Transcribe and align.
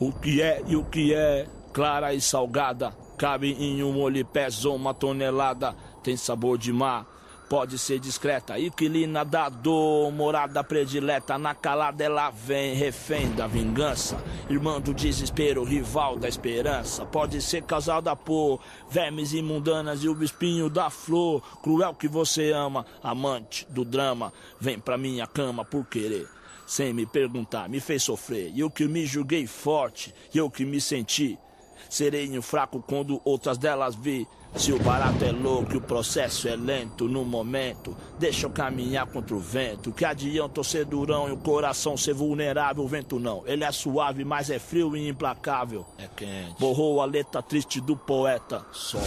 O 0.00 0.10
que 0.10 0.42
é 0.42 0.60
e 0.66 0.74
o 0.74 0.84
que 0.84 1.14
é, 1.14 1.46
clara 1.72 2.12
e 2.12 2.20
salgada. 2.20 2.92
Cabe 3.16 3.52
em 3.52 3.80
um 3.82 4.00
olho 4.00 4.24
pesa 4.24 4.68
uma 4.70 4.92
tonelada. 4.92 5.74
Tem 6.02 6.16
sabor 6.16 6.58
de 6.58 6.72
mar, 6.72 7.06
pode 7.48 7.78
ser 7.78 8.00
discreta. 8.00 8.58
Inquilina 8.58 9.24
da 9.24 9.48
dor, 9.48 10.10
morada 10.10 10.64
predileta. 10.64 11.38
Na 11.38 11.54
calada 11.54 12.02
ela 12.02 12.28
vem, 12.28 12.74
refém 12.74 13.30
da 13.36 13.46
vingança. 13.46 14.20
Irmã 14.50 14.80
do 14.80 14.92
desespero, 14.92 15.62
rival 15.62 16.18
da 16.18 16.28
esperança. 16.28 17.06
Pode 17.06 17.40
ser 17.40 17.62
causada 17.62 18.16
por 18.16 18.60
vermes 18.90 19.32
imundanas 19.32 20.02
e 20.02 20.08
o 20.08 20.24
espinho 20.24 20.68
da 20.68 20.90
flor. 20.90 21.40
Cruel 21.62 21.94
que 21.94 22.08
você 22.08 22.50
ama, 22.50 22.84
amante 23.00 23.64
do 23.70 23.84
drama. 23.84 24.32
Vem 24.60 24.78
pra 24.78 24.98
minha 24.98 25.26
cama 25.26 25.64
por 25.64 25.86
querer 25.86 26.26
sem 26.66 26.92
me 26.92 27.06
perguntar, 27.06 27.68
me 27.68 27.80
fez 27.80 28.02
sofrer. 28.02 28.50
E 28.54 28.60
eu 28.60 28.70
que 28.70 28.86
me 28.86 29.06
julguei 29.06 29.46
forte, 29.46 30.14
e 30.32 30.38
eu 30.38 30.50
que 30.50 30.64
me 30.64 30.80
senti 30.80 31.38
sereno 31.88 32.42
fraco 32.42 32.82
quando 32.86 33.20
outras 33.24 33.58
delas 33.58 33.94
vi. 33.94 34.26
Se 34.56 34.72
o 34.72 34.78
barato 34.78 35.24
é 35.24 35.32
louco 35.32 35.74
e 35.74 35.76
o 35.78 35.80
processo 35.80 36.46
é 36.46 36.54
lento 36.54 37.08
no 37.08 37.24
momento, 37.24 37.96
deixa 38.20 38.46
eu 38.46 38.50
caminhar 38.50 39.04
contra 39.04 39.34
o 39.34 39.38
vento. 39.40 39.90
Que 39.90 40.04
adianta 40.04 40.60
eu 40.60 40.64
ser 40.64 40.84
durão 40.84 41.28
e 41.28 41.32
o 41.32 41.36
coração 41.36 41.96
ser 41.96 42.14
vulnerável? 42.14 42.84
O 42.84 42.88
vento 42.88 43.18
não, 43.18 43.42
ele 43.46 43.64
é 43.64 43.72
suave, 43.72 44.24
mas 44.24 44.50
é 44.50 44.60
frio 44.60 44.96
e 44.96 45.08
implacável. 45.08 45.84
É 45.98 46.06
quente. 46.06 46.54
Borrou 46.60 47.00
a 47.00 47.04
letra 47.04 47.42
triste 47.42 47.80
do 47.80 47.96
poeta. 47.96 48.64
Só. 48.70 48.98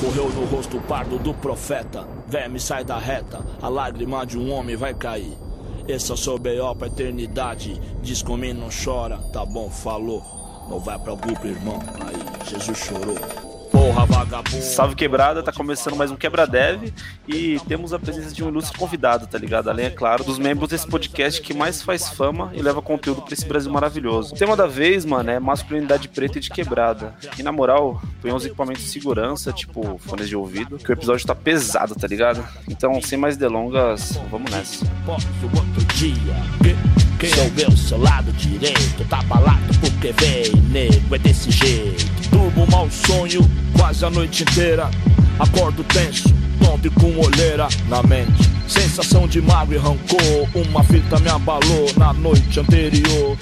Correu 0.00 0.28
no 0.30 0.44
rosto 0.46 0.80
pardo 0.80 1.20
do 1.20 1.32
profeta. 1.34 2.04
Verme 2.26 2.58
sai 2.58 2.84
da 2.84 2.98
reta, 2.98 3.46
a 3.62 3.68
lágrima 3.68 4.26
de 4.26 4.36
um 4.36 4.50
homem 4.50 4.74
vai 4.74 4.92
cair. 4.92 5.45
Esse 5.88 6.10
é 6.10 6.14
o 6.14 6.16
seu 6.16 6.38
B.O. 6.38 6.74
pra 6.74 6.88
eternidade. 6.88 7.80
Diz 8.02 8.22
comigo, 8.22 8.58
não 8.58 8.68
chora, 8.68 9.18
tá 9.32 9.44
bom, 9.44 9.70
falou. 9.70 10.22
Não 10.68 10.80
vai 10.80 10.98
pra 10.98 11.14
grupo, 11.14 11.46
irmão. 11.46 11.78
Aí, 12.00 12.48
Jesus 12.50 12.76
chorou. 12.78 13.45
Porra, 13.76 14.06
vagabundo. 14.06 14.62
Salve 14.62 14.94
quebrada, 14.94 15.42
tá 15.42 15.52
começando 15.52 15.94
mais 15.96 16.10
um 16.10 16.16
Quebra 16.16 16.46
Dev 16.46 16.90
e 17.28 17.60
temos 17.68 17.92
a 17.92 17.98
presença 17.98 18.34
de 18.34 18.42
um 18.42 18.48
ilustre 18.48 18.78
convidado, 18.78 19.26
tá 19.26 19.36
ligado? 19.36 19.68
Além, 19.68 19.84
é 19.84 19.90
claro, 19.90 20.24
dos 20.24 20.38
membros 20.38 20.70
desse 20.70 20.86
podcast 20.86 21.42
que 21.42 21.52
mais 21.52 21.82
faz 21.82 22.08
fama 22.08 22.50
e 22.54 22.62
leva 22.62 22.80
conteúdo 22.80 23.20
pra 23.20 23.34
esse 23.34 23.44
Brasil 23.44 23.70
maravilhoso. 23.70 24.34
O 24.34 24.38
tema 24.38 24.56
da 24.56 24.66
vez, 24.66 25.04
mano, 25.04 25.30
é 25.30 25.38
masculinidade 25.38 26.08
preta 26.08 26.38
e 26.38 26.40
de 26.40 26.48
quebrada. 26.48 27.14
E 27.38 27.42
na 27.42 27.52
moral, 27.52 28.00
põe 28.22 28.32
uns 28.32 28.46
equipamentos 28.46 28.82
de 28.82 28.88
segurança, 28.88 29.52
tipo 29.52 29.98
fones 29.98 30.26
de 30.26 30.34
ouvido, 30.34 30.78
que 30.78 30.90
o 30.90 30.94
episódio 30.94 31.26
tá 31.26 31.34
pesado, 31.34 31.94
tá 31.94 32.06
ligado? 32.06 32.42
Então, 32.66 32.98
sem 33.02 33.18
mais 33.18 33.36
delongas, 33.36 34.18
vamos 34.30 34.50
nessa. 34.50 34.86
Posso 35.04 35.28
outro 35.54 35.84
dia. 35.96 37.05
Quem 37.18 37.30
é 37.30 37.48
o 37.48 37.52
meu 37.52 37.70
seu 37.74 37.98
lado 37.98 38.30
direito? 38.32 39.02
Tá 39.08 39.22
balado 39.22 39.78
porque 39.80 40.12
vem, 40.12 40.52
nego, 40.70 41.14
é 41.14 41.18
desse 41.18 41.50
jeito. 41.50 42.04
Durmo 42.30 42.66
mau 42.70 42.90
sonho 42.90 43.40
quase 43.74 44.04
a 44.04 44.10
noite 44.10 44.42
inteira. 44.42 44.90
Acordo 45.38 45.82
tenso, 45.84 46.28
tonto 46.62 46.86
e 46.86 46.90
com 46.90 47.18
olheira 47.18 47.68
na 47.88 48.02
mente. 48.02 48.42
Sensação 48.68 49.26
de 49.26 49.40
mágoa 49.40 49.74
e 49.74 49.78
rancor. 49.78 50.68
Uma 50.68 50.84
fita 50.84 51.18
me 51.18 51.30
abalou 51.30 51.90
na 51.96 52.12
noite 52.12 52.60
anterior. 52.60 53.38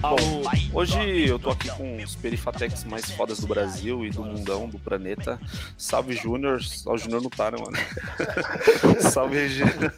Bom, 0.00 0.42
hoje 0.72 1.26
eu 1.26 1.40
tô 1.40 1.50
aqui 1.50 1.68
com 1.70 1.96
os 1.96 2.14
perifatex 2.14 2.84
mais 2.84 3.10
fodas 3.10 3.40
do 3.40 3.48
Brasil 3.48 4.06
e 4.06 4.10
do 4.10 4.22
mundão, 4.22 4.68
do 4.68 4.78
planeta. 4.78 5.40
Salve 5.76 6.14
Júnior. 6.14 6.60
O 6.86 6.96
Júnior 6.96 7.20
não 7.20 7.30
tá, 7.30 7.50
né, 7.50 7.58
mano? 7.58 7.76
Salve 9.10 9.38
Regina. 9.38 9.92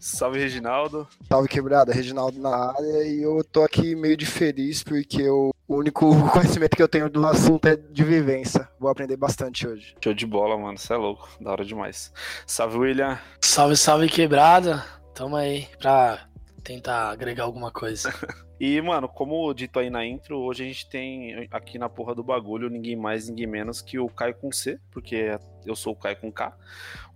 Salve, 0.00 0.38
Reginaldo. 0.38 1.06
Salve, 1.28 1.46
quebrada. 1.46 1.92
Reginaldo 1.92 2.40
na 2.40 2.72
área. 2.72 3.06
E 3.06 3.22
eu 3.22 3.44
tô 3.44 3.62
aqui 3.62 3.94
meio 3.94 4.16
de 4.16 4.24
feliz 4.24 4.82
porque 4.82 5.20
eu, 5.20 5.54
o 5.68 5.76
único 5.76 6.10
conhecimento 6.32 6.74
que 6.74 6.82
eu 6.82 6.88
tenho 6.88 7.10
do 7.10 7.24
assunto 7.26 7.66
é 7.66 7.76
de 7.76 8.02
vivência. 8.02 8.66
Vou 8.80 8.90
aprender 8.90 9.18
bastante 9.18 9.68
hoje. 9.68 9.94
Show 10.02 10.14
de 10.14 10.26
bola, 10.26 10.56
mano. 10.56 10.78
Você 10.78 10.94
é 10.94 10.96
louco. 10.96 11.28
Da 11.38 11.52
hora 11.52 11.66
demais. 11.66 12.10
Salve, 12.46 12.78
William. 12.78 13.18
Salve, 13.42 13.76
salve, 13.76 14.08
quebrada. 14.08 14.82
Tamo 15.14 15.36
aí 15.36 15.68
pra 15.78 16.26
tentar 16.64 17.10
agregar 17.10 17.44
alguma 17.44 17.70
coisa. 17.70 18.10
E, 18.60 18.78
mano, 18.82 19.08
como 19.08 19.54
dito 19.54 19.78
aí 19.78 19.88
na 19.88 20.04
intro, 20.04 20.36
hoje 20.38 20.64
a 20.64 20.66
gente 20.66 20.86
tem 20.86 21.48
aqui 21.50 21.78
na 21.78 21.88
porra 21.88 22.14
do 22.14 22.22
bagulho 22.22 22.68
ninguém 22.68 22.94
mais, 22.94 23.26
ninguém 23.26 23.46
menos 23.46 23.80
que 23.80 23.98
o 23.98 24.06
Caio 24.06 24.34
com 24.34 24.52
C, 24.52 24.78
porque 24.90 25.30
eu 25.64 25.76
sou 25.76 25.92
o 25.92 25.96
Caio 25.96 26.16
com 26.16 26.30
K. 26.30 26.56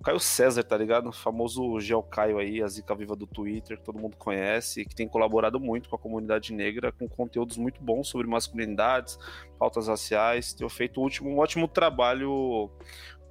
O 0.00 0.04
Caio 0.04 0.20
César, 0.20 0.62
tá 0.62 0.76
ligado? 0.76 1.08
O 1.08 1.12
famoso 1.12 1.78
Geo 1.80 2.02
Caio 2.02 2.38
aí, 2.38 2.62
a 2.62 2.68
zica 2.68 2.94
viva 2.94 3.16
do 3.16 3.26
Twitter, 3.26 3.78
que 3.78 3.84
todo 3.84 3.98
mundo 3.98 4.16
conhece, 4.16 4.84
que 4.84 4.94
tem 4.94 5.08
colaborado 5.08 5.58
muito 5.60 5.88
com 5.88 5.96
a 5.96 5.98
comunidade 5.98 6.52
negra, 6.52 6.92
com 6.92 7.08
conteúdos 7.08 7.56
muito 7.56 7.82
bons 7.82 8.08
sobre 8.08 8.26
masculinidades, 8.26 9.18
pautas 9.58 9.88
raciais. 9.88 10.52
Tem 10.52 10.68
feito 10.68 11.00
um, 11.00 11.04
último, 11.04 11.30
um 11.30 11.38
ótimo 11.38 11.68
trabalho 11.68 12.70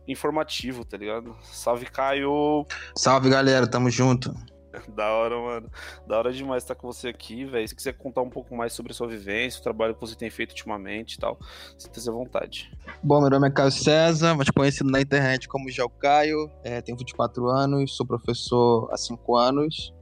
informativo, 0.07 0.83
tá 0.83 0.97
ligado? 0.97 1.35
Salve, 1.41 1.85
Caio! 1.85 2.65
Salve, 2.95 3.29
galera, 3.29 3.67
tamo 3.67 3.89
junto. 3.89 4.33
Da 4.95 5.11
hora, 5.11 5.39
mano. 5.39 5.69
Da 6.07 6.17
hora 6.17 6.31
demais 6.31 6.63
estar 6.63 6.75
com 6.75 6.87
você 6.87 7.09
aqui, 7.09 7.45
velho. 7.45 7.67
Se 7.67 7.75
quiser 7.75 7.93
contar 7.93 8.21
um 8.21 8.29
pouco 8.29 8.55
mais 8.55 8.73
sobre 8.73 8.91
a 8.91 8.95
sua 8.95 9.07
vivência, 9.07 9.59
o 9.59 9.63
trabalho 9.63 9.93
que 9.93 10.01
você 10.01 10.15
tem 10.15 10.29
feito 10.29 10.51
ultimamente 10.51 11.13
e 11.13 11.19
tal, 11.19 11.37
sinta-se 11.77 12.09
à 12.09 12.11
vontade. 12.11 12.71
Bom, 13.01 13.21
meu 13.21 13.29
nome 13.29 13.47
é 13.47 13.51
Caio 13.51 13.71
César, 13.71 14.35
mas 14.35 14.49
conhecido 14.49 14.89
na 14.89 15.01
internet 15.01 15.47
como 15.47 15.69
Gel 15.69 15.89
Caio. 15.89 16.49
É, 16.63 16.81
tenho 16.81 16.97
24 16.97 17.47
anos, 17.47 17.95
sou 17.95 18.05
professor 18.05 18.89
há 18.91 18.97
5 18.97 19.35
anos. 19.35 19.93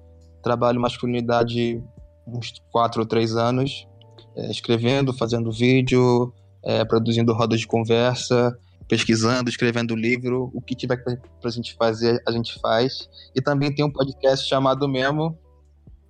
Trabalho 0.43 0.79
masculinidade 0.79 1.81
uns 2.25 2.53
4 2.71 3.01
ou 3.01 3.07
3 3.07 3.35
anos, 3.35 3.88
é, 4.35 4.49
escrevendo, 4.49 5.13
fazendo 5.13 5.51
vídeo, 5.51 6.33
é, 6.63 6.85
produzindo 6.85 7.33
rodas 7.33 7.59
de 7.59 7.67
conversa, 7.67 8.57
pesquisando, 8.91 9.50
escrevendo 9.50 9.96
livro, 9.96 10.52
o 10.53 10.62
que 10.62 10.75
tiver 10.75 10.97
para 11.02 11.16
a 11.46 11.50
gente 11.50 11.74
fazer, 11.75 12.22
a 12.28 12.31
gente 12.34 12.59
faz. 12.59 13.07
E 13.34 13.41
também 13.41 13.74
tem 13.74 13.85
um 13.85 13.90
podcast 13.90 14.46
chamado 14.46 14.85
Memo, 14.85 15.40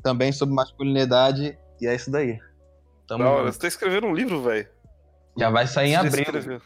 também 0.02 0.31
sobre 0.31 0.56
masculinidade, 0.56 1.56
e 1.80 1.86
é 1.86 1.94
isso 1.94 2.09
daí. 2.09 2.40
Tamo 3.08 3.24
não, 3.24 3.44
você 3.44 3.59
tá 3.59 3.68
escrevendo 3.68 4.08
um 4.08 4.16
livro, 4.16 4.41
velho. 4.41 4.68
Já 5.38 5.52
vai 5.52 5.68
sair 5.68 5.91
em 5.91 5.96
abril. 5.96 6.59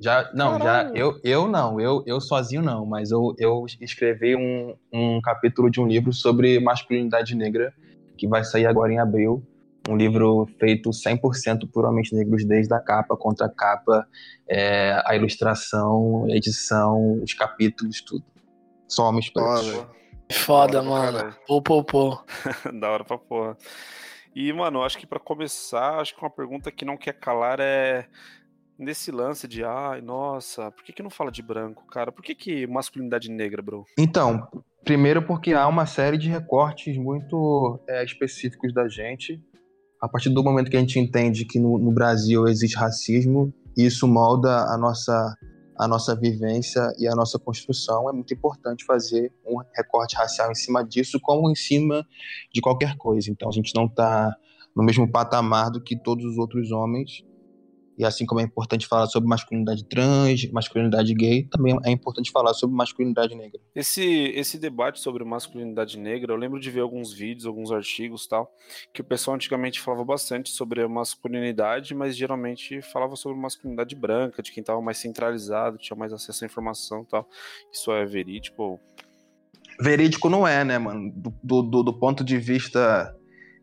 Já, 0.00 0.30
não, 0.32 0.58
Caralho. 0.58 0.88
já, 0.88 0.94
eu, 0.94 1.20
eu 1.22 1.46
não, 1.46 1.78
eu, 1.78 2.02
eu 2.06 2.18
sozinho 2.18 2.62
não, 2.62 2.86
mas 2.86 3.10
eu, 3.10 3.34
eu 3.38 3.66
escrevi 3.78 4.34
um, 4.34 4.74
um 4.90 5.20
capítulo 5.20 5.68
de 5.70 5.82
um 5.82 5.86
livro 5.86 6.14
sobre 6.14 6.58
masculinidade 6.60 7.34
negra, 7.34 7.74
que 8.16 8.26
vai 8.26 8.42
sair 8.42 8.64
agora 8.64 8.90
em 8.90 8.98
abril 8.98 9.46
um 9.88 9.96
livro 9.96 10.46
feito 10.60 10.90
100% 10.90 11.70
puramente 11.72 12.14
negros, 12.14 12.44
desde 12.44 12.74
a 12.74 12.78
capa, 12.78 13.16
contra 13.16 13.46
a 13.46 13.48
capa, 13.48 14.06
é, 14.46 15.02
a 15.06 15.16
ilustração, 15.16 16.26
a 16.26 16.36
edição, 16.36 17.22
os 17.22 17.32
capítulos, 17.32 18.02
tudo. 18.02 18.24
Só 18.86 19.08
homens 19.08 19.30
pretos. 19.30 19.86
Foda, 20.30 20.82
mano. 20.82 21.34
Pô, 21.46 21.62
pô, 21.62 21.82
pô. 21.82 22.18
da 22.78 22.90
hora 22.90 23.02
pra 23.02 23.16
porra. 23.16 23.56
E, 24.34 24.52
mano, 24.52 24.82
acho 24.82 24.98
que 24.98 25.06
para 25.06 25.18
começar, 25.18 26.00
acho 26.00 26.14
que 26.14 26.20
uma 26.20 26.30
pergunta 26.30 26.70
que 26.70 26.84
não 26.84 26.98
quer 26.98 27.14
calar 27.14 27.58
é 27.58 28.06
nesse 28.78 29.10
lance 29.10 29.48
de, 29.48 29.64
ai, 29.64 30.02
nossa, 30.02 30.70
por 30.70 30.84
que, 30.84 30.92
que 30.92 31.02
não 31.02 31.10
fala 31.10 31.32
de 31.32 31.42
branco, 31.42 31.86
cara? 31.86 32.12
Por 32.12 32.22
que, 32.22 32.34
que 32.34 32.66
masculinidade 32.66 33.30
negra, 33.30 33.60
bro? 33.62 33.84
Então, 33.98 34.46
primeiro 34.84 35.22
porque 35.22 35.54
há 35.54 35.66
uma 35.66 35.86
série 35.86 36.18
de 36.18 36.28
recortes 36.28 36.96
muito 36.96 37.80
é, 37.88 38.04
específicos 38.04 38.72
da 38.72 38.86
gente 38.86 39.42
a 40.00 40.08
partir 40.08 40.30
do 40.30 40.42
momento 40.42 40.70
que 40.70 40.76
a 40.76 40.80
gente 40.80 40.98
entende 40.98 41.44
que 41.44 41.58
no, 41.58 41.78
no 41.78 41.90
Brasil 41.90 42.46
existe 42.46 42.76
racismo, 42.76 43.52
isso 43.76 44.06
molda 44.06 44.64
a 44.72 44.78
nossa, 44.78 45.36
a 45.78 45.88
nossa 45.88 46.14
vivência 46.14 46.92
e 46.98 47.08
a 47.08 47.14
nossa 47.14 47.38
construção. 47.38 48.08
É 48.08 48.12
muito 48.12 48.32
importante 48.32 48.84
fazer 48.84 49.32
um 49.46 49.56
recorte 49.76 50.16
racial 50.16 50.50
em 50.50 50.54
cima 50.54 50.84
disso, 50.84 51.18
como 51.20 51.50
em 51.50 51.54
cima 51.54 52.06
de 52.52 52.60
qualquer 52.60 52.96
coisa. 52.96 53.30
Então 53.30 53.48
a 53.48 53.52
gente 53.52 53.72
não 53.74 53.86
está 53.86 54.34
no 54.74 54.84
mesmo 54.84 55.10
patamar 55.10 55.70
do 55.70 55.82
que 55.82 55.96
todos 55.96 56.24
os 56.24 56.38
outros 56.38 56.70
homens 56.70 57.24
e 57.98 58.04
assim 58.04 58.24
como 58.24 58.40
é 58.40 58.44
importante 58.44 58.86
falar 58.86 59.06
sobre 59.06 59.28
masculinidade 59.28 59.84
trans, 59.88 60.48
masculinidade 60.52 61.12
gay, 61.14 61.44
também 61.44 61.76
é 61.84 61.90
importante 61.90 62.30
falar 62.30 62.54
sobre 62.54 62.76
masculinidade 62.76 63.34
negra. 63.34 63.60
Esse, 63.74 64.04
esse 64.04 64.56
debate 64.56 65.00
sobre 65.00 65.24
masculinidade 65.24 65.98
negra, 65.98 66.32
eu 66.32 66.36
lembro 66.36 66.60
de 66.60 66.70
ver 66.70 66.80
alguns 66.80 67.12
vídeos, 67.12 67.44
alguns 67.44 67.72
artigos 67.72 68.26
tal, 68.26 68.54
que 68.94 69.00
o 69.00 69.04
pessoal 69.04 69.34
antigamente 69.34 69.80
falava 69.80 70.04
bastante 70.04 70.50
sobre 70.50 70.80
a 70.82 70.88
masculinidade, 70.88 71.92
mas 71.92 72.16
geralmente 72.16 72.80
falava 72.82 73.16
sobre 73.16 73.36
masculinidade 73.36 73.96
branca, 73.96 74.42
de 74.42 74.52
quem 74.52 74.60
estava 74.60 74.80
mais 74.80 74.98
centralizado, 74.98 75.76
tinha 75.76 75.96
mais 75.96 76.12
acesso 76.12 76.44
à 76.44 76.46
informação 76.46 77.04
tal. 77.04 77.28
Isso 77.72 77.90
é 77.90 78.04
verídico? 78.06 78.78
Verídico 79.80 80.28
não 80.28 80.46
é, 80.46 80.64
né, 80.64 80.78
mano? 80.78 81.12
Do, 81.42 81.62
do, 81.62 81.82
do 81.82 81.98
ponto 81.98 82.22
de 82.24 82.38
vista 82.38 83.14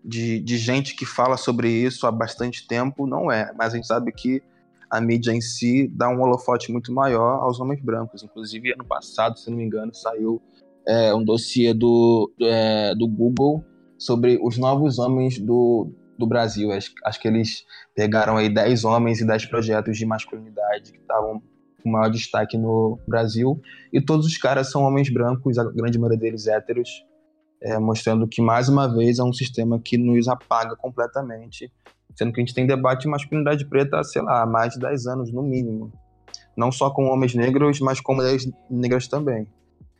de, 0.06 0.40
de 0.40 0.58
gente 0.58 0.96
que 0.96 1.06
fala 1.06 1.36
sobre 1.36 1.70
isso 1.70 2.06
há 2.06 2.12
bastante 2.12 2.68
tempo, 2.68 3.08
não 3.08 3.32
é. 3.32 3.52
Mas 3.58 3.74
a 3.74 3.76
gente 3.76 3.88
sabe 3.88 4.12
que 4.12 4.42
a 4.90 5.02
mídia 5.02 5.32
em 5.32 5.42
si 5.42 5.88
dá 5.88 6.08
um 6.10 6.22
holofote 6.22 6.72
muito 6.72 6.94
maior 6.94 7.44
aos 7.44 7.60
homens 7.60 7.82
brancos. 7.82 8.24
Inclusive, 8.24 8.74
ano 8.74 8.86
passado, 8.86 9.40
se 9.40 9.50
não 9.50 9.58
me 9.58 9.64
engano, 9.64 9.94
saiu 9.94 10.42
é, 10.88 11.14
um 11.14 11.24
dossiê 11.24 11.74
do, 11.74 12.32
é, 12.40 12.94
do 12.94 13.08
Google 13.08 13.64
sobre 13.98 14.40
os 14.42 14.58
novos 14.58 15.00
homens 15.00 15.40
do, 15.40 15.92
do 16.18 16.28
Brasil. 16.28 16.72
Acho, 16.72 16.94
acho 17.04 17.20
que 17.20 17.28
eles 17.28 17.66
pegaram 17.96 18.38
aí 18.38 18.48
10 18.48 18.86
homens 18.86 19.20
e 19.22 19.26
10 19.26 19.48
projetos 19.48 19.98
de 19.98 20.06
masculinidade 20.06 20.92
que 20.92 21.00
estavam 21.00 21.42
com 21.82 21.90
maior 21.90 22.10
destaque 22.10 22.58
no 22.58 23.00
Brasil. 23.08 23.60
E 23.92 24.00
todos 24.00 24.28
os 24.28 24.38
caras 24.38 24.70
são 24.70 24.84
homens 24.84 25.10
brancos, 25.10 25.58
a 25.58 25.64
grande 25.64 25.98
maioria 25.98 26.20
deles 26.20 26.46
héteros, 26.46 27.04
é, 27.62 27.78
mostrando 27.80 28.28
que, 28.28 28.42
mais 28.42 28.70
uma 28.70 28.88
vez, 28.88 29.20
é 29.20 29.24
um 29.24 29.34
sistema 29.34 29.80
que 29.80 29.98
nos 29.98 30.28
apaga 30.28 30.76
completamente, 30.76 31.72
sendo 32.16 32.32
que 32.32 32.40
a 32.40 32.46
gente 32.46 32.54
tem 32.54 32.68
debate 32.68 33.02
de 33.04 33.08
masculinidade 33.08 33.66
preta, 33.66 34.04
sei 34.04 34.22
lá, 34.22 34.44
há 34.44 34.46
mais 34.46 34.74
de 34.74 34.80
10 34.80 35.08
anos, 35.08 35.32
no 35.32 35.42
mínimo. 35.42 35.92
Não 36.56 36.72
só 36.72 36.90
com 36.90 37.06
homens 37.06 37.34
negros, 37.34 37.80
mas 37.80 38.00
com 38.00 38.16
mulheres 38.16 38.50
negras 38.70 39.08
também. 39.08 39.48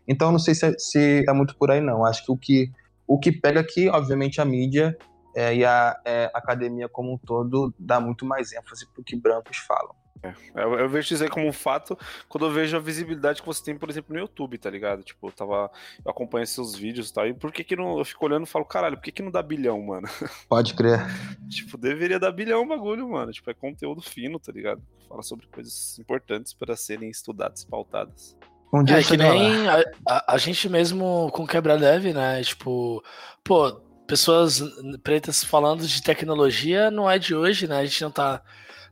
Então, 0.08 0.32
não 0.32 0.40
sei 0.40 0.54
se 0.54 0.66
é, 0.68 0.74
se 0.78 1.26
é 1.28 1.34
muito 1.34 1.56
por 1.58 1.72
aí, 1.72 1.82
não. 1.82 2.06
Acho 2.06 2.26
que 2.26 2.32
o 2.32 2.38
que, 2.38 2.72
o 3.08 3.20
que 3.20 3.32
pega 3.32 3.60
aqui, 3.60 3.90
obviamente, 3.90 4.40
a 4.40 4.46
mídia 4.46 4.98
é, 5.36 5.56
e 5.56 5.66
a 5.66 6.00
é, 6.06 6.32
academia 6.34 6.88
como 6.88 7.14
um 7.14 7.18
todo 7.18 7.74
dá 7.78 8.00
muito 8.00 8.26
mais 8.26 8.54
ênfase 8.54 8.86
para 8.88 9.02
o 9.02 9.04
que 9.04 9.16
brancos 9.16 9.58
falam. 9.58 9.94
É, 10.24 10.34
eu, 10.56 10.80
eu, 10.80 10.90
vejo 10.90 11.14
isso 11.14 11.24
aí 11.24 11.30
como 11.30 11.48
um 11.48 11.54
fato 11.54 11.98
quando 12.28 12.46
eu 12.46 12.52
vejo 12.52 12.76
a 12.76 12.80
visibilidade 12.80 13.42
que 13.42 13.48
você 13.48 13.64
tem, 13.64 13.78
por 13.78 13.90
exemplo, 13.90 14.14
no 14.14 14.20
YouTube, 14.20 14.58
tá 14.58 14.70
ligado? 14.70 15.04
Tipo, 15.04 15.28
eu 15.28 15.32
tava. 15.32 15.72
Eu 16.04 16.12
acompanho 16.12 16.48
seus 16.48 16.76
vídeos 16.76 17.10
e 17.10 17.14
tal. 17.14 17.28
E 17.28 17.34
por 17.34 17.52
que 17.52 17.64
que 17.64 17.76
não. 17.76 17.98
Eu 17.98 18.06
fico 18.06 18.26
olhando 18.26 18.46
e 18.46 18.50
falo, 18.50 18.66
caralho, 18.66 18.98
por 18.98 19.04
que 19.04 19.12
que 19.12 19.22
não 19.22 19.32
dá 19.32 19.42
bilhão, 19.42 19.82
mano? 19.82 20.08
Pode 20.50 20.74
crer. 20.74 21.00
tipo, 21.50 21.78
deveria 21.78 22.20
dar 22.20 22.32
bilhão 22.32 22.64
o 22.64 22.68
bagulho, 22.68 23.08
mano. 23.10 23.32
Tipo, 23.32 23.52
é 23.52 23.54
conteúdo 23.54 24.02
fino, 24.02 24.40
tá 24.40 24.52
ligado? 24.52 24.82
Fala 25.08 25.22
sobre 25.22 25.48
coisas 25.48 26.00
importantes 26.00 26.54
para 26.54 26.76
serem 26.76 27.10
estudadas 27.10 27.64
e 27.64 27.68
pautadas. 27.68 28.36
Um 28.74 28.84
dia 28.84 29.00
é 29.00 29.04
que 29.04 29.16
nem 29.16 29.68
a, 29.70 29.84
a, 30.08 30.34
a, 30.34 30.38
gente 30.38 30.68
mesmo 30.68 31.30
com 31.32 31.48
quebra 31.48 31.76
leve, 31.76 32.14
né? 32.14 32.44
Tipo, 32.44 33.02
pô, 33.44 33.72
pessoas 34.08 34.62
pretas 35.04 35.44
falando 35.44 35.88
de 35.88 36.02
tecnologia 36.02 36.92
não 36.92 37.10
é 37.10 37.18
de 37.18 37.34
hoje, 37.34 37.68
né? 37.68 37.78
A 37.78 37.86
gente 37.86 38.02
não 38.02 38.12
tá 38.12 38.42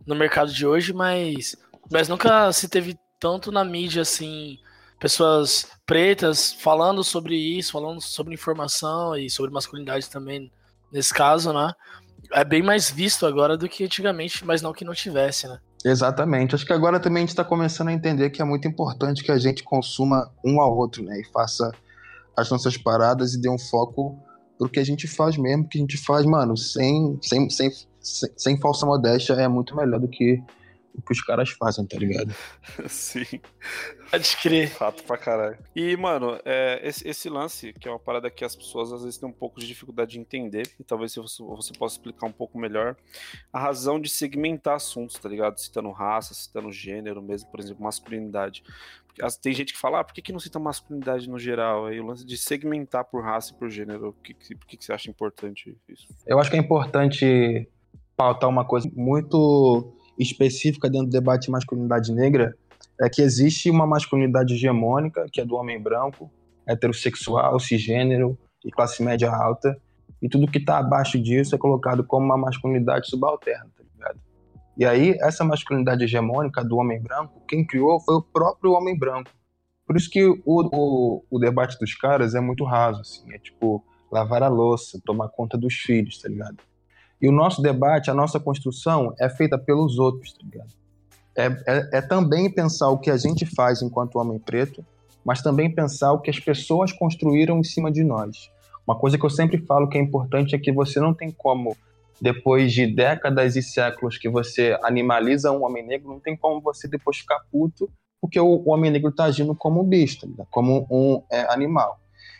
no 0.06 0.16
mercado 0.16 0.52
de 0.52 0.66
hoje, 0.66 0.94
mas, 0.94 1.56
mas 1.92 2.08
nunca 2.08 2.52
se 2.52 2.68
teve 2.68 2.98
tanto 3.20 3.52
na 3.52 3.64
mídia 3.64 4.02
assim, 4.02 4.58
pessoas 5.00 5.68
pretas 5.86 6.54
falando 6.54 7.04
sobre 7.04 7.36
isso, 7.36 7.72
falando 7.72 8.02
sobre 8.02 8.34
informação 8.34 9.16
e 9.16 9.30
sobre 9.30 9.52
masculinidade 9.52 10.10
também, 10.10 10.52
nesse 10.92 11.14
caso, 11.14 11.54
né? 11.54 11.74
É 12.32 12.44
bem 12.44 12.62
mais 12.62 12.90
visto 12.90 13.26
agora 13.26 13.58
do 13.58 13.68
que 13.68 13.84
antigamente, 13.84 14.46
mas 14.46 14.62
não 14.62 14.74
que 14.74 14.86
não 14.86 14.94
tivesse, 14.94 15.48
né? 15.48 15.60
Exatamente. 15.84 16.56
Acho 16.56 16.66
que 16.66 16.74
agora 16.74 17.00
também 17.00 17.20
a 17.20 17.22
gente 17.22 17.30
está 17.30 17.44
começando 17.44 17.90
a 17.90 17.94
entender 17.94 18.30
que 18.30 18.42
é 18.42 18.46
muito 18.46 18.68
importante 18.68 19.24
que 19.24 19.32
a 19.32 19.38
gente 19.38 19.64
consuma 19.64 20.32
um 20.44 20.62
ao 20.62 20.76
outro, 20.76 21.04
né? 21.04 21.20
E 21.20 21.26
faça 21.32 21.70
as 22.36 22.50
nossas 22.50 22.78
paradas 22.78 23.34
e 23.34 23.42
dê 23.42 23.50
um 23.50 23.60
foco 23.60 24.18
pro 24.58 24.70
que 24.70 24.80
a 24.80 24.86
gente 24.86 25.08
faz 25.08 25.38
mesmo, 25.38 25.68
que 25.68 25.78
a 25.78 25.82
gente 25.82 25.98
faz, 25.98 26.26
mano, 26.26 26.56
sem, 26.56 27.20
sem, 27.22 27.50
sem, 27.50 27.70
sem, 28.04 28.30
sem 28.38 28.60
falsa 28.60 28.86
modéstia, 28.86 29.34
é 29.34 29.48
muito 29.48 29.76
melhor 29.76 30.00
do 30.00 30.08
que 30.08 30.44
o 30.94 31.02
que 31.02 31.12
os 31.12 31.22
caras 31.22 31.50
fazem, 31.50 31.86
tá 31.86 31.98
ligado? 31.98 32.34
Sim. 32.88 33.26
Pode 34.12 34.38
crer. 34.38 34.70
Fato 34.70 35.04
pra 35.04 35.18
caralho. 35.18 35.58
E, 35.76 35.98
mano, 35.98 36.40
é, 36.46 36.80
esse, 36.84 37.08
esse, 37.08 37.30
lance, 37.30 37.74
que 37.74 37.88
é 37.88 37.92
uma 37.92 38.00
parada 38.00 38.30
que 38.30 38.46
as 38.46 38.56
pessoas 38.56 38.94
às 38.94 39.04
vezes 39.04 39.18
têm 39.18 39.28
um 39.28 39.34
pouco 39.34 39.60
de 39.60 39.66
dificuldade 39.66 40.12
de 40.12 40.20
entender, 40.20 40.70
e 40.80 40.84
talvez 40.84 41.16
você, 41.16 41.42
você 41.42 41.74
possa 41.74 41.96
explicar 41.96 42.28
um 42.28 42.32
pouco 42.32 42.60
melhor, 42.60 42.96
a 43.52 43.60
razão 43.60 44.00
de 44.00 44.08
segmentar 44.08 44.76
assuntos, 44.76 45.18
tá 45.18 45.28
ligado? 45.28 45.60
Citando 45.60 45.92
raça, 45.92 46.34
citando 46.34 46.72
gênero 46.72 47.22
mesmo, 47.22 47.50
por 47.50 47.60
exemplo, 47.60 47.84
masculinidade. 47.84 48.64
Tem 49.42 49.54
gente 49.54 49.74
que 49.74 49.80
fala, 49.80 50.00
ah, 50.00 50.04
por 50.04 50.14
que, 50.14 50.22
que 50.22 50.32
não 50.32 50.40
cita 50.40 50.60
masculinidade 50.60 51.30
no 51.30 51.38
geral? 51.40 51.88
Aí 51.88 52.00
o 52.00 52.06
lance 52.06 52.26
de 52.26 52.38
segmentar 52.38 53.06
por 53.06 53.24
raça 53.24 53.52
e 53.52 53.56
por 53.56 53.70
gênero, 53.70 54.16
que, 54.24 54.34
que, 54.34 54.56
por 54.56 54.68
que, 54.68 54.78
que 54.78 54.86
você 54.86 54.94
acha 54.94 55.10
importante 55.10 55.76
isso? 55.88 56.08
Eu 56.26 56.40
acho 56.40 56.50
que 56.50 56.56
é 56.56 56.60
importante 56.60 57.68
pautar 58.16 58.50
uma 58.50 58.66
coisa 58.66 58.90
muito 58.96 59.94
específica 60.18 60.90
dentro 60.90 61.08
do 61.08 61.12
debate 61.12 61.46
de 61.46 61.52
masculinidade 61.52 62.12
negra, 62.12 62.56
é 63.02 63.10
que 63.10 63.22
existe 63.22 63.70
uma 63.70 63.88
masculinidade 63.88 64.54
hegemônica, 64.54 65.26
que 65.32 65.42
é 65.42 65.46
do 65.46 65.56
homem 65.56 65.82
branco, 65.82 66.32
heterossexual, 66.68 67.60
cisgênero 67.60 68.38
e 68.64 68.72
classe 68.72 69.04
média 69.04 69.32
alta, 69.32 69.76
e 70.22 70.30
tudo 70.30 70.48
que 70.48 70.58
está 70.58 70.78
abaixo 70.78 71.20
disso 71.20 71.54
é 71.56 71.58
colocado 71.58 72.04
como 72.04 72.26
uma 72.26 72.38
masculinidade 72.38 73.10
subalterna, 73.10 73.70
tá 73.76 73.84
ligado? 73.94 74.20
E 74.78 74.86
aí, 74.86 75.18
essa 75.20 75.44
masculinidade 75.44 76.04
hegemônica 76.04 76.64
do 76.64 76.78
homem 76.78 77.02
branco, 77.02 77.42
quem 77.48 77.66
criou 77.66 78.00
foi 78.00 78.16
o 78.16 78.22
próprio 78.22 78.72
homem 78.72 78.98
branco. 78.98 79.32
Por 79.86 79.98
isso 79.98 80.10
que 80.10 80.24
o, 80.24 80.40
o, 80.46 81.24
o 81.30 81.40
debate 81.40 81.78
dos 81.78 81.94
caras 81.94 82.36
é 82.36 82.40
muito 82.40 82.64
raso, 82.64 83.02
assim, 83.02 83.34
é 83.34 83.38
tipo 83.38 83.84
lavar 84.10 84.44
a 84.44 84.48
louça, 84.48 85.02
tomar 85.04 85.28
conta 85.30 85.58
dos 85.58 85.74
filhos, 85.74 86.22
tá 86.22 86.30
ligado? 86.30 86.58
E 87.24 87.28
o 87.30 87.32
nosso 87.32 87.62
debate, 87.62 88.12
a 88.12 88.14
nossa 88.14 88.38
construção 88.38 89.16
é 89.18 89.30
feita 89.30 89.58
pelos 89.58 89.98
outros, 89.98 90.34
tá 90.34 90.40
ligado? 90.44 90.74
É, 91.38 91.46
é, 91.46 91.90
é, 91.94 92.02
também 92.02 92.52
pensar 92.52 92.90
o 92.90 92.98
que 92.98 93.10
a 93.10 93.16
gente 93.16 93.46
faz 93.46 93.82
enquanto 93.82 94.20
homem 94.20 94.38
preto, 94.38 94.86
mas 95.24 95.42
também 95.42 95.74
pensar 95.74 96.12
o 96.12 96.20
que 96.20 96.30
as 96.30 96.38
pessoas 96.38 96.92
construíram 96.92 97.58
em 97.58 97.64
cima 97.64 97.90
de 97.90 98.04
nós. 98.04 98.52
Uma 98.86 99.00
coisa 99.00 99.18
que 99.18 99.26
eu 99.26 99.30
sempre 99.30 99.58
falo 99.58 99.88
que 99.88 99.98
é 99.98 100.02
importante 100.02 100.54
é 100.54 100.60
que 100.60 100.70
você 100.70 101.00
não 101.00 101.14
tem 101.14 101.32
como, 101.32 101.78
depois 102.20 102.74
de 102.74 102.86
décadas 102.86 103.56
e 103.56 103.62
séculos 103.64 104.18
que 104.18 104.28
você 104.28 104.78
animaliza 104.84 105.50
um 105.50 105.64
homem 105.64 105.88
negro, 105.88 106.10
não 106.10 106.20
tem 106.20 106.36
como 106.36 106.60
você 106.60 106.90
depois 106.90 107.18
ficar 107.18 107.40
puto 107.50 107.90
porque 108.20 108.40
o, 108.40 108.70
homem 108.70 108.90
negro 108.90 109.10
está 109.10 109.26
agindo 109.26 109.54
como 109.54 109.82
um 109.82 109.84
bicho, 109.84 110.26
tá 110.38 110.46
como 110.50 110.88
um 110.90 111.22
é, 111.30 111.42
animal. 111.54 112.00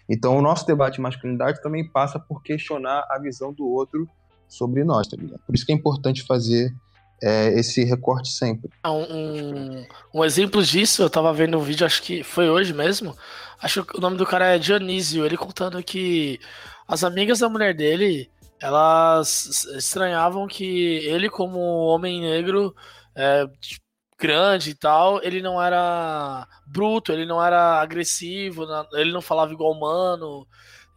Então, 0.10 0.38
o 0.38 0.42
nosso 0.42 0.66
debate 0.66 0.96
de 0.96 1.02
masculinidade 1.02 1.62
também 1.62 1.86
passa 1.86 2.18
por 2.18 2.42
questionar 2.42 3.06
a 3.10 3.20
visão 3.20 3.52
do 3.54 3.68
outro 3.68 4.08
sobre 4.54 4.84
nós, 4.84 5.08
tá 5.08 5.18
ligado? 5.18 5.40
Por 5.46 5.56
isso 5.56 5.66
que 5.66 5.72
é 5.72 5.76
importante 5.76 6.24
fazer 6.24 6.74
é, 7.22 7.48
esse 7.60 7.84
recorte 7.84 8.30
sempre. 8.30 8.70
Ah, 8.84 8.92
um, 8.92 9.86
um, 10.14 10.24
exemplo 10.24 10.64
disso, 10.64 11.02
eu 11.02 11.10
tava 11.10 11.34
vendo 11.34 11.58
um 11.58 11.62
vídeo, 11.62 11.86
acho 11.86 12.02
que 12.02 12.24
foi 12.24 12.50
hoje 12.50 12.74
mesmo. 12.74 13.16
Acho 13.62 13.84
que 13.86 13.98
o 13.98 14.02
nome 14.02 14.18
do 14.18 14.26
cara 14.26 14.56
é 14.56 14.60
Dionísio, 14.60 15.26
ele 15.26 15.38
contando 15.38 15.82
que 15.82 16.40
as 16.88 17.04
amigas 17.04 17.40
da 17.40 17.50
mulher 17.50 17.74
dele, 17.74 18.30
elas 18.62 19.66
estranhavam 19.78 20.48
que 20.48 20.98
ele, 21.06 21.30
como 21.30 21.60
homem 21.60 22.22
negro, 22.22 22.76
é, 23.16 23.48
grande 24.20 24.72
e 24.72 24.76
tal, 24.76 25.24
ele 25.24 25.42
não 25.42 25.62
era 25.62 26.48
bruto, 26.68 27.12
ele 27.12 27.26
não 27.26 27.44
era 27.44 27.82
agressivo, 27.82 28.66
ele 28.94 29.12
não 29.12 29.22
falava 29.22 29.54
igual 29.54 29.72
humano. 29.72 30.48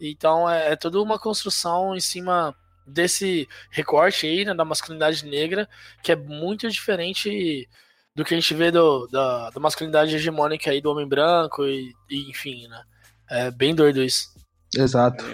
Então 0.00 0.48
é, 0.48 0.72
é 0.72 0.76
toda 0.76 1.00
uma 1.00 1.18
construção 1.18 1.94
em 1.94 2.00
cima 2.00 2.54
desse 2.86 3.48
recorte 3.70 4.26
aí, 4.26 4.44
né, 4.44 4.54
da 4.54 4.64
masculinidade 4.64 5.26
negra, 5.26 5.68
que 6.02 6.12
é 6.12 6.16
muito 6.16 6.68
diferente 6.68 7.68
do 8.14 8.24
que 8.24 8.34
a 8.34 8.38
gente 8.38 8.54
vê 8.54 8.70
do, 8.70 9.06
da, 9.08 9.50
da 9.50 9.60
masculinidade 9.60 10.14
hegemônica 10.14 10.70
aí 10.70 10.80
do 10.80 10.90
homem 10.90 11.06
branco 11.06 11.66
e, 11.66 11.92
e, 12.10 12.30
enfim, 12.30 12.66
né? 12.68 12.82
É 13.28 13.50
bem 13.50 13.74
doido 13.74 14.02
isso. 14.02 14.28
Exato. 14.74 15.24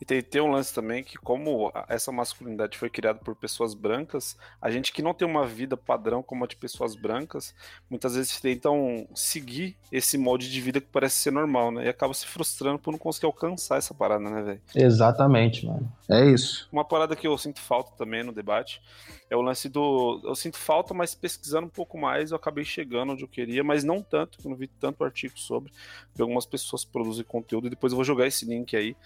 E 0.00 0.04
tem, 0.04 0.22
tem 0.22 0.40
um 0.40 0.50
lance 0.50 0.74
também 0.74 1.02
que, 1.02 1.16
como 1.16 1.72
essa 1.88 2.12
masculinidade 2.12 2.78
foi 2.78 2.90
criada 2.90 3.18
por 3.18 3.34
pessoas 3.34 3.74
brancas, 3.74 4.36
a 4.60 4.70
gente 4.70 4.92
que 4.92 5.02
não 5.02 5.14
tem 5.14 5.26
uma 5.26 5.46
vida 5.46 5.76
padrão 5.76 6.22
como 6.22 6.44
a 6.44 6.46
de 6.46 6.56
pessoas 6.56 6.94
brancas, 6.94 7.54
muitas 7.88 8.14
vezes 8.14 8.40
tentam 8.40 9.06
seguir 9.14 9.76
esse 9.90 10.16
molde 10.18 10.50
de 10.50 10.60
vida 10.60 10.80
que 10.80 10.86
parece 10.86 11.16
ser 11.16 11.30
normal, 11.30 11.70
né? 11.70 11.86
E 11.86 11.88
acaba 11.88 12.14
se 12.14 12.26
frustrando 12.26 12.78
por 12.78 12.92
não 12.92 12.98
conseguir 12.98 13.26
alcançar 13.26 13.78
essa 13.78 13.94
parada, 13.94 14.28
né, 14.28 14.42
velho? 14.42 14.60
Exatamente, 14.74 15.66
mano. 15.66 15.90
É 16.08 16.24
isso. 16.24 16.68
Uma 16.70 16.84
parada 16.84 17.16
que 17.16 17.26
eu 17.26 17.36
sinto 17.36 17.60
falta 17.60 17.92
também 17.96 18.22
no 18.22 18.32
debate 18.32 18.80
é 19.28 19.36
o 19.36 19.42
lance 19.42 19.68
do. 19.68 20.20
Eu 20.24 20.34
sinto 20.34 20.56
falta, 20.56 20.94
mas 20.94 21.14
pesquisando 21.14 21.66
um 21.66 21.70
pouco 21.70 21.98
mais, 21.98 22.30
eu 22.30 22.36
acabei 22.36 22.64
chegando 22.64 23.12
onde 23.12 23.24
eu 23.24 23.28
queria, 23.28 23.64
mas 23.64 23.82
não 23.82 24.00
tanto, 24.02 24.38
eu 24.44 24.50
não 24.50 24.56
vi 24.56 24.68
tanto 24.68 25.02
artigo 25.02 25.38
sobre. 25.38 25.72
Algumas 26.18 26.46
pessoas 26.46 26.84
produzem 26.84 27.24
conteúdo 27.24 27.66
e 27.66 27.70
depois 27.70 27.92
eu 27.92 27.96
vou 27.96 28.04
jogar 28.04 28.26
esse 28.26 28.44
link 28.44 28.76
aí 28.76 28.96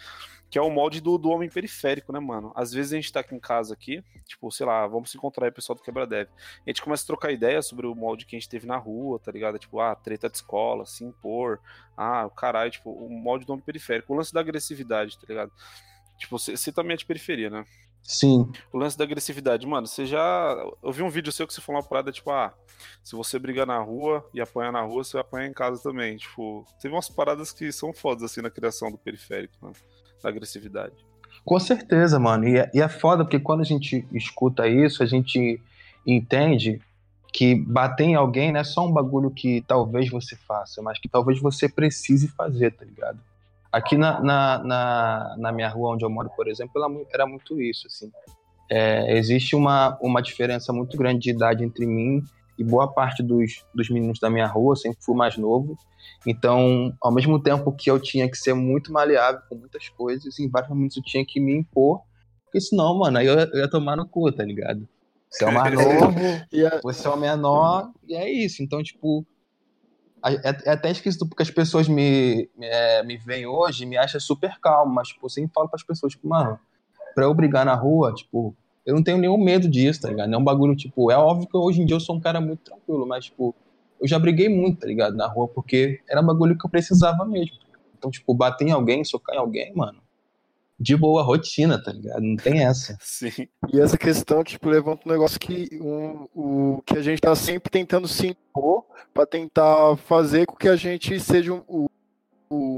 que 0.50 0.58
é 0.58 0.62
o 0.62 0.68
molde 0.68 1.00
do, 1.00 1.16
do 1.16 1.30
homem 1.30 1.48
periférico, 1.48 2.12
né, 2.12 2.18
mano? 2.18 2.52
Às 2.56 2.72
vezes 2.72 2.92
a 2.92 2.96
gente 2.96 3.12
tá 3.12 3.20
aqui 3.20 3.34
em 3.34 3.38
casa 3.38 3.72
aqui, 3.72 4.02
tipo, 4.26 4.50
sei 4.50 4.66
lá, 4.66 4.84
vamos 4.86 5.10
se 5.10 5.16
encontrar 5.16 5.46
aí, 5.46 5.52
pessoal 5.52 5.76
do 5.76 5.82
Quebra-Dev. 5.82 6.28
A 6.66 6.70
gente 6.70 6.82
começa 6.82 7.04
a 7.04 7.06
trocar 7.06 7.30
ideia 7.30 7.62
sobre 7.62 7.86
o 7.86 7.94
molde 7.94 8.26
que 8.26 8.34
a 8.34 8.38
gente 8.38 8.48
teve 8.48 8.66
na 8.66 8.76
rua, 8.76 9.20
tá 9.20 9.30
ligado? 9.30 9.58
Tipo, 9.60 9.78
ah, 9.78 9.94
treta 9.94 10.28
de 10.28 10.36
escola, 10.36 10.84
se 10.84 11.04
impor, 11.04 11.60
ah, 11.96 12.26
o 12.26 12.30
caralho, 12.30 12.70
tipo, 12.70 12.90
o 12.90 13.08
molde 13.08 13.46
do 13.46 13.52
homem 13.52 13.64
periférico, 13.64 14.12
o 14.12 14.16
lance 14.16 14.34
da 14.34 14.40
agressividade, 14.40 15.16
tá 15.18 15.26
ligado? 15.28 15.52
Tipo, 16.18 16.36
você 16.36 16.72
também 16.72 16.94
é 16.94 16.96
de 16.96 17.06
periferia, 17.06 17.48
né? 17.48 17.64
Sim. 18.02 18.50
O 18.72 18.78
lance 18.78 18.98
da 18.98 19.04
agressividade, 19.04 19.64
mano, 19.66 19.86
você 19.86 20.04
já. 20.04 20.56
Eu 20.82 20.90
vi 20.90 21.02
um 21.02 21.10
vídeo 21.10 21.30
seu 21.30 21.46
que 21.46 21.54
você 21.54 21.60
falou 21.60 21.80
uma 21.80 21.86
parada, 21.86 22.10
tipo, 22.10 22.30
ah, 22.30 22.52
se 23.04 23.14
você 23.14 23.38
brigar 23.38 23.66
na 23.66 23.78
rua 23.78 24.28
e 24.34 24.40
apanhar 24.40 24.72
na 24.72 24.82
rua, 24.82 25.04
você 25.04 25.12
vai 25.12 25.20
apanhar 25.20 25.46
em 25.46 25.52
casa 25.52 25.80
também. 25.80 26.16
Tipo, 26.16 26.66
teve 26.80 26.92
umas 26.92 27.08
paradas 27.08 27.52
que 27.52 27.70
são 27.70 27.92
fodas, 27.92 28.24
assim, 28.24 28.42
na 28.42 28.50
criação 28.50 28.90
do 28.90 28.98
periférico, 28.98 29.54
mano 29.60 29.76
da 29.76 29.99
agressividade. 30.28 30.94
Com 31.44 31.58
certeza, 31.58 32.18
mano. 32.18 32.46
E 32.46 32.58
é, 32.58 32.70
e 32.74 32.80
é 32.80 32.88
foda 32.88 33.24
porque 33.24 33.40
quando 33.40 33.60
a 33.60 33.64
gente 33.64 34.06
escuta 34.12 34.68
isso, 34.68 35.02
a 35.02 35.06
gente 35.06 35.60
entende 36.06 36.80
que 37.32 37.54
bater 37.54 38.04
em 38.04 38.14
alguém 38.14 38.52
não 38.52 38.60
é 38.60 38.64
só 38.64 38.86
um 38.86 38.92
bagulho 38.92 39.30
que 39.30 39.64
talvez 39.66 40.10
você 40.10 40.36
faça, 40.36 40.82
mas 40.82 40.98
que 40.98 41.08
talvez 41.08 41.40
você 41.40 41.68
precise 41.68 42.28
fazer, 42.28 42.72
tá 42.72 42.84
ligado? 42.84 43.20
Aqui 43.72 43.96
na, 43.96 44.20
na, 44.20 44.58
na, 44.64 45.36
na 45.38 45.52
minha 45.52 45.68
rua 45.68 45.92
onde 45.94 46.04
eu 46.04 46.10
moro, 46.10 46.28
por 46.36 46.48
exemplo, 46.48 47.06
era 47.12 47.24
muito 47.26 47.60
isso, 47.60 47.86
assim. 47.86 48.10
é, 48.70 49.16
existe 49.16 49.56
uma, 49.56 49.98
uma 50.00 50.20
diferença 50.20 50.72
muito 50.72 50.96
grande 50.96 51.20
de 51.20 51.30
idade 51.30 51.64
entre 51.64 51.86
mim 51.86 52.22
e 52.60 52.64
boa 52.64 52.92
parte 52.92 53.22
dos, 53.22 53.64
dos 53.74 53.88
meninos 53.88 54.18
da 54.20 54.28
minha 54.28 54.46
rua, 54.46 54.72
eu 54.72 54.76
sempre 54.76 55.02
fui 55.02 55.16
mais 55.16 55.38
novo. 55.38 55.78
Então, 56.26 56.94
ao 57.00 57.10
mesmo 57.10 57.42
tempo 57.42 57.72
que 57.72 57.90
eu 57.90 57.98
tinha 57.98 58.30
que 58.30 58.36
ser 58.36 58.52
muito 58.52 58.92
maleável 58.92 59.40
com 59.48 59.54
muitas 59.54 59.88
coisas, 59.88 60.38
em 60.38 60.46
vários 60.46 60.68
momentos 60.68 60.94
eu 60.98 61.02
tinha 61.02 61.24
que 61.24 61.40
me 61.40 61.56
impor, 61.56 62.02
porque 62.44 62.60
senão, 62.60 62.98
mano, 62.98 63.16
aí 63.16 63.26
eu, 63.26 63.34
eu 63.38 63.60
ia 63.60 63.70
tomar 63.70 63.96
no 63.96 64.06
cu, 64.06 64.30
tá 64.30 64.44
ligado? 64.44 64.86
Você 65.30 65.42
é 65.42 65.46
o 65.48 65.54
mais 65.54 65.72
novo, 65.72 66.12
você 66.82 67.08
é 67.08 67.10
o 67.10 67.16
menor, 67.16 67.90
e 68.06 68.14
é 68.14 68.30
isso. 68.30 68.62
Então, 68.62 68.82
tipo, 68.82 69.24
é, 70.22 70.68
é 70.68 70.72
até 70.72 70.90
esquisito 70.90 71.26
porque 71.26 71.42
as 71.42 71.50
pessoas 71.50 71.88
me, 71.88 72.46
me, 72.58 72.66
é, 72.66 73.02
me 73.02 73.16
veem 73.16 73.46
hoje 73.46 73.84
e 73.84 73.86
me 73.86 73.96
acham 73.96 74.20
super 74.20 74.60
calmo, 74.60 74.92
mas, 74.92 75.08
tipo, 75.08 75.24
eu 75.24 75.30
sempre 75.30 75.52
falo 75.54 75.70
pras 75.70 75.82
pessoas, 75.82 76.12
tipo, 76.12 76.28
mano, 76.28 76.58
pra 77.14 77.24
eu 77.24 77.32
brigar 77.32 77.64
na 77.64 77.74
rua, 77.74 78.12
tipo, 78.12 78.54
eu 78.84 78.94
não 78.94 79.02
tenho 79.02 79.18
nenhum 79.18 79.38
medo 79.38 79.68
disso, 79.68 80.00
tá 80.00 80.08
ligado? 80.08 80.28
Não 80.28 80.38
é 80.38 80.40
um 80.40 80.44
bagulho, 80.44 80.74
tipo, 80.74 81.10
é 81.10 81.16
óbvio 81.16 81.48
que 81.48 81.56
hoje 81.56 81.82
em 81.82 81.86
dia 81.86 81.96
eu 81.96 82.00
sou 82.00 82.16
um 82.16 82.20
cara 82.20 82.40
muito 82.40 82.60
tranquilo, 82.60 83.06
mas, 83.06 83.26
tipo, 83.26 83.54
eu 84.00 84.08
já 84.08 84.18
briguei 84.18 84.48
muito, 84.48 84.80
tá 84.80 84.86
ligado? 84.86 85.16
Na 85.16 85.26
rua, 85.26 85.48
porque 85.48 86.00
era 86.08 86.20
um 86.20 86.26
bagulho 86.26 86.56
que 86.56 86.64
eu 86.64 86.70
precisava 86.70 87.24
mesmo. 87.24 87.56
Então, 87.96 88.10
tipo, 88.10 88.34
bater 88.34 88.66
em 88.66 88.72
alguém, 88.72 89.04
socar 89.04 89.36
em 89.36 89.38
alguém, 89.38 89.74
mano, 89.74 90.00
de 90.78 90.96
boa 90.96 91.22
rotina, 91.22 91.80
tá 91.80 91.92
ligado? 91.92 92.22
Não 92.22 92.36
tem 92.36 92.64
essa. 92.64 92.96
Sim. 93.02 93.46
E 93.70 93.78
essa 93.78 93.98
questão, 93.98 94.42
tipo, 94.42 94.68
levanta 94.68 95.06
um 95.06 95.12
negócio 95.12 95.38
que, 95.38 95.68
um, 95.80 96.26
o, 96.34 96.82
que 96.86 96.96
a 96.96 97.02
gente 97.02 97.20
tá 97.20 97.34
sempre 97.34 97.70
tentando 97.70 98.08
se 98.08 98.28
impor 98.28 98.86
pra 99.12 99.26
tentar 99.26 99.96
fazer 99.98 100.46
com 100.46 100.56
que 100.56 100.68
a 100.68 100.76
gente 100.76 101.20
seja 101.20 101.52
o, 101.52 101.64
o 101.68 101.90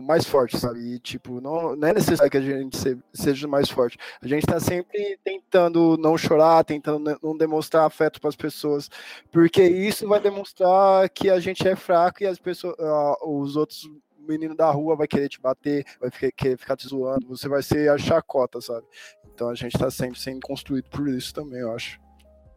mais 0.02 0.26
forte, 0.26 0.58
sabe? 0.58 0.80
E, 0.80 0.98
tipo, 0.98 1.40
não, 1.40 1.74
não 1.74 1.88
é 1.88 1.94
necessário 1.94 2.30
que 2.30 2.36
a 2.36 2.40
gente 2.40 2.76
se, 2.76 2.98
seja 3.12 3.48
mais 3.48 3.70
forte. 3.70 3.96
A 4.20 4.26
gente 4.26 4.46
tá 4.46 4.60
sempre 4.60 5.18
tentando 5.24 5.96
não 5.98 6.18
chorar, 6.18 6.64
tentando 6.64 7.18
não 7.22 7.36
demonstrar 7.36 7.86
afeto 7.86 8.20
para 8.20 8.28
as 8.28 8.36
pessoas, 8.36 8.90
porque 9.30 9.62
isso 9.62 10.06
vai 10.06 10.20
demonstrar 10.20 11.08
que 11.08 11.30
a 11.30 11.40
gente 11.40 11.66
é 11.66 11.74
fraco 11.74 12.22
e 12.22 12.26
as 12.26 12.38
pessoas, 12.38 12.74
uh, 12.78 13.16
os 13.26 13.56
outros 13.56 13.88
meninos 14.18 14.56
da 14.56 14.70
rua 14.70 14.94
vai 14.94 15.06
querer 15.06 15.28
te 15.28 15.40
bater, 15.40 15.84
vai 16.00 16.10
querer 16.10 16.56
ficar 16.56 16.76
te 16.76 16.86
zoando, 16.86 17.26
você 17.26 17.48
vai 17.48 17.62
ser 17.62 17.90
a 17.90 17.98
chacota, 17.98 18.60
sabe? 18.60 18.86
Então 19.34 19.48
a 19.48 19.54
gente 19.54 19.78
tá 19.78 19.90
sempre 19.90 20.18
sendo 20.20 20.40
construído 20.40 20.88
por 20.90 21.08
isso 21.08 21.32
também, 21.32 21.60
eu 21.60 21.72
acho. 21.72 21.98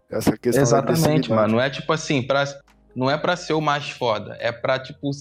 Essa 0.10 0.38
questão 0.38 0.62
Exatamente, 0.62 1.32
mano. 1.32 1.54
Não 1.54 1.62
é 1.62 1.70
tipo 1.70 1.92
assim, 1.92 2.22
pra, 2.22 2.46
não 2.96 3.10
é 3.12 3.18
pra 3.18 3.36
ser 3.36 3.54
o 3.54 3.62
mais 3.62 3.90
foda, 3.90 4.38
é 4.40 4.52
pra, 4.52 4.80
tipo, 4.80 5.12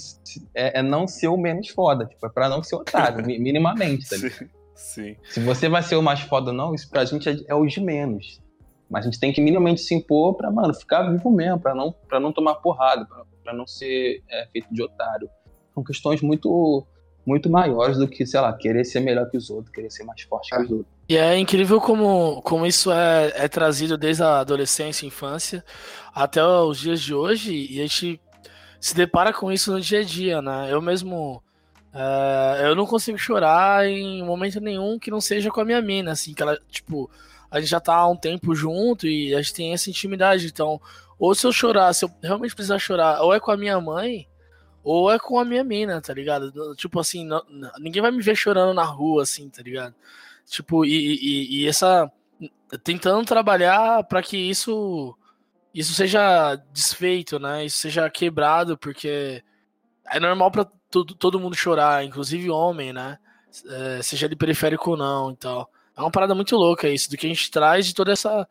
é, 0.54 0.78
é 0.78 0.82
não 0.82 1.08
ser 1.08 1.28
o 1.28 1.36
menos 1.36 1.68
foda, 1.68 2.06
tipo, 2.06 2.24
é 2.24 2.30
pra 2.30 2.48
não 2.48 2.62
ser 2.62 2.76
otário, 2.76 3.24
minimamente, 3.24 4.08
tá 4.08 4.16
ligado? 4.16 4.48
Sim. 4.74 5.16
Se 5.28 5.40
você 5.40 5.68
vai 5.68 5.82
ser 5.82 5.96
o 5.96 6.02
mais 6.02 6.20
foda 6.20 6.50
ou 6.50 6.56
não, 6.56 6.74
isso 6.74 6.88
pra 6.88 7.04
gente 7.04 7.28
é, 7.28 7.36
é 7.48 7.54
o 7.54 7.66
de 7.66 7.80
menos. 7.80 8.40
Mas 8.88 9.04
a 9.04 9.10
gente 9.10 9.18
tem 9.18 9.32
que 9.32 9.40
minimamente 9.40 9.80
se 9.80 9.94
impor 9.94 10.34
pra, 10.34 10.50
mano, 10.50 10.74
ficar 10.74 11.10
vivo 11.10 11.30
mesmo, 11.30 11.58
pra 11.58 11.74
não, 11.74 11.92
pra 12.08 12.20
não 12.20 12.32
tomar 12.32 12.56
porrada, 12.56 13.04
pra, 13.06 13.24
pra 13.42 13.52
não 13.54 13.66
ser 13.66 14.22
é, 14.30 14.46
feito 14.52 14.68
de 14.72 14.82
otário. 14.82 15.28
São 15.72 15.82
questões 15.82 16.20
muito 16.20 16.86
muito 17.26 17.48
maiores 17.48 17.96
do 17.96 18.06
que, 18.06 18.26
sei 18.26 18.40
lá, 18.40 18.52
querer 18.52 18.84
ser 18.84 19.00
melhor 19.00 19.28
que 19.30 19.36
os 19.36 19.50
outros, 19.50 19.74
querer 19.74 19.90
ser 19.90 20.04
mais 20.04 20.22
forte 20.22 20.50
que 20.50 20.62
os 20.62 20.70
outros. 20.70 20.86
E 21.08 21.16
é 21.16 21.38
incrível 21.38 21.80
como, 21.80 22.40
como 22.42 22.66
isso 22.66 22.90
é, 22.90 23.32
é 23.36 23.48
trazido 23.48 23.96
desde 23.96 24.22
a 24.22 24.40
adolescência, 24.40 25.06
infância, 25.06 25.64
até 26.14 26.44
os 26.44 26.78
dias 26.78 27.00
de 27.00 27.14
hoje, 27.14 27.52
e 27.70 27.80
a 27.80 27.82
gente 27.82 28.20
se 28.80 28.94
depara 28.94 29.32
com 29.32 29.50
isso 29.50 29.72
no 29.72 29.80
dia 29.80 30.00
a 30.00 30.04
dia, 30.04 30.42
né? 30.42 30.68
Eu 30.70 30.80
mesmo. 30.80 31.42
É, 31.92 32.66
eu 32.66 32.74
não 32.74 32.86
consigo 32.86 33.16
chorar 33.16 33.86
em 33.86 34.22
momento 34.22 34.60
nenhum 34.60 34.98
que 34.98 35.10
não 35.10 35.20
seja 35.20 35.50
com 35.50 35.60
a 35.60 35.64
minha 35.64 35.80
mina, 35.80 36.12
assim, 36.12 36.34
que 36.34 36.42
ela, 36.42 36.58
tipo, 36.68 37.08
a 37.50 37.60
gente 37.60 37.70
já 37.70 37.80
tá 37.80 37.94
há 37.94 38.08
um 38.08 38.16
tempo 38.16 38.54
junto 38.54 39.06
e 39.06 39.34
a 39.34 39.40
gente 39.40 39.54
tem 39.54 39.72
essa 39.72 39.88
intimidade, 39.88 40.46
então, 40.46 40.80
ou 41.18 41.34
se 41.34 41.46
eu 41.46 41.52
chorar, 41.52 41.92
se 41.92 42.04
eu 42.04 42.10
realmente 42.22 42.54
precisar 42.54 42.78
chorar, 42.78 43.22
ou 43.22 43.32
é 43.32 43.38
com 43.38 43.50
a 43.52 43.56
minha 43.56 43.80
mãe, 43.80 44.26
ou 44.84 45.10
é 45.10 45.18
com 45.18 45.38
a 45.38 45.44
minha 45.44 45.64
mina, 45.64 46.00
tá 46.00 46.12
ligado? 46.12 46.76
Tipo 46.76 47.00
assim, 47.00 47.24
não, 47.24 47.42
ninguém 47.78 48.02
vai 48.02 48.10
me 48.10 48.22
ver 48.22 48.36
chorando 48.36 48.74
na 48.74 48.84
rua, 48.84 49.22
assim, 49.22 49.48
tá 49.48 49.62
ligado? 49.62 49.94
Tipo, 50.46 50.84
e, 50.84 50.90
e, 50.90 51.62
e 51.62 51.68
essa. 51.68 52.10
Tentando 52.82 53.24
trabalhar 53.24 54.04
para 54.04 54.22
que 54.22 54.36
isso. 54.36 55.16
Isso 55.74 55.94
seja 55.94 56.56
desfeito, 56.72 57.38
né? 57.38 57.64
Isso 57.64 57.78
seja 57.78 58.08
quebrado, 58.10 58.78
porque 58.78 59.42
é 60.06 60.20
normal 60.20 60.50
para 60.50 60.66
todo, 60.90 61.14
todo 61.14 61.40
mundo 61.40 61.56
chorar, 61.56 62.04
inclusive 62.04 62.50
homem, 62.50 62.92
né? 62.92 63.18
É, 63.66 64.02
seja 64.02 64.26
ele 64.26 64.36
periférico 64.36 64.90
ou 64.92 64.96
não, 64.96 65.30
então. 65.30 65.66
É 65.96 66.00
uma 66.00 66.10
parada 66.10 66.34
muito 66.34 66.56
louca 66.56 66.88
isso, 66.88 67.10
do 67.10 67.16
que 67.16 67.26
a 67.26 67.28
gente 67.28 67.50
traz 67.50 67.86
de 67.86 67.94
toda 67.94 68.12
essa 68.12 68.46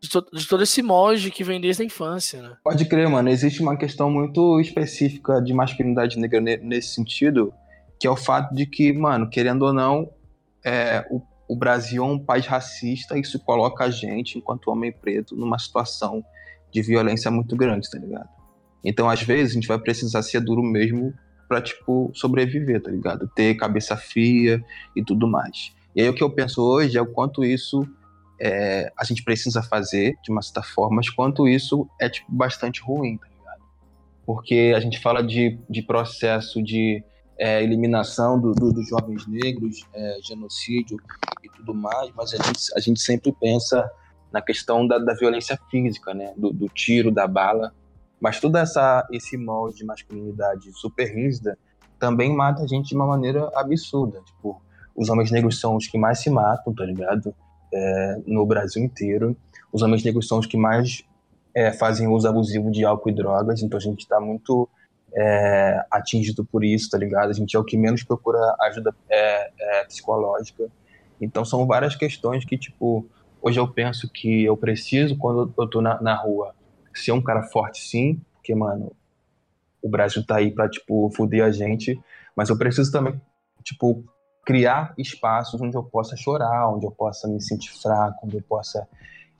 de, 0.00 0.08
to 0.08 0.24
de 0.32 0.46
todo 0.46 0.62
esse 0.62 0.82
molde 0.82 1.30
que 1.30 1.44
vem 1.44 1.60
desde 1.60 1.82
a 1.82 1.86
infância, 1.86 2.42
né? 2.42 2.56
Pode 2.62 2.84
crer, 2.84 3.08
mano. 3.08 3.28
Existe 3.28 3.60
uma 3.60 3.76
questão 3.76 4.10
muito 4.10 4.60
específica 4.60 5.40
de 5.40 5.52
masculinidade 5.52 6.18
negra 6.18 6.40
nesse 6.40 6.94
sentido, 6.94 7.52
que 7.98 8.06
é 8.06 8.10
o 8.10 8.16
fato 8.16 8.54
de 8.54 8.66
que, 8.66 8.92
mano, 8.92 9.28
querendo 9.28 9.62
ou 9.62 9.72
não, 9.72 10.10
é, 10.64 11.06
o, 11.10 11.22
o 11.48 11.56
Brasil 11.56 12.04
é 12.04 12.06
um 12.06 12.18
país 12.18 12.46
racista 12.46 13.16
e 13.16 13.20
isso 13.20 13.38
coloca 13.40 13.84
a 13.84 13.90
gente, 13.90 14.38
enquanto 14.38 14.70
homem 14.70 14.92
preto, 14.92 15.34
numa 15.36 15.58
situação 15.58 16.24
de 16.70 16.82
violência 16.82 17.30
muito 17.30 17.56
grande, 17.56 17.90
tá 17.90 17.98
ligado? 17.98 18.28
Então, 18.84 19.08
às 19.08 19.22
vezes, 19.22 19.52
a 19.52 19.54
gente 19.54 19.68
vai 19.68 19.78
precisar 19.78 20.22
ser 20.22 20.40
duro 20.40 20.62
mesmo 20.62 21.12
pra, 21.48 21.60
tipo, 21.60 22.10
sobreviver, 22.14 22.82
tá 22.82 22.90
ligado? 22.90 23.28
Ter 23.34 23.54
cabeça 23.54 23.96
fria 23.96 24.62
e 24.94 25.02
tudo 25.02 25.26
mais. 25.26 25.72
E 25.94 26.02
aí 26.02 26.08
o 26.08 26.14
que 26.14 26.22
eu 26.22 26.30
penso 26.30 26.62
hoje 26.62 26.98
é 26.98 27.00
o 27.00 27.06
quanto 27.06 27.42
isso 27.42 27.88
é, 28.40 28.92
a 28.96 29.04
gente 29.04 29.22
precisa 29.22 29.62
fazer 29.62 30.16
de 30.22 30.30
uma 30.30 30.42
certa 30.42 30.62
forma, 30.62 30.96
mas 30.96 31.08
quanto 31.08 31.48
isso 31.48 31.88
é 32.00 32.08
tipo, 32.08 32.30
bastante 32.30 32.82
ruim, 32.82 33.16
tá 33.16 33.26
ligado? 33.26 33.62
Porque 34.24 34.72
a 34.76 34.80
gente 34.80 35.00
fala 35.00 35.22
de, 35.22 35.58
de 35.68 35.82
processo 35.82 36.62
de 36.62 37.02
é, 37.38 37.62
eliminação 37.62 38.40
do, 38.40 38.52
do, 38.52 38.72
dos 38.72 38.88
jovens 38.88 39.26
negros, 39.26 39.86
é, 39.94 40.18
genocídio 40.22 40.98
e 41.42 41.48
tudo 41.48 41.74
mais, 41.74 42.10
mas 42.14 42.34
a 42.34 42.36
gente, 42.36 42.60
a 42.74 42.80
gente 42.80 43.00
sempre 43.00 43.32
pensa 43.32 43.90
na 44.32 44.42
questão 44.42 44.86
da, 44.86 44.98
da 44.98 45.14
violência 45.14 45.58
física, 45.70 46.12
né? 46.12 46.32
Do, 46.36 46.52
do, 46.52 46.68
tiro, 46.68 47.10
da 47.10 47.26
bala. 47.26 47.72
Mas 48.20 48.40
todo 48.40 48.56
essa, 48.56 49.06
esse 49.12 49.36
molde 49.36 49.76
de 49.76 49.84
masculinidade 49.84 50.72
super 50.72 51.04
rígida 51.04 51.58
também 51.98 52.34
mata 52.34 52.62
a 52.62 52.66
gente 52.66 52.88
de 52.88 52.94
uma 52.94 53.06
maneira 53.06 53.50
absurda. 53.54 54.20
Tipo, 54.22 54.60
os 54.94 55.08
homens 55.08 55.30
negros 55.30 55.60
são 55.60 55.76
os 55.76 55.86
que 55.86 55.98
mais 55.98 56.20
se 56.20 56.30
matam, 56.30 56.74
tá 56.74 56.84
ligado? 56.84 57.34
É, 57.76 58.18
no 58.26 58.46
Brasil 58.46 58.82
inteiro. 58.82 59.36
Os 59.72 59.82
homens 59.82 60.02
negros 60.02 60.26
são 60.26 60.38
os 60.38 60.46
que 60.46 60.56
mais 60.56 61.04
é, 61.54 61.72
fazem 61.72 62.08
uso 62.08 62.26
abusivo 62.26 62.70
de 62.70 62.84
álcool 62.84 63.10
e 63.10 63.14
drogas, 63.14 63.62
então 63.62 63.78
a 63.78 63.82
gente 63.82 64.00
está 64.00 64.20
muito 64.20 64.68
é, 65.14 65.84
atingido 65.90 66.44
por 66.44 66.64
isso, 66.64 66.90
tá 66.90 66.98
ligado? 66.98 67.30
A 67.30 67.32
gente 67.32 67.54
é 67.56 67.58
o 67.58 67.64
que 67.64 67.76
menos 67.76 68.02
procura 68.02 68.38
ajuda 68.62 68.94
é, 69.08 69.50
é, 69.58 69.84
psicológica. 69.84 70.68
Então 71.20 71.44
são 71.44 71.66
várias 71.66 71.94
questões 71.94 72.44
que, 72.44 72.58
tipo, 72.58 73.06
hoje 73.40 73.58
eu 73.58 73.68
penso 73.68 74.08
que 74.10 74.44
eu 74.44 74.56
preciso, 74.56 75.16
quando 75.16 75.52
eu 75.58 75.66
tô 75.66 75.80
na, 75.80 76.00
na 76.00 76.14
rua, 76.14 76.54
ser 76.94 77.12
um 77.12 77.22
cara 77.22 77.42
forte 77.42 77.80
sim, 77.80 78.20
porque, 78.34 78.54
mano, 78.54 78.92
o 79.82 79.88
Brasil 79.88 80.24
tá 80.24 80.36
aí 80.36 80.50
pra, 80.50 80.68
tipo, 80.68 81.10
foder 81.10 81.44
a 81.44 81.50
gente, 81.50 81.98
mas 82.34 82.48
eu 82.48 82.58
preciso 82.58 82.90
também, 82.90 83.20
tipo, 83.62 84.04
criar 84.46 84.94
espaços 84.96 85.60
onde 85.60 85.76
eu 85.76 85.82
possa 85.82 86.16
chorar, 86.16 86.70
onde 86.72 86.86
eu 86.86 86.90
possa 86.92 87.26
me 87.26 87.42
sentir 87.42 87.72
fraco, 87.82 88.24
onde 88.24 88.36
eu 88.36 88.42
possa 88.42 88.86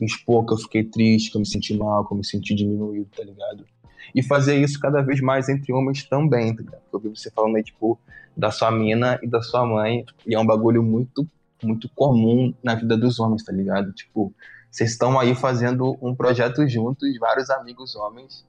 expor 0.01 0.45
que 0.45 0.53
eu 0.53 0.59
fiquei 0.59 0.83
triste, 0.83 1.31
que 1.31 1.37
eu 1.37 1.41
me 1.41 1.47
senti 1.47 1.75
mal, 1.75 2.05
que 2.05 2.13
eu 2.13 2.19
me 2.19 2.27
senti 2.27 2.55
diminuído, 2.55 3.09
tá 3.17 3.23
ligado? 3.23 3.65
E 4.13 4.21
fazer 4.23 4.57
isso 4.57 4.81
cada 4.81 5.01
vez 5.03 5.21
mais 5.21 5.49
entre 5.49 5.73
homens 5.73 6.05
também, 6.05 6.55
tá 6.55 6.63
ligado? 6.63 6.83
Eu 6.93 6.99
vi 6.99 7.09
você 7.09 7.31
falando 7.31 7.57
aí, 7.57 7.63
tipo, 7.63 7.99
da 8.37 8.51
sua 8.51 8.71
mina 8.73 9.19
e 9.23 9.29
da 9.29 9.41
sua 9.41 9.65
mãe, 9.65 10.05
e 10.27 10.35
é 10.35 10.39
um 10.39 10.45
bagulho 10.45 10.83
muito, 10.83 11.27
muito 11.63 11.89
comum 11.95 12.53
na 12.63 12.75
vida 12.75 12.97
dos 12.97 13.21
homens, 13.21 13.45
tá 13.45 13.53
ligado? 13.53 13.93
Tipo, 13.93 14.35
vocês 14.71 14.91
estão 14.91 15.19
aí 15.21 15.37
fazendo 15.37 15.97
um 16.03 16.17
projeto 16.17 16.67
juntos, 16.69 17.17
vários 17.19 17.49
amigos 17.49 17.95
homens. 17.95 18.45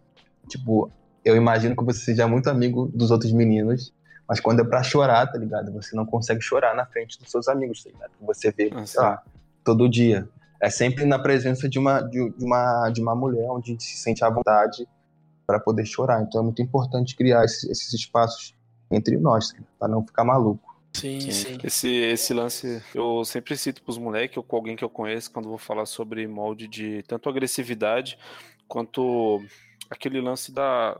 Tipo, 0.49 0.89
eu 1.23 1.35
imagino 1.35 1.75
que 1.75 1.83
você 1.83 1.99
seja 1.99 2.27
muito 2.27 2.49
amigo 2.49 2.91
dos 2.93 3.11
outros 3.11 3.31
meninos, 3.31 3.93
mas 4.27 4.39
quando 4.39 4.61
é 4.61 4.63
pra 4.63 4.83
chorar, 4.83 5.25
tá 5.27 5.37
ligado? 5.37 5.71
Você 5.73 5.95
não 5.95 6.05
consegue 6.05 6.41
chorar 6.41 6.75
na 6.75 6.85
frente 6.85 7.19
dos 7.19 7.31
seus 7.31 7.47
amigos, 7.47 7.83
tá 7.83 7.89
ligado? 7.89 8.11
Você 8.21 8.51
vê, 8.51 8.71
ah, 8.73 8.85
sei 8.85 9.01
lá, 9.01 9.23
todo 9.63 9.87
dia. 9.87 10.27
É 10.59 10.69
sempre 10.69 11.05
na 11.05 11.19
presença 11.19 11.69
de 11.69 11.79
uma, 11.79 12.01
de, 12.01 12.29
de 12.31 12.43
uma, 12.43 12.89
de 12.89 13.01
uma 13.01 13.15
mulher 13.15 13.49
onde 13.49 13.71
a 13.71 13.73
gente 13.73 13.83
se 13.83 13.97
sente 13.97 14.23
à 14.23 14.29
vontade 14.29 14.87
para 15.45 15.59
poder 15.59 15.85
chorar. 15.85 16.21
Então 16.21 16.41
é 16.41 16.43
muito 16.43 16.61
importante 16.61 17.15
criar 17.15 17.45
esses, 17.45 17.69
esses 17.69 17.93
espaços 17.93 18.53
entre 18.91 19.17
nós, 19.17 19.51
tá 19.51 19.59
para 19.79 19.87
não 19.87 20.05
ficar 20.05 20.23
maluco. 20.23 20.75
Sim, 20.93 21.19
sim, 21.19 21.31
sim. 21.31 21.57
Esse, 21.63 21.89
esse 21.89 22.33
lance 22.33 22.81
eu 22.95 23.23
sempre 23.23 23.55
cito 23.55 23.83
pros 23.83 23.97
moleques 23.97 24.35
ou 24.35 24.43
com 24.43 24.55
alguém 24.55 24.75
que 24.75 24.83
eu 24.83 24.89
conheço 24.89 25.31
quando 25.31 25.47
vou 25.47 25.57
falar 25.57 25.85
sobre 25.85 26.27
molde 26.27 26.67
de 26.67 27.03
tanto 27.03 27.29
agressividade 27.29 28.17
quanto 28.67 29.43
aquele 29.89 30.19
lance 30.19 30.51
da 30.51 30.99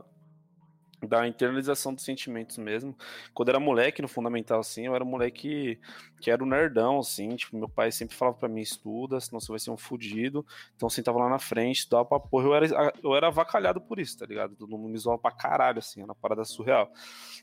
da 1.06 1.26
internalização 1.26 1.94
dos 1.94 2.04
sentimentos 2.04 2.58
mesmo. 2.58 2.96
Quando 3.32 3.48
eu 3.48 3.52
era 3.52 3.60
moleque, 3.60 4.02
no 4.02 4.08
fundamental, 4.08 4.60
assim, 4.60 4.86
eu 4.86 4.94
era 4.94 5.04
um 5.04 5.06
moleque 5.06 5.78
que 6.20 6.30
era 6.30 6.42
um 6.42 6.46
nerdão, 6.46 6.98
assim, 6.98 7.36
tipo, 7.36 7.56
meu 7.56 7.68
pai 7.68 7.92
sempre 7.92 8.16
falava 8.16 8.36
para 8.36 8.48
mim, 8.48 8.60
estuda, 8.60 9.20
senão 9.20 9.40
você 9.40 9.48
vai 9.52 9.58
ser 9.58 9.70
um 9.70 9.76
fudido. 9.76 10.44
Então, 10.74 10.90
sentava 10.90 11.18
lá 11.18 11.28
na 11.28 11.38
frente, 11.38 11.80
estudava 11.80 12.04
pra 12.04 12.20
porra. 12.20 12.46
Eu 12.46 12.54
era, 12.54 12.92
eu 13.02 13.14
era 13.14 13.26
avacalhado 13.28 13.80
por 13.80 13.98
isso, 14.00 14.18
tá 14.18 14.26
ligado? 14.26 14.56
Todo 14.56 14.76
mundo 14.76 14.90
me 14.90 14.98
zoava 14.98 15.18
pra 15.20 15.30
caralho, 15.30 15.78
assim, 15.78 16.00
era 16.00 16.08
uma 16.08 16.14
parada 16.14 16.44
surreal. 16.44 16.90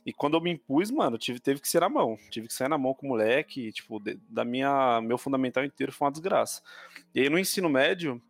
E 0.05 0.11
quando 0.11 0.35
eu 0.35 0.41
me 0.41 0.51
impus, 0.51 0.91
mano, 0.91 1.17
tive, 1.17 1.39
teve 1.39 1.61
que 1.61 1.69
ser 1.69 1.79
na 1.79 1.89
mão. 1.89 2.17
Tive 2.29 2.47
que 2.47 2.53
sair 2.53 2.67
na 2.67 2.77
mão 2.77 2.93
com 2.93 3.05
o 3.05 3.09
moleque, 3.09 3.71
tipo, 3.71 3.99
de, 3.99 4.19
da 4.29 4.43
minha, 4.43 5.01
meu 5.01 5.17
fundamental 5.17 5.63
inteiro 5.63 5.91
foi 5.91 6.05
uma 6.05 6.11
desgraça. 6.11 6.61
E 7.13 7.21
aí, 7.21 7.29
no 7.29 7.39
ensino 7.39 7.69
médio, 7.69 8.21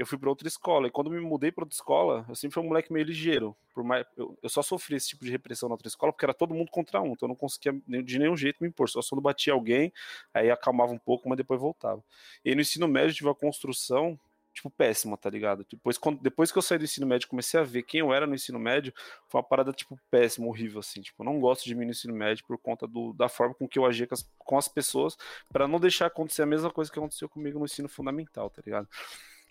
eu 0.00 0.06
fui 0.06 0.16
para 0.16 0.30
outra 0.30 0.48
escola. 0.48 0.88
E 0.88 0.90
quando 0.90 1.10
me 1.10 1.20
mudei 1.20 1.52
para 1.52 1.62
outra 1.62 1.74
escola, 1.74 2.24
eu 2.26 2.34
sempre 2.34 2.54
fui 2.54 2.62
um 2.62 2.68
moleque 2.68 2.90
meio 2.90 3.04
ligeiro. 3.04 3.54
Por 3.74 3.84
mais, 3.84 4.06
eu, 4.16 4.36
eu, 4.42 4.48
só 4.48 4.62
sofri 4.62 4.96
esse 4.96 5.10
tipo 5.10 5.26
de 5.26 5.30
repressão 5.30 5.68
na 5.68 5.74
outra 5.74 5.88
escola 5.88 6.10
porque 6.10 6.24
era 6.24 6.32
todo 6.32 6.54
mundo 6.54 6.70
contra 6.70 7.02
um. 7.02 7.12
Então 7.12 7.26
eu 7.26 7.28
não 7.28 7.36
conseguia 7.36 7.72
de 8.02 8.18
nenhum 8.18 8.34
jeito 8.34 8.56
me 8.62 8.68
impor. 8.68 8.88
Só 8.88 9.00
quando 9.10 9.20
batia 9.20 9.52
alguém, 9.52 9.92
aí 10.32 10.50
acalmava 10.50 10.90
um 10.90 10.98
pouco, 10.98 11.28
mas 11.28 11.36
depois 11.36 11.60
voltava. 11.60 12.02
E 12.42 12.54
no 12.54 12.62
ensino 12.62 12.88
médio 12.88 13.14
tive 13.14 13.28
uma 13.28 13.34
construção 13.34 14.18
tipo, 14.54 14.70
péssima, 14.70 15.16
tá 15.18 15.28
ligado? 15.28 15.66
Depois, 15.70 15.98
quando, 15.98 16.18
depois 16.20 16.50
que 16.50 16.58
eu 16.58 16.62
saí 16.62 16.78
do 16.78 16.84
ensino 16.84 17.06
médio, 17.06 17.28
comecei 17.28 17.60
a 17.60 17.62
ver 17.62 17.82
quem 17.82 18.00
eu 18.00 18.12
era 18.12 18.26
no 18.26 18.34
ensino 18.34 18.58
médio, 18.58 18.92
foi 19.28 19.38
uma 19.38 19.46
parada, 19.46 19.72
tipo, 19.72 19.98
péssima, 20.10 20.46
horrível, 20.46 20.80
assim. 20.80 21.02
Tipo, 21.02 21.22
eu 21.22 21.26
não 21.26 21.38
gosto 21.38 21.64
de 21.64 21.74
mim 21.74 21.84
no 21.84 21.90
ensino 21.92 22.14
médio 22.14 22.44
por 22.46 22.58
conta 22.58 22.86
do, 22.86 23.12
da 23.12 23.28
forma 23.28 23.54
com 23.54 23.68
que 23.68 23.78
eu 23.78 23.86
agia 23.86 24.06
com 24.06 24.14
as, 24.14 24.28
com 24.38 24.58
as 24.58 24.66
pessoas, 24.66 25.16
para 25.52 25.68
não 25.68 25.78
deixar 25.78 26.06
acontecer 26.06 26.42
a 26.42 26.46
mesma 26.46 26.70
coisa 26.70 26.90
que 26.90 26.98
aconteceu 26.98 27.28
comigo 27.28 27.58
no 27.58 27.66
ensino 27.66 27.88
fundamental, 27.88 28.50
tá 28.50 28.62
ligado? 28.64 28.88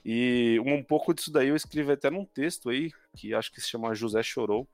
E 0.04 0.60
um 0.66 0.84
pouco 0.84 1.14
disso 1.14 1.32
daí 1.32 1.50
eu 1.50 1.56
escrevi 1.56 1.92
até 1.92 2.10
num 2.10 2.26
texto 2.26 2.70
aí, 2.70 2.92
que 3.16 3.34
acho 3.34 3.52
que 3.52 3.62
se 3.62 3.68
chama 3.68 3.94
José 3.94 4.24
Chorou, 4.24 4.68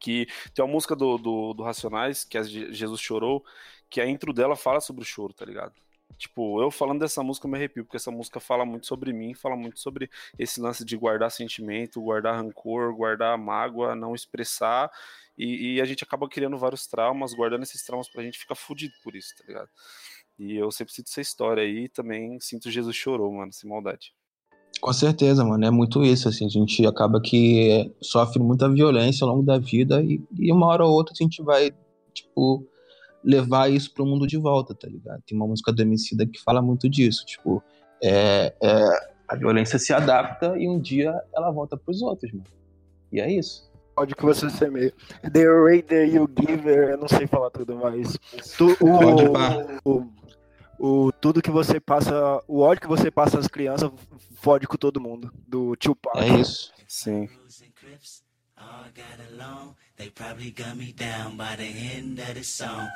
que 0.00 0.26
tem 0.54 0.64
uma 0.64 0.72
música 0.72 0.94
do, 0.96 1.18
do, 1.18 1.54
do 1.54 1.62
Racionais, 1.62 2.24
que 2.24 2.38
é 2.38 2.44
Jesus 2.44 3.00
Chorou, 3.00 3.44
que 3.90 4.00
a 4.00 4.06
intro 4.06 4.32
dela 4.32 4.56
fala 4.56 4.80
sobre 4.80 5.02
o 5.02 5.06
choro, 5.06 5.32
tá 5.32 5.44
ligado? 5.44 5.74
Tipo, 6.16 6.60
eu 6.60 6.70
falando 6.70 7.00
dessa 7.00 7.22
música 7.22 7.46
eu 7.46 7.50
me 7.50 7.56
arrepio, 7.56 7.84
porque 7.84 7.96
essa 7.96 8.10
música 8.10 8.40
fala 8.40 8.64
muito 8.64 8.86
sobre 8.86 9.12
mim, 9.12 9.34
fala 9.34 9.56
muito 9.56 9.78
sobre 9.78 10.10
esse 10.38 10.60
lance 10.60 10.84
de 10.84 10.96
guardar 10.96 11.30
sentimento, 11.30 12.00
guardar 12.00 12.36
rancor, 12.36 12.94
guardar 12.94 13.38
mágoa, 13.38 13.94
não 13.94 14.14
expressar, 14.14 14.90
e, 15.36 15.74
e 15.74 15.80
a 15.80 15.84
gente 15.84 16.02
acaba 16.02 16.28
criando 16.28 16.58
vários 16.58 16.86
traumas, 16.86 17.32
guardando 17.34 17.62
esses 17.62 17.84
traumas 17.84 18.08
pra 18.08 18.22
gente 18.24 18.38
ficar 18.38 18.56
fudido 18.56 18.94
por 19.02 19.14
isso, 19.14 19.34
tá 19.36 19.44
ligado? 19.46 19.68
E 20.38 20.56
eu 20.56 20.70
sempre 20.70 20.92
sinto 20.92 21.08
essa 21.08 21.20
história 21.20 21.62
aí 21.62 21.88
também 21.88 22.38
sinto 22.40 22.70
Jesus 22.70 22.96
chorou, 22.96 23.32
mano, 23.32 23.52
sem 23.52 23.68
maldade. 23.68 24.12
Com 24.80 24.92
certeza, 24.92 25.44
mano. 25.44 25.64
É 25.64 25.70
muito 25.70 26.04
isso, 26.04 26.28
assim. 26.28 26.46
A 26.46 26.48
gente 26.48 26.86
acaba 26.86 27.20
que 27.20 27.92
sofre 28.00 28.40
muita 28.40 28.68
violência 28.68 29.24
ao 29.24 29.30
longo 29.30 29.44
da 29.44 29.58
vida 29.58 30.02
e, 30.02 30.20
e 30.38 30.52
uma 30.52 30.66
hora 30.66 30.84
ou 30.84 30.92
outra 30.92 31.14
a 31.18 31.22
gente 31.22 31.42
vai, 31.42 31.70
tipo, 32.12 32.66
levar 33.22 33.70
isso 33.70 33.92
pro 33.92 34.06
mundo 34.06 34.26
de 34.26 34.36
volta, 34.36 34.74
tá 34.74 34.88
ligado? 34.88 35.22
Tem 35.26 35.36
uma 35.36 35.46
música 35.46 35.72
do 35.72 35.82
Emicida 35.82 36.26
que 36.26 36.42
fala 36.42 36.62
muito 36.62 36.88
disso, 36.88 37.24
tipo, 37.26 37.62
é, 38.02 38.54
é, 38.62 38.84
a 39.28 39.36
violência 39.36 39.78
se 39.78 39.92
adapta 39.92 40.56
e 40.56 40.68
um 40.68 40.78
dia 40.78 41.14
ela 41.34 41.50
volta 41.50 41.76
pros 41.76 42.00
outros, 42.00 42.32
mano. 42.32 42.44
E 43.12 43.20
é 43.20 43.30
isso. 43.30 43.68
Pode 43.94 44.14
que 44.14 44.24
você 44.24 44.48
semeia. 44.48 44.92
The 45.32 45.44
rate 45.44 45.94
you 46.14 46.30
give, 46.38 46.68
eu 46.68 46.98
não 46.98 47.08
sei 47.08 47.26
falar 47.26 47.50
tudo, 47.50 47.76
mas 47.76 48.16
tu, 48.56 48.70
o, 48.80 48.98
Pode, 48.98 49.24
o, 49.84 49.90
o 49.96 50.08
tudo 51.20 51.42
que 51.42 51.50
você 51.50 51.80
passa, 51.80 52.42
o 52.46 52.60
ódio 52.60 52.82
que 52.82 52.88
você 52.88 53.10
passa 53.10 53.38
às 53.38 53.46
crianças 53.46 53.90
fode 54.36 54.66
com 54.66 54.76
todo 54.76 55.00
mundo, 55.00 55.32
do 55.46 55.74
tio 55.76 55.94
Paco. 55.94 56.18
É 56.18 56.40
isso. 56.40 56.72
Sim. 56.86 57.28
They 59.98 60.10
probably 60.10 60.52
got 60.52 60.76
me 60.76 60.92
down 60.92 61.36
by 61.36 61.56
the 61.56 61.64
end 61.64 62.20
of 62.20 62.34
the 62.34 62.44
song. 62.44 62.88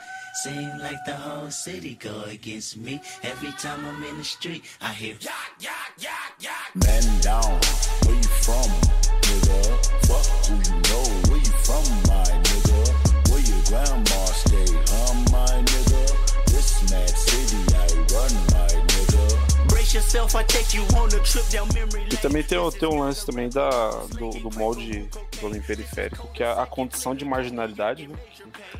Seem 0.44 0.78
like 0.78 1.04
the 1.04 1.16
whole 1.16 1.50
city 1.50 1.98
go 2.00 2.22
against 2.30 2.76
me. 2.76 3.00
Every 3.24 3.50
time 3.58 3.84
I'm 3.84 4.04
in 4.04 4.18
the 4.18 4.24
street, 4.24 4.62
I 4.80 4.92
hear 4.92 5.16
yak, 5.20 5.50
yak, 5.58 5.94
yak, 5.98 6.34
yak. 6.38 6.76
Man 6.76 7.20
down, 7.20 7.58
where 8.06 8.14
you 8.14 8.30
from, 8.46 8.70
nigga? 9.26 9.60
Fuck 10.06 10.26
who 10.46 10.54
you 10.54 10.78
know, 10.86 11.06
where 11.28 11.42
you 11.42 11.54
from, 11.66 11.84
my 12.06 12.22
nigga? 12.46 12.80
Where 13.30 13.42
your 13.50 13.62
grandma 13.66 14.24
stay, 14.26 14.66
huh, 14.86 15.14
my 15.32 15.60
nigga? 15.60 15.91
E 22.10 22.16
também 22.16 22.42
tem, 22.42 22.56
o- 22.58 22.70
tem 22.72 22.88
um 22.88 22.98
lance 23.00 23.26
também 23.26 23.48
da, 23.50 23.90
do, 24.18 24.30
do 24.30 24.58
molde 24.58 25.08
do 25.40 25.46
Olim 25.46 25.60
Periférico, 25.60 26.28
que 26.32 26.42
é 26.42 26.50
a 26.50 26.64
condição 26.66 27.14
de 27.14 27.24
marginalidade, 27.24 28.06
né? 28.08 28.14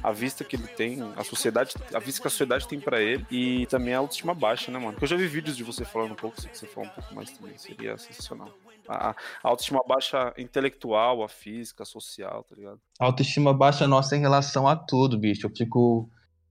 A 0.03 0.11
vista 0.11 0.43
que 0.45 0.57
ele 0.57 0.67
tem, 0.69 1.13
a 1.17 1.23
sociedade, 1.25 1.75
a 1.93 1.99
vista 1.99 2.21
que 2.21 2.27
a 2.27 2.31
sociedade 2.31 2.67
tem 2.67 2.81
pra 2.81 3.01
ele, 3.01 3.27
e 3.31 3.67
também 3.67 3.95
a 3.95 3.99
autoestima 3.99 4.35
baixa, 4.35 4.71
né, 4.73 4.79
mano? 4.79 4.93
Porque 4.93 5.05
eu 5.05 5.09
já 5.09 5.17
vi 5.17 5.27
vídeos 5.27 5.57
de 5.57 5.63
você 5.63 5.85
falando 5.85 6.13
um 6.13 6.17
pouco, 6.17 6.41
se 6.41 6.49
você 6.53 6.67
falar 6.67 6.87
um 6.87 6.91
pouco 6.91 7.15
mais 7.15 7.31
também, 7.31 7.57
seria 7.59 7.97
sensacional. 7.99 8.53
A, 8.89 9.11
a 9.11 9.15
autoestima 9.43 9.81
baixa 9.87 10.33
intelectual, 10.39 11.23
a 11.23 11.29
física, 11.29 11.83
a 11.83 11.87
social, 11.87 12.43
tá 12.45 12.57
ligado? 12.57 12.81
A 12.99 13.05
autoestima 13.05 13.53
baixa 13.55 13.87
nossa 13.87 14.17
em 14.17 14.21
relação 14.21 14.67
a 14.67 14.75
tudo, 14.75 15.19
bicho. 15.19 15.47
Eu 15.47 15.51
fico 15.57 16.09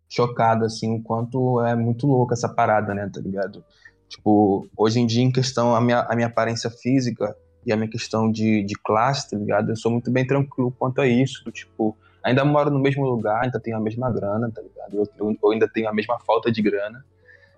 chocado, 0.07 0.65
assim, 0.65 0.95
o 0.95 1.01
quanto 1.01 1.61
é 1.61 1.75
muito 1.75 2.05
louco 2.07 2.33
essa 2.33 2.47
parada, 2.47 2.93
né, 2.93 3.09
tá 3.13 3.19
ligado? 3.21 3.63
Tipo, 4.11 4.67
hoje 4.75 4.99
em 4.99 5.07
dia, 5.07 5.23
em 5.23 5.31
questão, 5.31 5.73
a 5.73 5.79
minha, 5.79 6.01
a 6.01 6.13
minha 6.15 6.27
aparência 6.27 6.69
física 6.69 7.33
e 7.65 7.71
a 7.71 7.77
minha 7.77 7.87
questão 7.87 8.29
de, 8.29 8.61
de 8.61 8.75
classe, 8.75 9.29
tá 9.29 9.37
ligado? 9.37 9.71
Eu 9.71 9.75
sou 9.77 9.89
muito 9.89 10.11
bem 10.11 10.27
tranquilo 10.27 10.75
quanto 10.77 10.99
a 10.99 11.07
isso. 11.07 11.49
Tipo, 11.49 11.95
ainda 12.21 12.43
moro 12.43 12.69
no 12.69 12.77
mesmo 12.77 13.05
lugar, 13.05 13.45
ainda 13.45 13.57
tenho 13.57 13.77
a 13.77 13.79
mesma 13.79 14.11
grana, 14.11 14.51
tá 14.51 14.61
ligado? 14.61 14.93
Eu, 14.93 15.07
eu, 15.17 15.37
eu 15.41 15.51
ainda 15.51 15.65
tenho 15.65 15.87
a 15.87 15.93
mesma 15.93 16.19
falta 16.19 16.51
de 16.51 16.61
grana. 16.61 17.05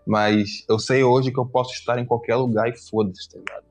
Mas 0.05 0.63
eu 0.69 0.77
sei 0.77 1.03
hoje 1.03 1.31
que 1.31 1.39
eu 1.39 1.45
posso 1.45 1.73
estar 1.73 1.97
em 1.97 2.05
qualquer 2.05 2.35
lugar 2.35 2.69
e 2.69 2.77
foda-se, 2.77 3.27
tá 3.31 3.39
ligado? 3.39 3.63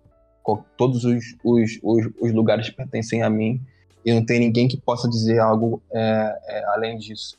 Todos 0.77 1.05
os, 1.05 1.37
os, 1.45 1.79
os, 1.85 2.07
os 2.21 2.33
lugares 2.33 2.69
pertencem 2.69 3.23
a 3.23 3.31
mim 3.31 3.61
e 4.05 4.13
não 4.13 4.27
tem 4.27 4.41
ninguém 4.41 4.67
que 4.67 4.77
possa 4.77 5.09
dizer 5.09 5.39
algo 5.39 5.81
é, 5.93 6.39
é, 6.49 6.65
além 6.75 6.99
disso. 6.99 7.39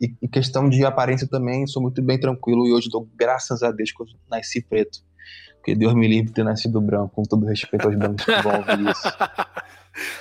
E, 0.00 0.14
e 0.22 0.28
questão 0.28 0.68
de 0.68 0.84
aparência 0.84 1.28
também, 1.28 1.66
sou 1.66 1.82
muito 1.82 2.02
bem 2.02 2.18
tranquilo 2.18 2.66
e 2.66 2.72
hoje 2.72 2.88
dou 2.88 3.08
graças 3.14 3.62
a 3.62 3.70
Deus 3.70 3.92
que 3.92 4.02
eu 4.02 4.06
nasci 4.30 4.62
preto. 4.62 5.00
Porque 5.56 5.74
Deus 5.74 5.94
me 5.94 6.08
livre 6.08 6.28
de 6.28 6.32
ter 6.32 6.44
nascido 6.44 6.80
branco, 6.80 7.14
com 7.14 7.22
todo 7.22 7.44
respeito 7.44 7.86
aos 7.86 7.94
brancos 7.94 8.24
que 8.24 8.30
ouvir 8.32 8.80
isso. 8.90 9.08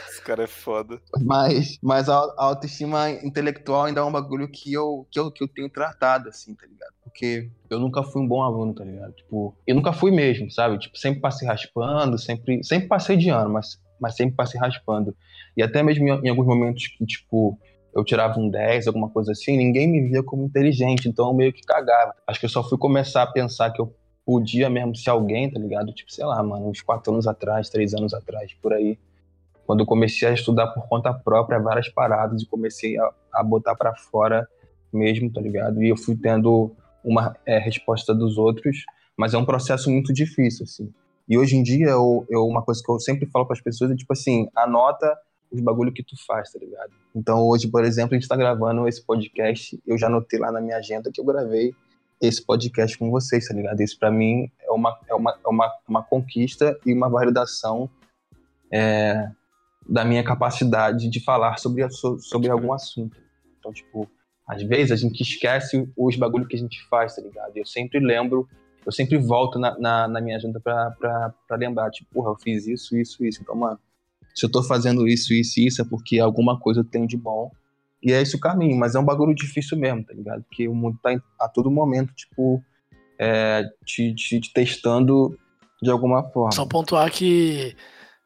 Esse 0.10 0.22
cara 0.22 0.44
é 0.44 0.48
foda. 0.48 1.02
Mas, 1.22 1.78
mas 1.82 2.10
a, 2.10 2.16
a 2.16 2.44
autoestima 2.44 3.10
intelectual 3.10 3.86
ainda 3.86 4.02
é 4.02 4.04
um 4.04 4.12
bagulho 4.12 4.50
que 4.52 4.74
eu, 4.74 5.08
que, 5.10 5.18
eu, 5.18 5.32
que 5.32 5.42
eu 5.42 5.48
tenho 5.48 5.70
tratado, 5.70 6.28
assim, 6.28 6.54
tá 6.54 6.68
ligado? 6.68 6.94
Porque 7.02 7.50
eu 7.70 7.80
nunca 7.80 8.04
fui 8.04 8.22
um 8.22 8.28
bom 8.28 8.44
aluno, 8.44 8.74
tá 8.74 8.84
ligado? 8.84 9.14
Tipo, 9.14 9.56
eu 9.66 9.76
nunca 9.76 9.94
fui 9.94 10.12
mesmo, 10.12 10.52
sabe? 10.52 10.78
Tipo, 10.78 10.98
sempre 10.98 11.22
passei 11.22 11.48
raspando, 11.48 12.18
sempre, 12.18 12.62
sempre 12.66 12.90
passei 12.90 13.16
de 13.16 13.30
ano, 13.30 13.54
mas, 13.54 13.82
mas 14.00 14.18
sempre 14.18 14.36
passei 14.36 14.60
raspando. 14.60 15.16
E 15.56 15.64
até 15.64 15.82
mesmo 15.82 16.06
em, 16.06 16.26
em 16.26 16.30
alguns 16.30 16.46
momentos 16.46 16.86
que, 16.88 17.06
tipo, 17.06 17.58
eu 17.96 18.04
tirava 18.04 18.40
um 18.40 18.50
10, 18.50 18.88
alguma 18.88 19.10
coisa 19.10 19.32
assim, 19.32 19.58
ninguém 19.58 19.88
me 19.88 20.02
via 20.08 20.24
como 20.24 20.44
inteligente, 20.44 21.08
então 21.08 21.28
eu 21.28 21.34
meio 21.34 21.54
que 21.54 21.62
cagava. 21.62 22.14
Acho 22.28 22.40
que 22.40 22.46
eu 22.46 22.50
só 22.50 22.68
fui 22.68 22.78
começar 22.78 23.24
a 23.24 23.28
pensar 23.28 23.72
que 23.72 23.82
eu 23.82 23.94
podia 24.26 24.70
mesmo 24.70 24.96
ser 24.96 25.10
alguém, 25.10 25.50
tá 25.52 25.60
ligado? 25.60 25.92
Tipo, 25.94 26.12
sei 26.12 26.26
lá, 26.26 26.42
mano, 26.44 26.70
uns 26.70 26.82
4 26.82 27.12
anos 27.12 27.28
atrás, 27.28 27.70
3 27.70 27.94
anos 27.96 28.14
atrás, 28.14 28.54
por 28.62 28.74
aí 28.74 28.98
quando 29.70 29.82
eu 29.82 29.86
comecei 29.86 30.28
a 30.28 30.34
estudar 30.34 30.66
por 30.70 30.88
conta 30.88 31.14
própria 31.14 31.60
várias 31.60 31.88
paradas 31.88 32.42
e 32.42 32.46
comecei 32.48 32.98
a, 32.98 33.14
a 33.32 33.44
botar 33.44 33.76
para 33.76 33.94
fora 33.94 34.48
mesmo, 34.92 35.32
tá 35.32 35.40
ligado? 35.40 35.84
E 35.84 35.90
eu 35.90 35.96
fui 35.96 36.16
tendo 36.16 36.72
uma 37.04 37.38
é, 37.46 37.60
resposta 37.60 38.12
dos 38.12 38.40
outros, 38.40 38.78
mas 39.16 39.36
é 39.36 39.38
um 39.38 39.46
processo 39.46 39.92
muito 39.92 40.12
difícil, 40.12 40.64
assim. 40.64 40.92
E 41.28 41.38
hoje 41.38 41.56
em 41.56 41.62
dia, 41.62 41.90
eu, 41.90 42.26
eu 42.32 42.48
uma 42.48 42.64
coisa 42.64 42.82
que 42.84 42.92
eu 42.92 43.00
sempre 43.00 43.28
falo 43.28 43.46
para 43.46 43.54
as 43.54 43.62
pessoas 43.62 43.92
é 43.92 43.96
tipo 43.96 44.12
assim, 44.12 44.50
anota 44.56 45.16
os 45.52 45.62
bagulho 45.62 45.92
que 45.92 46.04
tu 46.04 46.16
faz, 46.26 46.52
tá 46.52 46.60
ligado? 46.60 46.92
Então 47.16 47.48
hoje, 47.48 47.68
por 47.68 47.84
exemplo, 47.84 48.16
a 48.16 48.20
gente 48.20 48.28
tá 48.28 48.36
gravando 48.36 48.88
esse 48.88 49.04
podcast, 49.04 49.80
eu 49.86 49.98
já 49.98 50.08
anotei 50.08 50.40
lá 50.40 50.52
na 50.52 50.62
minha 50.62 50.78
agenda 50.78 51.12
que 51.12 51.20
eu 51.20 51.26
gravei 51.26 51.74
esse 52.22 52.46
podcast 52.46 52.98
com 52.98 53.10
vocês, 53.10 53.48
tá 53.48 53.54
ligado? 53.54 53.82
Isso 53.82 53.98
para 53.98 54.12
mim 54.12 54.52
é 54.62 54.72
uma, 54.72 55.00
é 55.08 55.14
uma, 55.14 55.40
é 55.44 55.48
uma, 55.48 55.74
uma 55.88 56.04
conquista 56.04 56.78
e 56.86 56.94
uma 56.94 57.10
validação 57.10 57.90
é, 58.72 59.30
da 59.88 60.06
minha 60.06 60.24
capacidade 60.24 61.10
de 61.10 61.24
falar 61.24 61.58
sobre, 61.58 61.88
sobre 61.90 62.50
algum 62.50 62.74
assunto. 62.74 63.18
Então, 63.58 63.72
tipo, 63.72 64.10
às 64.46 64.62
vezes 64.64 64.92
a 64.92 64.96
gente 64.96 65.22
esquece 65.22 65.90
os 65.98 66.16
bagulho 66.16 66.48
que 66.48 66.56
a 66.56 66.60
gente 66.60 66.86
faz, 66.90 67.16
tá 67.16 67.22
ligado? 67.22 67.56
Eu 67.56 67.66
sempre 67.66 68.00
lembro, 68.00 68.48
eu 68.86 68.92
sempre 68.92 69.18
volto 69.18 69.58
na, 69.58 69.78
na, 69.80 70.08
na 70.08 70.22
minha 70.22 70.38
agenda 70.38 70.60
pra, 70.60 70.92
pra, 70.92 71.34
pra 71.48 71.58
lembrar, 71.58 71.90
tipo, 71.90 72.10
porra, 72.12 72.32
eu 72.32 72.36
fiz 72.36 72.68
isso, 72.68 72.98
isso, 72.98 73.26
isso. 73.26 73.42
Então, 73.42 73.56
mano, 73.56 73.80
se 74.34 74.46
eu 74.46 74.52
tô 74.52 74.64
fazendo 74.64 75.08
isso, 75.08 75.34
isso 75.34 75.60
e 75.60 75.68
isso, 75.68 75.82
é 75.82 75.86
porque 75.86 76.20
alguma 76.20 76.60
coisa 76.60 76.82
eu 76.82 76.86
tenho 76.86 77.08
de 77.08 77.18
bom. 77.18 77.52
E 78.02 78.14
é 78.14 78.22
esse 78.22 78.36
o 78.36 78.40
caminho, 78.40 78.78
mas 78.78 78.96
é 78.96 79.00
um 79.00 79.06
bagulho 79.06 79.36
difícil 79.36 79.78
mesmo, 79.78 80.04
tá 80.06 80.14
ligado? 80.14 80.44
Porque 80.44 80.68
o 80.68 80.76
mundo 80.76 80.98
tá 81.02 81.12
a 81.40 81.50
todo 81.50 81.70
momento, 81.70 82.14
tipo, 82.14 82.64
é, 83.20 83.64
te, 83.86 84.14
te, 84.16 84.40
te 84.40 84.54
testando 84.54 85.38
de 85.82 85.90
alguma 85.90 86.24
forma. 86.32 86.52
Só 86.54 86.66
pontuar 86.66 87.12
que 87.12 87.76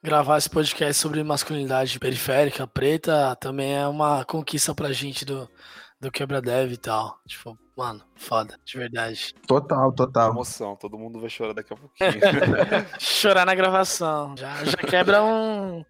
Gravar 0.05 0.37
esse 0.37 0.49
podcast 0.49 1.01
sobre 1.01 1.23
masculinidade 1.23 1.97
periférica, 1.97 2.67
preta, 2.67 3.37
também 3.37 3.73
é 3.73 3.87
uma 3.87 4.25
conquista 4.25 4.75
pra 4.75 4.91
gente 4.91 5.23
do, 5.23 5.49
do 5.97 6.11
Quebra 6.11 6.41
Dev 6.41 6.73
e 6.73 6.77
tal. 6.77 7.17
Tipo, 7.25 7.57
mano, 7.75 8.03
foda, 8.15 8.59
de 8.63 8.77
verdade. 8.77 9.33
Total, 9.47 9.91
total. 9.91 10.31
Emoção, 10.31 10.75
todo 10.75 10.97
mundo 10.97 11.19
vai 11.19 11.29
chorar 11.29 11.53
daqui 11.53 11.73
a 11.73 11.77
pouquinho. 11.77 12.11
Chorar 12.99 13.45
na 13.45 13.55
gravação. 13.55 14.35
Já, 14.37 14.63
já 14.65 14.77
quebra 14.77 15.23
um, 15.23 15.83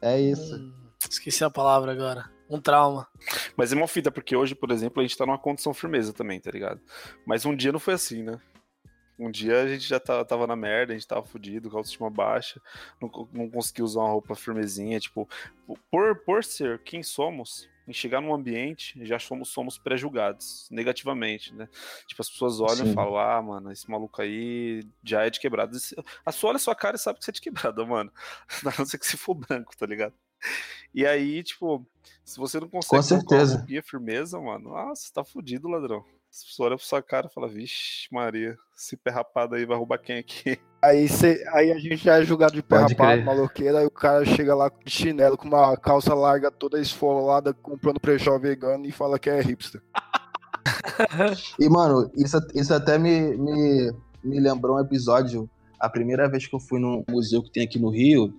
É 0.00 0.20
isso. 0.20 0.56
um- 0.56 0.82
Esqueci 1.10 1.42
a 1.44 1.50
palavra 1.50 1.92
agora. 1.92 2.30
Um 2.48 2.60
trauma. 2.60 3.08
Mas 3.56 3.72
é 3.72 3.76
uma 3.76 3.88
fita, 3.88 4.10
porque 4.10 4.36
hoje, 4.36 4.54
por 4.54 4.70
exemplo, 4.70 5.00
a 5.00 5.02
gente 5.02 5.16
tá 5.16 5.24
numa 5.26 5.38
condição 5.38 5.72
firmeza 5.74 6.12
também, 6.12 6.38
tá 6.38 6.50
ligado? 6.50 6.80
Mas 7.26 7.44
um 7.46 7.56
dia 7.56 7.72
não 7.72 7.80
foi 7.80 7.94
assim, 7.94 8.22
né? 8.22 8.38
Um 9.18 9.30
dia 9.30 9.62
a 9.62 9.68
gente 9.68 9.86
já 9.86 9.98
tá- 10.00 10.24
tava 10.24 10.46
na 10.46 10.54
merda, 10.56 10.92
a 10.92 10.96
gente 10.96 11.06
tava 11.06 11.24
fudido, 11.24 11.70
com 11.70 11.76
a 11.76 11.80
autoestima 11.80 12.10
baixa, 12.10 12.60
não, 13.00 13.10
não 13.32 13.50
conseguia 13.50 13.84
usar 13.84 14.00
uma 14.00 14.10
roupa 14.10 14.34
firmezinha, 14.34 14.98
tipo, 15.00 15.28
por, 15.90 16.16
por 16.24 16.44
ser 16.44 16.78
quem 16.82 17.02
somos, 17.02 17.68
em 17.86 17.92
chegar 17.92 18.20
num 18.20 18.32
ambiente, 18.32 19.04
já 19.04 19.18
somos, 19.18 19.48
somos 19.48 19.78
pré-julgados, 19.78 20.68
negativamente, 20.70 21.54
né? 21.54 21.68
Tipo, 22.06 22.22
as 22.22 22.30
pessoas 22.30 22.60
olham 22.60 22.86
Sim. 22.86 22.92
e 22.92 22.94
falam, 22.94 23.16
ah, 23.18 23.42
mano, 23.42 23.72
esse 23.72 23.90
maluco 23.90 24.22
aí 24.22 24.84
já 25.02 25.24
é 25.24 25.30
de 25.30 25.40
quebrado. 25.40 25.76
A 26.24 26.32
sua 26.32 26.50
olha 26.50 26.56
a 26.56 26.60
sua 26.60 26.74
cara 26.74 26.96
e 26.96 26.98
sabe 26.98 27.18
que 27.18 27.24
você 27.24 27.30
é 27.30 27.34
de 27.34 27.40
quebrada, 27.40 27.84
mano. 27.84 28.12
A 28.66 28.78
não 28.78 28.86
ser 28.86 28.98
que 28.98 29.06
se 29.06 29.16
for 29.16 29.34
branco, 29.34 29.76
tá 29.76 29.86
ligado? 29.86 30.14
E 30.94 31.06
aí, 31.06 31.42
tipo, 31.42 31.84
se 32.24 32.38
você 32.38 32.60
não 32.60 32.68
consegue 32.68 33.02
Com 33.02 33.02
certeza. 33.02 33.58
roupinha 33.58 33.82
firmeza, 33.82 34.40
mano, 34.40 34.76
ah, 34.76 34.90
você 34.94 35.12
tá 35.12 35.24
fudido, 35.24 35.68
ladrão. 35.68 36.04
As 36.32 36.44
pessoas 36.44 36.66
olham 36.68 36.78
pra 36.78 36.86
sua 36.86 37.02
cara 37.02 37.26
e 37.26 37.34
falam, 37.34 37.50
vixe, 37.50 38.08
Maria, 38.10 38.56
esse 38.74 38.96
pé 38.96 39.10
rapado 39.10 39.54
aí 39.54 39.66
vai 39.66 39.76
roubar 39.76 39.98
quem 39.98 40.16
aqui? 40.16 40.58
Aí, 40.82 41.08
cê, 41.08 41.44
aí 41.54 41.70
a 41.70 41.78
gente 41.78 41.98
já 41.98 42.18
é 42.20 42.24
julgado 42.24 42.54
de 42.54 42.62
pé 42.62 42.80
Pode 42.80 42.94
rapado, 42.94 43.12
crer. 43.12 43.24
maloqueiro, 43.24 43.76
aí 43.76 43.86
o 43.86 43.90
cara 43.90 44.24
chega 44.24 44.52
lá 44.52 44.68
de 44.84 44.90
chinelo 44.90 45.36
com 45.36 45.46
uma 45.46 45.76
calça 45.76 46.12
larga 46.12 46.50
toda 46.50 46.80
esfolada, 46.80 47.54
comprando 47.54 48.00
prejó 48.00 48.36
vegano 48.36 48.84
e 48.84 48.90
fala 48.90 49.16
que 49.16 49.30
é 49.30 49.40
hipster. 49.40 49.80
E, 51.58 51.68
mano, 51.68 52.10
isso, 52.16 52.36
isso 52.54 52.74
até 52.74 52.98
me, 52.98 53.36
me, 53.36 53.92
me 54.24 54.40
lembrou 54.40 54.76
um 54.76 54.80
episódio. 54.80 55.48
A 55.78 55.88
primeira 55.88 56.28
vez 56.28 56.46
que 56.46 56.54
eu 56.54 56.58
fui 56.60 56.80
num 56.80 57.04
museu 57.08 57.42
que 57.44 57.50
tem 57.52 57.62
aqui 57.62 57.78
no 57.78 57.88
Rio, 57.88 58.34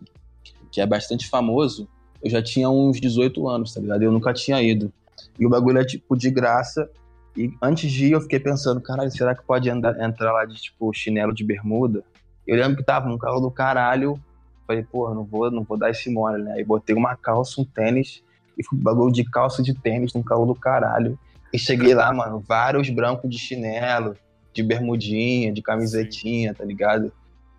que 0.69 0.81
é 0.81 0.85
bastante 0.85 1.29
famoso, 1.29 1.87
eu 2.21 2.29
já 2.29 2.41
tinha 2.43 2.69
uns 2.69 2.99
18 2.99 3.47
anos, 3.47 3.73
tá 3.73 3.79
ligado? 3.79 4.01
Eu 4.01 4.11
nunca 4.11 4.33
tinha 4.33 4.61
ido. 4.61 4.91
E 5.39 5.45
o 5.45 5.49
bagulho 5.49 5.79
é, 5.79 5.85
tipo, 5.85 6.15
de 6.17 6.29
graça. 6.29 6.89
E 7.35 7.51
antes 7.61 7.91
de 7.91 8.05
ir, 8.07 8.11
eu 8.11 8.21
fiquei 8.21 8.39
pensando, 8.39 8.79
caralho, 8.81 9.09
será 9.11 9.33
que 9.35 9.43
pode 9.43 9.69
andar, 9.69 9.99
entrar 9.99 10.31
lá 10.31 10.45
de, 10.45 10.55
tipo, 10.55 10.93
chinelo 10.93 11.33
de 11.33 11.43
bermuda? 11.43 12.03
Eu 12.45 12.55
lembro 12.57 12.77
que 12.77 12.83
tava 12.83 13.09
um 13.09 13.17
carro 13.17 13.39
do 13.39 13.49
caralho. 13.49 14.19
Falei, 14.67 14.83
porra, 14.83 15.13
não 15.15 15.25
vou, 15.25 15.49
não 15.51 15.63
vou 15.63 15.77
dar 15.77 15.89
esse 15.89 16.09
mole, 16.09 16.41
né? 16.43 16.53
Aí 16.53 16.63
botei 16.63 16.95
uma 16.95 17.15
calça, 17.15 17.59
um 17.59 17.65
tênis, 17.65 18.23
e 18.57 18.63
fui 18.65 18.77
bagulho 18.77 19.11
de 19.11 19.23
calça 19.23 19.61
de 19.63 19.73
tênis 19.73 20.13
num 20.13 20.23
carro 20.23 20.45
do 20.45 20.55
caralho. 20.55 21.17
E 21.51 21.57
cheguei 21.59 21.93
lá, 21.93 22.11
mano, 22.13 22.43
vários 22.47 22.89
brancos 22.89 23.29
de 23.29 23.37
chinelo, 23.37 24.15
de 24.53 24.63
bermudinha, 24.63 25.51
de 25.51 25.61
camisetinha, 25.61 26.53
tá 26.53 26.63
ligado? 26.63 27.11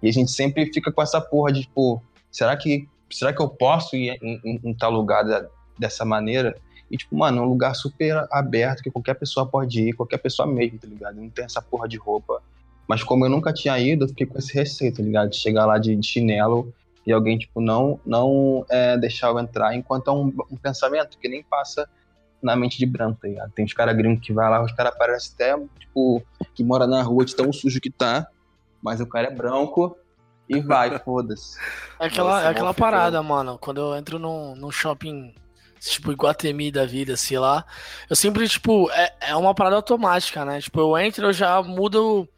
E 0.02 0.08
a 0.08 0.12
gente 0.12 0.30
sempre 0.30 0.66
fica 0.72 0.90
com 0.92 1.02
essa 1.02 1.20
porra 1.20 1.52
de, 1.52 1.62
tipo, 1.62 2.02
será 2.30 2.56
que, 2.56 2.88
será 3.10 3.32
que 3.32 3.40
eu 3.42 3.48
posso 3.48 3.96
ir 3.96 4.18
em, 4.22 4.40
em- 4.44 4.60
em 4.64 4.74
tal 4.74 4.90
lugar 4.90 5.24
da- 5.24 5.46
dessa 5.78 6.04
maneira? 6.04 6.56
E, 6.90 6.96
tipo, 6.96 7.16
mano, 7.16 7.38
é 7.38 7.42
um 7.42 7.48
lugar 7.48 7.74
super 7.74 8.26
aberto, 8.30 8.82
que 8.82 8.90
qualquer 8.90 9.14
pessoa 9.14 9.46
pode 9.46 9.80
ir, 9.80 9.92
qualquer 9.94 10.18
pessoa 10.18 10.46
mesmo, 10.46 10.78
tá 10.78 10.86
ligado? 10.86 11.16
Não 11.16 11.30
tem 11.30 11.44
essa 11.44 11.60
porra 11.60 11.88
de 11.88 11.96
roupa. 11.96 12.42
Mas 12.86 13.02
como 13.02 13.24
eu 13.24 13.30
nunca 13.30 13.52
tinha 13.52 13.78
ido, 13.78 14.04
eu 14.04 14.08
fiquei 14.08 14.26
com 14.26 14.38
esse 14.38 14.52
receio, 14.54 14.94
tá 14.94 15.02
ligado? 15.02 15.30
De 15.30 15.36
chegar 15.36 15.66
lá 15.66 15.78
de, 15.78 15.96
de 15.96 16.06
chinelo 16.06 16.72
e 17.06 17.12
alguém, 17.12 17.38
tipo, 17.38 17.60
não, 17.60 18.00
não 18.04 18.64
é, 18.68 18.96
deixar 18.96 19.28
eu 19.28 19.38
entrar, 19.38 19.74
enquanto 19.74 20.08
é 20.08 20.12
um, 20.12 20.32
um 20.50 20.56
pensamento 20.56 21.18
que 21.18 21.28
nem 21.28 21.42
passa 21.42 21.88
na 22.42 22.54
mente 22.56 22.78
de 22.78 22.86
branco, 22.86 23.20
tá 23.20 23.28
ligado? 23.28 23.50
Tem 23.52 23.64
os 23.64 23.72
caras 23.72 23.96
gringos 23.96 24.24
que 24.24 24.32
vai 24.32 24.48
lá, 24.48 24.62
os 24.62 24.72
caras 24.72 24.96
parecem 24.96 25.32
até, 25.34 25.58
tipo, 25.78 26.22
que 26.54 26.62
mora 26.62 26.86
na 26.86 27.02
rua 27.02 27.24
de 27.24 27.34
tão 27.34 27.52
sujo 27.52 27.80
que 27.80 27.90
tá, 27.90 28.26
mas 28.82 29.00
o 29.00 29.06
cara 29.06 29.28
é 29.28 29.30
branco 29.30 29.96
e 30.48 30.60
vai, 30.60 30.98
foda-se. 31.00 31.58
É 31.98 32.06
aquela, 32.06 32.34
Nossa, 32.34 32.46
é 32.46 32.48
aquela 32.50 32.68
mó 32.68 32.74
parada, 32.74 33.22
mano. 33.22 33.58
Quando 33.58 33.80
eu 33.80 33.96
entro 33.96 34.18
num, 34.18 34.54
num 34.54 34.70
shopping, 34.70 35.34
tipo, 35.90 36.12
Iguatemi 36.12 36.70
da 36.70 36.84
vida, 36.86 37.16
sei 37.16 37.38
lá, 37.38 37.64
eu 38.08 38.16
sempre, 38.16 38.48
tipo, 38.48 38.90
é, 38.90 39.12
é 39.20 39.36
uma 39.36 39.54
parada 39.54 39.76
automática, 39.76 40.44
né? 40.44 40.60
Tipo, 40.60 40.80
eu 40.80 40.98
entro, 40.98 41.26
eu 41.26 41.32
já 41.32 41.62
mudo 41.62 42.28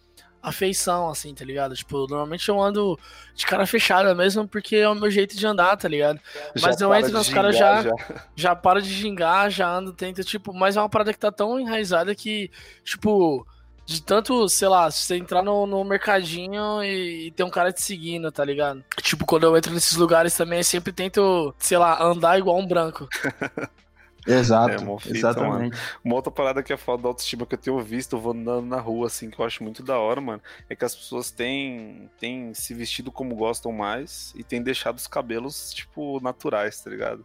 a 0.43 0.53
feição, 0.53 1.09
assim, 1.09 1.35
tá 1.35 1.45
ligado? 1.45 1.75
Tipo, 1.75 2.07
normalmente 2.07 2.49
eu 2.49 2.61
ando 2.63 2.97
de 3.35 3.45
cara 3.45 3.67
fechada 3.67 4.15
mesmo, 4.15 4.47
porque 4.47 4.77
é 4.77 4.89
o 4.89 4.95
meu 4.95 5.11
jeito 5.11 5.37
de 5.37 5.45
andar, 5.45 5.77
tá 5.77 5.89
ligado? 5.89 6.21
Mas 6.63 6.81
eu 6.81 6.89
para 6.89 6.99
entro 7.09 7.13
nos 7.19 7.29
caras 7.29 7.57
gingar, 7.57 7.83
já- 7.83 8.25
Já 8.37 8.55
paro 8.57 8.81
de 8.81 8.93
gingar, 8.95 9.51
já 9.51 9.69
ando, 9.69 9.93
tento, 9.93 10.23
tipo, 10.23 10.55
mas 10.55 10.77
é 10.77 10.81
uma 10.81 10.89
parada 10.89 11.13
que 11.13 11.19
tá 11.19 11.33
tão 11.33 11.59
enraizada 11.59 12.15
que, 12.15 12.49
tipo, 12.85 13.45
de 13.87 14.03
tanto, 14.03 14.49
sei 14.49 14.69
lá, 14.69 14.91
você 14.91 15.17
entrar 15.17 15.43
no, 15.43 15.67
no 15.67 15.85
mercadinho 15.85 16.83
e, 16.85 17.29
e 17.29 17.33
ter 17.33 17.45
um 17.45 17.51
cara 17.51 17.73
te 17.73 17.83
seguindo, 17.83 18.31
tá 18.33 18.45
ligado? 18.45 18.85
Tipo, 19.03 19.25
quando 19.27 19.45
eu 19.45 19.57
entro 19.57 19.73
nesses 19.73 19.97
lugares 19.97 20.37
também, 20.37 20.59
eu 20.59 20.65
sempre 20.65 20.93
tento, 20.93 21.55
sei 21.59 21.79
lá, 21.79 22.03
andar 22.03 22.39
igual 22.39 22.59
um 22.59 22.67
branco. 22.67 23.09
Exato, 24.27 24.83
É, 24.83 24.99
fita, 24.99 25.09
exatamente. 25.09 25.79
Uma 26.03 26.17
outra 26.17 26.33
parada 26.33 26.61
que 26.61 26.73
é 26.73 26.77
foda 26.77 27.05
da 27.05 27.09
autoestima 27.09 27.47
que 27.47 27.55
eu 27.55 27.59
tenho 27.59 27.81
visto, 27.81 28.17
eu 28.17 28.21
vou 28.21 28.33
andando 28.33 28.67
na 28.67 28.81
rua, 28.81 29.07
assim, 29.07 29.31
que 29.31 29.41
eu 29.41 29.45
acho 29.45 29.63
muito 29.63 29.85
da 29.85 29.99
hora, 29.99 30.21
mano, 30.21 30.43
é 30.69 30.75
que 30.75 30.85
as 30.85 30.97
pessoas 30.97 31.31
têm, 31.31 32.11
têm 32.19 32.53
se 32.53 32.75
vestido 32.75 33.13
como 33.13 33.37
gostam 33.37 33.71
mais 33.71 34.33
e 34.35 34.43
têm 34.43 34.61
deixado 34.61 34.97
os 34.99 35.07
cabelos, 35.07 35.73
tipo, 35.73 36.19
naturais, 36.21 36.81
tá 36.81 36.91
ligado? 36.91 37.25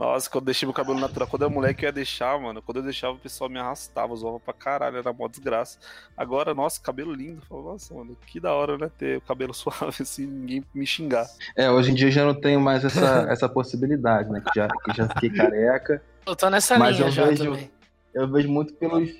Nossa, 0.00 0.30
quando 0.30 0.44
eu 0.44 0.46
deixei 0.46 0.66
meu 0.66 0.72
cabelo 0.72 0.98
natural, 0.98 1.28
quando 1.28 1.42
eu 1.42 1.46
era 1.48 1.54
moleque 1.54 1.84
eu 1.84 1.88
ia 1.88 1.92
deixar, 1.92 2.40
mano, 2.40 2.62
quando 2.62 2.78
eu 2.78 2.82
deixava 2.84 3.12
o 3.12 3.18
pessoal 3.18 3.50
me 3.50 3.58
arrastava, 3.58 4.16
zoava 4.16 4.40
pra 4.40 4.54
caralho, 4.54 4.96
era 4.96 5.12
mó 5.12 5.28
desgraça. 5.28 5.78
Agora, 6.16 6.54
nossa, 6.54 6.80
cabelo 6.80 7.12
lindo, 7.12 7.42
nossa, 7.50 7.92
mano, 7.92 8.16
que 8.26 8.40
da 8.40 8.54
hora, 8.54 8.78
né, 8.78 8.90
ter 8.96 9.18
o 9.18 9.20
cabelo 9.20 9.52
suave 9.54 9.96
assim, 10.00 10.24
ninguém 10.26 10.64
me 10.74 10.86
xingar. 10.86 11.26
É, 11.54 11.70
hoje 11.70 11.90
em 11.90 11.94
dia 11.94 12.06
eu 12.08 12.12
já 12.12 12.24
não 12.24 12.32
tenho 12.34 12.58
mais 12.58 12.82
essa, 12.82 13.26
essa 13.30 13.46
possibilidade, 13.46 14.30
né? 14.30 14.40
Que 14.40 14.58
já, 14.58 14.68
que 14.68 14.96
já 14.96 15.06
fiquei 15.06 15.28
careca. 15.28 16.02
Eu 16.26 16.34
tô 16.34 16.48
nessa 16.48 16.78
Mas 16.78 16.96
linha 16.96 17.08
eu 17.08 17.12
já 17.12 17.26
vejo- 17.26 17.44
também. 17.44 17.70
Eu 18.14 18.32
vejo 18.32 18.48
muito 18.48 18.72
pelos. 18.72 19.10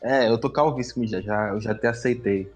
É, 0.00 0.28
eu 0.30 0.38
tô 0.38 0.48
calvíssimo 0.48 1.04
já, 1.08 1.20
já, 1.20 1.48
eu 1.48 1.60
já 1.60 1.72
até 1.72 1.88
aceitei. 1.88 2.48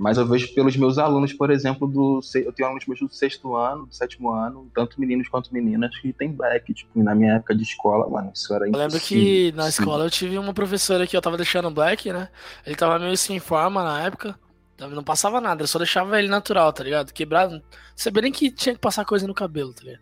Mas 0.00 0.16
eu 0.16 0.26
vejo 0.26 0.54
pelos 0.54 0.74
meus 0.78 0.96
alunos, 0.96 1.34
por 1.34 1.50
exemplo, 1.50 1.86
do. 1.86 2.20
Eu 2.34 2.52
tenho 2.54 2.68
alunos 2.68 2.86
meus 2.86 3.00
do 3.00 3.08
sexto 3.10 3.54
ano, 3.54 3.84
do 3.84 3.94
sétimo 3.94 4.30
ano, 4.32 4.66
tanto 4.74 4.98
meninos 4.98 5.28
quanto 5.28 5.52
meninas, 5.52 5.94
que 5.98 6.10
tem 6.10 6.32
black. 6.32 6.72
Tipo, 6.72 7.02
na 7.02 7.14
minha 7.14 7.34
época 7.34 7.54
de 7.54 7.62
escola, 7.62 8.08
mano, 8.08 8.32
isso 8.34 8.54
era 8.54 8.66
Eu 8.66 8.72
lembro 8.72 8.98
que 8.98 9.52
na 9.52 9.64
impossível. 9.64 9.68
escola 9.68 10.04
eu 10.04 10.10
tive 10.10 10.38
uma 10.38 10.54
professora 10.54 11.06
que 11.06 11.14
eu 11.14 11.20
tava 11.20 11.36
deixando 11.36 11.70
black, 11.70 12.10
né? 12.10 12.30
Ele 12.64 12.76
tava 12.76 12.98
meio 12.98 13.14
sem 13.14 13.38
forma 13.38 13.84
na 13.84 14.00
época. 14.02 14.38
Não 14.78 15.04
passava 15.04 15.38
nada, 15.42 15.62
eu 15.62 15.66
só 15.66 15.78
deixava 15.78 16.18
ele 16.18 16.28
natural, 16.28 16.72
tá 16.72 16.82
ligado? 16.82 17.12
Quebrado. 17.12 17.56
Não 17.56 17.62
sabia 17.94 18.22
nem 18.22 18.32
que 18.32 18.50
tinha 18.50 18.74
que 18.74 18.80
passar 18.80 19.04
coisa 19.04 19.26
no 19.26 19.34
cabelo, 19.34 19.74
tá 19.74 19.82
ligado? 19.84 20.00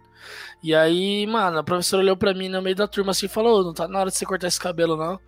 E 0.62 0.72
aí, 0.72 1.26
mano, 1.26 1.58
a 1.58 1.64
professora 1.64 2.02
olhou 2.02 2.16
pra 2.16 2.32
mim 2.32 2.48
no 2.48 2.62
meio 2.62 2.76
da 2.76 2.86
turma 2.86 3.10
assim 3.10 3.26
e 3.26 3.28
falou: 3.28 3.60
"Ô, 3.60 3.64
não 3.64 3.74
tá 3.74 3.88
na 3.88 3.98
hora 3.98 4.10
de 4.10 4.16
você 4.16 4.24
cortar 4.24 4.46
esse 4.46 4.60
cabelo, 4.60 4.96
não. 4.96 5.18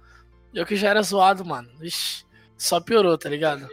Eu 0.55 0.65
que 0.65 0.77
já 0.77 0.91
era 0.91 1.03
zoado, 1.03 1.45
mano. 1.45 1.69
Ixi, 1.81 2.25
só 2.57 2.81
piorou, 2.81 3.19
tá 3.19 3.29
ligado? 3.29 3.69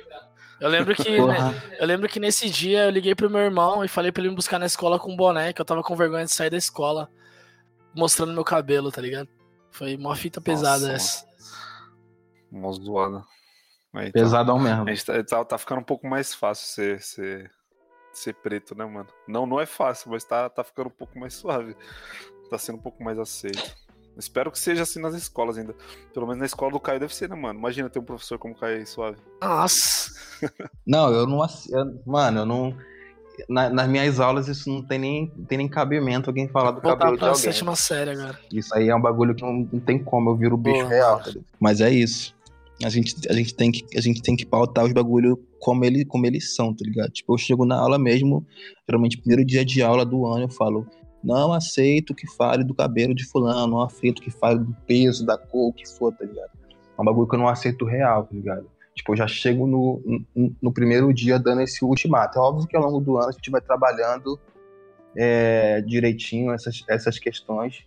Eu 0.59 0.69
lembro 0.69 0.95
que. 0.95 1.21
né, 1.21 1.61
eu 1.79 1.85
lembro 1.85 2.09
que 2.09 2.19
nesse 2.19 2.49
dia 2.49 2.85
eu 2.85 2.89
liguei 2.89 3.13
pro 3.13 3.29
meu 3.29 3.41
irmão 3.41 3.83
e 3.83 3.87
falei 3.87 4.11
pra 4.11 4.21
ele 4.21 4.29
me 4.29 4.35
buscar 4.35 4.57
na 4.57 4.65
escola 4.65 4.99
com 4.99 5.11
um 5.11 5.15
boné, 5.15 5.53
que 5.53 5.61
eu 5.61 5.65
tava 5.65 5.83
com 5.83 5.95
vergonha 5.95 6.25
de 6.25 6.31
sair 6.31 6.49
da 6.49 6.57
escola 6.57 7.09
mostrando 7.95 8.33
meu 8.33 8.43
cabelo, 8.43 8.91
tá 8.91 9.01
ligado? 9.01 9.29
Foi 9.71 9.95
uma 9.95 10.15
fita 10.15 10.41
pesada 10.41 10.87
Nossa, 10.87 10.93
essa. 10.93 11.27
Mó 12.51 12.71
zoada. 12.71 13.23
Aí, 13.93 14.11
tá. 14.11 14.19
Pesadão 14.19 14.59
mesmo. 14.59 14.83
A 14.83 14.93
gente 14.93 15.05
tá, 15.05 15.23
tá, 15.23 15.45
tá 15.45 15.57
ficando 15.57 15.81
um 15.81 15.83
pouco 15.83 16.07
mais 16.07 16.33
fácil 16.33 16.67
ser, 16.67 17.01
ser, 17.01 17.51
ser 18.11 18.33
preto, 18.33 18.75
né, 18.75 18.85
mano? 18.85 19.07
Não, 19.27 19.45
não 19.45 19.59
é 19.59 19.65
fácil, 19.65 20.11
mas 20.11 20.23
tá, 20.23 20.49
tá 20.49 20.63
ficando 20.63 20.87
um 20.87 20.97
pouco 20.97 21.17
mais 21.19 21.33
suave. 21.33 21.75
Tá 22.49 22.57
sendo 22.57 22.77
um 22.77 22.81
pouco 22.81 23.03
mais 23.03 23.17
aceito. 23.19 23.75
Espero 24.17 24.51
que 24.51 24.59
seja 24.59 24.83
assim 24.83 24.99
nas 24.99 25.13
escolas 25.15 25.57
ainda. 25.57 25.75
Pelo 26.13 26.25
menos 26.25 26.39
na 26.39 26.45
escola 26.45 26.71
do 26.71 26.79
Caio 26.79 26.99
deve 26.99 27.13
ser, 27.15 27.29
né, 27.29 27.35
mano? 27.35 27.59
Imagina 27.59 27.89
ter 27.89 27.99
um 27.99 28.03
professor 28.03 28.37
como 28.39 28.53
o 28.53 28.57
Caio 28.57 28.77
aí, 28.77 28.85
suave. 28.85 29.17
Nossa. 29.41 30.11
Não, 30.85 31.11
eu 31.11 31.25
não. 31.27 31.39
eu- 31.69 32.01
mano, 32.05 32.39
eu 32.41 32.45
não. 32.45 32.77
na- 33.49 33.69
nas 33.69 33.87
minhas 33.87 34.19
aulas 34.19 34.47
isso 34.47 34.69
não 34.69 34.81
tem 34.83 34.97
nem, 34.99 35.27
tem 35.47 35.57
nem 35.57 35.67
cabimento 35.67 36.29
alguém 36.29 36.47
falar 36.47 36.71
do 36.71 36.81
Voltar 36.81 36.97
cabelo 36.97 37.13
de 37.15 37.19
pra 37.19 37.27
alguém. 37.29 37.41
sétima 37.43 37.75
série 37.75 38.11
agora. 38.11 38.39
Isso 38.51 38.73
aí 38.75 38.87
é 38.89 38.95
um 38.95 39.01
bagulho 39.01 39.33
que 39.35 39.41
não, 39.43 39.67
não 39.71 39.79
tem 39.79 40.03
como, 40.03 40.29
eu 40.31 40.35
viro 40.35 40.55
o 40.55 40.57
bicho 40.57 40.77
Boa. 40.77 40.89
real. 40.89 41.19
tá 41.19 41.27
ligado? 41.29 41.45
Mas 41.59 41.81
é 41.81 41.89
isso. 41.91 42.35
A 42.83 42.89
gente, 42.89 43.15
a, 43.27 43.33
gente 43.33 43.55
tem 43.55 43.71
que, 43.71 43.97
a 43.97 44.01
gente 44.01 44.21
tem 44.21 44.35
que 44.35 44.45
pautar 44.45 44.85
os 44.85 44.93
bagulhos 44.93 45.35
como, 45.59 45.83
ele, 45.83 46.05
como 46.05 46.25
eles 46.27 46.55
são, 46.55 46.71
tá 46.75 46.83
ligado? 46.85 47.09
Tipo, 47.11 47.33
eu 47.33 47.37
chego 47.39 47.65
na 47.65 47.75
aula 47.79 47.97
mesmo, 47.97 48.45
geralmente 48.87 49.17
primeiro 49.17 49.43
dia 49.43 49.65
de 49.65 49.81
aula 49.81 50.05
do 50.05 50.25
ano, 50.27 50.43
eu 50.45 50.49
falo, 50.49 50.85
não 51.23 51.53
aceito 51.53 52.13
que 52.13 52.27
fale 52.27 52.63
do 52.63 52.73
cabelo 52.73 53.13
de 53.13 53.25
fulano, 53.25 53.67
não 53.67 53.81
aceito 53.81 54.21
que 54.21 54.31
fale 54.31 54.59
do 54.59 54.75
peso, 54.85 55.25
da 55.25 55.37
cor, 55.37 55.73
que 55.73 55.87
for, 55.87 56.13
tá 56.13 56.25
ligado? 56.25 56.51
É 56.97 57.01
um 57.01 57.05
bagulho 57.05 57.27
que 57.27 57.35
eu 57.35 57.39
não 57.39 57.47
aceito 57.47 57.85
real, 57.85 58.23
tá 58.23 58.33
ligado? 58.33 58.69
Tipo, 58.95 59.13
eu 59.13 59.17
já 59.17 59.27
chego 59.27 59.67
no, 59.67 60.01
no, 60.35 60.55
no 60.61 60.73
primeiro 60.73 61.13
dia 61.13 61.37
dando 61.37 61.61
esse 61.61 61.85
ultimato. 61.85 62.39
É 62.39 62.41
óbvio 62.41 62.67
que 62.67 62.75
ao 62.75 62.83
longo 62.83 62.99
do 62.99 63.17
ano 63.17 63.29
a 63.29 63.31
gente 63.31 63.51
vai 63.51 63.61
trabalhando 63.61 64.39
é, 65.15 65.81
direitinho 65.81 66.51
essas, 66.51 66.83
essas 66.87 67.19
questões, 67.19 67.85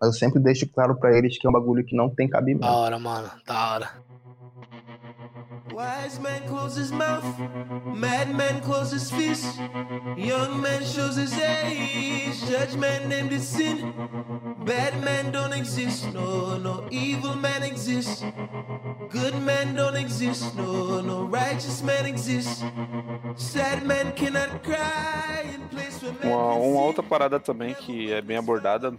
mas 0.00 0.08
eu 0.08 0.12
sempre 0.12 0.40
deixo 0.40 0.66
claro 0.68 0.96
pra 0.96 1.16
eles 1.16 1.38
que 1.38 1.46
é 1.46 1.50
um 1.50 1.52
bagulho 1.52 1.84
que 1.84 1.96
não 1.96 2.10
tem 2.10 2.28
cabimento. 2.28 2.66
Da 2.66 2.72
hora, 2.72 2.98
mano. 2.98 3.30
Da 3.46 3.72
hora. 3.74 3.90
Wise 5.80 6.20
man 6.20 6.46
closes 6.46 6.76
his 6.76 6.92
mouth, 6.92 7.24
madman 7.86 8.60
closes 8.60 8.92
his 8.92 9.10
fist. 9.10 9.58
Young 10.14 10.60
man 10.60 10.84
shows 10.84 11.16
his 11.16 11.32
age, 11.32 12.38
judge 12.50 12.76
man 12.76 13.08
named 13.08 13.32
his 13.32 13.48
sin. 13.48 13.90
Bad 14.66 15.02
man 15.02 15.32
don't 15.32 15.54
exist, 15.54 16.12
no, 16.12 16.58
no 16.58 16.86
evil 16.90 17.34
man 17.34 17.62
exists. 17.62 18.22
Good 19.08 19.36
man 19.40 19.74
don't 19.74 19.96
exist, 19.96 20.54
no, 20.54 21.00
no 21.00 21.22
righteous 21.22 21.82
man 21.82 22.04
exists. 22.04 22.62
Sad 23.36 23.86
man 23.86 24.12
cannot 24.12 24.62
cry 24.62 25.46
in 25.54 25.62
place 25.70 26.02
where 26.02 26.12
man 26.12 26.30
Uma, 26.30 26.54
uma 26.56 26.82
outra 26.82 27.02
parada 27.02 27.40
também 27.40 27.72
que 27.72 28.12
é 28.12 28.20
bem 28.20 28.36
abordada 28.36 28.94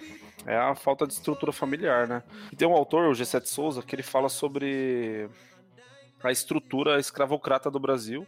é 0.48 0.58
a 0.58 0.74
falta 0.74 1.06
de 1.06 1.13
estrutura 1.13 1.52
familiar, 1.52 2.08
né? 2.08 2.24
E 2.52 2.56
tem 2.56 2.67
um 2.67 2.74
autor, 2.74 3.08
o 3.08 3.12
G7 3.12 3.46
Souza, 3.46 3.84
que 3.84 3.96
ele 3.96 4.02
fala 4.02 4.30
sobre 4.30 5.30
a 6.30 6.32
estrutura 6.32 7.00
escravocrata 7.00 7.70
do 7.72 7.80
Brasil 7.80 8.26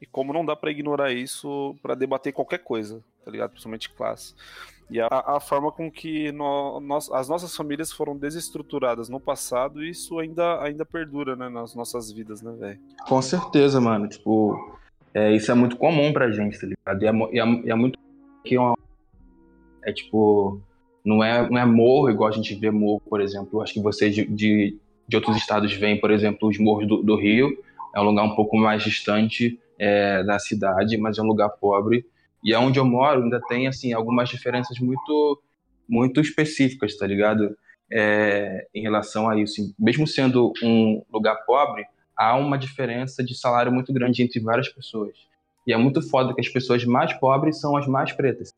e 0.00 0.06
como 0.06 0.32
não 0.32 0.44
dá 0.44 0.54
pra 0.54 0.70
ignorar 0.70 1.12
isso 1.12 1.74
pra 1.82 1.94
debater 1.94 2.32
qualquer 2.32 2.58
coisa, 2.58 3.02
tá 3.24 3.30
ligado? 3.30 3.50
Principalmente 3.50 3.90
classe. 3.90 4.34
E 4.90 5.00
a, 5.00 5.06
a 5.08 5.40
forma 5.40 5.72
com 5.72 5.90
que 5.90 6.30
nó- 6.32 6.78
nós, 6.80 7.10
as 7.10 7.28
nossas 7.28 7.56
famílias 7.56 7.90
foram 7.90 8.14
desestruturadas 8.16 9.08
no 9.08 9.18
passado, 9.18 9.82
isso 9.82 10.18
ainda, 10.18 10.62
ainda 10.62 10.84
perdura, 10.84 11.34
né, 11.34 11.48
nas 11.48 11.74
nossas 11.74 12.12
vidas, 12.12 12.42
né, 12.42 12.52
velho? 12.58 12.78
Com 13.08 13.22
certeza, 13.22 13.80
mano. 13.80 14.06
Tipo, 14.06 14.76
é, 15.14 15.32
isso 15.34 15.50
é 15.50 15.54
muito 15.54 15.76
comum 15.78 16.12
pra 16.12 16.30
gente, 16.30 16.60
tá 16.60 16.66
ligado? 16.66 17.02
E 17.02 17.06
é, 17.06 17.12
e 17.34 17.40
é- 17.40 17.62
e 17.66 17.70
é 17.70 17.74
muito. 17.74 17.98
Que 18.44 18.56
é, 19.84 19.92
tipo. 19.92 20.60
Não 21.04 21.22
é, 21.24 21.48
não 21.50 21.58
é 21.58 21.64
morro 21.66 22.10
igual 22.10 22.28
a 22.28 22.32
gente 22.32 22.54
vê 22.54 22.70
morro, 22.70 23.00
por 23.08 23.20
exemplo. 23.20 23.60
Acho 23.60 23.72
que 23.74 23.80
vocês 23.80 24.14
de, 24.14 24.24
de, 24.26 24.78
de 25.08 25.16
outros 25.16 25.36
estados 25.36 25.72
veem, 25.72 26.00
por 26.00 26.10
exemplo, 26.10 26.48
os 26.48 26.58
morros 26.58 26.86
do, 26.86 27.02
do 27.02 27.16
Rio. 27.16 27.50
É 27.94 28.00
um 28.00 28.04
lugar 28.04 28.24
um 28.24 28.34
pouco 28.34 28.56
mais 28.56 28.82
distante 28.82 29.58
é, 29.78 30.22
da 30.22 30.38
cidade, 30.38 30.96
mas 30.96 31.18
é 31.18 31.22
um 31.22 31.26
lugar 31.26 31.50
pobre. 31.50 32.06
E 32.42 32.54
onde 32.54 32.78
eu 32.78 32.84
moro 32.84 33.22
ainda 33.22 33.40
tem, 33.40 33.68
assim, 33.68 33.92
algumas 33.92 34.28
diferenças 34.28 34.78
muito, 34.78 35.40
muito 35.88 36.20
específicas, 36.20 36.96
tá 36.96 37.06
ligado? 37.06 37.56
É, 37.90 38.66
em 38.74 38.82
relação 38.82 39.28
a 39.28 39.38
isso. 39.38 39.74
Mesmo 39.78 40.06
sendo 40.06 40.52
um 40.62 41.02
lugar 41.12 41.36
pobre, 41.44 41.84
há 42.16 42.34
uma 42.36 42.56
diferença 42.56 43.22
de 43.22 43.36
salário 43.36 43.70
muito 43.70 43.92
grande 43.92 44.22
entre 44.22 44.40
várias 44.40 44.68
pessoas. 44.68 45.14
E 45.66 45.72
é 45.72 45.76
muito 45.76 46.02
foda 46.02 46.34
que 46.34 46.40
as 46.40 46.48
pessoas 46.48 46.84
mais 46.84 47.12
pobres 47.14 47.60
são 47.60 47.76
as 47.76 47.86
mais 47.86 48.12
pretas. 48.12 48.54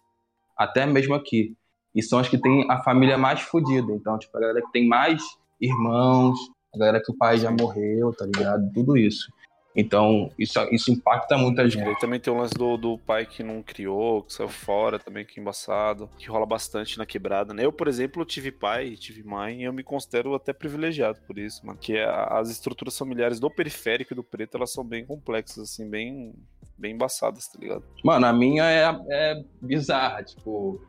Até 0.57 0.87
mesmo 0.87 1.15
aqui. 1.15 1.55
E 1.95 2.03
são 2.03 2.19
as 2.19 2.29
que 2.29 2.39
têm 2.39 2.67
a 2.71 2.83
família 2.83 3.19
mais 3.19 3.41
fodida. 3.41 3.93
Então, 3.93 4.19
tipo, 4.19 4.37
a 4.37 4.41
galera 4.41 4.63
que 4.63 4.73
tem 4.73 4.87
mais 4.87 5.23
irmãos, 5.61 6.39
a 6.75 6.79
galera 6.79 7.03
que 7.03 7.11
o 7.13 7.17
pai 7.17 7.39
já 7.39 7.51
morreu, 7.51 8.13
tá 8.13 8.27
ligado? 8.27 8.71
Tudo 8.73 8.97
isso. 8.97 9.33
Então, 9.77 10.31
isso, 10.39 10.57
isso 10.71 10.93
impacta 10.93 11.37
muita 11.37 11.65
E 11.65 11.71
gente. 11.71 11.89
aí 11.89 11.99
também 11.99 12.21
tem 12.21 12.33
o 12.33 12.37
lance 12.37 12.55
do, 12.55 12.77
do 12.77 12.97
pai 12.97 13.27
que 13.27 13.43
não 13.43 13.61
criou, 13.61 14.23
que 14.23 14.33
saiu 14.33 14.49
fora 14.49 15.01
também, 15.01 15.25
que 15.27 15.41
é 15.41 15.43
embaçado, 15.43 16.09
que 16.17 16.29
rola 16.29 16.47
bastante 16.47 16.97
na 16.97 17.05
quebrada, 17.05 17.53
né? 17.53 17.65
Eu, 17.67 17.73
por 17.73 17.89
exemplo, 17.89 18.25
tive 18.25 18.53
pai, 18.53 18.95
tive 18.95 19.25
mãe, 19.25 19.63
e 19.63 19.65
eu 19.65 19.73
me 19.73 19.83
considero 19.83 20.33
até 20.33 20.53
privilegiado 20.53 21.19
por 21.27 21.39
isso, 21.39 21.67
mano. 21.67 21.77
Que 21.77 21.99
a- 21.99 22.39
as 22.39 22.51
estruturas 22.51 22.97
familiares 22.97 23.41
do 23.41 23.51
periférico 23.51 24.13
e 24.13 24.17
do 24.17 24.23
preto, 24.23 24.57
elas 24.57 24.73
são 24.73 24.85
bem 24.85 25.05
complexas, 25.05 25.59
assim, 25.73 25.91
bem, 25.91 26.33
bem 26.79 26.95
embaçadas, 26.95 27.49
tá 27.49 27.59
ligado? 27.59 27.83
Mano, 28.05 28.27
a 28.27 28.33
minha 28.33 28.71
é, 28.71 28.97
é 29.11 29.45
bizarra. 29.61 30.23
Tipo, 30.23 30.81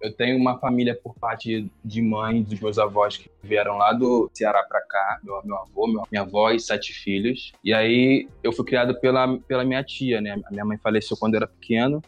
eu 0.00 0.12
tenho 0.14 0.38
uma 0.38 0.58
família 0.58 0.98
por 1.02 1.14
parte 1.14 1.70
de 1.84 2.02
mãe 2.02 2.42
dos 2.42 2.58
meus 2.60 2.78
avós 2.78 3.16
que 3.16 3.30
vieram 3.42 3.76
lá 3.76 3.92
do 3.92 4.30
Ceará 4.32 4.62
pra 4.62 4.80
cá. 4.82 5.18
Meu, 5.22 5.40
meu 5.44 5.56
avô, 5.56 5.86
minha 6.10 6.22
avó 6.22 6.50
e 6.50 6.60
sete 6.60 6.92
filhos. 6.92 7.52
E 7.62 7.74
aí 7.74 8.28
eu 8.42 8.52
fui 8.52 8.64
criado 8.64 8.98
pela, 9.00 9.38
pela 9.40 9.64
minha 9.64 9.82
tia, 9.82 10.20
né? 10.20 10.40
A 10.44 10.50
minha 10.50 10.64
mãe 10.64 10.78
faleceu 10.78 11.16
quando 11.16 11.34
eu 11.34 11.38
era 11.38 11.46
pequeno. 11.46 12.02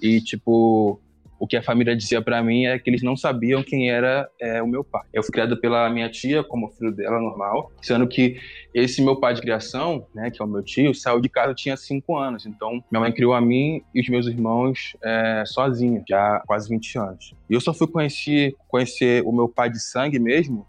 E, 0.00 0.20
tipo, 0.20 1.00
o 1.42 1.46
que 1.48 1.56
a 1.56 1.62
família 1.62 1.96
dizia 1.96 2.22
pra 2.22 2.40
mim 2.40 2.66
é 2.66 2.78
que 2.78 2.88
eles 2.88 3.02
não 3.02 3.16
sabiam 3.16 3.64
quem 3.64 3.90
era 3.90 4.30
é, 4.40 4.62
o 4.62 4.66
meu 4.66 4.84
pai. 4.84 5.02
Eu 5.12 5.24
fui 5.24 5.32
criado 5.32 5.56
pela 5.56 5.90
minha 5.90 6.08
tia 6.08 6.44
como 6.44 6.68
filho 6.68 6.92
dela, 6.92 7.20
normal. 7.20 7.72
Sendo 7.82 8.06
que 8.06 8.38
esse 8.72 9.02
meu 9.02 9.16
pai 9.16 9.34
de 9.34 9.40
criação, 9.40 10.06
né, 10.14 10.30
que 10.30 10.40
é 10.40 10.44
o 10.44 10.46
meu 10.46 10.62
tio, 10.62 10.94
saiu 10.94 11.20
de 11.20 11.28
casa 11.28 11.52
tinha 11.52 11.76
cinco 11.76 12.16
anos. 12.16 12.46
Então, 12.46 12.80
minha 12.88 13.00
mãe 13.00 13.10
criou 13.10 13.34
a 13.34 13.40
mim 13.40 13.82
e 13.92 14.00
os 14.00 14.08
meus 14.08 14.28
irmãos 14.28 14.96
é, 15.02 15.42
sozinho, 15.44 16.04
já 16.08 16.36
há 16.36 16.40
quase 16.46 16.68
20 16.68 16.98
anos. 16.98 17.34
E 17.50 17.54
eu 17.54 17.60
só 17.60 17.74
fui 17.74 17.88
conhecer, 17.88 18.54
conhecer 18.68 19.24
o 19.26 19.32
meu 19.32 19.48
pai 19.48 19.68
de 19.68 19.80
sangue 19.80 20.20
mesmo, 20.20 20.64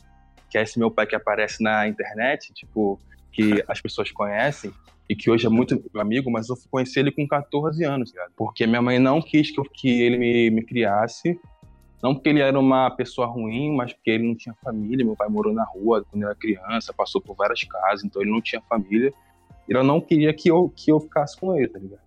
que 0.49 0.57
é 0.57 0.63
esse 0.63 0.79
meu 0.79 0.89
pai 0.89 1.05
que 1.05 1.15
aparece 1.15 1.61
na 1.61 1.87
internet, 1.87 2.51
tipo, 2.51 2.99
que 3.31 3.63
as 3.67 3.79
pessoas 3.79 4.11
conhecem, 4.11 4.73
e 5.09 5.15
que 5.15 5.29
hoje 5.29 5.45
é 5.45 5.49
muito 5.49 5.81
amigo, 5.95 6.31
mas 6.31 6.49
eu 6.49 6.55
fui 6.55 6.67
conhecer 6.69 7.01
ele 7.01 7.11
com 7.11 7.27
14 7.27 7.83
anos, 7.83 8.13
porque 8.35 8.65
minha 8.65 8.81
mãe 8.81 8.99
não 8.99 9.21
quis 9.21 9.51
que, 9.51 9.59
eu- 9.59 9.65
que 9.65 10.01
ele 10.01 10.17
me, 10.17 10.49
me 10.49 10.63
criasse, 10.65 11.39
não 12.01 12.13
porque 12.13 12.29
ele 12.29 12.41
era 12.41 12.59
uma 12.59 12.91
pessoa 12.91 13.25
ruim, 13.27 13.73
mas 13.75 13.93
porque 13.93 14.11
ele 14.11 14.27
não 14.27 14.35
tinha 14.35 14.53
família. 14.61 15.05
Meu 15.05 15.15
pai 15.15 15.29
morou 15.29 15.53
na 15.53 15.63
rua 15.63 16.05
quando 16.11 16.23
era 16.23 16.35
criança, 16.35 16.93
passou 16.93 17.21
por 17.21 17.33
várias 17.33 17.63
casas, 17.63 18.03
então 18.03 18.21
ele 18.21 18.29
não 18.31 18.41
tinha 18.41 18.61
família. 18.61 19.13
E 19.69 19.73
ela 19.73 19.85
não 19.85 20.01
queria 20.01 20.33
que 20.33 20.51
eu, 20.51 20.69
que 20.75 20.91
eu 20.91 20.99
ficasse 20.99 21.39
com 21.39 21.55
ele, 21.55 21.69
tá 21.69 21.79
ligado? 21.79 22.01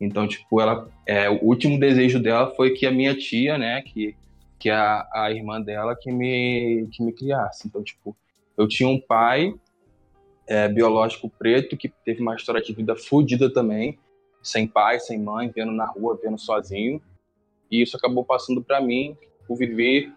Então, 0.00 0.28
tipo, 0.28 0.60
ela, 0.60 0.88
é, 1.04 1.28
o 1.28 1.42
último 1.42 1.78
desejo 1.80 2.22
dela 2.22 2.54
foi 2.54 2.70
que 2.70 2.86
a 2.86 2.92
minha 2.92 3.16
tia, 3.16 3.58
né, 3.58 3.82
que, 3.82 4.14
que 4.60 4.70
é 4.70 4.74
a, 4.74 5.08
a 5.12 5.32
irmã 5.32 5.60
dela, 5.60 5.96
que 6.00 6.12
me, 6.12 6.86
que 6.92 7.02
me 7.02 7.12
criasse. 7.12 7.66
Então, 7.66 7.82
tipo, 7.82 8.16
eu 8.56 8.68
tinha 8.68 8.88
um 8.88 9.00
pai 9.00 9.52
é, 10.46 10.68
biológico 10.68 11.28
preto 11.28 11.76
que 11.76 11.88
teve 11.88 12.22
uma 12.22 12.34
história 12.34 12.62
de 12.62 12.72
vida 12.72 12.94
fodida 12.94 13.52
também, 13.52 13.98
sem 14.42 14.66
pai, 14.66 15.00
sem 15.00 15.18
mãe, 15.18 15.50
vendo 15.54 15.72
na 15.72 15.86
rua, 15.86 16.18
vendo 16.22 16.38
sozinho. 16.38 17.02
E 17.70 17.82
isso 17.82 17.96
acabou 17.96 18.24
passando 18.24 18.62
para 18.62 18.80
mim, 18.80 19.16
por 19.46 19.56
viver 19.56 20.12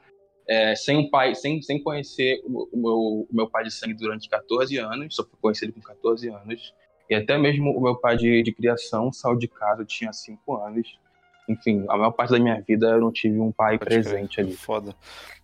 é, 0.48 0.76
sem 0.76 0.98
um 0.98 1.10
pai, 1.10 1.36
sem, 1.36 1.62
sem 1.62 1.82
conhecer 1.82 2.42
o, 2.46 2.68
o 2.72 2.78
meu, 2.78 2.98
o 2.98 3.28
meu 3.32 3.50
pai 3.50 3.64
de 3.64 3.72
sangue 3.72 3.94
durante 3.94 4.30
14 4.30 4.78
anos, 4.78 5.16
só 5.16 5.24
fui 5.24 5.38
conhecer 5.42 5.66
ele 5.66 5.74
com 5.74 5.82
14 5.82 6.30
anos. 6.30 6.74
E 7.10 7.16
até 7.16 7.38
mesmo 7.38 7.72
o 7.72 7.82
meu 7.82 7.96
pai 7.96 8.18
de, 8.18 8.44
de 8.44 8.52
criação 8.52 9.12
saiu 9.12 9.36
de 9.36 9.48
casa, 9.48 9.82
eu 9.82 9.86
tinha 9.86 10.14
5 10.14 10.56
anos. 10.58 11.00
Enfim, 11.50 11.84
a 11.90 11.98
maior 11.98 12.12
parte 12.12 12.30
da 12.30 12.40
minha 12.40 12.62
vida 12.62 12.88
eu 12.88 13.02
não 13.02 13.12
tive 13.12 13.40
um 13.40 13.52
pai 13.52 13.80
Pode 13.80 13.90
crer. 13.90 14.04
presente 14.04 14.40
ali. 14.40 14.56
Foda. 14.56 14.96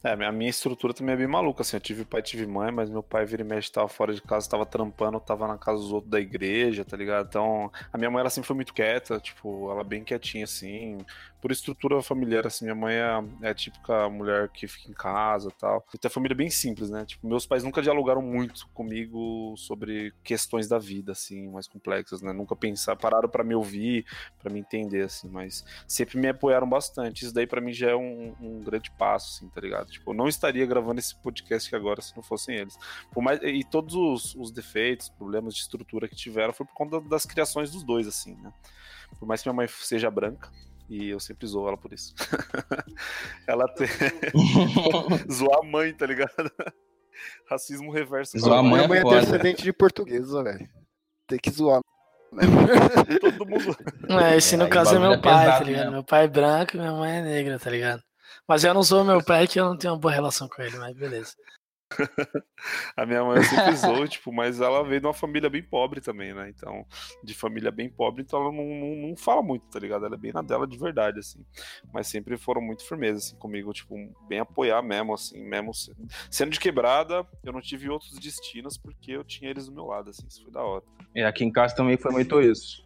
É, 0.04 0.12
a 0.12 0.32
minha 0.32 0.52
estrutura 0.52 0.94
também 0.94 1.16
é 1.16 1.18
bem 1.18 1.26
maluca, 1.26 1.64
assim. 1.64 1.78
Eu 1.78 1.82
tive 1.82 2.06
pai, 2.06 2.22
tive 2.22 2.46
mãe, 2.46 2.72
mas 2.72 2.92
meu 2.92 3.02
pai 3.02 3.26
vira 3.26 3.42
e 3.42 3.46
mexe, 3.46 3.72
tava 3.72 3.88
fora 3.88 4.14
de 4.14 4.22
casa, 4.22 4.48
tava 4.48 4.64
trampando, 4.64 5.20
tava 5.20 5.48
na 5.48 5.58
casa 5.58 5.80
dos 5.80 5.92
outros 5.92 6.12
da 6.12 6.20
igreja, 6.20 6.86
tá 6.86 6.96
ligado? 6.96 7.26
Então, 7.28 7.72
a 7.92 7.98
minha 7.98 8.12
mãe, 8.12 8.20
ela 8.20 8.30
sempre 8.30 8.46
foi 8.46 8.56
muito 8.56 8.72
quieta, 8.72 9.20
tipo, 9.20 9.72
ela 9.72 9.84
bem 9.84 10.04
quietinha, 10.04 10.44
assim. 10.44 11.00
Por 11.46 11.52
estrutura 11.52 12.02
familiar, 12.02 12.48
assim, 12.48 12.66
minha 12.66 12.74
mãe 12.74 12.96
é, 12.96 13.24
é 13.44 13.50
a 13.50 13.54
típica 13.54 14.10
mulher 14.10 14.50
que 14.50 14.68
fica 14.68 14.90
em 14.90 14.96
casa 14.96 15.52
tal. 15.60 15.86
E 15.94 15.98
tem 16.00 16.10
a 16.10 16.12
família 16.12 16.36
bem 16.36 16.50
simples, 16.50 16.90
né? 16.90 17.06
Tipo, 17.06 17.28
meus 17.28 17.46
pais 17.46 17.64
nunca 17.64 17.84
dialogaram 17.84 18.20
muito 18.20 18.68
comigo 18.70 19.54
sobre 19.56 20.12
questões 20.24 20.68
da 20.68 20.80
vida, 20.80 21.12
assim, 21.12 21.48
mais 21.52 21.68
complexas, 21.68 22.20
né? 22.20 22.34
Nunca 22.34 22.56
pensaram, 22.56 22.98
pararam 22.98 23.30
pra 23.30 23.44
me 23.44 23.54
ouvir, 23.54 24.08
pra 24.40 24.52
me 24.52 24.60
entender, 24.60 25.04
assim, 25.04 25.30
mas 25.30 25.64
sempre 25.88 26.18
me 26.18 26.30
apoiaram 26.30 26.68
bastante. 26.68 27.26
Isso 27.26 27.34
daí 27.36 27.46
pra 27.46 27.62
mim 27.62 27.72
já 27.72 27.92
é 27.92 27.96
um, 27.96 28.34
um 28.42 28.64
grande 28.64 28.90
passo, 28.98 29.36
assim, 29.36 29.48
tá 29.48 29.62
ligado? 29.62 29.92
Tipo, 29.92 30.14
eu 30.14 30.16
não 30.16 30.28
estaria 30.28 30.66
gravando 30.66 31.00
esse 31.00 31.16
podcast 31.16 31.76
agora 31.76 32.02
se 32.02 32.16
não 32.16 32.24
fossem 32.24 32.56
eles. 32.56 32.76
Por 33.12 33.22
mais, 33.22 33.40
e 33.44 33.64
todos 33.64 33.94
os, 33.94 34.34
os 34.34 34.52
defeitos, 34.52 35.10
problemas 35.10 35.54
de 35.54 35.62
estrutura 35.62 36.08
que 36.08 36.16
tiveram 36.16 36.54
foi 36.54 36.66
por 36.66 36.74
conta 36.74 37.00
das 37.02 37.24
criações 37.24 37.70
dos 37.70 37.84
dois, 37.84 38.08
assim, 38.08 38.34
né? 38.34 38.52
Por 39.20 39.28
mais 39.28 39.44
que 39.44 39.48
minha 39.48 39.56
mãe 39.56 39.68
seja 39.68 40.10
branca, 40.10 40.50
e 40.90 41.10
eu 41.10 41.20
sempre 41.20 41.48
zoo 41.48 41.68
ela 41.68 41.78
por 41.78 41.94
isso. 41.94 42.14
ela 43.48 43.68
tem. 43.74 43.88
Zoar 45.32 45.60
a 45.60 45.64
mãe, 45.64 45.94
tá 45.94 46.06
ligado? 46.06 46.52
Racismo 47.50 47.92
reverso. 47.92 48.38
Zoar 48.40 48.60
a 48.60 48.64
mãe 48.64 48.76
Minha 48.76 48.88
mãe 48.88 49.00
é 49.00 49.02
foda. 49.02 49.22
descendente 49.22 49.64
de 49.64 49.74
portuguesa, 49.74 50.44
velho. 50.44 50.70
Tem 51.28 51.40
que 51.40 51.50
zoar. 51.50 51.82
Todo 53.22 53.46
mundo. 53.46 53.78
É, 54.22 54.38
esse 54.38 54.58
no 54.58 54.66
aí 54.66 54.70
caso 54.70 54.96
é 54.96 55.00
meu 55.00 55.14
é 55.14 55.18
pai, 55.18 55.46
tá 55.46 55.52
pesado 55.52 55.64
ligado? 55.66 55.80
mesmo. 55.82 55.92
Meu 55.94 56.04
pai 56.04 56.26
é 56.26 56.28
branco 56.28 56.76
e 56.76 56.80
minha 56.80 56.92
mãe 56.92 57.18
é 57.18 57.22
negra, 57.22 57.60
tá 57.60 57.70
ligado? 57.70 58.04
Mas 58.48 58.64
eu 58.64 58.74
não 58.74 58.84
sou 58.84 59.04
meu 59.04 59.24
pai 59.24 59.48
que 59.48 59.60
eu 59.60 59.66
não 59.66 59.78
tenho 59.78 59.94
uma 59.94 60.00
boa 60.00 60.14
relação 60.14 60.48
com 60.50 60.62
ele, 60.62 60.78
mas 60.78 60.96
beleza. 60.96 61.34
A 62.96 63.06
minha 63.06 63.24
mãe 63.24 63.42
sempre 63.44 63.76
zoou, 63.76 64.08
tipo, 64.08 64.32
mas 64.32 64.60
ela 64.62 64.84
veio 64.84 65.02
de 65.02 65.08
uma 65.08 65.14
família 65.14 65.50
bem 65.50 65.62
pobre 65.64 66.02
também, 66.02 66.34
né? 66.34 66.50
Então, 66.50 66.86
de 67.24 67.34
família 67.34 67.72
bem 67.72 67.90
pobre, 67.90 68.22
então 68.24 68.42
ela 68.42 68.52
não, 68.52 68.66
não, 68.66 69.10
não 69.10 69.18
fala 69.18 69.42
muito, 69.42 69.66
tá 69.70 69.80
ligado? 69.80 70.06
Ela 70.06 70.16
é 70.16 70.18
bem 70.18 70.32
na 70.34 70.42
dela 70.42 70.68
de 70.68 70.78
verdade, 70.78 71.20
assim. 71.20 71.46
Mas 71.94 72.08
sempre 72.08 72.38
foram 72.38 72.62
muito 72.62 72.88
firmes, 72.88 73.18
assim, 73.18 73.36
comigo, 73.38 73.72
tipo, 73.74 73.96
bem 74.28 74.40
apoiar 74.40 74.82
mesmo, 74.82 75.14
assim, 75.14 75.44
mesmo 75.44 75.74
se- 75.74 75.94
sendo 76.30 76.52
de 76.52 76.60
quebrada, 76.60 77.26
eu 77.44 77.54
não 77.54 77.62
tive 77.62 77.90
outros 77.90 78.18
destinos 78.20 78.78
porque 78.78 79.12
eu 79.12 79.24
tinha 79.24 79.50
eles 79.50 79.68
do 79.68 79.74
meu 79.74 79.86
lado, 79.86 80.10
assim, 80.10 80.26
isso 80.28 80.42
foi 80.44 80.52
da 80.52 80.62
hora. 80.64 80.84
E 81.14 81.22
aqui 81.24 81.44
em 81.44 81.52
casa 81.52 81.76
também 81.76 81.98
foi 81.98 82.12
muito 82.12 82.42
isso. 82.42 82.84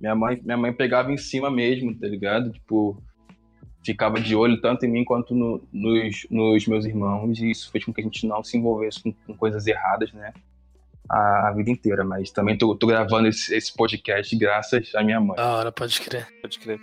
Minha 0.00 0.14
mãe, 0.16 0.40
minha 0.42 0.56
mãe 0.56 0.72
pegava 0.72 1.12
em 1.12 1.16
cima 1.16 1.50
mesmo, 1.50 1.96
tá 1.98 2.06
ligado? 2.08 2.50
Tipo, 2.50 3.00
ficava 3.84 4.20
de 4.20 4.34
olho 4.36 4.60
tanto 4.60 4.84
em 4.86 4.90
mim 4.90 5.04
quanto 5.04 5.34
no- 5.34 5.60
nos, 5.72 6.26
nos 6.30 6.66
meus 6.66 6.84
irmãos, 6.84 7.38
e 7.40 7.50
isso 7.50 7.70
fez 7.70 7.84
com 7.84 7.92
que 7.92 8.00
a 8.00 8.04
gente 8.04 8.26
não 8.26 8.42
se 8.44 8.56
envolvesse 8.56 9.02
com, 9.02 9.12
com 9.12 9.34
coisas 9.36 9.66
erradas, 9.66 10.12
né? 10.12 10.32
A, 11.10 11.48
a 11.48 11.52
vida 11.52 11.70
inteira. 11.70 12.04
Mas 12.04 12.30
também 12.30 12.56
tô, 12.56 12.74
tô 12.74 12.86
gravando 12.86 13.28
esse, 13.28 13.54
esse 13.54 13.74
podcast 13.74 14.34
graças 14.36 14.94
à 14.94 15.02
minha 15.02 15.20
mãe. 15.20 15.36
Da 15.36 15.56
hora, 15.56 15.72
pode 15.72 16.00
crer. 16.00 16.26
Pode 16.40 16.58
crer. 16.58 16.80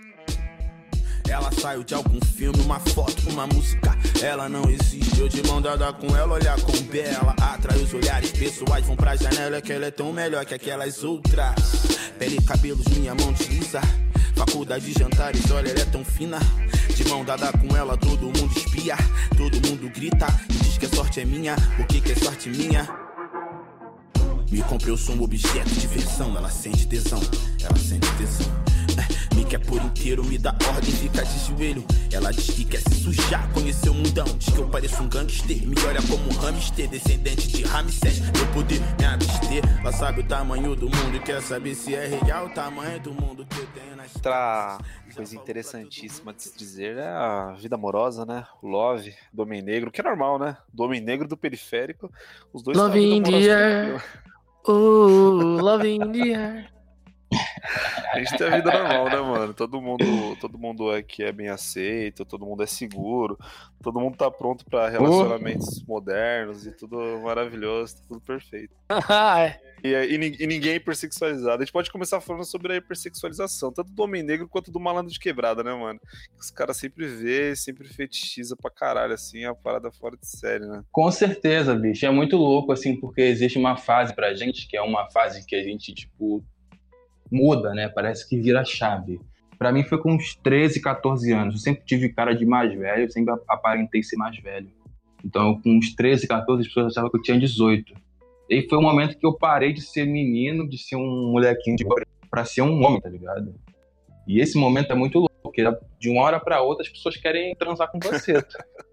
Ela 1.30 1.52
saiu 1.52 1.84
de 1.84 1.94
algum 1.94 2.20
filme, 2.26 2.60
uma 2.64 2.80
foto, 2.80 3.30
uma 3.30 3.46
música. 3.46 3.92
Ela 4.22 4.50
não 4.50 4.64
existe. 4.70 5.20
Eu 5.20 5.28
de 5.30 5.46
mão 5.48 5.62
dada 5.62 5.94
com 5.94 6.16
ela, 6.16 6.34
olhar 6.34 6.60
com 6.62 6.72
bela. 6.92 7.36
Atrai 7.40 7.78
os 7.78 7.94
olhares 7.94 8.32
pessoais, 8.32 8.86
vão 8.86 8.96
pra 8.96 9.16
janela. 9.16 9.62
Que 9.62 9.72
ela 9.74 9.86
é 9.86 9.92
tão 9.92 10.12
melhor 10.12 10.44
que 10.46 10.56
aquelas 10.56 11.04
outras. 11.04 11.56
Pele 12.18 12.38
e 12.38 12.42
cabelos, 12.44 12.86
minha 12.98 13.14
mão 13.14 13.32
desliza. 13.32 13.80
Faculdade 14.40 14.86
de 14.86 14.98
jantares, 14.98 15.52
olha, 15.52 15.68
ela 15.70 15.82
é 15.82 15.86
tão 15.86 16.02
fina. 16.06 16.40
De 16.96 17.04
mão 17.10 17.26
dada 17.26 17.52
com 17.52 17.76
ela, 17.76 17.98
todo 17.98 18.28
mundo 18.28 18.50
espia. 18.56 18.96
Todo 19.36 19.68
mundo 19.68 19.90
grita 19.90 20.28
e 20.50 20.54
diz 20.54 20.78
que 20.78 20.86
a 20.86 20.90
sorte 20.90 21.20
é 21.20 21.26
minha. 21.26 21.58
O 21.78 21.84
que, 21.84 22.10
é 22.10 22.16
sorte 22.16 22.48
minha? 22.48 22.88
Me 24.50 24.62
comprei, 24.64 24.94
eu 24.94 24.98
sou 24.98 25.14
um 25.16 25.24
objeto 25.24 25.70
de 25.70 25.82
diversão. 25.82 26.38
Ela 26.38 26.50
sente 26.50 26.88
tesão, 26.88 27.20
ela 27.62 27.78
sente 27.78 28.10
tesão. 28.14 28.48
É, 28.98 29.36
Me 29.36 29.44
quer 29.44 29.60
por 29.60 29.82
inteiro, 29.82 30.24
me 30.24 30.38
dá 30.38 30.56
ordem, 30.74 30.90
fica 30.90 31.22
de 31.22 31.40
joelho. 31.46 31.84
Ela 32.10 32.32
diz 32.32 32.50
que 32.50 32.64
quer 32.64 32.80
se 32.80 32.96
sujar, 32.96 33.46
conhecer 33.52 33.90
o 33.90 33.94
mundão. 33.94 34.26
Diz 34.38 34.54
que 34.54 34.60
eu 34.60 34.70
pareço 34.70 35.04
um 35.04 35.10
gangster, 35.10 35.68
me 35.68 35.76
olha 35.86 36.02
como 36.04 36.26
um 36.30 36.38
hamster, 36.40 36.88
descendente 36.88 37.50
de 37.50 37.64
Ramsés. 37.64 38.22
Eu 38.40 38.48
poder 38.54 38.80
me 38.98 39.06
abster, 39.06 39.62
ela 39.82 39.92
sabe 39.92 40.22
o 40.22 40.24
tamanho 40.24 40.78
do 40.78 40.86
mundo 40.86 41.18
e 41.18 41.20
quer 41.20 41.42
saber 41.42 41.76
se 41.76 41.94
é 41.94 42.08
real 42.24 42.46
o 42.46 42.50
tamanho 42.52 43.02
do 43.02 43.14
mundo 43.14 43.46
que 43.46 43.60
nas 43.89 43.89
Outra 44.16 44.78
coisa 45.16 45.36
interessantíssima 45.36 46.34
de 46.34 46.44
se 46.44 46.58
dizer 46.58 46.98
é 46.98 47.08
a 47.08 47.54
vida 47.58 47.76
amorosa, 47.76 48.26
né? 48.26 48.46
O 48.62 48.68
love, 48.68 49.16
do 49.34 49.44
homem 49.44 49.62
negro, 49.62 49.92
que 49.92 50.02
é 50.02 50.04
normal, 50.04 50.40
né? 50.40 50.58
Do 50.74 50.84
homem 50.84 51.02
negro 51.02 51.28
do 51.28 51.38
periférico, 51.38 52.12
os 52.54 52.64
dois 52.64 52.78
Love 52.78 53.00
in 53.00 53.24
the 53.24 53.52
air. 53.52 54.04
Oh, 54.68 54.72
love 55.62 55.88
in 55.88 56.12
the 56.12 56.34
air. 56.34 56.80
A 58.12 58.20
gente 58.20 58.38
tem 58.38 58.48
a 58.48 58.56
vida 58.56 58.72
normal, 58.72 59.06
né, 59.06 59.22
mano? 59.22 59.54
Todo 59.54 59.82
mundo, 59.82 60.04
todo 60.42 60.58
mundo 60.58 60.90
aqui 60.90 61.24
é 61.24 61.32
bem 61.32 61.50
aceito, 61.50 62.26
todo 62.26 62.46
mundo 62.46 62.64
é 62.64 62.66
seguro, 62.66 63.38
todo 63.84 64.00
mundo 64.00 64.18
tá 64.18 64.32
pronto 64.32 64.66
pra 64.66 64.90
relacionamentos 64.90 65.84
modernos 65.84 66.66
e 66.66 66.72
tudo 66.72 66.98
maravilhoso, 67.24 67.98
tá 67.98 68.02
tudo 68.08 68.22
perfeito. 68.22 68.74
Ah, 69.12 69.40
é. 69.42 69.62
E, 69.84 69.88
e 69.90 70.18
nin- 70.18 70.36
e 70.40 70.46
ninguém 70.48 70.74
é 70.74 70.76
hipersexualizado. 70.76 71.62
A 71.62 71.66
gente 71.66 71.72
pode 71.72 71.92
começar 71.92 72.20
falando 72.20 72.44
sobre 72.46 72.74
a 72.74 72.76
hipersexualização, 72.78 73.72
tanto 73.72 73.92
do 73.92 74.04
homem 74.04 74.22
negro 74.24 74.48
quanto 74.48 74.72
do 74.72 74.80
malandro 74.80 75.12
de 75.12 75.20
quebrada, 75.20 75.64
né, 75.64 75.74
mano? 75.74 76.00
Os 76.40 76.52
caras 76.52 76.78
sempre 76.78 77.08
vê, 77.08 77.56
sempre 77.56 77.88
fetichiza 77.88 78.56
pra 78.56 78.70
caralho, 78.70 79.14
assim, 79.14 79.44
é 79.44 79.50
uma 79.50 79.56
parada 79.56 79.92
fora 79.92 80.18
de 80.18 80.28
série, 80.28 80.66
né? 80.66 80.84
Com 80.92 81.10
certeza, 81.12 81.74
bicho. 81.76 82.06
É 82.06 82.12
muito 82.12 82.36
louco, 82.38 82.72
assim, 82.72 83.00
porque 83.00 83.22
existe 83.22 83.58
uma 83.58 83.78
fase 83.78 84.14
pra 84.14 84.34
gente, 84.34 84.68
que 84.68 84.76
é 84.76 84.82
uma 84.82 85.10
fase 85.12 85.46
que 85.46 85.56
a 85.56 85.64
gente, 85.64 85.94
tipo, 85.94 86.44
muda, 87.32 87.74
né? 87.74 87.88
Parece 87.90 88.28
que 88.28 88.40
vira 88.40 88.64
chave. 88.66 89.20
Pra 89.58 89.72
mim 89.72 89.84
foi 89.84 89.98
com 90.02 90.14
uns 90.14 90.36
13, 90.36 90.82
14 90.82 91.32
anos. 91.32 91.56
Eu 91.56 91.60
sempre 91.62 91.84
tive 91.86 92.10
cara 92.10 92.34
de 92.34 92.46
mais 92.46 92.74
velho, 92.74 93.12
sempre 93.12 93.34
aparentei 93.48 94.02
ser 94.02 94.16
mais 94.16 94.38
velho. 94.38 94.70
Então, 95.24 95.60
com 95.62 95.78
uns 95.78 95.94
13, 95.94 96.26
14, 96.28 96.62
as 96.62 96.68
pessoas 96.68 96.88
achavam 96.94 97.10
que 97.12 97.18
eu 97.18 97.22
tinha 97.22 97.38
18. 97.38 97.94
E 98.50 98.68
foi 98.68 98.78
um 98.80 98.82
momento 98.82 99.18
que 99.18 99.26
eu 99.26 99.38
parei 99.38 99.72
de 99.72 99.82
ser 99.82 100.06
menino, 100.06 100.68
de 100.68 100.78
ser 100.78 100.96
um 100.96 101.32
molequinho 101.32 101.76
de 101.76 101.86
pra 102.30 102.46
ser 102.46 102.62
um 102.62 102.84
homem, 102.84 103.00
tá 103.00 103.10
ligado? 103.10 103.54
E 104.28 104.40
esse 104.40 104.58
momento 104.58 104.92
é 104.92 104.96
muito 104.96 105.20
louco, 105.20 105.40
porque 105.42 105.64
de 106.00 106.10
uma 106.10 106.24
hora 106.24 106.40
pra 106.40 106.62
outra 106.62 106.84
as 106.84 106.90
pessoas 106.90 107.16
querem 107.18 107.56
transar 107.56 107.92
com 107.92 108.00
você. 108.00 108.42
tá? 108.42 108.64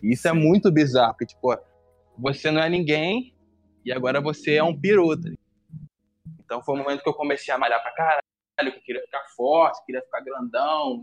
E 0.00 0.12
isso 0.12 0.28
é 0.28 0.32
muito 0.32 0.70
bizarro, 0.70 1.14
porque, 1.14 1.34
tipo, 1.34 1.52
você 2.16 2.48
não 2.48 2.62
é 2.62 2.68
ninguém 2.68 3.34
e 3.84 3.90
agora 3.90 4.20
você 4.20 4.54
é 4.54 4.62
um 4.62 4.78
piruta. 4.78 5.22
tá 5.24 5.28
ligado? 5.30 5.44
Então 6.44 6.62
foi 6.62 6.76
o 6.76 6.78
momento 6.78 7.02
que 7.02 7.08
eu 7.08 7.14
comecei 7.14 7.52
a 7.52 7.58
malhar 7.58 7.82
pra 7.82 7.90
caralho, 7.90 8.22
que 8.56 8.78
eu 8.78 8.82
queria 8.82 9.02
ficar 9.02 9.24
forte, 9.36 9.84
queria 9.84 10.00
ficar 10.00 10.20
grandão 10.20 11.02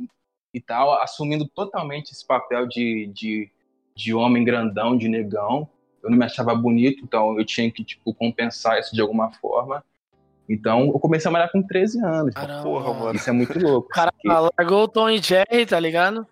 e 0.53 0.61
tal, 0.61 0.93
assumindo 1.01 1.45
totalmente 1.49 2.11
esse 2.11 2.25
papel 2.25 2.65
de, 2.65 3.11
de, 3.13 3.51
de 3.93 4.13
homem 4.13 4.45
grandão, 4.45 4.97
de 4.97 5.09
negão. 5.09 5.69
Eu 6.03 6.09
não 6.09 6.17
me 6.17 6.25
achava 6.25 6.53
bonito, 6.55 7.03
então 7.03 7.37
eu 7.37 7.45
tinha 7.45 7.69
que, 7.71 7.83
tipo, 7.83 8.13
compensar 8.13 8.79
isso 8.79 8.95
de 8.95 9.01
alguma 9.01 9.31
forma. 9.33 9.83
Então 10.49 10.87
eu 10.87 10.99
comecei 10.99 11.29
a 11.29 11.31
malhar 11.31 11.51
com 11.51 11.61
13 11.61 12.03
anos. 12.03 12.33
Caramba. 12.33 12.63
Porra, 12.63 12.93
mano. 12.93 13.15
Isso 13.15 13.29
é 13.29 13.33
muito 13.33 13.57
louco. 13.59 13.87
O 13.87 13.93
cara 13.93 14.11
largou 14.23 14.83
o 14.83 14.87
Tom 14.87 15.09
e 15.09 15.21
Jerry, 15.21 15.65
tá 15.65 15.79
ligado? 15.79 16.27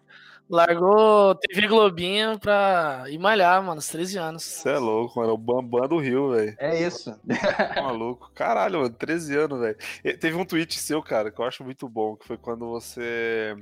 Largou 0.50 1.36
TV 1.36 1.68
Globinho 1.68 2.40
pra 2.40 3.04
ir 3.08 3.20
malhar, 3.20 3.62
mano, 3.62 3.76
aos 3.76 3.88
13 3.88 4.18
anos. 4.18 4.44
Você 4.44 4.70
é 4.70 4.80
louco, 4.80 5.20
mano. 5.20 5.30
É 5.30 5.34
o 5.34 5.38
Bambam 5.38 5.88
do 5.88 6.00
Rio, 6.00 6.32
velho. 6.32 6.56
É 6.58 6.82
isso. 6.82 7.16
Tá 7.76 7.84
maluco. 7.84 8.32
Caralho, 8.34 8.80
mano, 8.80 8.90
13 8.90 9.38
anos, 9.38 9.60
velho. 9.60 9.78
Teve 10.20 10.36
um 10.36 10.44
tweet 10.44 10.80
seu, 10.80 11.04
cara, 11.04 11.30
que 11.30 11.40
eu 11.40 11.46
acho 11.46 11.64
muito 11.64 11.88
bom, 11.88 12.16
que 12.16 12.26
foi 12.26 12.36
quando 12.36 12.68
você 12.68 13.56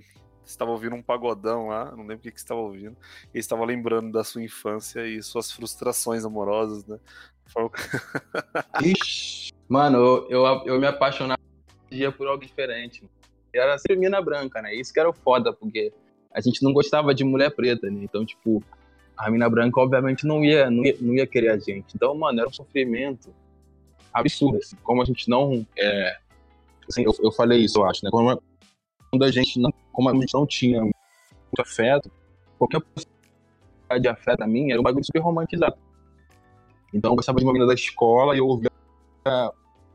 estava 0.50 0.72
ouvindo 0.72 0.96
um 0.96 1.02
pagodão 1.02 1.68
lá, 1.68 1.92
não 1.92 2.02
lembro 2.02 2.18
o 2.18 2.20
que, 2.20 2.32
que 2.32 2.40
estava 2.40 2.60
ouvindo, 2.60 2.96
e 3.34 3.40
estava 3.40 3.66
lembrando 3.66 4.12
da 4.12 4.24
sua 4.24 4.44
infância 4.44 5.06
e 5.06 5.22
suas 5.22 5.52
frustrações 5.52 6.26
amorosas, 6.26 6.86
né? 6.86 7.00
Ixi, 8.84 9.52
mano, 9.68 9.98
eu, 9.98 10.28
eu, 10.30 10.46
eu 10.66 10.80
me 10.80 10.88
apaixonava 10.88 11.40
por 12.18 12.28
algo 12.28 12.44
diferente. 12.44 13.04
Era 13.54 13.78
sempre 13.78 13.98
mina 13.98 14.22
branca, 14.22 14.62
né? 14.62 14.76
Isso 14.76 14.94
que 14.94 15.00
era 15.00 15.10
o 15.10 15.14
foda, 15.14 15.54
porque 15.54 15.94
a 16.32 16.42
gente 16.42 16.62
não 16.62 16.74
gostava 16.74 17.14
de 17.14 17.24
mulher 17.24 17.52
preta, 17.52 17.90
né? 17.90 18.02
Então, 18.04 18.26
tipo, 18.26 18.62
a 19.18 19.32
mina 19.32 19.50
branca, 19.50 19.80
obviamente, 19.80 20.26
não 20.26 20.44
ia, 20.44 20.70
não 20.70 20.86
ia, 20.86 20.98
não 21.00 21.14
ia 21.16 21.26
querer 21.26 21.50
a 21.50 21.58
gente. 21.58 21.96
Então, 21.96 22.14
mano, 22.16 22.40
era 22.40 22.50
um 22.50 22.54
sofrimento 22.54 23.34
absurdo, 24.14 24.58
assim. 24.58 24.76
Como 24.84 25.02
a 25.02 25.06
gente 25.06 25.30
não. 25.30 25.66
É... 25.78 26.18
Assim, 26.88 27.04
eu, 27.04 27.14
eu 27.22 27.32
falei 27.32 27.60
isso, 27.60 27.80
eu 27.80 27.86
acho, 27.86 28.04
né? 28.04 28.12
Como, 28.12 28.42
quando 29.10 29.24
a 29.24 29.32
gente 29.32 29.60
não, 29.60 29.74
como 29.98 30.12
a 30.12 30.14
gente 30.14 30.32
não 30.32 30.46
tinha 30.46 30.80
muito 30.82 30.94
afeto, 31.60 32.12
qualquer 32.60 32.80
possibilidade 32.82 34.00
de 34.00 34.08
afeto 34.08 34.44
a 34.44 34.48
mim 34.48 34.70
era 34.70 34.80
um 34.80 34.84
bagulho 34.84 35.04
super 35.04 35.22
romantizado. 35.22 35.76
Então, 36.94 37.12
eu 37.12 37.16
gostava 37.16 37.40
de 37.40 37.44
uma 37.44 37.52
menina 37.52 37.68
da 37.68 37.74
escola 37.74 38.36
e 38.36 38.38
eu 38.38 38.46
ouvia 38.46 38.70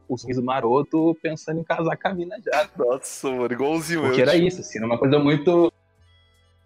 o 0.08 0.18
sorriso 0.18 0.42
maroto 0.42 1.16
pensando 1.22 1.60
em 1.60 1.62
casar 1.62 1.96
com 1.96 2.08
a 2.08 2.14
mina 2.14 2.36
já. 2.44 2.68
Nossa, 2.76 3.30
mano, 3.30 3.52
igualzinho 3.52 4.00
Porque 4.00 4.20
eu. 4.20 4.22
era 4.22 4.34
isso, 4.34 4.60
assim, 4.60 4.78
era 4.78 4.86
uma 4.88 4.98
coisa 4.98 5.20
muito 5.20 5.72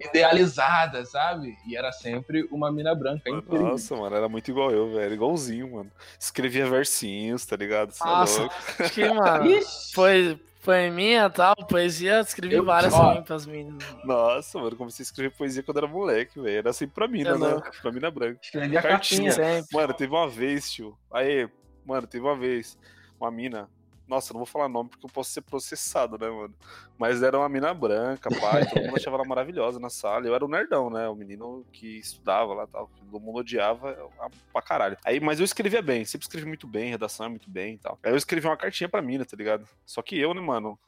idealizada, 0.00 1.04
sabe? 1.04 1.54
E 1.66 1.76
era 1.76 1.92
sempre 1.92 2.48
uma 2.50 2.72
mina 2.72 2.94
branca. 2.94 3.28
incrível. 3.28 3.66
Nossa, 3.66 3.94
mano, 3.96 4.16
era 4.16 4.30
muito 4.30 4.50
igual 4.50 4.70
eu, 4.70 4.94
velho. 4.94 5.12
Igualzinho, 5.12 5.72
mano. 5.72 5.92
Escrevia 6.18 6.66
versinhos, 6.70 7.44
tá 7.44 7.54
ligado? 7.54 7.92
É 8.00 8.04
Nossa, 8.06 8.40
louco. 8.40 8.54
acho 8.80 8.92
que, 8.94 9.06
mano, 9.10 9.44
Ixi, 9.52 9.94
foi, 9.94 10.40
foi 10.66 10.90
minha 10.90 11.30
tal, 11.30 11.54
poesia, 11.54 12.20
escrevi 12.20 12.56
Eu- 12.56 12.64
várias 12.64 12.92
ó. 12.92 12.98
também 13.08 13.22
pras 13.22 13.46
meninas. 13.46 13.82
Nossa, 14.04 14.58
mano, 14.58 14.74
comecei 14.76 15.02
a 15.02 15.06
escrever 15.06 15.30
poesia 15.30 15.62
quando 15.62 15.78
era 15.78 15.86
moleque, 15.86 16.40
velho. 16.40 16.58
Era 16.58 16.72
sempre 16.72 16.94
pra 16.96 17.06
mina, 17.06 17.30
É 17.30 17.38
né? 17.38 17.48
louco. 17.54 17.70
Pra 17.80 17.92
mina 17.92 18.10
branca. 18.10 18.40
escrevia 18.42 18.82
Cartinha. 18.82 19.30
cartinha. 19.30 19.32
Sempre. 19.60 19.76
Mano, 19.76 19.94
teve 19.94 20.12
uma 20.12 20.28
vez, 20.28 20.70
tio. 20.72 20.98
Aí, 21.12 21.48
mano, 21.84 22.06
teve 22.06 22.24
uma 22.24 22.36
vez. 22.36 22.76
Uma 23.20 23.30
mina. 23.30 23.70
Nossa, 24.08 24.32
não 24.32 24.38
vou 24.38 24.46
falar 24.46 24.68
nome 24.68 24.88
porque 24.88 25.04
eu 25.04 25.10
posso 25.10 25.30
ser 25.30 25.40
processado, 25.40 26.16
né, 26.16 26.28
mano? 26.30 26.54
Mas 26.96 27.22
era 27.22 27.36
uma 27.36 27.48
mina 27.48 27.74
branca, 27.74 28.30
pai. 28.40 28.64
Todo 28.68 28.82
mundo 28.84 28.96
achava 28.96 29.16
ela 29.16 29.24
maravilhosa 29.24 29.80
na 29.80 29.90
sala. 29.90 30.26
Eu 30.26 30.34
era 30.34 30.44
o 30.44 30.48
nerdão, 30.48 30.88
né? 30.88 31.08
O 31.08 31.14
menino 31.14 31.64
que 31.72 31.98
estudava 31.98 32.54
lá 32.54 32.66
tal. 32.66 32.88
Todo 32.98 33.20
mundo 33.20 33.38
odiava 33.38 34.10
pra 34.52 34.62
caralho. 34.62 34.96
Aí, 35.04 35.18
mas 35.18 35.40
eu 35.40 35.44
escrevia 35.44 35.82
bem, 35.82 36.04
sempre 36.04 36.24
escrevi 36.24 36.46
muito 36.46 36.66
bem, 36.66 36.90
redação 36.90 37.26
é 37.26 37.28
muito 37.28 37.50
bem 37.50 37.74
e 37.74 37.78
tal. 37.78 37.98
Aí 38.02 38.12
eu 38.12 38.16
escrevi 38.16 38.46
uma 38.46 38.56
cartinha 38.56 38.88
pra 38.88 39.02
mina, 39.02 39.24
tá 39.24 39.36
ligado? 39.36 39.68
Só 39.84 40.00
que 40.02 40.18
eu, 40.18 40.32
né, 40.32 40.40
mano? 40.40 40.78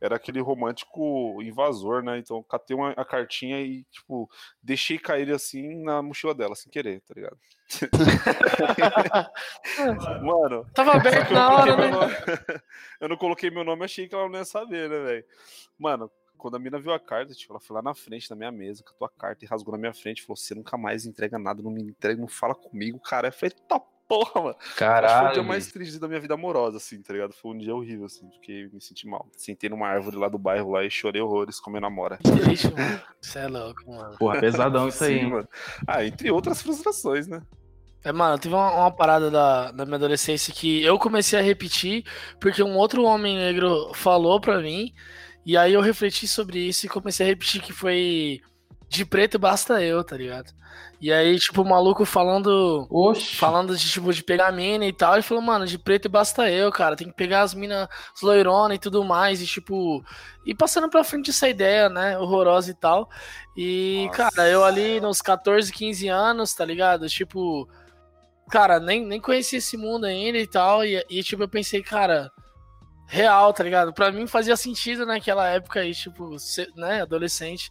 Era 0.00 0.16
aquele 0.16 0.40
romântico 0.40 1.42
invasor, 1.42 2.02
né? 2.02 2.18
Então 2.18 2.42
catei 2.42 2.76
uma, 2.76 2.90
a 2.90 3.04
cartinha 3.04 3.60
e, 3.60 3.84
tipo, 3.84 4.28
deixei 4.62 4.98
cair 4.98 5.32
assim 5.32 5.82
na 5.82 6.02
mochila 6.02 6.34
dela, 6.34 6.54
sem 6.54 6.70
querer, 6.70 7.00
tá 7.00 7.14
ligado? 7.14 7.38
Mano, 10.22 10.66
Tava 10.74 10.92
aberto 10.96 11.32
na 11.32 11.48
não 11.48 11.54
hora, 11.56 11.74
coloquei 11.74 11.76
né? 11.76 11.90
meu 11.90 12.00
nome- 12.00 12.14
eu 13.00 13.08
não 13.08 13.16
coloquei 13.16 13.50
meu 13.50 13.64
nome, 13.64 13.84
achei 13.84 14.08
que 14.08 14.14
ela 14.14 14.28
não 14.28 14.38
ia 14.38 14.44
saber, 14.44 14.88
né, 14.88 14.98
velho? 14.98 15.24
Mano, 15.78 16.10
quando 16.36 16.56
a 16.56 16.58
mina 16.58 16.78
viu 16.78 16.92
a 16.92 17.00
carta, 17.00 17.34
tipo, 17.34 17.52
ela 17.52 17.60
foi 17.60 17.74
lá 17.74 17.82
na 17.82 17.94
frente 17.94 18.28
da 18.28 18.36
minha 18.36 18.52
mesa, 18.52 18.84
catou 18.84 19.06
a 19.06 19.10
carta 19.10 19.44
e 19.44 19.48
rasgou 19.48 19.72
na 19.72 19.78
minha 19.78 19.94
frente, 19.94 20.22
falou: 20.22 20.36
Você 20.36 20.54
nunca 20.54 20.76
mais 20.76 21.06
entrega 21.06 21.38
nada, 21.38 21.62
não 21.62 21.70
me 21.70 21.82
entrega, 21.82 22.20
não 22.20 22.28
fala 22.28 22.54
comigo, 22.54 22.98
cara. 23.00 23.28
Eu 23.28 23.32
falei: 23.32 23.54
Tá 23.68 23.80
porra, 24.08 24.40
mano. 24.42 24.56
Acho 24.58 24.58
que 24.58 24.74
foi 24.74 24.74
o 24.74 24.78
Caralho. 24.78 25.32
dia 25.34 25.42
mais 25.42 25.70
triste 25.70 25.98
da 25.98 26.08
minha 26.08 26.20
vida 26.20 26.34
amorosa, 26.34 26.76
assim, 26.76 27.02
tá 27.02 27.12
ligado? 27.12 27.32
Foi 27.32 27.52
um 27.52 27.58
dia 27.58 27.74
horrível, 27.74 28.06
assim, 28.06 28.28
porque 28.28 28.68
me 28.72 28.80
senti 28.80 29.06
mal. 29.06 29.28
Sentei 29.36 29.68
numa 29.70 29.86
árvore 29.88 30.16
lá 30.16 30.28
do 30.28 30.38
bairro 30.38 30.70
lá 30.72 30.84
e 30.84 30.90
chorei 30.90 31.20
horrores 31.20 31.58
com 31.60 31.70
a 31.70 31.72
minha 31.72 31.80
namora. 31.80 32.18
Que 32.18 32.30
triste, 32.40 32.72
mano. 32.72 33.00
Você 33.20 33.38
é 33.40 33.48
louco, 33.48 33.80
mano. 33.90 34.16
Porra, 34.18 34.40
pesadão 34.40 34.88
isso 34.88 35.04
aí. 35.04 35.20
Sim, 35.20 35.26
mano. 35.26 35.48
Ah, 35.86 36.04
entre 36.04 36.30
outras 36.30 36.62
frustrações, 36.62 37.26
né? 37.26 37.42
É, 38.04 38.12
mano, 38.12 38.38
teve 38.38 38.54
uma, 38.54 38.70
uma 38.72 38.90
parada 38.90 39.30
da, 39.30 39.72
da 39.72 39.84
minha 39.84 39.96
adolescência 39.96 40.54
que 40.54 40.80
eu 40.84 40.96
comecei 40.96 41.36
a 41.38 41.42
repetir 41.42 42.04
porque 42.40 42.62
um 42.62 42.76
outro 42.76 43.02
homem 43.02 43.36
negro 43.36 43.92
falou 43.94 44.40
pra 44.40 44.60
mim 44.60 44.92
E 45.44 45.56
aí 45.56 45.72
eu 45.72 45.80
refleti 45.80 46.28
sobre 46.28 46.60
isso 46.60 46.86
e 46.86 46.88
comecei 46.88 47.26
a 47.26 47.28
repetir 47.28 47.60
que 47.60 47.72
foi 47.72 48.40
de 48.88 49.04
preto 49.04 49.38
basta 49.38 49.82
eu, 49.82 50.02
tá 50.04 50.16
ligado? 50.16 50.52
E 51.00 51.12
aí, 51.12 51.38
tipo, 51.38 51.60
o 51.60 51.64
maluco 51.64 52.04
falando. 52.04 52.86
Oxi. 52.90 53.36
Falando 53.36 53.76
de, 53.76 53.88
tipo, 53.88 54.12
de 54.12 54.24
pegar 54.24 54.50
mina 54.50 54.86
e 54.86 54.92
tal. 54.92 55.14
Ele 55.14 55.22
falou, 55.22 55.42
mano, 55.42 55.66
de 55.66 55.78
preto 55.78 56.08
basta 56.08 56.50
eu, 56.50 56.70
cara. 56.72 56.96
Tem 56.96 57.08
que 57.08 57.14
pegar 57.14 57.42
as 57.42 57.52
minas 57.52 57.88
loironas 58.22 58.76
e 58.76 58.80
tudo 58.80 59.04
mais. 59.04 59.42
E, 59.42 59.46
tipo. 59.46 60.02
E 60.44 60.54
passando 60.54 60.88
pra 60.88 61.04
frente 61.04 61.30
essa 61.30 61.48
ideia, 61.48 61.88
né? 61.88 62.18
Horrorosa 62.18 62.70
e 62.70 62.74
tal. 62.74 63.10
E, 63.56 64.06
Nossa. 64.06 64.30
cara, 64.30 64.48
eu 64.48 64.64
ali 64.64 65.00
nos 65.00 65.20
14, 65.20 65.70
15 65.70 66.08
anos, 66.08 66.54
tá 66.54 66.64
ligado? 66.64 67.06
Tipo. 67.08 67.68
Cara, 68.50 68.80
nem, 68.80 69.04
nem 69.04 69.20
conhecia 69.20 69.58
esse 69.58 69.76
mundo 69.76 70.06
ainda 70.06 70.38
e 70.38 70.46
tal. 70.46 70.84
E, 70.84 71.04
e, 71.10 71.22
tipo, 71.22 71.42
eu 71.42 71.48
pensei, 71.48 71.82
cara. 71.82 72.30
Real, 73.08 73.52
tá 73.52 73.62
ligado? 73.62 73.92
Pra 73.92 74.10
mim 74.10 74.26
fazia 74.26 74.56
sentido 74.56 75.06
naquela 75.06 75.48
época 75.48 75.80
aí, 75.80 75.94
tipo, 75.94 76.36
né, 76.76 77.02
adolescente. 77.02 77.70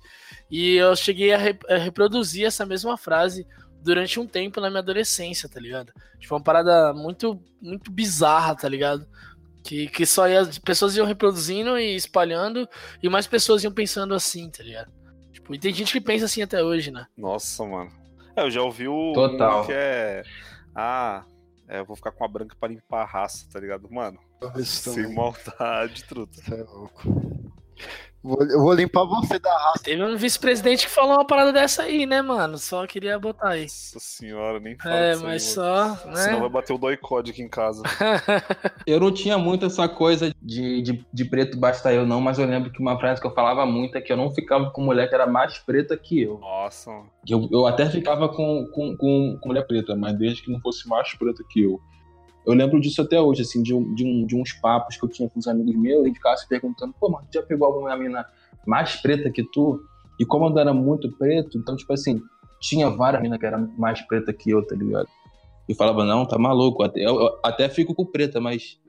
E 0.49 0.75
eu 0.75 0.95
cheguei 0.95 1.33
a, 1.33 1.37
re- 1.37 1.59
a 1.69 1.77
reproduzir 1.77 2.45
essa 2.45 2.65
mesma 2.65 2.97
frase 2.97 3.45
durante 3.81 4.19
um 4.19 4.25
tempo 4.25 4.61
na 4.61 4.69
minha 4.69 4.79
adolescência, 4.81 5.49
tá 5.49 5.59
ligado? 5.59 5.91
Tipo, 6.19 6.35
uma 6.35 6.43
parada 6.43 6.93
muito, 6.93 7.39
muito 7.61 7.91
bizarra, 7.91 8.55
tá 8.55 8.67
ligado? 8.69 9.05
Que, 9.63 9.87
que 9.87 10.05
só 10.05 10.27
ia, 10.27 10.41
as 10.41 10.57
pessoas 10.57 10.95
iam 10.95 11.05
reproduzindo 11.05 11.77
e 11.77 11.95
espalhando, 11.95 12.67
e 13.03 13.09
mais 13.09 13.27
pessoas 13.27 13.63
iam 13.63 13.73
pensando 13.73 14.13
assim, 14.13 14.49
tá 14.49 14.63
ligado? 14.63 14.91
Tipo, 15.33 15.53
e 15.53 15.59
tem 15.59 15.73
gente 15.73 15.91
que 15.91 15.99
pensa 16.01 16.25
assim 16.25 16.41
até 16.41 16.63
hoje, 16.63 16.91
né? 16.91 17.05
Nossa, 17.17 17.63
mano. 17.65 17.91
É, 18.35 18.41
eu 18.43 18.49
já 18.51 18.61
ouvi 18.61 18.87
o 18.87 19.11
Total. 19.13 19.65
que 19.65 19.71
é. 19.73 20.23
Ah, 20.75 21.23
é, 21.67 21.79
eu 21.79 21.85
vou 21.85 21.95
ficar 21.95 22.11
com 22.11 22.23
a 22.23 22.27
branca 22.27 22.55
pra 22.59 22.69
limpar 22.69 23.01
a 23.01 23.05
raça, 23.05 23.47
tá 23.51 23.59
ligado? 23.59 23.89
Mano, 23.91 24.19
sem 24.63 25.13
maldade, 25.13 26.03
truta. 26.05 26.41
Você 26.41 26.53
é 26.53 26.63
louco. 26.63 27.01
Vou- 28.25 28.43
eu 28.49 28.59
vou 28.59 28.73
limpar 28.73 29.03
você 29.05 29.37
da 29.37 29.55
raça. 29.55 29.83
Teve 29.83 30.03
um 30.03 30.17
vice-presidente 30.17 30.87
que 30.87 30.91
falou 30.91 31.13
uma 31.17 31.25
parada 31.27 31.53
dessa 31.53 31.83
aí, 31.83 32.07
né, 32.07 32.21
mano? 32.23 32.57
Só 32.57 32.87
queria 32.87 33.19
botar 33.19 33.49
aí. 33.49 33.61
Nossa 33.61 33.99
senhora, 33.99 34.59
nem 34.59 34.75
fala 34.77 34.95
É, 34.95 35.11
disso 35.11 35.23
aí, 35.25 35.31
mas 35.31 35.55
mano. 35.55 35.95
só, 35.95 35.95
Senão 36.15 36.39
vai 36.39 36.47
né? 36.47 36.49
bater 36.49 36.73
o 36.73 36.77
doicode 36.79 37.31
aqui 37.31 37.43
em 37.43 37.49
casa. 37.49 37.83
Eu 38.87 38.99
não 38.99 39.11
tinha 39.11 39.37
muito 39.37 39.65
essa 39.65 39.87
coisa 39.87 40.33
de, 40.41 40.81
de, 40.81 41.05
de 41.13 41.25
preto 41.25 41.57
basta 41.57 41.91
eu, 41.93 42.05
não, 42.05 42.19
mas 42.21 42.39
eu 42.39 42.45
lembro 42.45 42.71
que 42.71 42.79
uma 42.81 42.99
frase 42.99 43.19
que 43.21 43.27
eu 43.27 43.33
falava 43.33 43.65
muito 43.65 43.95
é 43.97 44.01
que 44.01 44.11
eu 44.11 44.17
não 44.17 44.31
ficava 44.31 44.69
com 44.71 44.81
mulher 44.81 45.07
que 45.07 45.15
era 45.15 45.27
mais 45.27 45.57
preta 45.59 45.95
que 45.97 46.21
eu. 46.21 46.39
Nossa, 46.39 46.91
Eu, 47.27 47.47
eu 47.51 47.65
até 47.67 47.89
ficava 47.89 48.27
com, 48.29 48.67
com, 48.73 48.95
com, 48.97 49.37
com 49.41 49.47
mulher 49.49 49.65
preta, 49.67 49.95
mas 49.95 50.17
desde 50.17 50.41
que 50.43 50.51
não 50.51 50.59
fosse 50.61 50.87
mais 50.87 51.13
preta 51.15 51.43
que 51.49 51.61
eu. 51.63 51.79
Eu 52.45 52.53
lembro 52.53 52.79
disso 52.79 53.01
até 53.01 53.19
hoje, 53.19 53.41
assim, 53.41 53.63
de, 53.63 53.73
um, 53.73 53.93
de, 53.93 54.05
um, 54.05 54.25
de 54.25 54.35
uns 54.35 54.53
papos 54.53 54.97
que 54.97 55.03
eu 55.03 55.09
tinha 55.09 55.29
com 55.29 55.39
os 55.39 55.47
amigos 55.47 55.75
meus, 55.75 56.07
e 56.07 56.13
ficava 56.13 56.37
se 56.37 56.47
perguntando, 56.47 56.93
pô, 56.99 57.09
mano, 57.09 57.25
tu 57.31 57.35
já 57.35 57.43
pegou 57.43 57.67
alguma 57.67 57.95
mina 57.97 58.25
mais 58.65 58.95
preta 58.95 59.31
que 59.31 59.43
tu? 59.43 59.81
E 60.19 60.25
como 60.25 60.47
eu 60.47 60.57
era 60.57 60.73
muito 60.73 61.11
preto, 61.17 61.57
então, 61.57 61.75
tipo 61.75 61.91
assim, 61.91 62.21
tinha 62.59 62.89
várias 62.89 63.21
minas 63.21 63.39
que 63.39 63.45
eram 63.45 63.73
mais 63.77 64.01
preta 64.01 64.31
que 64.31 64.49
eu, 64.49 64.65
tá 64.65 64.75
ligado? 64.75 65.07
E 65.67 65.73
falava, 65.73 66.05
não, 66.05 66.25
tá 66.25 66.37
maluco, 66.37 66.83
até, 66.83 66.99
eu, 67.01 67.19
eu 67.19 67.39
até 67.43 67.67
fico 67.67 67.95
com 67.95 68.05
preta, 68.05 68.39
mas 68.39 68.79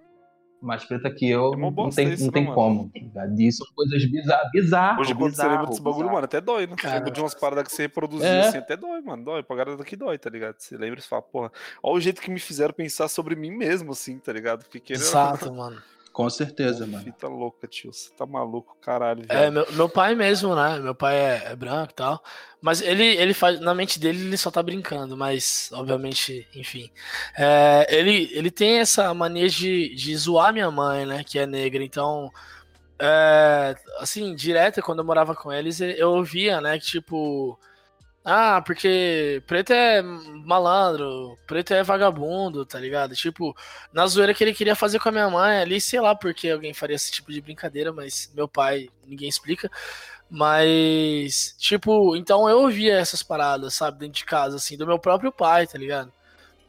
mais 0.66 0.84
preta 0.84 1.10
que 1.10 1.28
eu 1.30 1.54
É 1.54 1.56
não 1.56 1.90
tem, 1.90 2.12
isso, 2.12 2.24
não 2.24 2.32
né, 2.32 2.32
tem 2.32 2.54
como. 2.54 2.90
E 3.38 3.52
são 3.52 3.66
coisas 3.74 4.04
bizarras, 4.04 4.50
bizarro, 4.52 5.00
Hoje, 5.00 5.14
quando 5.14 5.34
você 5.34 5.42
lembra 5.42 5.56
bizarro, 5.58 5.66
desse 5.70 5.80
bagulho, 5.82 5.98
bizarro. 6.00 6.14
mano, 6.14 6.24
até 6.24 6.40
dói, 6.40 6.66
né? 6.66 6.74
Você 6.78 6.86
lembra 6.88 7.10
de 7.10 7.20
umas 7.20 7.34
paradas 7.34 7.64
que 7.64 7.72
você 7.72 7.82
reproduzia 7.82 8.28
É. 8.28 8.48
assim, 8.48 8.58
até 8.58 8.76
dói, 8.76 9.00
mano. 9.00 9.24
Dói. 9.24 9.42
Pra 9.42 9.56
galera 9.56 9.76
daqui 9.76 9.96
dói, 9.96 10.18
tá 10.18 10.28
ligado? 10.28 10.56
Você 10.58 10.76
lembra 10.76 10.98
e 10.98 11.02
você 11.02 11.08
fala, 11.08 11.22
porra, 11.22 11.52
olha 11.82 11.96
o 11.96 12.00
jeito 12.00 12.20
que 12.20 12.30
me 12.30 12.40
fizeram 12.40 12.74
pensar 12.74 13.08
sobre 13.08 13.34
mim 13.36 13.50
mesmo, 13.50 13.92
assim, 13.92 14.18
tá 14.18 14.32
ligado? 14.32 14.64
Fiquei 14.68 14.96
Exato, 14.96 15.52
mano. 15.52 15.80
Com 16.16 16.30
certeza, 16.30 16.86
mano. 16.86 17.04
Fita 17.04 17.28
louca, 17.28 17.68
tio. 17.68 17.92
Você 17.92 18.08
tá 18.16 18.24
maluco, 18.24 18.74
caralho, 18.80 19.26
É, 19.28 19.50
velho. 19.50 19.52
meu, 19.52 19.72
meu 19.72 19.86
pai 19.86 20.14
mesmo, 20.14 20.54
né? 20.56 20.78
Meu 20.78 20.94
pai 20.94 21.14
é, 21.14 21.42
é 21.52 21.54
branco 21.54 21.92
e 21.92 21.94
tal. 21.94 22.24
Mas 22.58 22.80
ele, 22.80 23.04
ele 23.04 23.34
faz. 23.34 23.60
Na 23.60 23.74
mente 23.74 24.00
dele, 24.00 24.24
ele 24.24 24.36
só 24.38 24.50
tá 24.50 24.62
brincando, 24.62 25.14
mas, 25.14 25.68
obviamente, 25.74 26.48
enfim. 26.54 26.90
É, 27.36 27.86
ele, 27.90 28.30
ele 28.32 28.50
tem 28.50 28.78
essa 28.78 29.12
mania 29.12 29.46
de, 29.50 29.94
de 29.94 30.16
zoar 30.16 30.54
minha 30.54 30.70
mãe, 30.70 31.04
né? 31.04 31.22
Que 31.22 31.38
é 31.38 31.44
negra. 31.46 31.84
Então, 31.84 32.32
é, 32.98 33.76
assim, 33.98 34.34
direto, 34.34 34.80
quando 34.80 35.00
eu 35.00 35.04
morava 35.04 35.34
com 35.34 35.52
eles, 35.52 35.82
eu 35.82 36.12
ouvia, 36.12 36.62
né? 36.62 36.78
Que 36.78 36.86
tipo. 36.86 37.60
Ah, 38.28 38.60
porque 38.60 39.40
preto 39.46 39.72
é 39.72 40.02
malandro, 40.02 41.38
preto 41.46 41.72
é 41.72 41.82
vagabundo, 41.84 42.66
tá 42.66 42.76
ligado? 42.80 43.14
Tipo, 43.14 43.56
na 43.92 44.04
zoeira 44.08 44.34
que 44.34 44.42
ele 44.42 44.52
queria 44.52 44.74
fazer 44.74 44.98
com 44.98 45.08
a 45.08 45.12
minha 45.12 45.30
mãe 45.30 45.58
ali, 45.58 45.80
sei 45.80 46.00
lá 46.00 46.12
por 46.12 46.34
que 46.34 46.50
alguém 46.50 46.74
faria 46.74 46.96
esse 46.96 47.12
tipo 47.12 47.30
de 47.32 47.40
brincadeira, 47.40 47.92
mas 47.92 48.28
meu 48.34 48.48
pai, 48.48 48.88
ninguém 49.06 49.28
explica. 49.28 49.70
Mas, 50.28 51.54
tipo, 51.58 52.16
então 52.16 52.48
eu 52.48 52.60
ouvia 52.62 52.98
essas 52.98 53.22
paradas, 53.22 53.74
sabe, 53.74 54.00
dentro 54.00 54.18
de 54.18 54.24
casa, 54.24 54.56
assim, 54.56 54.76
do 54.76 54.86
meu 54.86 54.98
próprio 54.98 55.30
pai, 55.32 55.66
tá 55.68 55.78
ligado? 55.78 56.12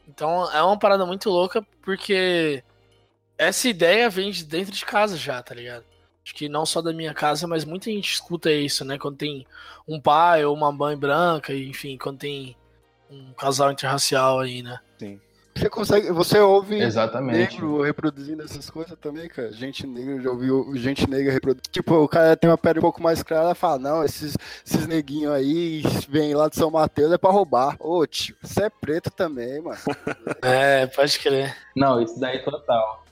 Então 0.08 0.50
é 0.52 0.62
uma 0.62 0.78
parada 0.78 1.06
muito 1.06 1.30
louca, 1.30 1.66
porque 1.82 2.64
essa 3.38 3.68
ideia 3.68 4.10
vem 4.10 4.30
de 4.32 4.44
dentro 4.44 4.72
de 4.72 4.86
casa 4.86 5.16
já, 5.16 5.42
tá 5.42 5.54
ligado? 5.54 5.84
Acho 6.28 6.34
que 6.34 6.46
não 6.46 6.66
só 6.66 6.82
da 6.82 6.92
minha 6.92 7.14
casa, 7.14 7.46
mas 7.46 7.64
muita 7.64 7.90
gente 7.90 8.12
escuta 8.12 8.52
isso, 8.52 8.84
né? 8.84 8.98
Quando 8.98 9.16
tem 9.16 9.46
um 9.88 9.98
pai 9.98 10.44
ou 10.44 10.54
uma 10.54 10.70
mãe 10.70 10.94
branca, 10.94 11.54
enfim, 11.54 11.96
quando 11.96 12.18
tem 12.18 12.54
um 13.10 13.32
casal 13.32 13.72
interracial 13.72 14.40
aí, 14.40 14.62
né? 14.62 14.78
Você 15.56 15.70
consegue. 15.70 16.12
Você 16.12 16.38
ouve 16.38 16.82
Exatamente. 16.82 17.54
negro 17.54 17.80
reproduzindo 17.80 18.42
essas 18.42 18.68
coisas 18.68 18.94
também, 19.00 19.26
cara? 19.26 19.50
Gente 19.52 19.86
negra, 19.86 20.20
já 20.20 20.30
ouviu 20.30 20.70
gente 20.76 21.08
negra 21.08 21.32
reproduzindo. 21.32 21.70
Tipo, 21.70 21.94
o 21.94 22.06
cara 22.06 22.36
tem 22.36 22.50
uma 22.50 22.58
pele 22.58 22.78
um 22.78 22.82
pouco 22.82 23.02
mais 23.02 23.22
clara, 23.22 23.44
ela 23.44 23.54
fala, 23.54 23.78
não, 23.78 24.04
esses, 24.04 24.36
esses 24.66 24.86
neguinhos 24.86 25.32
aí 25.32 25.80
vêm 26.10 26.34
lá 26.34 26.50
de 26.50 26.56
São 26.56 26.70
Mateus 26.70 27.10
é 27.10 27.16
pra 27.16 27.30
roubar. 27.30 27.74
Ô, 27.80 28.06
tio, 28.06 28.36
você 28.42 28.64
é 28.64 28.70
preto 28.70 29.10
também, 29.10 29.62
mano. 29.62 29.78
É, 30.42 30.86
pode 30.88 31.18
crer. 31.18 31.56
Não, 31.74 32.02
isso 32.02 32.20
daí 32.20 32.44
total. 32.44 33.07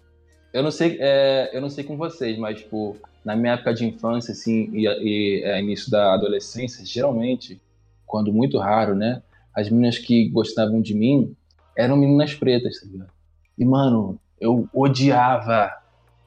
Eu 0.57 0.63
não 0.63 0.71
sei, 0.71 0.97
é, 0.99 1.51
eu 1.53 1.61
não 1.61 1.69
sei 1.69 1.85
com 1.85 1.99
vocês, 1.99 2.39
mas 2.39 2.61
tipo, 2.61 2.97
na 3.23 3.37
minha 3.37 3.53
época 3.53 3.75
de 3.75 3.85
infância, 3.85 4.33
assim, 4.33 4.71
e, 4.73 4.87
e 4.87 5.43
é, 5.45 5.61
início 5.61 5.91
da 5.91 6.15
adolescência, 6.15 6.83
geralmente, 6.83 7.61
quando 8.07 8.33
muito 8.33 8.59
raro, 8.59 8.95
né, 8.95 9.23
as 9.55 9.69
meninas 9.69 9.99
que 9.99 10.31
gostavam 10.31 10.81
de 10.81 10.95
mim 10.95 11.37
eram 11.77 11.95
meninas 11.95 12.33
pretas, 12.33 12.81
tá 12.81 12.87
ligado? 12.87 13.11
E 13.59 13.67
mano, 13.67 14.19
eu 14.41 14.67
odiava, 14.73 15.71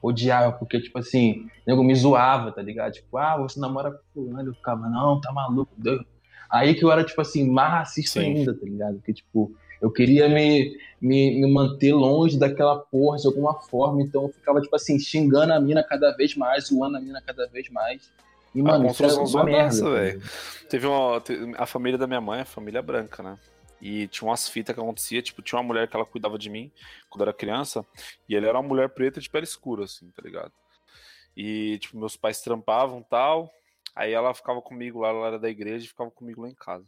odiava, 0.00 0.52
porque 0.52 0.80
tipo 0.80 1.00
assim, 1.00 1.48
nego 1.66 1.82
me 1.82 1.96
zoava, 1.96 2.52
tá 2.52 2.62
ligado? 2.62 2.92
Tipo, 2.92 3.18
ah, 3.18 3.36
você 3.36 3.58
namora 3.58 3.90
com 3.90 3.98
fulano, 4.14 4.50
eu 4.50 4.54
ficava, 4.54 4.88
não, 4.88 5.20
tá 5.20 5.32
maluco, 5.32 5.72
Deus. 5.76 6.04
Aí 6.48 6.74
que 6.74 6.84
eu 6.84 6.92
era, 6.92 7.02
tipo 7.02 7.20
assim, 7.20 7.50
mais 7.50 7.72
racista 7.72 8.20
Sim. 8.20 8.26
ainda, 8.26 8.54
tá 8.54 8.64
ligado? 8.64 8.94
Porque, 8.94 9.12
tipo, 9.12 9.52
eu 9.82 9.90
queria 9.90 10.28
me, 10.28 10.76
me, 11.00 11.40
me 11.40 11.50
manter 11.50 11.94
longe 11.94 12.38
daquela 12.38 12.78
porra 12.78 13.16
de 13.18 13.26
alguma 13.26 13.54
forma, 13.54 14.02
então 14.02 14.24
eu 14.24 14.28
ficava, 14.28 14.60
tipo 14.60 14.74
assim, 14.76 14.98
xingando 14.98 15.52
a 15.52 15.60
mina 15.60 15.82
cada 15.82 16.12
vez 16.12 16.36
mais, 16.36 16.66
zoando 16.66 16.98
a 16.98 17.00
mina 17.00 17.22
cada 17.22 17.46
vez 17.46 17.68
mais. 17.70 18.10
E, 18.54 18.62
mano, 18.62 18.86
isso 18.88 19.04
era 19.04 19.14
uma 19.14 19.44
merda. 19.44 19.90
velho. 19.90 20.22
Teve 20.68 20.86
uma. 20.86 21.22
A 21.56 21.66
família 21.66 21.96
da 21.96 22.06
minha 22.06 22.20
mãe 22.20 22.40
é 22.40 22.44
família 22.44 22.82
branca, 22.82 23.22
né? 23.22 23.38
E 23.80 24.08
tinha 24.08 24.28
umas 24.28 24.46
fitas 24.48 24.74
que 24.74 24.80
acontecia, 24.80 25.22
tipo, 25.22 25.40
tinha 25.40 25.58
uma 25.58 25.66
mulher 25.66 25.88
que 25.88 25.96
ela 25.96 26.04
cuidava 26.04 26.38
de 26.38 26.50
mim 26.50 26.70
quando 27.08 27.22
eu 27.22 27.28
era 27.28 27.32
criança, 27.32 27.84
e 28.28 28.34
ele 28.34 28.46
era 28.46 28.58
uma 28.58 28.68
mulher 28.68 28.90
preta 28.90 29.20
de 29.20 29.30
pele 29.30 29.44
escura, 29.44 29.84
assim, 29.84 30.10
tá 30.10 30.20
ligado? 30.22 30.52
E, 31.34 31.78
tipo, 31.78 31.96
meus 31.98 32.14
pais 32.14 32.42
trampavam 32.42 33.02
tal, 33.02 33.50
aí 33.96 34.12
ela 34.12 34.34
ficava 34.34 34.60
comigo 34.60 35.00
lá, 35.00 35.08
ela 35.08 35.26
era 35.28 35.38
da 35.38 35.48
igreja 35.48 35.86
e 35.86 35.88
ficava 35.88 36.10
comigo 36.10 36.42
lá 36.42 36.50
em 36.50 36.54
casa. 36.54 36.84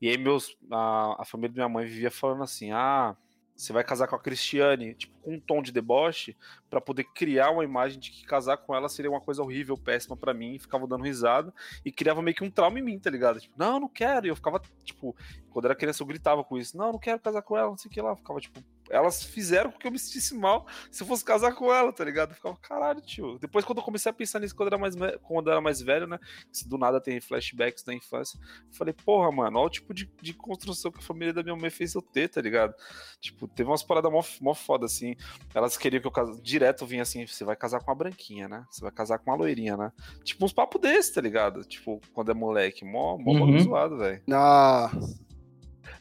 E 0.00 0.08
aí 0.08 0.16
meus, 0.16 0.56
a, 0.70 1.16
a 1.22 1.24
família 1.24 1.50
da 1.50 1.56
minha 1.56 1.68
mãe 1.68 1.84
vivia 1.84 2.10
falando 2.10 2.44
assim, 2.44 2.70
ah, 2.70 3.16
você 3.60 3.72
vai 3.72 3.84
casar 3.84 4.08
com 4.08 4.16
a 4.16 4.18
Cristiane, 4.18 4.94
tipo, 4.94 5.18
com 5.20 5.34
um 5.34 5.40
tom 5.40 5.60
de 5.62 5.70
deboche, 5.70 6.36
pra 6.70 6.80
poder 6.80 7.04
criar 7.04 7.50
uma 7.50 7.62
imagem 7.62 8.00
de 8.00 8.10
que 8.10 8.24
casar 8.24 8.56
com 8.56 8.74
ela 8.74 8.88
seria 8.88 9.10
uma 9.10 9.20
coisa 9.20 9.42
horrível, 9.42 9.76
péssima 9.76 10.16
pra 10.16 10.32
mim, 10.32 10.58
ficavam 10.58 10.88
dando 10.88 11.04
risada, 11.04 11.52
e 11.84 11.92
criava 11.92 12.22
meio 12.22 12.34
que 12.34 12.42
um 12.42 12.50
trauma 12.50 12.78
em 12.78 12.82
mim, 12.82 12.98
tá 12.98 13.10
ligado? 13.10 13.38
Tipo, 13.38 13.54
não, 13.58 13.78
não 13.78 13.88
quero, 13.88 14.26
e 14.26 14.30
eu 14.30 14.36
ficava, 14.36 14.60
tipo, 14.82 15.14
quando 15.50 15.66
era 15.66 15.74
criança 15.74 16.02
eu 16.02 16.06
gritava 16.06 16.42
com 16.42 16.56
isso, 16.56 16.76
não, 16.76 16.92
não 16.92 16.98
quero 16.98 17.20
casar 17.20 17.42
com 17.42 17.56
ela, 17.56 17.68
não 17.70 17.76
sei 17.76 17.90
o 17.90 17.92
que 17.92 18.00
lá, 18.00 18.10
eu 18.10 18.16
ficava, 18.16 18.40
tipo, 18.40 18.64
elas 18.90 19.22
fizeram 19.22 19.70
com 19.70 19.78
que 19.78 19.86
eu 19.86 19.90
me 19.90 19.98
sentisse 19.98 20.34
mal 20.34 20.66
se 20.90 21.02
eu 21.02 21.06
fosse 21.06 21.24
casar 21.24 21.54
com 21.54 21.72
ela, 21.72 21.92
tá 21.92 22.04
ligado? 22.04 22.30
Eu 22.30 22.34
ficava, 22.34 22.56
caralho, 22.56 23.00
tio. 23.00 23.38
Depois, 23.38 23.64
quando 23.64 23.78
eu 23.78 23.84
comecei 23.84 24.10
a 24.10 24.12
pensar 24.12 24.40
nisso 24.40 24.54
quando 24.54 24.68
eu 24.72 24.76
era 24.76 24.78
mais, 24.78 24.94
quando 25.22 25.46
eu 25.46 25.52
era 25.52 25.60
mais 25.60 25.80
velho, 25.80 26.06
né? 26.06 26.18
Se 26.52 26.68
do 26.68 26.76
nada 26.76 27.00
tem 27.00 27.20
flashbacks 27.20 27.82
da 27.84 27.94
infância, 27.94 28.38
eu 28.68 28.74
falei, 28.76 28.92
porra, 28.92 29.30
mano, 29.32 29.58
olha 29.58 29.66
o 29.66 29.70
tipo 29.70 29.94
de, 29.94 30.10
de 30.20 30.34
construção 30.34 30.90
que 30.90 30.98
a 30.98 31.02
família 31.02 31.32
da 31.32 31.42
minha 31.42 31.56
mãe 31.56 31.70
fez 31.70 31.94
eu 31.94 32.02
ter, 32.02 32.28
tá 32.28 32.40
ligado? 32.40 32.74
Tipo, 33.20 33.46
teve 33.48 33.68
umas 33.70 33.82
paradas 33.82 34.10
mó, 34.10 34.22
mó 34.40 34.54
foda, 34.54 34.86
assim. 34.86 35.14
Elas 35.54 35.76
queriam 35.76 36.00
que 36.00 36.06
eu 36.06 36.10
casasse. 36.12 36.40
Direto 36.42 36.84
vinha 36.86 37.02
assim: 37.02 37.26
você 37.26 37.44
vai 37.44 37.56
casar 37.56 37.80
com 37.80 37.90
uma 37.90 37.96
branquinha, 37.96 38.48
né? 38.48 38.64
Você 38.70 38.80
vai 38.82 38.90
casar 38.92 39.18
com 39.18 39.30
uma 39.30 39.36
loirinha, 39.36 39.76
né? 39.76 39.92
Tipo, 40.24 40.44
uns 40.44 40.52
papos 40.52 40.80
desses, 40.80 41.12
tá 41.12 41.20
ligado? 41.20 41.64
Tipo, 41.64 42.00
quando 42.12 42.30
é 42.30 42.34
moleque, 42.34 42.84
mó, 42.84 43.16
mó 43.16 43.30
Uhum. 43.40 43.58
zoado, 43.60 43.96
velho. 43.98 44.22
Na, 44.26 44.90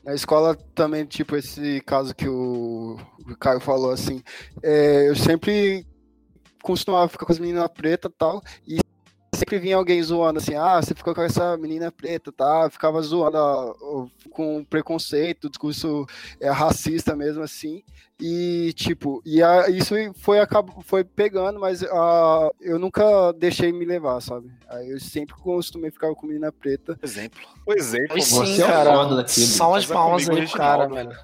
na 0.03 0.13
escola 0.13 0.55
também, 0.73 1.05
tipo, 1.05 1.35
esse 1.35 1.81
caso 1.81 2.15
que 2.15 2.27
o, 2.27 2.97
Caio 3.39 3.59
falou, 3.59 3.91
assim, 3.91 4.23
é, 4.63 5.09
eu 5.09 5.15
sempre 5.15 5.85
costumava 6.63 7.07
ficar 7.07 7.25
com 7.25 7.31
as 7.31 7.39
meninas 7.39 7.67
pretas 7.69 8.11
e 8.11 8.15
tal, 8.17 8.41
e 8.67 8.79
sempre 9.39 9.57
vinha 9.59 9.75
alguém 9.75 10.01
zoando 10.03 10.39
assim, 10.39 10.55
ah, 10.55 10.81
você 10.81 10.93
ficou 10.93 11.15
com 11.15 11.21
essa 11.21 11.57
menina 11.57 11.91
preta, 11.91 12.31
tá? 12.31 12.69
Ficava 12.69 13.01
zoando 13.01 13.37
ó, 13.37 14.07
com 14.29 14.63
preconceito, 14.65 15.49
discurso 15.49 16.05
é, 16.39 16.49
racista 16.49 17.15
mesmo 17.15 17.41
assim. 17.41 17.83
E 18.19 18.73
tipo, 18.73 19.21
e 19.25 19.41
a, 19.41 19.69
isso 19.69 19.95
foi 20.15 20.39
acabou, 20.39 20.83
foi 20.83 21.05
pegando, 21.05 21.59
mas 21.59 21.81
ah, 21.83 22.49
eu 22.59 22.77
nunca 22.77 23.31
deixei 23.31 23.71
me 23.71 23.85
levar, 23.85 24.21
sabe? 24.21 24.51
Aí 24.67 24.89
eu 24.91 24.99
sempre 24.99 25.35
costumei 25.35 25.89
ficar 25.89 26.13
com 26.13 26.27
menina 26.27 26.51
preta. 26.51 26.99
Exemplo. 27.01 27.39
O 27.65 27.73
exemplo, 27.73 28.21
sim, 28.21 28.55
Você 28.55 28.61
é 28.61 28.65
o 28.65 28.67
cara. 28.67 29.05
daquilo. 29.15 29.47
Salva 29.47 29.79
de 29.79 29.87
palmas 29.87 30.29
aí 30.29 30.47
pro 30.47 30.57
cara, 30.57 30.87
velho. 30.87 31.17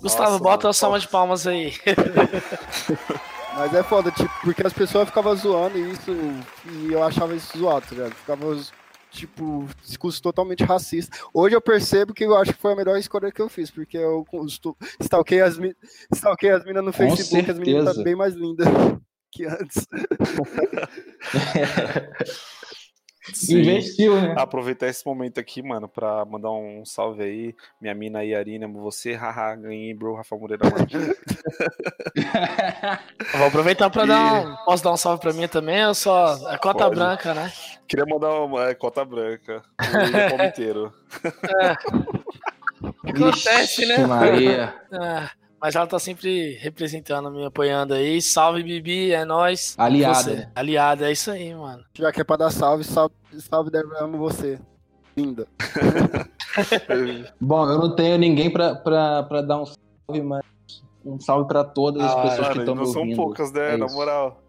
Gustavo, 0.00 0.30
Nossa, 0.30 0.42
bota 0.42 0.62
mano. 0.62 0.70
a 0.70 0.72
salva 0.72 0.98
de 0.98 1.08
palmas 1.08 1.46
aí. 1.46 1.74
Mas 3.56 3.74
é 3.74 3.82
foda, 3.82 4.10
tipo, 4.10 4.30
porque 4.42 4.66
as 4.66 4.72
pessoas 4.72 5.08
ficavam 5.08 5.34
zoando 5.36 5.78
isso 5.78 6.10
e 6.66 6.92
eu 6.92 7.02
achava 7.02 7.34
isso 7.34 7.58
zoado, 7.58 7.86
tá 7.86 7.94
ligado? 7.94 8.14
Ficava, 8.14 8.58
tipo, 9.10 9.66
discurso 9.82 10.22
totalmente 10.22 10.64
racista. 10.64 11.16
Hoje 11.34 11.56
eu 11.56 11.60
percebo 11.60 12.14
que 12.14 12.24
eu 12.24 12.36
acho 12.36 12.52
que 12.52 12.60
foi 12.60 12.72
a 12.72 12.76
melhor 12.76 12.96
escolha 12.96 13.32
que 13.32 13.42
eu 13.42 13.48
fiz, 13.48 13.70
porque 13.70 13.98
eu 13.98 14.24
stalkei 15.00 15.40
as, 15.40 15.58
stalkei 16.14 16.50
as 16.50 16.64
minas 16.64 16.84
no 16.84 16.92
Com 16.92 16.98
Facebook, 16.98 17.50
as 17.50 17.58
meninas 17.58 17.96
tá 17.96 18.02
bem 18.02 18.14
mais 18.14 18.34
lindas 18.34 18.66
que 19.30 19.46
antes. 19.46 19.86
Sim. 23.32 23.60
Investiu, 23.60 24.20
né? 24.20 24.34
Aproveitar 24.36 24.86
esse 24.88 25.04
momento 25.06 25.38
aqui, 25.38 25.62
mano, 25.62 25.88
pra 25.88 26.24
mandar 26.24 26.50
um 26.50 26.84
salve 26.84 27.22
aí. 27.22 27.54
Minha 27.80 27.94
mina 27.94 28.18
aí, 28.20 28.34
Arina, 28.34 28.68
você, 28.68 29.14
haha, 29.14 29.54
ganhei, 29.56 29.94
bro, 29.94 30.14
Rafa 30.14 30.36
Moreira 30.36 30.64
Vou 33.36 33.46
aproveitar 33.46 33.90
pra 33.90 34.04
dar 34.04 34.46
um. 34.46 34.56
Posso 34.64 34.84
dar 34.84 34.92
um 34.92 34.96
salve 34.96 35.20
pra 35.20 35.32
mim 35.32 35.48
também? 35.48 35.80
Eu 35.80 35.94
só. 35.94 36.36
É 36.50 36.58
cota 36.58 36.84
Pode. 36.84 36.96
branca, 36.96 37.34
né? 37.34 37.52
Queria 37.86 38.06
mandar 38.06 38.30
uma 38.40 38.68
é, 38.70 38.74
cota 38.74 39.04
branca. 39.04 39.62
O 39.80 39.98
William 39.98 40.28
Palmiteiro. 40.36 40.92
Acontece, 43.04 43.86
né? 43.86 43.96
Vixe, 43.96 44.06
Maria. 44.06 44.74
É, 44.92 45.39
mas 45.60 45.74
ela 45.76 45.86
tá 45.86 45.98
sempre 45.98 46.54
representando, 46.54 47.30
me 47.30 47.44
apoiando 47.44 47.94
aí. 47.94 48.20
Salve, 48.22 48.62
Bibi, 48.62 49.12
é 49.12 49.24
nóis. 49.24 49.74
Aliada. 49.78 50.14
Você. 50.22 50.48
Aliada, 50.54 51.08
é 51.08 51.12
isso 51.12 51.30
aí, 51.30 51.54
mano. 51.54 51.84
Já 51.94 52.10
que 52.12 52.20
é 52.20 52.24
pra 52.24 52.36
dar 52.36 52.50
salve, 52.50 52.84
salve, 52.84 53.14
salve 53.38 53.70
Débora, 53.70 54.04
amo 54.04 54.18
você. 54.18 54.58
Linda. 55.16 55.46
Bom, 57.40 57.68
eu 57.68 57.78
não 57.78 57.94
tenho 57.94 58.16
ninguém 58.18 58.50
pra, 58.50 58.74
pra, 58.74 59.22
pra 59.24 59.42
dar 59.42 59.60
um 59.60 59.66
salve, 59.66 60.22
mas 60.22 60.42
um 61.04 61.18
salve 61.20 61.46
pra 61.48 61.64
todas 61.64 62.02
as 62.02 62.12
Ah, 62.12 62.22
pessoas 62.22 62.36
que 62.38 62.42
Cara, 62.44 62.58
estão 62.60 62.74
me 62.74 62.80
não 62.82 62.86
são 62.92 63.02
ouvindo. 63.02 63.16
poucas, 63.16 63.52
né? 63.52 63.74
É 63.74 63.76
Na 63.76 63.86
moral. 63.86 64.42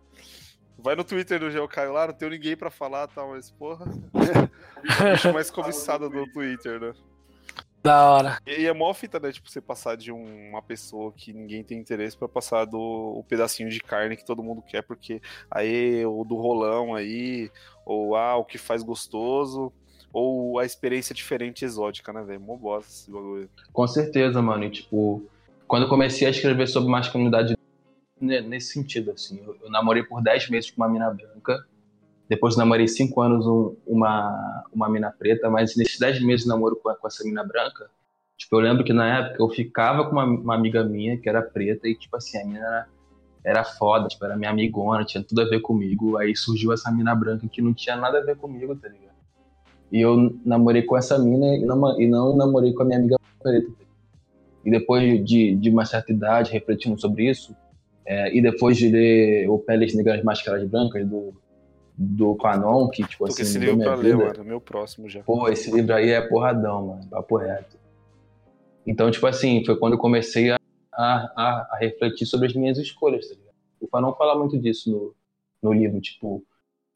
Vai 0.83 0.95
no 0.95 1.03
Twitter 1.03 1.39
do 1.39 1.51
Geocaio 1.51 1.93
lá, 1.93 2.07
não 2.07 2.13
tenho 2.13 2.31
ninguém 2.31 2.55
pra 2.57 2.71
falar, 2.71 3.07
tá? 3.07 3.25
Mas, 3.27 3.51
porra. 3.51 3.85
Bicho 5.13 5.31
mais 5.33 5.51
cobiçado 5.51 6.09
do 6.09 6.25
Twitter, 6.31 6.79
né? 6.79 6.93
Da 7.83 8.11
hora. 8.11 8.37
E 8.45 8.67
é 8.67 8.73
mó 8.73 8.93
fita, 8.93 9.19
né? 9.19 9.31
Tipo, 9.31 9.49
você 9.49 9.59
passar 9.59 9.97
de 9.97 10.11
um- 10.11 10.49
uma 10.49 10.61
pessoa 10.61 11.11
que 11.11 11.33
ninguém 11.33 11.63
tem 11.63 11.79
interesse 11.79 12.15
pra 12.15 12.27
passar 12.27 12.65
do 12.65 12.77
o 12.79 13.23
pedacinho 13.27 13.69
de 13.69 13.79
carne 13.79 14.15
que 14.15 14.23
todo 14.25 14.43
mundo 14.43 14.61
quer, 14.61 14.83
porque 14.83 15.19
aí 15.49 16.05
o 16.05 16.23
do 16.23 16.35
rolão 16.35 16.93
aí, 16.93 17.49
ou 17.85 18.15
ah, 18.15 18.35
o 18.37 18.45
que 18.45 18.57
faz 18.59 18.83
gostoso, 18.83 19.73
ou 20.13 20.59
a 20.59 20.65
experiência 20.65 21.15
diferente 21.15 21.63
e 21.63 21.65
exótica, 21.65 22.13
né, 22.13 22.21
velho? 22.21 22.41
Mó 22.41 22.55
bosta 22.55 22.91
esse 22.91 23.09
bagulho. 23.11 23.49
Com 23.73 23.87
certeza, 23.87 24.41
mano. 24.41 24.63
E, 24.65 24.69
tipo, 24.69 25.23
quando 25.67 25.83
eu 25.83 25.89
comecei 25.89 26.27
a 26.27 26.31
escrever 26.31 26.67
sobre 26.67 26.91
masculinidade 26.91 27.55
né, 28.19 28.41
nesse 28.41 28.73
sentido, 28.73 29.09
assim, 29.11 29.41
eu, 29.43 29.57
eu 29.63 29.71
namorei 29.71 30.03
por 30.03 30.21
10 30.21 30.47
meses 30.49 30.69
com 30.69 30.81
uma 30.81 30.87
mina 30.89 31.09
branca, 31.09 31.65
depois 32.31 32.55
namorei 32.55 32.87
5 32.87 33.19
anos 33.21 33.45
um- 33.45 33.75
uma, 33.85 34.63
uma 34.73 34.89
mina 34.89 35.11
preta, 35.11 35.49
mas 35.49 35.75
nesses 35.75 35.99
10 35.99 36.21
meses 36.23 36.43
de 36.43 36.47
namoro 36.47 36.77
com, 36.77 36.89
com 36.95 37.07
essa 37.07 37.25
mina 37.25 37.43
branca, 37.43 37.89
tipo, 38.37 38.55
eu 38.55 38.61
lembro 38.61 38.85
que 38.85 38.93
na 38.93 39.19
época 39.19 39.43
eu 39.43 39.49
ficava 39.49 40.05
com 40.05 40.13
uma, 40.13 40.23
uma 40.23 40.55
amiga 40.55 40.81
minha 40.81 41.17
que 41.17 41.27
era 41.27 41.41
preta 41.41 41.89
e, 41.89 41.93
tipo 41.93 42.15
assim, 42.15 42.37
a 42.41 42.45
mina 42.45 42.59
era, 42.65 42.87
era 43.43 43.63
foda, 43.65 44.07
tipo, 44.07 44.23
era 44.23 44.37
minha 44.37 44.49
amigona, 44.49 45.03
tinha 45.03 45.21
tudo 45.21 45.41
a 45.41 45.45
ver 45.45 45.59
comigo, 45.59 46.15
aí 46.15 46.33
surgiu 46.33 46.71
essa 46.71 46.89
mina 46.89 47.13
branca 47.13 47.45
que 47.49 47.61
não 47.61 47.73
tinha 47.73 47.97
nada 47.97 48.19
a 48.19 48.23
ver 48.23 48.37
comigo, 48.37 48.73
tá 48.77 48.87
ligado? 48.87 49.11
E 49.91 49.99
eu 49.99 50.33
namorei 50.45 50.83
com 50.83 50.95
essa 50.97 51.19
mina 51.19 51.47
e 51.57 51.65
não, 51.65 51.99
e 51.99 52.07
não 52.07 52.33
namorei 52.37 52.71
com 52.71 52.83
a 52.83 52.85
minha 52.85 52.97
amiga 52.97 53.17
preta. 53.43 53.67
E 54.63 54.71
depois 54.71 55.25
de, 55.25 55.53
de 55.57 55.69
uma 55.69 55.83
certa 55.83 56.13
idade, 56.13 56.49
refletindo 56.53 56.97
sobre 56.97 57.29
isso, 57.29 57.53
é, 58.05 58.33
e 58.33 58.41
depois 58.41 58.77
de 58.77 58.87
ler 58.87 59.49
O 59.49 59.59
Peles 59.59 59.93
Negras 59.93 60.23
Máscaras 60.23 60.65
Brancas, 60.65 61.05
do, 61.05 61.33
do 62.03 62.35
Quanon, 62.35 62.89
que, 62.89 63.03
tipo 63.03 63.25
assim, 63.25 63.43
esse 63.43 63.59
livro 63.59 63.77
pra 63.77 63.93
ler, 63.93 64.17
mano. 64.17 64.43
Meu 64.43 64.59
próximo 64.59 65.07
já. 65.07 65.21
Pô, 65.21 65.47
esse 65.47 65.71
livro 65.71 65.93
aí 65.93 66.09
é 66.09 66.21
porradão, 66.21 66.87
mano. 66.87 67.07
Papo 67.07 67.37
reto. 67.37 67.77
Então, 68.87 69.11
tipo 69.11 69.27
assim, 69.27 69.63
foi 69.63 69.77
quando 69.77 69.93
eu 69.93 69.99
comecei 69.99 70.49
a, 70.49 70.57
a, 70.93 71.67
a, 71.71 71.77
refletir 71.79 72.25
sobre 72.25 72.47
as 72.47 72.53
minhas 72.53 72.79
escolhas, 72.79 73.27
tá 73.27 73.35
ligado? 73.35 73.53
O 73.79 73.87
Fanon 73.87 74.13
fala 74.13 74.35
muito 74.35 74.57
disso 74.59 74.89
no, 75.61 75.69
no 75.69 75.73
livro, 75.73 76.01
tipo, 76.01 76.43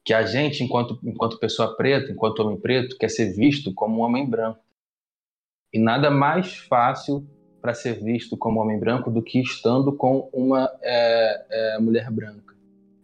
que 0.04 0.12
a 0.12 0.24
gente, 0.24 0.64
enquanto, 0.64 0.98
enquanto 1.04 1.38
pessoa 1.38 1.76
preta, 1.76 2.10
enquanto 2.10 2.40
homem 2.40 2.58
preto, 2.58 2.98
quer 2.98 3.08
ser 3.08 3.32
visto 3.32 3.72
como 3.72 4.00
um 4.00 4.04
homem 4.04 4.28
branco. 4.28 4.58
E 5.72 5.78
nada 5.78 6.10
mais 6.10 6.56
fácil 6.56 7.24
para 7.62 7.74
ser 7.74 8.02
visto 8.02 8.36
como 8.36 8.60
homem 8.60 8.78
branco 8.78 9.08
do 9.08 9.22
que 9.22 9.40
estando 9.40 9.92
com 9.92 10.28
uma 10.32 10.68
é, 10.82 11.46
é, 11.50 11.78
mulher 11.78 12.10
branca. 12.10 12.55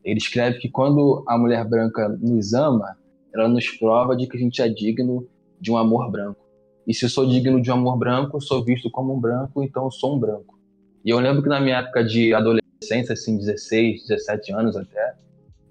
Ele 0.04 0.18
escreve 0.18 0.58
que 0.58 0.68
quando 0.68 1.24
a 1.28 1.38
mulher 1.38 1.64
branca 1.64 2.08
nos 2.20 2.52
ama, 2.52 2.96
ela 3.34 3.48
nos 3.48 3.68
prova 3.70 4.16
de 4.16 4.26
que 4.26 4.36
a 4.36 4.40
gente 4.40 4.60
é 4.60 4.68
digno 4.68 5.26
de 5.60 5.70
um 5.70 5.76
amor 5.76 6.10
branco. 6.10 6.40
E 6.86 6.92
se 6.92 7.04
eu 7.04 7.08
sou 7.08 7.26
digno 7.26 7.60
de 7.60 7.70
um 7.70 7.74
amor 7.74 7.96
branco, 7.96 8.40
sou 8.40 8.64
visto 8.64 8.90
como 8.90 9.14
um 9.14 9.20
branco, 9.20 9.62
então 9.62 9.84
eu 9.84 9.90
sou 9.90 10.16
um 10.16 10.18
branco. 10.18 10.58
E 11.04 11.10
eu 11.10 11.18
lembro 11.20 11.42
que 11.42 11.48
na 11.48 11.60
minha 11.60 11.78
época 11.78 12.04
de 12.04 12.34
adolescência, 12.34 13.12
assim, 13.12 13.36
16, 13.36 14.08
17 14.08 14.52
anos 14.52 14.76
até, 14.76 15.14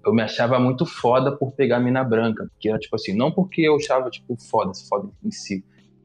eu 0.04 0.12
me 0.12 0.22
achava 0.22 0.58
muito 0.58 0.84
foda 0.86 1.36
por 1.36 1.52
pegar 1.52 1.78
mina 1.78 2.02
branca. 2.02 2.48
Porque 2.50 2.68
era 2.68 2.78
tipo 2.78 2.96
assim, 2.96 3.14
não 3.14 3.30
porque 3.30 3.62
eu 3.62 3.76
achava, 3.76 4.10
tipo, 4.10 4.36
foda, 4.50 4.72
foda 4.88 5.10
em 5.22 5.30
si, 5.30 5.64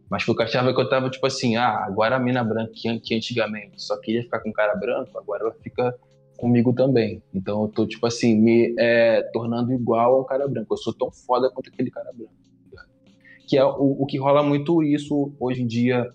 mas 0.09 0.23
porque 0.23 0.41
eu 0.41 0.45
achava 0.45 0.73
que 0.73 0.79
eu 0.79 0.89
tava, 0.89 1.09
tipo 1.09 1.25
assim, 1.25 1.55
ah, 1.55 1.83
agora 1.85 2.15
a 2.15 2.19
mina 2.19 2.43
branca 2.43 2.71
que 2.73 3.13
antigamente 3.13 3.81
só 3.81 3.97
queria 3.99 4.23
ficar 4.23 4.39
com 4.39 4.51
cara 4.53 4.75
branco, 4.75 5.17
agora 5.17 5.43
ela 5.43 5.53
fica 5.61 5.93
comigo 6.37 6.71
também. 6.73 7.21
Então 7.33 7.63
eu 7.63 7.67
tô, 7.67 7.85
tipo 7.85 8.05
assim, 8.05 8.35
me 8.35 8.73
é, 8.77 9.21
tornando 9.33 9.73
igual 9.73 10.15
a 10.15 10.21
um 10.21 10.23
cara 10.23 10.47
branco. 10.47 10.73
Eu 10.73 10.77
sou 10.77 10.93
tão 10.93 11.11
foda 11.11 11.49
quanto 11.49 11.69
aquele 11.69 11.91
cara 11.91 12.11
branco. 12.13 12.31
tá? 12.73 12.85
Que 13.47 13.57
é 13.57 13.65
o, 13.65 13.97
o 13.99 14.05
que 14.05 14.17
rola 14.17 14.43
muito 14.43 14.83
isso 14.83 15.33
hoje 15.39 15.63
em 15.63 15.67
dia 15.67 16.09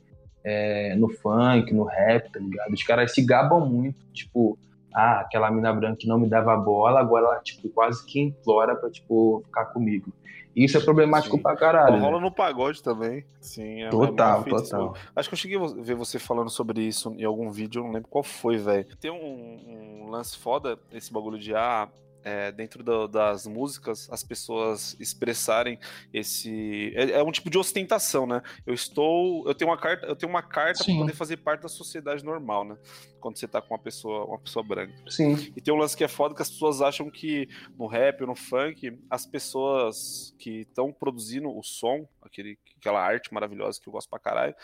é, 0.45 0.95
no 0.97 1.09
funk, 1.09 1.73
no 1.75 1.85
rap, 1.85 2.31
tá 2.31 2.41
ligado? 2.41 2.73
Os 2.73 2.83
caras 2.83 3.13
se 3.13 3.23
gabam 3.23 3.61
muito, 3.67 4.05
tipo, 4.13 4.59
ah, 4.95 5.21
aquela 5.21 5.51
mina 5.51 5.73
branca 5.73 5.97
que 5.97 6.09
não 6.09 6.19
me 6.19 6.29
dava 6.29 6.57
bola, 6.57 7.01
agora 7.01 7.27
ela, 7.27 7.41
tipo, 7.41 7.69
quase 7.69 8.05
que 8.05 8.21
implora 8.21 8.75
pra, 8.77 8.91
tipo, 8.91 9.43
ficar 9.47 9.67
comigo. 9.67 10.13
Isso 10.55 10.77
é 10.77 10.81
problemático 10.81 11.37
Sim. 11.37 11.43
pra 11.43 11.57
caralho. 11.57 11.99
Rola 11.99 12.19
né? 12.19 12.25
no 12.25 12.31
pagode 12.31 12.83
também. 12.83 13.25
Sim, 13.41 13.83
é 13.83 13.89
Total, 13.89 14.43
é 14.43 14.51
total. 14.51 14.81
bagulho. 14.81 15.01
Acho 15.17 15.29
que 15.29 15.35
eu 15.35 15.39
cheguei 15.39 15.59
a 15.59 15.67
ver 15.67 15.95
você 15.95 16.19
falando 16.19 16.51
sobre 16.51 16.83
isso 16.83 17.15
em 17.19 17.25
algum 17.25 17.51
vídeo, 17.51 17.81
eu 17.81 17.85
não 17.85 17.93
lembro 17.93 18.09
qual 18.09 18.23
foi, 18.23 18.59
velho. 18.59 18.87
Tem 18.97 19.11
um, 19.11 20.05
um 20.05 20.11
lance 20.11 20.37
foda, 20.37 20.79
esse 20.93 21.13
bagulho 21.13 21.39
de 21.39 21.55
ah, 21.55 21.89
é, 22.25 22.53
dentro 22.53 22.83
do- 22.83 23.07
das 23.09 23.47
músicas, 23.47 24.09
as 24.11 24.23
pessoas 24.23 24.97
expressarem 25.01 25.79
esse. 26.13 26.93
É, 26.97 27.13
é 27.13 27.23
um 27.23 27.33
tipo 27.33 27.51
de 27.51 27.59
ostentação, 27.59 28.27
né? 28.27 28.43
Eu 28.67 28.75
estou. 28.75 29.47
Eu 29.47 29.55
tenho 29.55 29.71
uma 29.71 29.79
carta, 29.79 30.07
eu 30.07 30.17
tenho 30.17 30.31
uma 30.31 30.43
carta 30.43 30.85
Sim. 30.85 30.99
poder 30.99 31.15
fazer 31.15 31.37
parte 31.39 31.63
da 31.63 31.69
sociedade 31.69 32.25
normal, 32.25 32.65
né? 32.65 32.77
Quando 33.21 33.37
você 33.39 33.47
tá 33.47 33.61
com 33.63 33.75
uma 33.75 33.81
pessoa, 33.81 34.25
uma 34.25 34.39
pessoa 34.39 34.65
branca. 34.65 34.93
Sim. 35.09 35.35
E 35.57 35.61
tem 35.61 35.73
um 35.73 35.77
lance 35.77 35.97
que 35.97 36.05
é 36.05 36.09
foda 36.09 36.35
que 36.35 36.43
as 36.43 36.51
pessoas 36.51 36.81
acham 36.83 37.11
que 37.11 37.49
no 37.79 37.87
rap 37.87 38.21
ou 38.23 38.27
no 38.27 38.35
funk, 38.35 38.99
as 39.11 39.27
pessoas 39.27 40.35
que 40.39 40.61
estão 40.61 40.93
produzindo 40.93 41.49
o 41.49 41.63
som, 41.63 42.09
aquele, 42.21 42.59
aquela 42.79 43.01
arte 43.01 43.33
maravilhosa 43.33 43.81
que 43.81 43.89
eu 43.89 43.93
gosto 43.93 44.09
pra 44.09 44.19
caralho, 44.19 44.55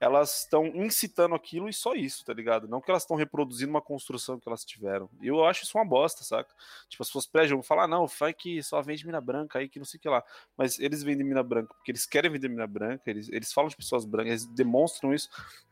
elas 0.00 0.40
estão 0.40 0.66
incitando 0.66 1.34
aquilo 1.34 1.68
e 1.68 1.74
só 1.74 1.94
isso, 1.94 2.24
tá 2.24 2.32
ligado? 2.32 2.66
Não 2.66 2.80
que 2.80 2.90
elas 2.90 3.02
estão 3.02 3.18
reproduzindo 3.18 3.70
uma 3.70 3.82
construção 3.82 4.40
que 4.40 4.48
elas 4.48 4.64
tiveram. 4.64 5.10
E 5.20 5.28
eu 5.28 5.44
acho 5.44 5.62
isso 5.62 5.76
uma 5.76 5.84
bosta, 5.84 6.24
saca? 6.24 6.48
Tipo, 6.88 7.02
as 7.02 7.08
pessoas 7.08 7.26
pré-julgam, 7.26 7.62
falam, 7.62 7.84
ah, 7.84 7.88
não, 7.88 8.04
o 8.04 8.08
funk 8.08 8.62
só 8.62 8.80
vende 8.80 9.04
mina 9.04 9.20
branca 9.20 9.58
aí, 9.58 9.68
que 9.68 9.78
não 9.78 9.84
sei 9.84 9.98
o 9.98 10.00
que 10.00 10.08
lá. 10.08 10.24
Mas 10.56 10.78
eles 10.78 11.02
vendem 11.02 11.26
mina 11.26 11.42
branca 11.42 11.74
porque 11.74 11.90
eles 11.90 12.06
querem 12.06 12.30
vender 12.30 12.48
mina 12.48 12.66
branca, 12.66 13.02
eles, 13.10 13.28
eles 13.28 13.52
falam 13.52 13.68
de 13.68 13.76
pessoas 13.76 14.06
brancas, 14.06 14.30
eles 14.30 14.46
demonstram 14.46 15.12
isso 15.12 15.28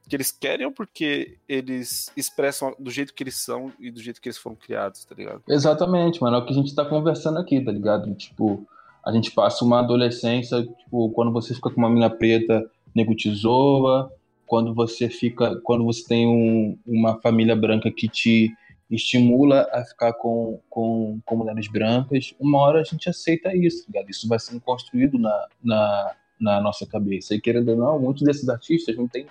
que 0.07 0.15
eles 0.15 0.31
querem 0.31 0.67
ou 0.67 0.73
porque 0.73 1.39
eles 1.49 2.11
expressam 2.17 2.75
do 2.79 2.91
jeito 2.91 3.15
que 3.15 3.23
eles 3.23 3.37
são 3.37 3.73
e 3.79 3.91
do 3.91 4.01
jeito 4.01 4.21
que 4.21 4.29
eles 4.29 4.39
foram 4.39 4.57
criados, 4.57 5.05
tá 5.05 5.15
ligado? 5.15 5.43
Exatamente, 5.49 6.21
mano. 6.23 6.37
É 6.37 6.41
o 6.41 6.45
que 6.45 6.53
a 6.53 6.57
gente 6.57 6.75
tá 6.75 6.85
conversando 6.85 7.39
aqui, 7.39 7.63
tá 7.63 7.73
ligado? 7.73 8.15
Tipo, 8.15 8.67
a 9.05 9.13
gente 9.13 9.31
passa 9.31 9.65
uma 9.65 9.81
adolescência, 9.81 10.63
tipo, 10.63 11.11
quando 11.11 11.33
você 11.33 11.55
fica 11.55 11.71
com 11.71 11.79
uma 11.79 11.91
mina 11.91 12.11
preta, 12.11 12.71
nego 12.95 13.15
te 13.15 13.31
zoa. 13.35 14.13
Quando 14.49 14.75
você 14.75 15.09
fica. 15.09 15.61
Quando 15.63 15.85
você 15.85 16.05
tem 16.07 16.27
um- 16.27 16.77
uma 16.87 17.21
família 17.21 17.55
branca 17.55 17.91
que 17.91 18.09
te, 18.09 18.51
estimula 18.91 19.69
a 19.73 19.85
ficar 19.85 20.15
com, 20.15 20.61
com, 20.71 21.21
com 21.25 21.37
mulheres 21.37 21.69
brancas, 21.69 22.35
uma 22.41 22.59
hora 22.59 22.81
a 22.81 22.85
gente 22.85 23.09
aceita 23.09 23.55
isso, 23.55 23.85
tá 23.85 23.93
ligado? 23.93 24.11
Isso 24.11 24.27
vai 24.27 24.39
sendo 24.39 24.61
construído 24.61 25.19
na, 25.19 25.47
na, 25.63 26.15
na 26.41 26.61
nossa 26.61 26.87
cabeça. 26.87 27.35
E 27.35 27.41
querendo 27.41 27.69
ou 27.71 27.77
não, 27.77 28.01
muitos 28.01 28.23
desses 28.23 28.49
artistas 28.49 28.97
não 28.97 29.07
têm 29.07 29.27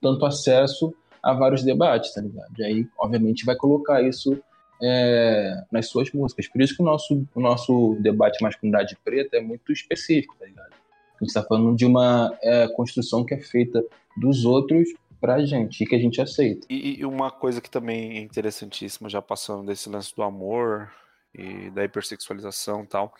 tanto 0.00 0.24
acesso 0.24 0.94
a 1.22 1.32
vários 1.34 1.62
debates, 1.62 2.12
tá 2.14 2.20
ligado? 2.20 2.52
E 2.58 2.64
aí, 2.64 2.86
obviamente, 2.98 3.44
vai 3.44 3.54
colocar 3.54 4.02
isso 4.02 4.42
é, 4.82 5.62
nas 5.70 5.86
suas 5.88 6.10
músicas. 6.10 6.48
Por 6.48 6.60
isso 6.60 6.74
que 6.74 6.82
o 6.82 6.84
nosso, 6.84 7.24
o 7.34 7.40
nosso 7.40 7.96
debate 8.00 8.42
masculinidade 8.42 8.96
preta 9.04 9.36
é 9.36 9.40
muito 9.40 9.70
específico, 9.72 10.34
tá 10.38 10.46
ligado? 10.46 10.81
A 11.22 11.24
gente 11.24 11.28
está 11.28 11.44
falando 11.44 11.76
de 11.76 11.86
uma 11.86 12.36
é, 12.42 12.66
construção 12.66 13.24
que 13.24 13.32
é 13.32 13.38
feita 13.38 13.80
dos 14.16 14.44
outros 14.44 14.88
pra 15.20 15.44
gente 15.44 15.84
e 15.84 15.86
que 15.86 15.94
a 15.94 15.98
gente 15.98 16.20
aceita. 16.20 16.66
E, 16.68 16.98
e 16.98 17.06
uma 17.06 17.30
coisa 17.30 17.60
que 17.60 17.70
também 17.70 18.18
é 18.18 18.20
interessantíssima, 18.20 19.08
já 19.08 19.22
passando 19.22 19.64
desse 19.64 19.88
lance 19.88 20.12
do 20.16 20.24
amor 20.24 20.92
e 21.32 21.70
da 21.70 21.84
hipersexualização 21.84 22.82
e 22.82 22.86
tal, 22.88 23.14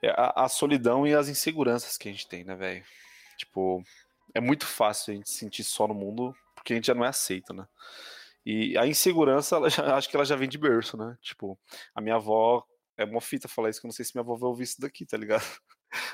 é 0.00 0.08
a, 0.08 0.44
a 0.44 0.48
solidão 0.48 1.06
e 1.06 1.14
as 1.14 1.28
inseguranças 1.28 1.98
que 1.98 2.08
a 2.08 2.10
gente 2.10 2.26
tem, 2.26 2.42
né, 2.42 2.54
velho? 2.54 2.82
Tipo, 3.36 3.84
é 4.32 4.40
muito 4.40 4.64
fácil 4.64 5.12
a 5.12 5.16
gente 5.16 5.28
se 5.28 5.36
sentir 5.36 5.62
só 5.62 5.86
no 5.86 5.94
mundo 5.94 6.34
porque 6.54 6.72
a 6.72 6.76
gente 6.76 6.86
já 6.86 6.94
não 6.94 7.04
é 7.04 7.08
aceito, 7.08 7.52
né? 7.52 7.68
E 8.46 8.78
a 8.78 8.86
insegurança, 8.86 9.60
já, 9.68 9.94
acho 9.94 10.08
que 10.08 10.16
ela 10.16 10.24
já 10.24 10.36
vem 10.36 10.48
de 10.48 10.56
berço, 10.56 10.96
né? 10.96 11.18
Tipo, 11.20 11.58
a 11.94 12.00
minha 12.00 12.14
avó, 12.14 12.64
é 12.96 13.04
uma 13.04 13.20
fita 13.20 13.46
falar 13.46 13.68
isso, 13.68 13.78
que 13.78 13.86
eu 13.86 13.88
não 13.88 13.94
sei 13.94 14.06
se 14.06 14.14
minha 14.14 14.22
avó 14.22 14.36
vai 14.36 14.48
ouvir 14.48 14.62
isso 14.64 14.80
daqui, 14.80 15.04
tá 15.04 15.18
ligado? 15.18 15.44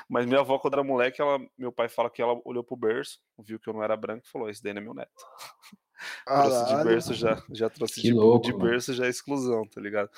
Mas 0.09 0.25
minha 0.25 0.39
avó, 0.39 0.57
quando 0.59 0.73
era 0.73 0.83
moleque, 0.83 1.21
ela, 1.21 1.39
meu 1.57 1.71
pai 1.71 1.89
fala 1.89 2.09
que 2.09 2.21
ela 2.21 2.39
olhou 2.45 2.63
pro 2.63 2.75
berço, 2.75 3.19
viu 3.39 3.59
que 3.59 3.67
eu 3.67 3.73
não 3.73 3.83
era 3.83 3.97
branco 3.97 4.25
e 4.25 4.29
falou: 4.29 4.49
Esse 4.49 4.63
daí 4.63 4.73
não 4.73 4.81
é 4.81 4.85
meu 4.85 4.93
neto. 4.93 5.11
trouxe 6.25 6.75
de 6.75 6.83
berço 6.83 7.13
já, 7.13 7.43
já 7.51 7.69
trouxe 7.69 8.01
de, 8.01 8.11
louco, 8.11 8.45
de 8.45 8.53
berço 8.53 8.93
já 8.93 9.05
é 9.05 9.09
exclusão, 9.09 9.65
tá 9.67 9.79
ligado? 9.79 10.09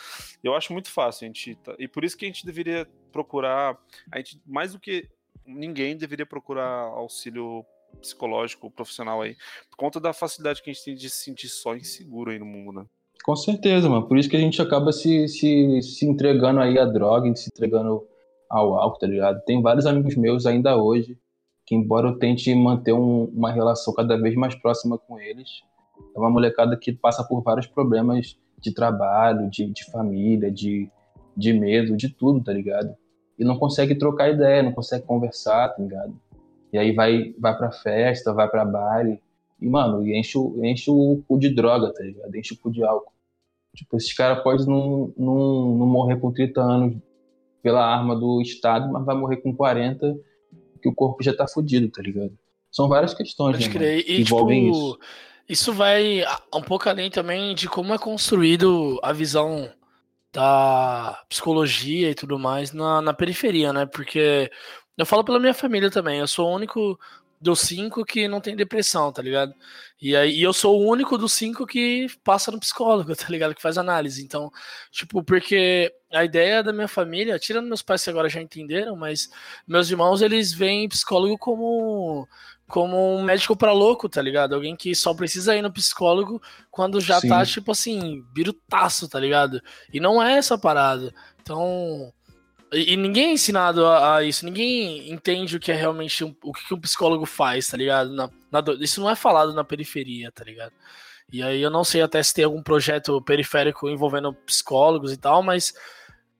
Eu 0.43 0.55
acho 0.55 0.73
muito 0.73 0.89
fácil 0.89 1.25
a 1.25 1.27
gente. 1.27 1.55
Tá, 1.55 1.75
e 1.77 1.87
por 1.87 2.03
isso 2.03 2.17
que 2.17 2.25
a 2.25 2.27
gente 2.27 2.45
deveria 2.45 2.87
procurar. 3.11 3.77
A 4.11 4.17
gente, 4.17 4.39
mais 4.45 4.73
do 4.73 4.79
que 4.79 5.07
ninguém, 5.45 5.95
deveria 5.95 6.25
procurar 6.25 6.65
auxílio 6.65 7.65
psicológico, 8.01 8.69
profissional 8.69 9.21
aí, 9.21 9.35
por 9.69 9.77
conta 9.77 9.99
da 9.99 10.11
facilidade 10.11 10.61
que 10.61 10.69
a 10.69 10.73
gente 10.73 10.83
tem 10.83 10.95
de 10.95 11.09
se 11.09 11.23
sentir 11.23 11.47
só 11.47 11.75
inseguro 11.75 12.31
aí 12.31 12.39
no 12.39 12.45
mundo, 12.45 12.81
né? 12.81 12.85
Com 13.23 13.35
certeza, 13.35 13.89
mano. 13.89 14.07
Por 14.07 14.17
isso 14.17 14.29
que 14.29 14.35
a 14.35 14.39
gente 14.39 14.61
acaba 14.61 14.91
se, 14.91 15.27
se, 15.27 15.81
se 15.81 16.05
entregando 16.05 16.59
aí 16.59 16.77
à 16.77 16.85
droga, 16.85 17.33
se 17.35 17.49
entregando 17.49 18.05
ao 18.49 18.75
álcool, 18.75 18.99
tá 18.99 19.07
ligado? 19.07 19.43
Tem 19.45 19.61
vários 19.61 19.85
amigos 19.85 20.15
meus 20.15 20.45
ainda 20.45 20.77
hoje 20.77 21.17
que, 21.65 21.75
embora 21.75 22.09
eu 22.09 22.19
tente 22.19 22.53
manter 22.53 22.93
um, 22.93 23.25
uma 23.25 23.51
relação 23.51 23.93
cada 23.93 24.15
vez 24.17 24.35
mais 24.35 24.53
próxima 24.55 24.97
com 24.97 25.19
eles, 25.19 25.63
é 26.15 26.19
uma 26.19 26.29
molecada 26.29 26.77
que 26.77 26.93
passa 26.93 27.23
por 27.23 27.41
vários 27.41 27.65
problemas 27.65 28.37
de 28.59 28.73
trabalho, 28.73 29.49
de, 29.49 29.65
de 29.71 29.91
família, 29.91 30.51
de, 30.51 30.89
de 31.35 31.53
medo, 31.53 31.97
de 31.97 32.09
tudo, 32.09 32.43
tá 32.43 32.53
ligado? 32.53 32.95
E 33.37 33.43
não 33.43 33.57
consegue 33.57 33.95
trocar 33.95 34.29
ideia, 34.29 34.63
não 34.63 34.71
consegue 34.71 35.05
conversar, 35.05 35.69
tá 35.69 35.81
ligado? 35.81 36.15
E 36.71 36.77
aí 36.77 36.93
vai, 36.93 37.33
vai 37.39 37.57
pra 37.57 37.71
festa, 37.71 38.33
vai 38.33 38.47
pra 38.47 38.63
baile, 38.63 39.19
e, 39.59 39.67
mano, 39.67 40.05
enche, 40.07 40.37
enche 40.63 40.91
o 40.91 41.23
cu 41.27 41.39
de 41.39 41.49
droga, 41.49 41.91
tá 41.93 42.03
ligado? 42.03 42.35
Enche 42.35 42.53
o 42.53 42.57
cu 42.57 42.71
de 42.71 42.83
álcool. 42.83 43.11
Tipo, 43.73 43.97
esses 43.97 44.13
caras 44.13 44.43
podem 44.43 44.65
não, 44.67 45.13
não, 45.17 45.75
não 45.75 45.85
morrer 45.85 46.19
com 46.19 46.31
30 46.31 46.61
anos 46.61 46.97
pela 47.65 47.83
arma 47.83 48.15
do 48.15 48.43
Estado, 48.43 48.93
mas 48.93 49.03
vai 49.03 49.15
morrer 49.15 49.37
com 49.37 49.51
40, 49.51 50.15
que 50.79 50.87
o 50.87 50.93
corpo 50.93 51.23
já 51.23 51.35
tá 51.35 51.47
fudido, 51.47 51.89
tá 51.89 51.99
ligado? 51.99 52.31
São 52.71 52.87
várias 52.87 53.11
questões, 53.15 53.55
Pode 53.55 53.67
né, 53.69 53.73
crer. 53.73 54.05
E, 54.07 54.21
envolvem 54.21 54.65
tipo, 54.65 54.77
isso. 54.77 54.99
isso 55.49 55.73
vai 55.73 56.23
um 56.53 56.61
pouco 56.61 56.87
além 56.87 57.09
também 57.09 57.55
de 57.55 57.67
como 57.67 57.91
é 57.91 57.97
construído 57.97 58.99
a 59.01 59.11
visão 59.11 59.67
da 60.31 61.23
psicologia 61.27 62.11
e 62.11 62.13
tudo 62.13 62.37
mais 62.37 62.71
na, 62.71 63.01
na 63.01 63.15
periferia, 63.15 63.73
né? 63.73 63.87
Porque 63.87 64.51
eu 64.95 65.05
falo 65.07 65.23
pela 65.23 65.39
minha 65.39 65.55
família 65.55 65.89
também, 65.89 66.19
eu 66.19 66.27
sou 66.27 66.47
o 66.47 66.55
único 66.55 66.99
dos 67.45 67.59
cinco 67.59 68.03
que 68.03 68.27
não 68.27 68.41
tem 68.41 68.55
depressão, 68.55 69.11
tá 69.13 69.21
ligado? 69.21 69.53
E 70.01 70.15
aí 70.15 70.39
e 70.39 70.41
eu 70.41 70.51
sou 70.51 70.81
o 70.81 70.89
único 70.89 71.15
dos 71.15 71.31
cinco 71.31 71.65
que 71.65 72.07
passa 72.23 72.51
no 72.51 72.59
psicólogo, 72.59 73.13
tá 73.15 73.27
ligado? 73.29 73.53
Que 73.53 73.61
faz 73.61 73.77
análise. 73.77 74.23
Então, 74.23 74.51
tipo, 74.91 75.23
porque 75.23 75.93
a 76.11 76.25
ideia 76.25 76.63
da 76.63 76.73
minha 76.73 76.87
família, 76.87 77.37
tirando 77.37 77.67
meus 77.67 77.83
pais 77.83 78.03
que 78.03 78.09
agora 78.09 78.27
já 78.27 78.41
entenderam, 78.41 78.95
mas 78.95 79.29
meus 79.67 79.89
irmãos, 79.91 80.23
eles 80.23 80.51
veem 80.51 80.89
psicólogo 80.89 81.37
como 81.37 82.27
como 82.67 83.15
um 83.15 83.21
médico 83.21 83.55
pra 83.55 83.71
louco, 83.71 84.09
tá 84.09 84.23
ligado? 84.23 84.55
Alguém 84.55 84.75
que 84.75 84.95
só 84.95 85.13
precisa 85.13 85.55
ir 85.55 85.61
no 85.61 85.71
psicólogo 85.71 86.41
quando 86.71 86.99
já 86.99 87.21
Sim. 87.21 87.29
tá, 87.29 87.45
tipo 87.45 87.71
assim, 87.71 88.23
birutaço, 88.33 89.07
tá 89.07 89.19
ligado? 89.19 89.61
E 89.93 89.99
não 89.99 90.21
é 90.21 90.33
essa 90.37 90.57
parada. 90.57 91.13
Então. 91.39 92.11
E, 92.73 92.95
ninguém 92.97 93.27
é 93.29 93.33
ensinado 93.33 93.85
a, 93.85 94.17
a 94.17 94.23
isso, 94.23 94.43
ninguém 94.45 95.11
entende 95.11 95.55
o 95.55 95.59
que 95.59 95.71
é 95.71 95.75
realmente 95.75 96.23
um- 96.23 96.35
o 96.43 96.51
que, 96.51 96.73
um 96.73 96.79
psicólogo 96.79 97.25
faz, 97.25 97.67
tá 97.67 97.77
ligado? 97.77 98.11
Na- 98.13 98.29
na 98.51 98.63
isso 98.81 98.99
não 98.99 99.09
é 99.09 99.15
falado 99.15 99.53
na 99.53 99.63
periferia, 99.63 100.31
tá 100.31 100.43
ligado? 100.43 100.73
E 101.31 101.41
aí 101.43 101.61
eu 101.61 101.69
não 101.69 101.83
sei 101.83 102.01
até 102.01 102.21
se 102.21 102.33
tem 102.33 102.43
algum 102.45 102.61
projeto 102.61 103.21
periférico 103.21 103.89
envolvendo 103.89 104.33
psicólogos 104.33 105.11
e 105.11 105.17
tal, 105.17 105.41
mas 105.43 105.73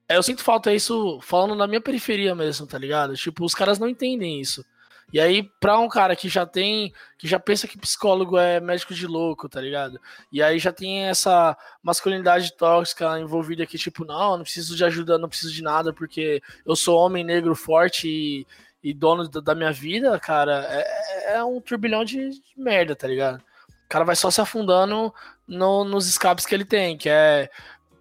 eu 0.09 0.21
sinto 0.23 0.43
falta 0.43 0.73
isso 0.73 1.19
falando 1.21 1.55
na 1.55 1.67
minha 1.67 1.81
periferia 1.81 2.35
mesmo, 2.35 2.67
tá 2.67 2.77
ligado? 2.77 3.15
Tipo, 3.15 3.45
os 3.45 3.55
caras 3.55 3.79
não 3.79 3.87
entendem 3.87 4.39
isso. 4.41 4.63
E 5.13 5.19
aí, 5.19 5.43
pra 5.59 5.79
um 5.79 5.87
cara 5.87 6.15
que 6.15 6.27
já 6.27 6.45
tem, 6.45 6.91
que 7.17 7.27
já 7.27 7.39
pensa 7.39 7.67
que 7.67 7.77
psicólogo 7.77 8.37
é 8.37 8.59
médico 8.59 8.93
de 8.93 9.05
louco, 9.07 9.47
tá 9.47 9.61
ligado? 9.61 9.99
E 10.31 10.41
aí 10.41 10.59
já 10.59 10.73
tem 10.73 11.03
essa 11.05 11.55
masculinidade 11.81 12.51
tóxica 12.53 13.19
envolvida 13.19 13.63
aqui, 13.63 13.77
tipo, 13.77 14.03
não, 14.03 14.37
não 14.37 14.43
preciso 14.43 14.75
de 14.75 14.83
ajuda, 14.83 15.17
não 15.17 15.29
preciso 15.29 15.53
de 15.53 15.61
nada, 15.61 15.93
porque 15.93 16.41
eu 16.65 16.75
sou 16.75 16.97
homem 16.99 17.23
negro 17.23 17.55
forte 17.55 18.07
e, 18.09 18.47
e 18.83 18.93
dono 18.93 19.27
da, 19.29 19.55
minha 19.55 19.71
vida, 19.71 20.19
cara, 20.19 20.65
é, 20.69 21.35
é 21.35 21.43
um 21.43 21.61
turbilhão 21.61 22.03
de, 22.03 22.29
de 22.31 22.41
merda, 22.57 22.95
tá 22.95 23.07
ligado? 23.07 23.37
O 23.85 23.87
cara 23.87 24.03
vai 24.03 24.15
só 24.15 24.29
se 24.31 24.41
afundando 24.41 25.13
no- 25.47 25.85
nos 25.85 26.07
escapes 26.07 26.45
que 26.45 26.53
ele 26.55 26.65
tem, 26.65 26.97
que 26.97 27.07
é 27.07 27.49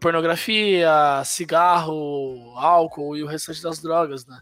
pornografia, 0.01 1.23
cigarro, 1.25 2.55
álcool 2.59 3.17
e 3.17 3.23
o 3.23 3.27
restante 3.27 3.63
das 3.63 3.81
drogas, 3.81 4.27
né? 4.27 4.39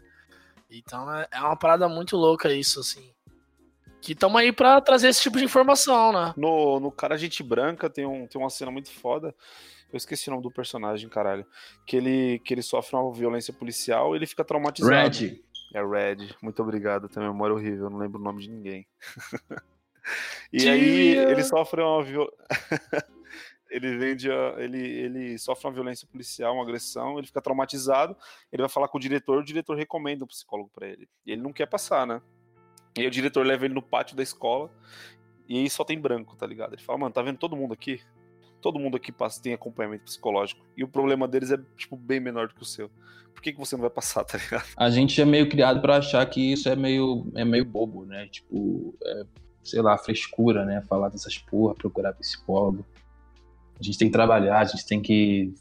Então 0.73 1.13
é, 1.13 1.27
é 1.31 1.39
uma 1.39 1.55
parada 1.55 1.87
muito 1.87 2.17
louca 2.17 2.51
isso, 2.51 2.79
assim. 2.79 3.13
Que 4.01 4.13
estamos 4.13 4.39
aí 4.41 4.51
pra 4.51 4.81
trazer 4.81 5.07
esse 5.07 5.21
tipo 5.21 5.37
de 5.37 5.45
informação, 5.45 6.11
né? 6.11 6.33
No, 6.35 6.79
no 6.79 6.91
Cara 6.91 7.17
Gente 7.17 7.41
Branca 7.41 7.89
tem, 7.89 8.05
um, 8.05 8.27
tem 8.27 8.41
uma 8.41 8.49
cena 8.49 8.69
muito 8.69 8.91
foda. 8.91 9.33
Eu 9.91 9.97
esqueci 9.97 10.27
o 10.27 10.31
nome 10.31 10.43
do 10.43 10.51
personagem, 10.51 11.07
caralho. 11.07 11.45
Que 11.85 11.95
ele, 11.95 12.39
que 12.39 12.53
ele 12.53 12.61
sofre 12.61 12.95
uma 12.95 13.13
violência 13.13 13.53
policial 13.53 14.13
e 14.13 14.17
ele 14.17 14.25
fica 14.25 14.43
traumatizado. 14.43 14.93
Red. 14.93 15.41
É 15.73 15.81
Red. 15.81 16.35
Muito 16.41 16.61
obrigado. 16.61 17.07
Tem 17.07 17.21
uma 17.21 17.31
memória 17.31 17.55
horrível. 17.55 17.85
Eu 17.85 17.89
não 17.91 17.99
lembro 17.99 18.19
o 18.19 18.23
nome 18.23 18.41
de 18.41 18.49
ninguém. 18.49 18.85
e 20.51 20.57
Tia. 20.57 20.73
aí 20.73 21.17
ele 21.17 21.43
sofre 21.43 21.81
uma 21.81 22.03
viol... 22.03 22.29
ele 23.73 23.97
vende 23.97 24.31
a- 24.31 24.55
ele, 24.57 24.77
ele 24.79 25.37
sofre 25.37 25.67
uma 25.67 25.73
violência 25.73 26.07
policial, 26.07 26.53
uma 26.53 26.63
agressão, 26.63 27.17
ele 27.17 27.27
fica 27.27 27.41
traumatizado, 27.41 28.15
ele 28.51 28.61
vai 28.61 28.69
falar 28.69 28.87
com 28.87 28.97
o 28.97 29.01
diretor, 29.01 29.39
o 29.39 29.43
diretor 29.43 29.75
recomenda 29.75 30.23
um 30.23 30.27
psicólogo 30.27 30.69
pra 30.73 30.87
ele. 30.87 31.07
E 31.25 31.31
ele 31.31 31.41
não 31.41 31.51
quer 31.51 31.65
passar, 31.65 32.05
né? 32.05 32.21
E 32.97 33.01
aí 33.01 33.07
o 33.07 33.11
diretor 33.11 33.45
leva 33.45 33.65
ele 33.65 33.73
no 33.73 33.81
pátio 33.81 34.15
da 34.15 34.21
escola 34.21 34.69
e 35.49 35.57
aí 35.57 35.69
só 35.69 35.83
tem 35.83 35.99
branco, 35.99 36.35
tá 36.35 36.45
ligado? 36.45 36.73
Ele 36.73 36.81
fala, 36.81 36.99
mano, 36.99 37.13
tá 37.13 37.21
vendo 37.21 37.37
todo 37.37 37.55
mundo 37.55 37.73
aqui? 37.73 37.99
Todo 38.61 38.79
mundo 38.79 38.95
aqui 38.95 39.11
passa, 39.11 39.41
tem 39.41 39.53
acompanhamento 39.53 40.05
psicológico. 40.05 40.65
E 40.77 40.83
o 40.83 40.87
problema 40.87 41.27
deles 41.27 41.51
é, 41.51 41.57
tipo, 41.75 41.97
bem 41.97 42.19
menor 42.19 42.47
do 42.47 42.53
que 42.55 42.61
o 42.61 42.65
seu. 42.65 42.89
Por 43.33 43.41
que, 43.41 43.51
que 43.51 43.59
você 43.59 43.75
não 43.75 43.81
vai 43.81 43.89
passar, 43.89 44.23
tá 44.23 44.37
ligado? 44.37 44.65
A 44.77 44.89
gente 44.89 45.19
é 45.19 45.25
meio 45.25 45.49
criado 45.49 45.81
pra 45.81 45.97
achar 45.97 46.25
que 46.27 46.53
isso 46.53 46.69
é 46.69 46.75
meio, 46.75 47.29
é 47.35 47.43
meio 47.43 47.65
bobo, 47.65 48.05
né? 48.05 48.27
Tipo, 48.27 48.95
é, 49.03 49.23
sei 49.63 49.81
lá, 49.81 49.97
frescura, 49.97 50.63
né? 50.63 50.81
Falar 50.87 51.09
dessas 51.09 51.37
porra, 51.37 51.73
procurar 51.73 52.13
psicólogo. 52.13 52.85
A 53.79 53.83
gente 53.83 53.97
tem 53.97 54.07
que 54.07 54.13
trabalhar, 54.13 54.59
a 54.59 54.63
gente 54.65 54.85
tem 54.85 55.01
que 55.01 55.53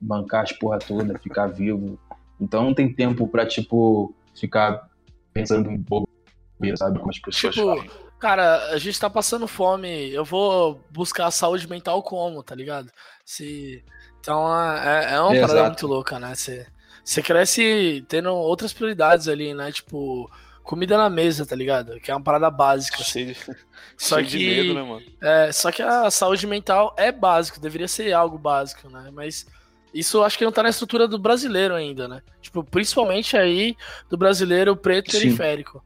bancar 0.00 0.42
as 0.42 0.52
porra 0.52 0.78
toda, 0.78 1.18
ficar 1.18 1.46
vivo. 1.46 1.98
Então 2.40 2.64
não 2.64 2.74
tem 2.74 2.92
tempo 2.92 3.28
pra, 3.28 3.46
tipo, 3.46 4.14
ficar 4.34 4.88
pensando 5.32 5.70
em 5.70 5.76
bobeira, 5.78 6.76
sabe? 6.76 6.98
Como 6.98 7.10
as 7.10 7.18
pessoas 7.18 7.54
Tipo, 7.54 7.66
falam. 7.66 7.86
cara, 8.18 8.70
a 8.72 8.78
gente 8.78 8.98
tá 8.98 9.08
passando 9.08 9.46
fome, 9.46 10.10
eu 10.10 10.24
vou 10.24 10.80
buscar 10.90 11.26
a 11.26 11.30
saúde 11.30 11.68
mental 11.68 12.02
como, 12.02 12.42
tá 12.42 12.54
ligado? 12.54 12.90
Se... 13.24 13.84
Então 14.20 14.42
é, 14.56 15.14
é 15.14 15.20
uma 15.20 15.28
parada 15.32 15.52
Exato. 15.52 15.66
muito 15.68 15.86
louca, 15.86 16.18
né? 16.18 16.34
Você, 16.34 16.66
você 17.04 17.22
cresce 17.22 18.04
tendo 18.08 18.30
outras 18.34 18.72
prioridades 18.72 19.28
ali, 19.28 19.52
né? 19.54 19.70
Tipo, 19.70 20.30
comida 20.64 20.96
na 20.96 21.08
mesa, 21.08 21.46
tá 21.46 21.54
ligado? 21.54 22.00
Que 22.00 22.10
é 22.10 22.14
uma 22.14 22.22
parada 22.22 22.50
básica. 22.50 22.96
assim. 23.00 23.32
Cheio, 23.32 23.34
de, 23.34 23.56
Só 23.96 24.16
cheio 24.16 24.26
que, 24.26 24.38
de 24.38 24.46
medo, 24.46 24.74
né, 24.74 24.82
mano? 24.82 25.02
é, 25.22 25.52
só 25.52 25.70
que 25.70 25.82
a 25.82 26.10
saúde 26.10 26.46
mental 26.46 26.92
é 26.96 27.12
básico, 27.12 27.60
deveria 27.60 27.86
ser 27.86 28.12
algo 28.12 28.36
básico, 28.36 28.88
né? 28.88 29.10
Mas 29.12 29.46
isso 29.92 30.16
eu 30.16 30.24
acho 30.24 30.36
que 30.36 30.44
não 30.44 30.50
tá 30.50 30.62
na 30.64 30.70
estrutura 30.70 31.06
do 31.06 31.18
brasileiro 31.18 31.74
ainda, 31.74 32.08
né? 32.08 32.22
Tipo, 32.40 32.64
principalmente 32.64 33.36
aí 33.36 33.76
do 34.10 34.16
brasileiro 34.16 34.74
preto 34.74 35.12
Sim. 35.12 35.18
periférico. 35.18 35.84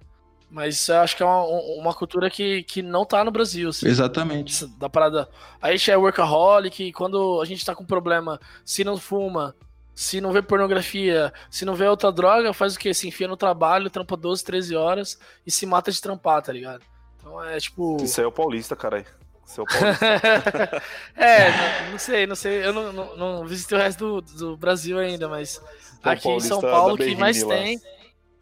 Mas 0.51 0.77
isso 0.77 0.93
eu 0.93 1.01
acho 1.01 1.15
que 1.15 1.23
é 1.23 1.27
uma, 1.27 1.45
uma 1.45 1.93
cultura 1.93 2.31
que, 2.31 2.63
que 2.63 2.81
não 2.81 3.05
tá 3.05 3.23
no 3.23 3.31
Brasil. 3.31 3.69
Assim. 3.69 3.87
Exatamente. 3.87 4.67
Da 4.79 4.89
parada. 4.89 5.29
A 5.61 5.71
gente 5.73 5.91
é 5.91 5.97
workaholic, 5.97 6.91
quando 6.93 7.41
a 7.43 7.45
gente 7.45 7.65
tá 7.65 7.75
com 7.75 7.85
problema, 7.85 8.41
se 8.65 8.83
não 8.83 8.97
fuma, 8.97 9.55
se 9.99 10.21
não 10.21 10.31
vê 10.31 10.41
pornografia, 10.41 11.33
se 11.51 11.65
não 11.65 11.75
vê 11.75 11.85
outra 11.89 12.13
droga, 12.13 12.53
faz 12.53 12.77
o 12.77 12.79
quê? 12.79 12.95
Se 12.95 13.09
enfia 13.09 13.27
no 13.27 13.37
trabalho, 13.37 13.91
trampa 13.91 14.17
12, 14.17 14.45
13 14.45 14.77
horas 14.77 15.19
e 15.45 15.51
se 15.51 15.67
mata 15.67 15.91
de 15.91 16.01
trampar, 16.01 16.41
tá 16.41 16.53
ligado? 16.53 16.85
Então 17.17 17.43
é 17.45 17.59
tipo. 17.59 17.97
Isso 18.01 18.21
aí 18.21 18.25
é 18.25 18.29
o 18.29 18.31
paulista, 18.31 18.77
caralho. 18.77 19.05
Isso 19.45 19.61
é 19.61 19.65
o 19.65 19.67
paulista. 19.67 20.83
é, 21.17 21.51
não, 21.51 21.91
não 21.91 21.99
sei, 21.99 22.27
não 22.29 22.37
sei. 22.37 22.65
Eu 22.65 22.73
não, 22.73 22.93
não, 22.93 23.17
não 23.17 23.45
visitei 23.45 23.77
o 23.77 23.81
resto 23.81 24.23
do, 24.23 24.39
do 24.39 24.57
Brasil 24.57 25.01
ainda, 25.01 25.27
mas 25.27 25.61
aqui 26.01 26.29
em 26.29 26.39
São 26.39 26.61
Paulo 26.61 26.95
o 26.95 26.97
que 26.97 27.17
mais 27.17 27.43
lá. 27.43 27.57
tem. 27.57 27.81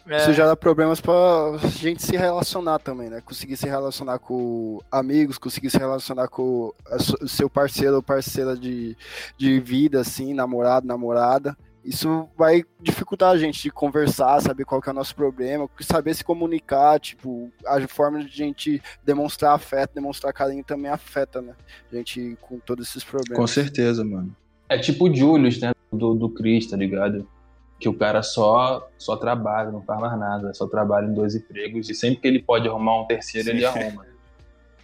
É, 0.09 0.19
Isso 0.19 0.33
já 0.33 0.47
dá 0.47 0.57
problemas 0.57 1.01
pra 1.01 1.59
gente 1.67 2.03
se 2.03 2.17
relacionar 2.17 2.79
também, 2.79 3.11
né? 3.11 3.21
Conseguir 3.21 3.57
se 3.57 3.67
relacionar 3.67 4.19
com 4.19 4.81
amigos, 4.91 5.37
conseguir 5.37 5.71
se 5.71 5.79
relacionar 5.79 6.29
com 6.29 6.73
o 7.21 7.29
seu 7.29 7.51
parceiro 7.51 7.97
ou 7.97 8.03
parceira 8.03 8.57
de, 8.57 8.97
de 9.37 9.59
vida, 9.59 10.01
assim, 10.01 10.33
namorado, 10.33 10.87
namorada. 10.87 11.57
Isso 11.85 12.29
vai 12.37 12.65
dificultar 12.81 13.31
a 13.31 13.39
gente 13.39 13.63
de 13.63 13.71
conversar, 13.71 14.41
saber 14.41 14.65
qual 14.65 14.81
que 14.81 14.89
é 14.89 14.93
o 14.93 14.95
nosso 14.95 15.15
problema, 15.15 15.69
saber 15.81 16.15
se 16.15 16.25
comunicar, 16.25 16.99
tipo, 16.99 17.51
a 17.65 17.81
forma 17.87 18.19
de 18.21 18.27
a 18.27 18.47
gente 18.47 18.83
demonstrar 19.05 19.55
afeto, 19.55 19.95
demonstrar 19.95 20.33
carinho 20.33 20.65
também 20.65 20.91
afeta, 20.91 21.41
né? 21.41 21.55
A 21.93 21.97
gente 21.97 22.37
com 22.41 22.59
todos 22.59 22.89
esses 22.89 23.05
problemas. 23.05 23.39
Com 23.39 23.47
certeza, 23.47 24.05
mano. 24.05 24.35
É 24.69 24.77
tipo 24.79 25.09
o 25.09 25.15
Julius, 25.15 25.61
né? 25.61 25.73
Do, 25.93 26.15
do 26.15 26.29
Chris, 26.29 26.67
tá 26.67 26.77
ligado? 26.77 27.27
Que 27.79 27.89
o 27.89 27.95
cara 27.95 28.23
só, 28.23 28.89
só 28.97 29.17
trabalha, 29.17 29.71
não 29.71 29.83
faz 29.83 30.01
mais 30.01 30.19
nada, 30.19 30.55
só 30.55 30.67
trabalha 30.67 31.07
em 31.07 31.15
dois 31.15 31.35
empregos 31.35 31.91
e 31.91 31.95
sempre 31.95 32.21
que 32.21 32.29
ele 32.29 32.43
pode 32.43 32.67
arrumar 32.69 33.03
um 33.03 33.07
terceiro, 33.07 33.51
ele 33.51 33.65
arruma. 33.65 34.07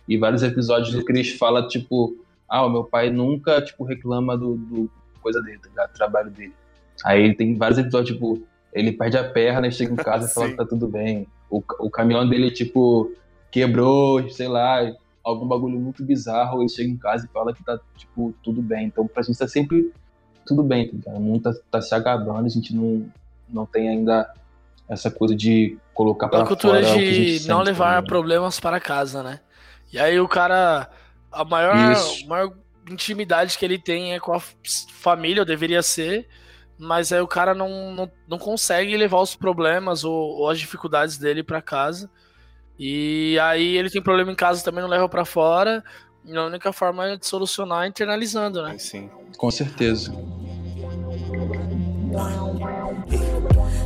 E 0.06 0.18
vários 0.18 0.42
episódios 0.42 0.92
do 0.92 1.04
Chris 1.04 1.32
fala, 1.32 1.66
tipo, 1.68 2.16
ah, 2.48 2.66
o 2.66 2.70
meu 2.70 2.84
pai 2.84 3.08
nunca, 3.08 3.62
tipo, 3.62 3.84
reclama 3.84 4.36
do, 4.36 4.56
do 4.56 4.90
coisa 5.22 5.40
dele? 5.40 5.58
Do 5.58 5.94
trabalho 5.94 6.30
dele. 6.30 6.52
Aí 7.04 7.22
ele 7.22 7.34
tem 7.34 7.56
vários 7.56 7.78
episódios, 7.78 8.14
tipo, 8.14 8.42
ele 8.72 8.92
perde 8.92 9.16
a 9.16 9.24
perna 9.24 9.68
e 9.68 9.72
chega 9.72 9.92
em 9.92 9.96
casa 9.96 10.28
e 10.28 10.34
fala 10.34 10.46
Sim. 10.48 10.52
que 10.52 10.58
tá 10.58 10.66
tudo 10.66 10.88
bem. 10.88 11.26
O, 11.48 11.62
o 11.80 11.90
caminhão 11.90 12.28
dele, 12.28 12.50
tipo, 12.50 13.12
quebrou, 13.50 14.28
sei 14.30 14.48
lá, 14.48 14.80
algum 15.22 15.46
bagulho 15.46 15.78
muito 15.78 16.04
bizarro, 16.04 16.60
ele 16.60 16.68
chega 16.68 16.90
em 16.90 16.96
casa 16.96 17.26
e 17.26 17.32
fala 17.32 17.54
que 17.54 17.64
tá, 17.64 17.78
tipo, 17.96 18.34
tudo 18.42 18.60
bem. 18.60 18.86
Então, 18.86 19.06
pra 19.06 19.22
gente 19.22 19.38
tá 19.38 19.46
sempre 19.46 19.92
tudo 20.46 20.62
bem, 20.62 20.88
tá? 20.98 21.10
O 21.12 21.20
mundo 21.20 21.42
tá, 21.42 21.52
tá 21.70 21.82
se 21.82 21.94
acabando, 21.94 22.46
a 22.46 22.48
gente 22.48 22.74
não, 22.74 23.06
não 23.48 23.66
tem 23.66 23.88
ainda 23.88 24.32
essa 24.88 25.10
coisa 25.10 25.34
de 25.34 25.76
colocar 25.94 26.26
É 26.26 26.30
pra 26.30 26.46
cultura 26.46 26.78
a 26.78 26.82
gente 26.82 27.40
de 27.40 27.48
não 27.48 27.62
levar 27.62 27.84
tá 27.84 27.90
ligado? 27.90 28.06
problemas 28.06 28.60
para 28.60 28.80
casa, 28.80 29.22
né? 29.22 29.40
E 29.92 29.98
aí 29.98 30.18
o 30.18 30.28
cara. 30.28 30.88
A 31.30 31.44
maior, 31.44 31.92
Isso. 31.92 32.26
maior 32.26 32.52
intimidade 32.90 33.56
que 33.56 33.64
ele 33.64 33.78
tem 33.78 34.12
é 34.12 34.20
com 34.20 34.34
a 34.34 34.40
família, 34.90 35.42
ou 35.42 35.46
deveria 35.46 35.82
ser. 35.82 36.28
Mas 36.78 37.12
aí 37.12 37.20
o 37.20 37.28
cara 37.28 37.54
não, 37.54 37.92
não, 37.92 38.10
não 38.28 38.38
consegue 38.38 38.96
levar 38.96 39.20
os 39.20 39.34
problemas 39.34 40.04
ou, 40.04 40.12
ou 40.12 40.50
as 40.50 40.58
dificuldades 40.58 41.16
dele 41.16 41.42
para 41.42 41.62
casa. 41.62 42.10
E 42.78 43.38
aí 43.38 43.76
ele 43.76 43.88
tem 43.88 44.02
problema 44.02 44.32
em 44.32 44.34
casa 44.34 44.64
também, 44.64 44.82
não 44.82 44.90
leva 44.90 45.08
para 45.08 45.24
fora. 45.24 45.84
E 46.24 46.36
a 46.36 46.44
única 46.44 46.72
forma 46.72 47.16
de 47.16 47.26
solucionar 47.26 47.84
é 47.84 47.88
internalizando, 47.88 48.62
né? 48.62 48.78
Sim. 48.78 49.10
Com 49.36 49.50
certeza. 49.50 50.12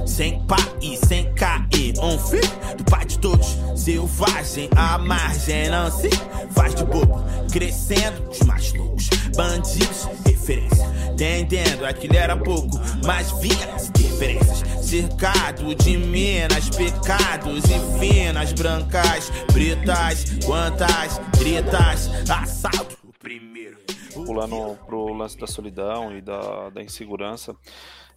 Sem 0.06 0.40
pai 0.46 0.66
sem 1.06 1.32
cair, 1.34 1.94
um 2.02 2.18
filho 2.18 2.42
do 2.76 2.84
pai 2.84 3.04
de 3.04 3.18
todos. 3.18 3.56
Selvagem, 3.76 4.68
à 4.76 4.98
margem, 4.98 5.68
não 5.68 5.90
se 5.90 6.10
faz 6.52 6.74
de 6.74 6.84
bobo. 6.84 7.24
Crescendo, 7.52 8.28
os 8.28 8.40
mais 8.40 8.72
loucos, 8.72 9.08
bandidos, 9.36 10.08
referência. 10.24 10.84
Entendendo, 11.12 11.84
aquilo 11.84 12.16
era 12.16 12.36
pouco, 12.36 12.78
mas 13.04 13.32
vinha 13.40 13.74
as 13.74 13.90
diferenças. 13.90 14.62
Cercado 14.84 15.74
de 15.74 15.96
minas, 15.96 16.68
pecados 16.70 17.64
e 17.64 17.98
finas, 17.98 18.52
brancas, 18.52 19.30
pretas, 19.52 20.24
quantas, 20.44 21.20
tretas, 21.38 22.10
assalto. 22.28 22.96
Primeiro. 23.18 23.76
Pulando 24.12 24.78
pro 24.86 25.12
lance 25.12 25.36
da 25.38 25.46
solidão 25.46 26.16
e 26.16 26.20
da, 26.20 26.70
da 26.70 26.82
insegurança. 26.82 27.54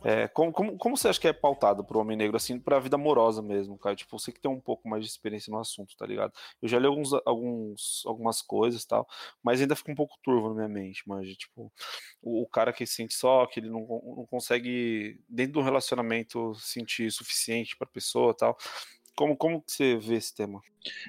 É, 0.03 0.27
como, 0.29 0.51
como, 0.51 0.77
como 0.77 0.95
você 0.95 1.09
acha 1.09 1.19
que 1.19 1.27
é 1.27 1.33
pautado 1.33 1.83
pro 1.83 1.99
homem 1.99 2.15
negro, 2.15 2.37
assim, 2.37 2.59
pra 2.59 2.79
vida 2.79 2.95
amorosa 2.95 3.41
mesmo, 3.41 3.77
cara? 3.77 3.95
Tipo, 3.95 4.17
você 4.17 4.31
que 4.31 4.39
tem 4.39 4.49
um 4.49 4.59
pouco 4.59 4.87
mais 4.87 5.03
de 5.03 5.09
experiência 5.09 5.51
no 5.51 5.59
assunto, 5.59 5.95
tá 5.97 6.05
ligado? 6.05 6.31
Eu 6.61 6.69
já 6.69 6.79
li 6.79 6.87
alguns, 6.87 7.11
alguns, 7.25 8.03
algumas 8.05 8.41
coisas 8.41 8.83
e 8.83 8.87
tal, 8.87 9.07
mas 9.43 9.61
ainda 9.61 9.75
fica 9.75 9.91
um 9.91 9.95
pouco 9.95 10.17
turvo 10.23 10.49
na 10.49 10.55
minha 10.55 10.69
mente, 10.69 11.03
manja. 11.07 11.33
Tipo, 11.35 11.71
o, 12.21 12.43
o 12.43 12.47
cara 12.47 12.71
que 12.71 12.85
sente 12.85 13.13
só, 13.13 13.45
que 13.45 13.59
ele 13.59 13.69
não, 13.69 13.81
não 13.81 14.25
consegue, 14.29 15.19
dentro 15.27 15.53
do 15.53 15.61
relacionamento, 15.61 16.53
sentir 16.55 17.11
suficiente 17.11 17.75
pra 17.77 17.87
pessoa 17.87 18.33
tal. 18.33 18.57
Como, 19.15 19.35
como 19.35 19.61
você 19.67 19.97
vê 19.97 20.15
esse 20.15 20.33
tema? 20.33 20.61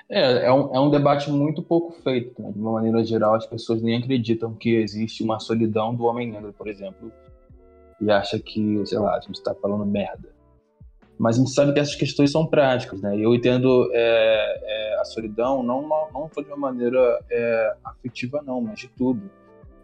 É, 0.09 0.47
é 0.47 0.53
um, 0.53 0.74
é 0.74 0.80
um 0.80 0.91
debate 0.91 1.30
muito 1.30 1.62
pouco 1.62 1.93
feito, 2.03 2.43
né? 2.43 2.51
De 2.51 2.59
uma 2.59 2.72
maneira 2.72 3.05
geral, 3.05 3.36
as 3.36 3.47
pessoas 3.47 3.80
nem 3.80 3.99
acreditam 3.99 4.53
que 4.53 4.74
existe 4.74 5.22
uma 5.22 5.38
solidão 5.38 5.95
do 5.95 6.05
homem 6.07 6.28
negro, 6.28 6.53
por 6.53 6.66
exemplo, 6.66 7.12
e 8.01 8.11
acha 8.11 8.38
que, 8.38 8.84
sei 8.86 8.98
lá, 8.98 9.16
a 9.16 9.20
gente 9.20 9.36
está 9.36 9.55
falando 9.55 9.84
merda. 9.84 10.28
Mas 11.18 11.36
a 11.36 11.38
gente 11.40 11.51
sabe 11.51 11.74
que 11.74 11.80
essas 11.80 11.94
questões 11.94 12.32
são 12.32 12.46
práticas, 12.46 13.03
né? 13.03 13.14
Eu 13.18 13.34
entendo 13.34 13.90
é, 13.92 14.61
é, 14.62 15.01
a 15.01 15.05
solidão 15.05 15.62
não, 15.62 15.86
não 15.86 16.30
só 16.32 16.40
de 16.40 16.48
uma 16.48 16.57
maneira 16.57 17.22
é, 17.30 17.76
afetiva, 17.84 18.42
não, 18.42 18.61
mas 18.61 18.78
de 18.80 18.88
tudo. 18.88 19.30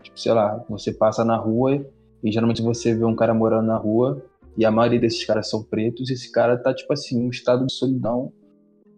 Tipo, 0.02 0.18
sei 0.18 0.32
lá, 0.32 0.64
você 0.68 0.94
passa 0.94 1.24
na 1.24 1.36
rua 1.36 1.84
e 2.24 2.32
geralmente 2.32 2.62
você 2.62 2.94
vê 2.94 3.04
um 3.04 3.14
cara 3.14 3.34
morando 3.34 3.66
na 3.66 3.76
rua 3.76 4.24
e 4.56 4.64
a 4.64 4.70
maioria 4.70 4.98
desses 4.98 5.26
caras 5.26 5.50
são 5.50 5.62
pretos 5.62 6.08
e 6.08 6.14
esse 6.14 6.32
cara 6.32 6.56
tá, 6.56 6.72
tipo 6.72 6.90
assim, 6.92 7.18
em 7.18 7.26
um 7.26 7.30
estado 7.30 7.66
de 7.66 7.72
solidão 7.72 8.32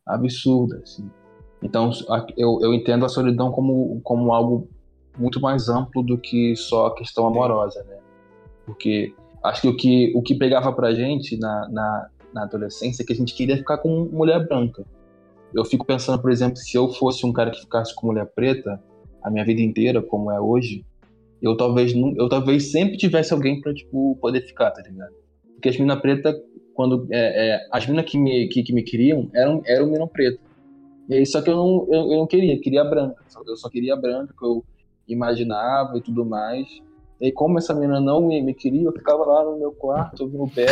absurda, 0.07 0.81
assim. 0.85 1.11
Então, 1.61 1.91
eu, 2.37 2.61
eu 2.63 2.73
entendo 2.73 3.05
a 3.05 3.09
solidão 3.09 3.51
como, 3.51 4.01
como 4.05 4.33
algo 4.33 4.69
muito 5.19 5.41
mais 5.41 5.69
amplo 5.69 6.05
do 6.05 6.17
que 6.17 6.55
só 6.55 6.87
a 6.87 6.95
questão 6.95 7.27
amorosa, 7.27 7.83
né? 7.83 7.99
Porque 8.69 9.15
acho 9.43 9.63
que 9.63 9.69
o 9.69 9.75
que, 9.75 10.13
o 10.15 10.21
que 10.21 10.35
pegava 10.35 10.71
pra 10.75 10.93
gente 10.93 11.39
na, 11.39 11.69
na, 11.71 12.09
na 12.35 12.43
adolescência 12.43 13.03
é 13.03 13.07
que 13.07 13.15
a 13.15 13.17
gente 13.17 13.35
queria 13.35 13.57
ficar 13.57 13.79
com 13.79 14.05
mulher 14.13 14.47
branca. 14.47 14.85
Eu 15.55 15.65
fico 15.65 15.87
pensando, 15.87 16.21
por 16.21 16.31
exemplo, 16.31 16.59
se 16.59 16.77
eu 16.77 16.91
fosse 16.91 17.25
um 17.25 17.33
cara 17.33 17.51
que 17.51 17.63
ficasse 17.63 17.95
com 17.95 18.09
mulher 18.09 18.27
preta 18.27 18.79
a 19.23 19.31
minha 19.31 19.43
vida 19.43 19.63
inteira, 19.63 20.03
como 20.03 20.31
é 20.31 20.39
hoje, 20.39 20.85
eu 21.41 21.57
talvez 21.57 21.95
eu 21.95 22.29
talvez 22.29 22.71
sempre 22.71 22.99
tivesse 22.99 23.33
alguém 23.33 23.59
pra, 23.59 23.73
tipo, 23.73 24.19
poder 24.21 24.43
ficar, 24.43 24.71
tá 24.71 24.83
ligado? 24.83 25.15
Porque 25.55 25.71
as 25.71 25.79
minas 25.79 25.99
pretas, 26.01 26.37
quando. 26.75 27.09
É, 27.11 27.55
é, 27.55 27.69
as 27.73 27.87
minas 27.87 28.05
que 28.05 28.19
me, 28.19 28.49
que, 28.49 28.63
que 28.63 28.73
me 28.75 28.83
queriam 28.83 29.31
eram, 29.35 29.63
eram 29.65 29.87
mina 29.87 30.07
preta. 30.07 30.39
E 31.09 31.15
aí, 31.15 31.25
só 31.25 31.41
que 31.41 31.49
eu 31.49 31.57
não, 31.57 31.87
eu, 31.91 32.13
eu 32.13 32.19
não 32.19 32.27
queria, 32.27 32.61
queria 32.61 32.85
branca. 32.85 33.25
Eu 33.47 33.57
só 33.57 33.71
queria 33.71 33.97
branca, 33.97 34.35
que 34.39 34.45
eu 34.45 34.63
imaginava 35.09 35.97
e 35.97 36.03
tudo 36.03 36.23
mais. 36.27 36.69
E 37.21 37.27
aí, 37.27 37.33
como 37.33 37.59
essa 37.59 37.75
menina 37.75 38.01
não 38.01 38.21
me, 38.21 38.41
me 38.41 38.55
queria, 38.55 38.85
eu 38.85 38.93
ficava 38.93 39.25
lá 39.25 39.45
no 39.45 39.59
meu 39.59 39.73
quarto, 39.73 40.23
ouvindo 40.23 40.45
o 40.45 40.51
pé. 40.51 40.67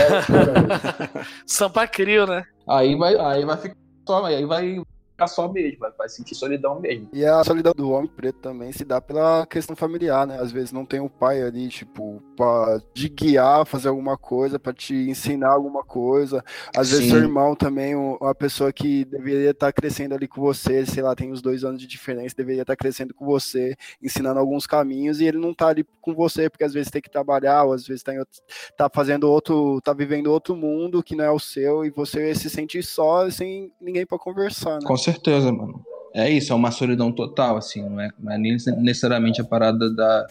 Sampa 1.47 1.87
Crio, 1.87 2.27
né? 2.27 2.45
aí 2.69 2.97
vai, 2.97 3.17
aí 3.17 3.45
vai 3.45 3.57
ficar 3.57 3.77
só, 4.07 4.25
aí 4.25 4.45
vai 4.45 4.81
ficar 5.17 5.27
só 5.29 5.51
mesmo, 5.51 5.79
vai, 5.81 5.91
vai 5.97 6.09
sentir 6.11 6.35
solidão 6.35 6.79
mesmo. 6.79 7.09
E 7.13 7.25
a 7.25 7.43
solidão 7.43 7.73
do 7.75 7.91
homem 7.91 8.11
preto 8.15 8.39
também 8.39 8.71
se 8.71 8.85
dá 8.85 9.01
pela 9.01 9.47
questão 9.47 9.75
familiar, 9.75 10.27
né? 10.27 10.39
Às 10.39 10.53
vezes 10.53 10.73
não 10.73 10.85
tem 10.85 11.01
o 11.01 11.09
pai 11.09 11.43
ali, 11.43 11.69
tipo, 11.69 12.23
pra 12.37 12.79
te 12.93 13.09
guiar, 13.09 13.65
fazer 13.65 13.89
alguma 13.89 14.19
coisa, 14.19 14.59
pra 14.59 14.75
te 14.75 14.95
ensinar 14.95 15.49
alguma 15.51 15.83
coisa. 15.83 16.45
Às 16.77 16.91
vezes 16.91 17.07
Sim. 17.07 17.11
seu 17.13 17.21
irmão 17.21 17.55
também, 17.57 17.97
um- 17.97 18.17
uma 18.21 18.35
pessoa 18.35 18.71
que 18.73 19.07
deveria 19.07 19.51
estar 19.51 19.73
crescendo 19.73 20.15
ali 20.15 20.29
com 20.29 20.41
você, 20.41 20.85
sei 20.85 21.03
lá, 21.03 21.15
tem 21.15 21.33
uns 21.33 21.41
dois 21.41 21.65
anos 21.65 21.81
de 21.81 21.87
diferença, 21.87 22.35
deveria 22.37 22.63
estar 22.63 22.77
crescendo 22.77 23.15
com 23.15 23.25
você, 23.25 23.75
ensinando 24.03 24.39
alguns 24.39 24.67
caminhos, 24.67 25.21
e 25.21 25.25
ele 25.25 25.39
não 25.39 25.55
tá 25.55 25.69
ali 25.69 25.85
com 26.03 26.15
você, 26.15 26.51
porque 26.51 26.65
às 26.65 26.75
vezes 26.75 26.91
tem 26.91 27.01
que 27.01 27.11
trabalhar, 27.11 27.65
ou 27.65 27.73
às 27.73 27.87
vezes 27.87 28.03
tá, 28.03 28.13
em 28.15 28.19
outro- 28.19 28.41
tá 28.77 28.91
fazendo 28.93 29.25
outro, 29.31 29.81
tá 29.81 29.95
vivendo 29.95 30.27
outro 30.31 30.55
mundo 30.55 31.03
que 31.03 31.17
não 31.17 31.25
é 31.25 31.31
o 31.31 31.39
seu, 31.39 31.85
e 31.87 31.91
você 31.91 32.35
se 32.35 32.51
sente 32.51 32.83
só, 32.83 33.31
sem 33.31 33.73
ninguém 33.81 34.05
pra 34.05 34.19
conversar, 34.19 34.75
né? 34.75 34.87
Com 34.87 34.97
certeza, 35.13 35.53
mano. 35.53 35.85
É 36.15 36.31
isso, 36.31 36.53
é 36.53 36.57
uma 36.57 36.71
solidão 36.71 37.13
total, 37.13 37.57
assim, 37.57 37.83
não 37.83 38.01
é, 38.01 38.09
não 38.19 38.33
é 38.33 38.39
necessariamente 38.39 39.41
a 39.41 39.45
parada 39.45 39.93
da, 39.95 40.27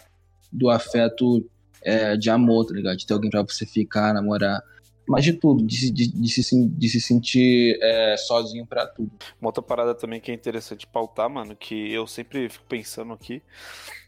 do 0.52 0.70
afeto 0.70 1.48
é, 1.84 2.18
de 2.18 2.30
amor, 2.30 2.66
tá 2.66 2.74
ligado? 2.74 2.98
De 2.98 3.06
ter 3.06 3.14
alguém 3.14 3.30
pra 3.30 3.42
você 3.44 3.66
ficar, 3.66 4.14
namorar. 4.14 4.62
Mas 5.08 5.24
de 5.24 5.34
tudo, 5.34 5.64
de, 5.64 5.76
se- 5.78 5.92
de, 5.92 6.08
de 6.08 6.28
se, 6.30 6.68
de 6.68 6.90
se 6.90 7.00
sentir 7.00 7.78
é, 7.80 8.18
sozinho 8.18 8.66
pra 8.66 8.88
tudo. 8.88 9.12
Uma 9.40 9.50
outra 9.50 9.62
parada 9.62 9.94
também 9.94 10.20
que 10.20 10.32
é 10.32 10.34
interessante 10.34 10.88
pautar, 10.88 11.30
mano, 11.30 11.56
que 11.56 11.92
eu 11.92 12.08
sempre 12.08 12.50
fico 12.50 12.66
pensando 12.68 13.14
aqui, 13.14 13.44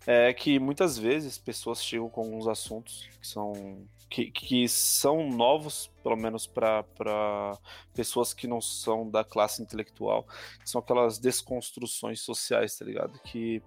é 0.07 0.34
que 0.34 0.57
muitas 0.57 0.97
vezes 0.97 1.38
pessoas 1.38 1.84
chegam 1.84 2.09
com 2.09 2.22
alguns 2.22 2.47
assuntos 2.47 3.07
que 3.22 3.28
são 3.28 3.53
que, 4.10 4.32
que 4.32 4.68
são 4.68 5.30
novos 5.30 5.91
pelo 6.08 6.16
menos 6.16 6.47
para 6.47 7.58
pessoas 7.93 8.34
que 8.34 8.47
não 8.47 8.62
são 8.62 9.10
da 9.10 9.26
classe 9.26 9.62
intelectual, 9.62 10.26
são 10.64 10.80
aquelas 10.80 11.20
desconstruções 11.20 12.22
sociais, 12.22 12.78
tá 12.78 12.86
ligado? 12.86 13.20
Que 13.26 13.62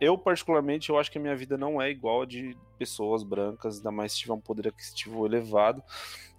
eu, 0.00 0.16
particularmente, 0.16 0.90
eu 0.90 0.98
acho 0.98 1.10
que 1.10 1.18
a 1.18 1.20
minha 1.20 1.36
vida 1.36 1.58
não 1.58 1.80
é 1.80 1.90
igual 1.90 2.22
a 2.22 2.26
de 2.26 2.56
pessoas 2.78 3.22
brancas, 3.22 3.78
ainda 3.78 3.90
mais 3.90 4.12
se 4.12 4.18
tiver 4.18 4.32
um 4.32 4.40
poder 4.40 4.68
aquisitivo 4.68 5.26
elevado. 5.26 5.82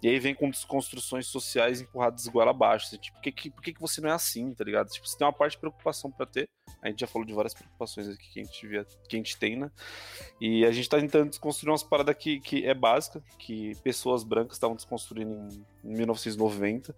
E 0.02 0.08
aí 0.08 0.18
vem 0.18 0.34
com 0.34 0.48
desconstruções 0.48 1.26
sociais 1.26 1.80
empurradas 1.80 2.26
igual 2.26 2.48
abaixo. 2.48 2.86
Assim, 2.86 2.98
tipo, 2.98 3.16
por 3.16 3.22
que, 3.22 3.32
que, 3.32 3.50
por 3.50 3.62
que, 3.62 3.72
que 3.72 3.80
você 3.80 4.00
não 4.00 4.10
é 4.10 4.12
assim, 4.12 4.52
tá 4.54 4.64
ligado? 4.64 4.88
Tipo, 4.88 5.06
você 5.06 5.18
tem 5.18 5.26
uma 5.26 5.32
parte 5.32 5.52
de 5.52 5.58
preocupação 5.58 6.10
para 6.10 6.26
ter. 6.26 6.48
A 6.80 6.88
gente 6.88 7.00
já 7.00 7.06
falou 7.06 7.26
de 7.26 7.32
várias 7.32 7.54
preocupações 7.54 8.08
aqui 8.08 8.32
que 8.32 8.40
a 8.40 8.44
gente, 8.44 8.66
via, 8.66 8.84
que 9.08 9.16
a 9.16 9.18
gente 9.18 9.36
tem, 9.36 9.56
né? 9.56 9.70
E 10.40 10.64
a 10.64 10.70
gente 10.70 10.88
tá 10.88 11.00
tentando 11.00 11.30
desconstruir 11.30 11.70
umas 11.70 11.82
paradas 11.82 12.14
que, 12.16 12.38
que 12.40 12.64
é 12.64 12.74
básica, 12.74 13.22
que 13.38 13.74
pessoas 13.82 14.22
brancas 14.22 14.52
estavam 14.56 14.76
desconstruindo 14.76 15.48
em 15.82 15.96
1990. 15.96 16.94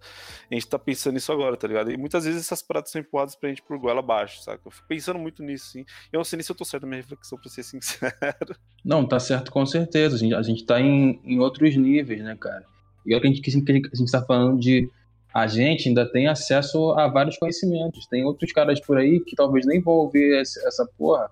A 0.49 0.53
gente 0.53 0.67
tá 0.67 0.77
pensando 0.77 1.15
nisso 1.15 1.31
agora, 1.31 1.57
tá 1.57 1.67
ligado? 1.67 1.91
E 1.91 1.97
muitas 1.97 2.25
vezes 2.25 2.41
essas 2.41 2.61
paradas 2.61 2.91
são 2.91 3.01
empurradas 3.01 3.35
pra 3.35 3.49
gente 3.49 3.63
por 3.63 3.77
goela 3.79 3.99
abaixo, 3.99 4.43
saca? 4.43 4.61
Eu 4.63 4.71
fico 4.71 4.87
pensando 4.87 5.17
muito 5.17 5.41
nisso, 5.41 5.71
sim. 5.71 5.85
Eu 6.11 6.19
sei 6.31 6.37
nem 6.37 6.43
se 6.43 6.51
eu 6.51 6.55
tô 6.55 6.65
certo 6.65 6.83
na 6.83 6.89
minha 6.89 7.01
reflexão, 7.01 7.37
pra 7.37 7.49
ser 7.49 7.63
sincero. 7.63 8.55
Não, 8.83 9.05
tá 9.05 9.19
certo 9.19 9.51
com 9.51 9.65
certeza. 9.65 10.15
A 10.15 10.19
gente, 10.19 10.33
a 10.33 10.41
gente 10.41 10.65
tá 10.65 10.79
em, 10.79 11.19
em 11.23 11.39
outros 11.39 11.75
níveis, 11.75 12.23
né, 12.23 12.35
cara? 12.39 12.65
E 13.05 13.13
é 13.13 13.19
que 13.19 13.27
a 13.27 13.29
gente, 13.29 13.41
que 13.41 13.51
a 13.51 13.95
gente 13.95 14.11
tá 14.11 14.21
falando 14.23 14.59
de. 14.59 14.89
A 15.33 15.47
gente 15.47 15.87
ainda 15.87 16.09
tem 16.11 16.27
acesso 16.27 16.91
a 16.91 17.07
vários 17.07 17.37
conhecimentos. 17.37 18.05
Tem 18.07 18.23
outros 18.25 18.51
caras 18.51 18.79
por 18.81 18.97
aí 18.97 19.19
que 19.21 19.35
talvez 19.35 19.65
nem 19.65 19.81
vão 19.81 19.93
ouvir 19.93 20.35
essa 20.35 20.85
porra, 20.97 21.29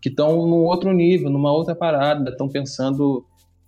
que 0.00 0.10
estão 0.10 0.46
num 0.46 0.64
outro 0.64 0.92
nível, 0.92 1.30
numa 1.30 1.50
outra 1.50 1.74
parada, 1.74 2.30
estão 2.30 2.48
pensando 2.48 3.24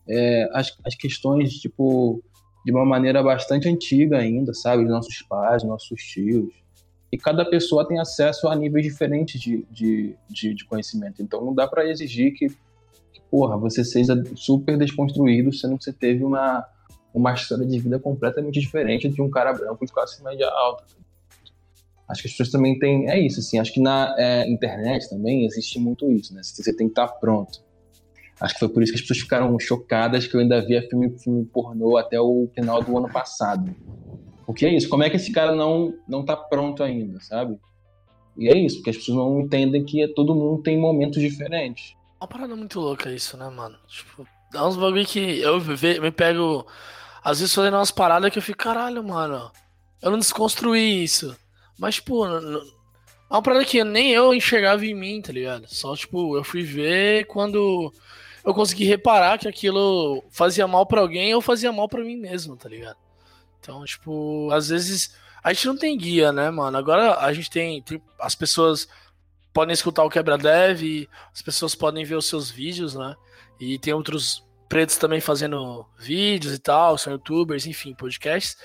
é, 0.07 0.49
as, 0.53 0.77
as 0.85 0.95
questões, 0.95 1.55
tipo, 1.55 2.23
de 2.67 2.73
uma 2.73 2.85
maneira 2.85 3.23
bastante 3.23 3.67
antiga 3.67 4.19
ainda, 4.19 4.53
sabe? 4.53 4.85
Os 4.85 4.91
nossos 4.91 5.23
pais, 5.23 5.65
nossos 5.65 6.03
tios. 6.03 6.53
E 7.11 7.17
cada 7.17 7.45
pessoa 7.45 7.87
tem 7.87 7.99
acesso 7.99 8.49
a 8.49 8.57
níveis 8.57 8.85
diferentes 8.85 9.41
de, 9.41 9.65
de, 9.71 10.17
de, 10.29 10.55
de 10.55 10.65
conhecimento. 10.65 11.23
Então 11.23 11.45
não 11.45 11.55
dá 11.55 11.67
para 11.67 11.89
exigir 11.89 12.33
que, 12.35 12.49
que, 12.49 13.21
porra, 13.31 13.57
você 13.57 13.85
seja 13.85 14.21
super 14.35 14.77
desconstruído, 14.77 15.53
sendo 15.53 15.79
que 15.79 15.85
você 15.85 15.93
teve 15.93 16.25
uma, 16.25 16.67
uma 17.15 17.33
história 17.33 17.65
de 17.65 17.79
vida 17.79 17.99
completamente 17.99 18.61
diferente 18.61 19.09
de 19.09 19.23
um 19.23 19.31
cara 19.31 19.53
branco 19.53 19.87
de 19.87 19.93
classe 19.93 20.23
média 20.23 20.49
alta. 20.49 20.85
Acho 22.09 22.23
que 22.23 22.29
as 22.29 22.33
pessoas 22.33 22.51
também 22.51 22.79
têm. 22.79 23.09
É 23.11 23.19
isso, 23.19 23.41
assim. 23.41 23.59
Acho 23.59 23.73
que 23.73 23.81
na 23.81 24.15
é, 24.17 24.49
internet 24.49 25.09
também 25.09 25.45
existe 25.45 25.79
muito 25.79 26.11
isso, 26.11 26.35
né? 26.35 26.41
Você 26.43 26.75
tem 26.75 26.87
que 26.87 26.93
estar 26.93 27.09
pronto. 27.09 27.65
Acho 28.41 28.55
que 28.55 28.61
foi 28.61 28.69
por 28.69 28.83
isso 28.83 28.93
que 28.93 28.97
as 28.97 29.03
pessoas 29.03 29.21
ficaram 29.21 29.59
chocadas 29.59 30.27
que 30.27 30.37
eu 30.37 30.41
ainda 30.41 30.65
via 30.65 30.87
filme, 30.89 31.19
filme 31.19 31.45
pornô 31.47 31.97
até 31.97 32.21
o 32.21 32.49
final 32.55 32.83
do 32.83 32.97
ano 32.97 33.11
passado. 33.11 33.75
Porque 34.47 34.64
é 34.64 34.72
isso, 34.72 34.88
como 34.88 35.03
é 35.03 35.11
que 35.11 35.16
esse 35.16 35.32
cara 35.32 35.55
não, 35.55 35.92
não 36.09 36.24
tá 36.24 36.36
pronto 36.36 36.82
ainda, 36.82 37.20
sabe? 37.20 37.59
E 38.36 38.49
é 38.49 38.57
isso, 38.57 38.76
porque 38.76 38.90
as 38.90 38.97
pessoas 38.97 39.18
não 39.18 39.40
entendem 39.40 39.84
que 39.84 40.07
todo 40.09 40.34
mundo 40.34 40.62
tem 40.62 40.78
momentos 40.78 41.20
diferentes. 41.20 41.94
Uma 42.20 42.28
parada 42.28 42.55
muito 42.55 42.78
louca 42.78 43.11
isso, 43.11 43.36
né, 43.36 43.49
mano? 43.49 43.76
Tipo, 43.88 44.26
dá 44.53 44.66
uns 44.66 44.76
bagulho 44.76 45.05
que 45.05 45.40
eu 45.40 45.61
me 46.01 46.11
pego 46.12 46.66
às 47.24 47.40
vezes 47.40 47.53
fazendo 47.53 47.74
umas 47.74 47.90
paradas 47.90 48.30
que 48.30 48.38
eu 48.38 48.42
fico, 48.42 48.59
caralho, 48.59 49.03
mano, 49.03 49.51
eu 50.01 50.12
não 50.12 50.18
desconstruí 50.18 51.03
isso. 51.03 51.36
Mas, 51.76 51.97
tipo, 51.97 52.24
é 52.24 52.40
uma 53.28 53.42
parada 53.42 53.64
que 53.64 53.82
nem 53.82 54.12
eu 54.12 54.32
enxergava 54.32 54.86
em 54.86 54.94
mim, 54.94 55.20
tá 55.20 55.32
ligado? 55.32 55.66
Só, 55.66 55.97
tipo, 55.97 56.36
eu 56.36 56.44
fui 56.44 56.62
ver 56.62 57.26
quando 57.26 57.92
eu 58.44 58.55
consegui 58.55 58.84
reparar 58.84 59.38
que 59.38 59.49
aquilo 59.49 60.22
fazia 60.30 60.68
mal 60.68 60.86
para 60.86 61.01
alguém 61.01 61.34
ou 61.34 61.40
fazia 61.40 61.72
mal 61.72 61.88
para 61.88 62.05
mim 62.05 62.16
mesmo, 62.16 62.57
tá 62.57 62.68
ligado? 62.68 62.97
Então, 63.67 63.85
tipo, 63.85 64.49
às 64.53 64.69
vezes 64.69 65.17
a 65.43 65.53
gente 65.53 65.67
não 65.67 65.77
tem 65.77 65.99
guia, 65.99 66.31
né, 66.31 66.49
mano? 66.51 66.79
Agora 66.79 67.19
a 67.19 67.33
gente 67.33 67.51
tem, 67.51 67.83
tem 67.83 68.01
as 68.21 68.37
pessoas 68.37 68.87
podem 69.53 69.73
escutar 69.73 70.05
o 70.05 70.11
Quebra 70.11 70.39
Dev, 70.39 71.09
as 71.35 71.43
pessoas 71.43 71.75
podem 71.75 72.05
ver 72.05 72.14
os 72.14 72.27
seus 72.27 72.49
vídeos, 72.49 72.95
né? 72.95 73.17
E 73.59 73.77
tem 73.77 73.93
outros 73.93 74.47
pretos 74.69 74.97
também 74.97 75.21
fazendo 75.21 75.85
vídeos 75.99 76.55
e 76.55 76.59
tal, 76.61 76.97
são 76.97 77.12
youtubers, 77.12 77.67
enfim, 77.67 77.93
podcasts. 77.93 78.57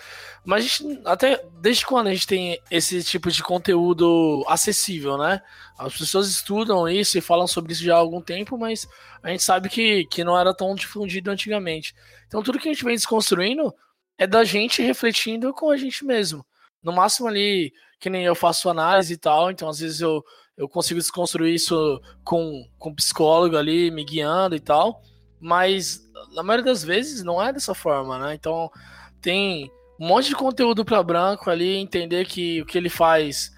Mas 0.46 0.66
a 0.66 0.68
gente, 0.68 1.02
até 1.04 1.44
desde 1.60 1.84
quando 1.84 2.08
a 2.08 2.14
gente 2.14 2.28
tem 2.28 2.60
esse 2.70 3.04
tipo 3.04 3.32
de 3.32 3.42
conteúdo 3.42 4.46
acessível, 4.48 5.18
né? 5.18 5.42
As 5.80 5.98
pessoas 5.98 6.30
estudam 6.30 6.88
isso 6.88 7.18
e 7.18 7.22
falam 7.22 7.48
sobre 7.48 7.74
isso 7.74 7.84
já 7.84 7.96
há 7.96 7.98
algum 7.98 8.22
tempo, 8.22 8.56
mas 8.56 8.88
a 9.24 9.30
gente 9.30 9.42
sabe 9.42 9.68
que, 9.68 10.06
que 10.06 10.24
não 10.24 10.38
era 10.40 10.54
tão 10.54 10.76
difundido 10.76 11.32
antigamente. 11.32 11.96
Então 12.28 12.44
tudo 12.44 12.60
que 12.60 12.70
a 12.70 12.72
gente 12.72 12.86
vem 12.86 12.94
desconstruindo 12.96 13.74
é 14.22 14.28
da 14.28 14.44
gente 14.44 14.82
refletindo 14.82 15.54
com 15.54 15.70
a 15.70 15.78
gente 15.78 16.06
mesmo. 16.06 16.46
No 16.84 16.92
máximo 16.92 17.28
ali, 17.28 17.74
que 18.00 18.10
nem 18.10 18.24
eu 18.24 18.36
faço 18.36 18.70
análise 18.70 19.14
e 19.14 19.18
tal, 19.18 19.52
então 19.52 19.70
às 19.70 19.80
vezes 19.80 20.02
eu, 20.02 20.24
eu 20.58 20.68
consigo 20.68 21.00
desconstruir 21.00 21.54
isso 21.54 22.02
com, 22.24 22.68
com 22.78 22.96
psicólogo 22.96 23.58
ali 23.58 23.92
me 23.92 24.04
guiando 24.04 24.56
e 24.56 24.60
tal 24.60 25.02
mas 25.42 26.00
na 26.34 26.44
maioria 26.44 26.72
das 26.72 26.84
vezes 26.84 27.24
não 27.24 27.42
é 27.42 27.52
dessa 27.52 27.74
forma, 27.74 28.20
né? 28.20 28.36
Então 28.36 28.70
tem 29.20 29.72
um 30.00 30.08
monte 30.08 30.30
de 30.30 30.36
conteúdo 30.36 30.86
para 30.86 31.02
branco 31.02 31.50
ali, 31.50 31.76
entender 31.78 32.26
que 32.28 32.62
o 32.62 32.66
que 32.66 32.78
ele 32.78 32.90
faz 32.90 33.52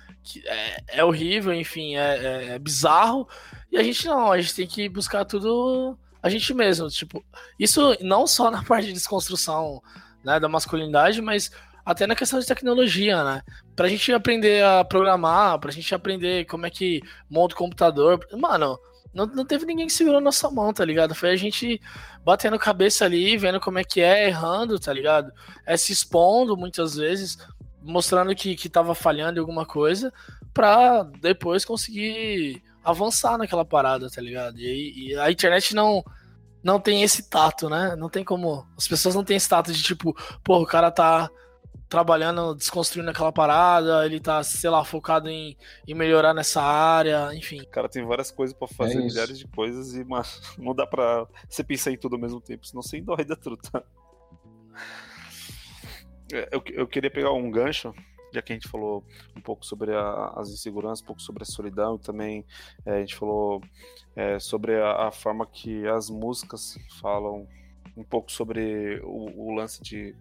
é, 0.46 1.00
é 1.00 1.04
horrível, 1.04 1.54
enfim, 1.54 1.98
é, 1.98 2.00
é, 2.00 2.46
é, 2.56 2.60
bizarro, 2.60 3.28
e 3.70 3.78
a 3.78 3.84
gente 3.84 4.06
não, 4.08 4.32
a 4.32 4.40
gente 4.40 4.56
tem 4.56 4.66
que 4.66 4.88
buscar 4.88 5.26
tudo 5.26 5.98
a 6.22 6.30
gente 6.30 6.54
mesmo, 6.54 6.88
tipo, 6.88 7.22
isso 7.60 7.98
não 8.00 8.26
só 8.26 8.50
na 8.50 8.64
parte 8.64 8.88
de 8.88 8.94
desconstrução 8.94 9.82
né, 10.24 10.40
da 10.40 10.48
masculinidade, 10.48 11.22
mas 11.22 11.52
até 11.86 12.08
na 12.08 12.16
questão 12.16 12.40
de 12.40 12.46
tecnologia, 12.46 13.24
né? 13.24 13.42
Pra 13.76 13.90
gente 13.90 14.12
aprender 14.14 14.64
a 14.64 14.84
programar, 14.84 15.60
pra 15.60 15.72
gente 15.72 15.94
aprender 15.94 16.46
como 16.46 16.66
é 16.66 16.70
que 16.70 17.02
monta 17.30 17.56
o 17.56 17.58
computador, 17.58 18.26
mano, 18.32 18.80
não, 19.14 19.26
não 19.28 19.46
teve 19.46 19.66
ninguém 19.66 19.86
que 19.86 19.94
segurou 19.94 20.20
nossa 20.20 20.50
mão, 20.50 20.74
tá 20.74 20.84
ligado? 20.84 21.14
Foi 21.14 21.30
a 21.30 21.36
gente 21.36 21.80
batendo 22.24 22.58
cabeça 22.58 23.06
ali, 23.06 23.38
vendo 23.38 23.60
como 23.60 23.78
é 23.78 23.84
que 23.84 24.02
é, 24.02 24.28
errando, 24.28 24.80
tá 24.80 24.92
ligado? 24.92 25.32
É 25.66 25.78
se 25.78 25.92
expondo 25.94 26.58
muitas 26.58 26.96
vezes, 26.96 27.38
mostrando 27.82 28.34
que, 28.34 28.56
que 28.56 28.70
tava 28.70 28.96
falhando 28.96 29.38
em 29.38 29.42
alguma 29.42 29.66
coisa, 29.66 30.12
pra 30.54 31.04
depois 31.22 31.64
conseguir 31.64 32.64
avançar 32.84 33.38
naquela 33.38 33.64
parada, 33.64 34.10
tá 34.10 34.22
ligado? 34.22 34.58
E, 34.60 35.10
e 35.10 35.16
a 35.18 35.30
internet 35.32 35.76
não 35.76 36.04
não 36.64 36.80
tem 36.80 37.04
esse 37.04 37.30
tato, 37.30 37.70
né? 37.70 37.96
Não 37.96 38.10
tem 38.10 38.24
como. 38.24 38.66
As 38.78 38.88
pessoas 38.88 39.14
não 39.14 39.24
têm 39.24 39.36
esse 39.36 39.50
tato 39.50 39.72
de 39.72 39.84
tipo, 39.84 40.16
pô, 40.44 40.62
o 40.62 40.66
cara 40.66 40.90
tá 40.90 41.30
trabalhando, 41.90 42.56
desconstruindo 42.56 43.12
aquela 43.12 43.32
parada, 43.32 44.04
ele 44.04 44.20
tá, 44.20 44.42
sei 44.42 44.68
lá, 44.68 44.84
focado 44.84 45.30
em, 45.30 45.56
em 45.88 45.94
melhorar 45.94 46.34
nessa 46.34 46.60
área, 46.60 47.30
enfim. 47.36 47.62
O 47.62 47.68
cara 47.68 47.88
tem 47.88 48.04
várias 48.04 48.32
coisas 48.32 48.56
para 48.56 48.68
fazer, 48.68 48.98
é 48.98 49.02
milhares 49.02 49.38
de 49.38 49.48
coisas, 49.48 49.94
e 49.94 50.04
mas, 50.04 50.42
não 50.58 50.74
dá 50.74 50.88
pra 50.88 51.28
você 51.48 51.64
pensar 51.64 51.92
em 51.92 51.98
tudo 51.98 52.16
ao 52.16 52.22
mesmo 52.22 52.42
tempo, 52.42 52.66
senão 52.66 52.82
você 52.82 53.00
dói 53.00 53.24
da 53.24 53.36
truta. 53.36 53.84
É, 56.34 56.50
eu, 56.52 56.64
eu 56.72 56.88
queria 56.88 57.12
pegar 57.12 57.32
um 57.32 57.52
gancho, 57.52 57.94
já 58.34 58.42
que 58.42 58.52
a 58.52 58.56
gente 58.56 58.68
falou 58.68 59.04
um 59.36 59.42
pouco 59.42 59.66
sobre 59.66 59.94
a, 59.94 60.34
as 60.36 60.50
inseguranças, 60.50 61.02
um 61.02 61.06
pouco 61.06 61.22
sobre 61.22 61.44
a 61.44 61.46
solidão, 61.46 61.96
e 61.96 62.00
também 62.00 62.46
é, 62.86 62.94
a 62.94 63.00
gente 63.00 63.16
falou 63.16 63.62
é, 64.16 64.40
sobre 64.40 64.76
a, 64.76 65.08
a, 65.08 65.12
forma 65.12 65.46
que 65.46 65.88
as 65.88 66.10
músicas 66.10 66.78
falam 67.00 67.48
um 67.96 68.04
pouco 68.04 68.32
sobre 68.32 69.00
o, 69.04 69.50
o 69.50 69.56
lance 69.56 69.82
de 69.82 70.16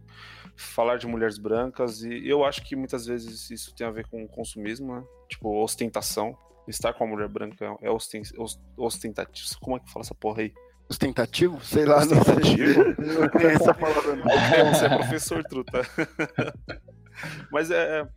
falar 0.57 0.99
de 0.99 1.07
mulheres 1.07 1.39
brancas, 1.39 2.03
e 2.03 2.29
eu 2.29 2.45
acho 2.45 2.63
que 2.63 2.77
muitas 2.77 3.07
vezes 3.07 3.51
isso 3.51 3.75
tem 3.75 3.87
a 3.87 3.91
ver 3.91 4.07
com 4.09 4.27
consumismo, 4.29 4.95
né? 4.95 5.05
Tipo, 5.29 5.63
ostentação. 5.63 6.37
Estar 6.69 6.93
com 6.93 7.03
a 7.03 7.07
mulher 7.09 7.29
branca 7.29 7.77
é 7.81 7.91
ostentativo. 7.91 9.59
Como 9.61 9.77
é 9.77 9.81
que 9.81 9.91
fala 9.91 10.05
essa 10.05 10.15
porra 10.15 10.43
aí? 10.43 10.53
Ostentativo? 10.89 11.59
Sei 11.65 11.85
lá, 11.85 11.99
ostentativo? 11.99 12.85
não 12.85 12.95
sei. 12.95 13.19
não 13.19 13.29
tem 13.31 13.47
essa 13.51 13.75
palavra 13.75 14.15
não. 14.15 14.75
Você 14.75 14.85
é 14.85 14.97
professor, 14.97 15.43
truta. 15.45 15.81
Mas 17.51 17.71
é... 17.71 18.01
é 18.01 18.09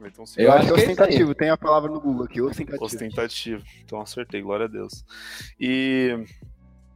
então, 0.00 0.24
sim, 0.24 0.42
eu 0.42 0.52
acho 0.52 0.66
que 0.66 0.72
é 0.72 0.76
ostentativo, 0.76 1.34
tem 1.34 1.50
a 1.50 1.56
palavra 1.56 1.90
no 1.90 2.00
Google 2.00 2.24
aqui, 2.24 2.40
ostentativo. 2.40 2.84
Ostentativo, 2.84 3.64
então 3.82 4.00
acertei, 4.00 4.40
glória 4.40 4.66
a 4.66 4.68
Deus. 4.68 5.04
E 5.58 6.24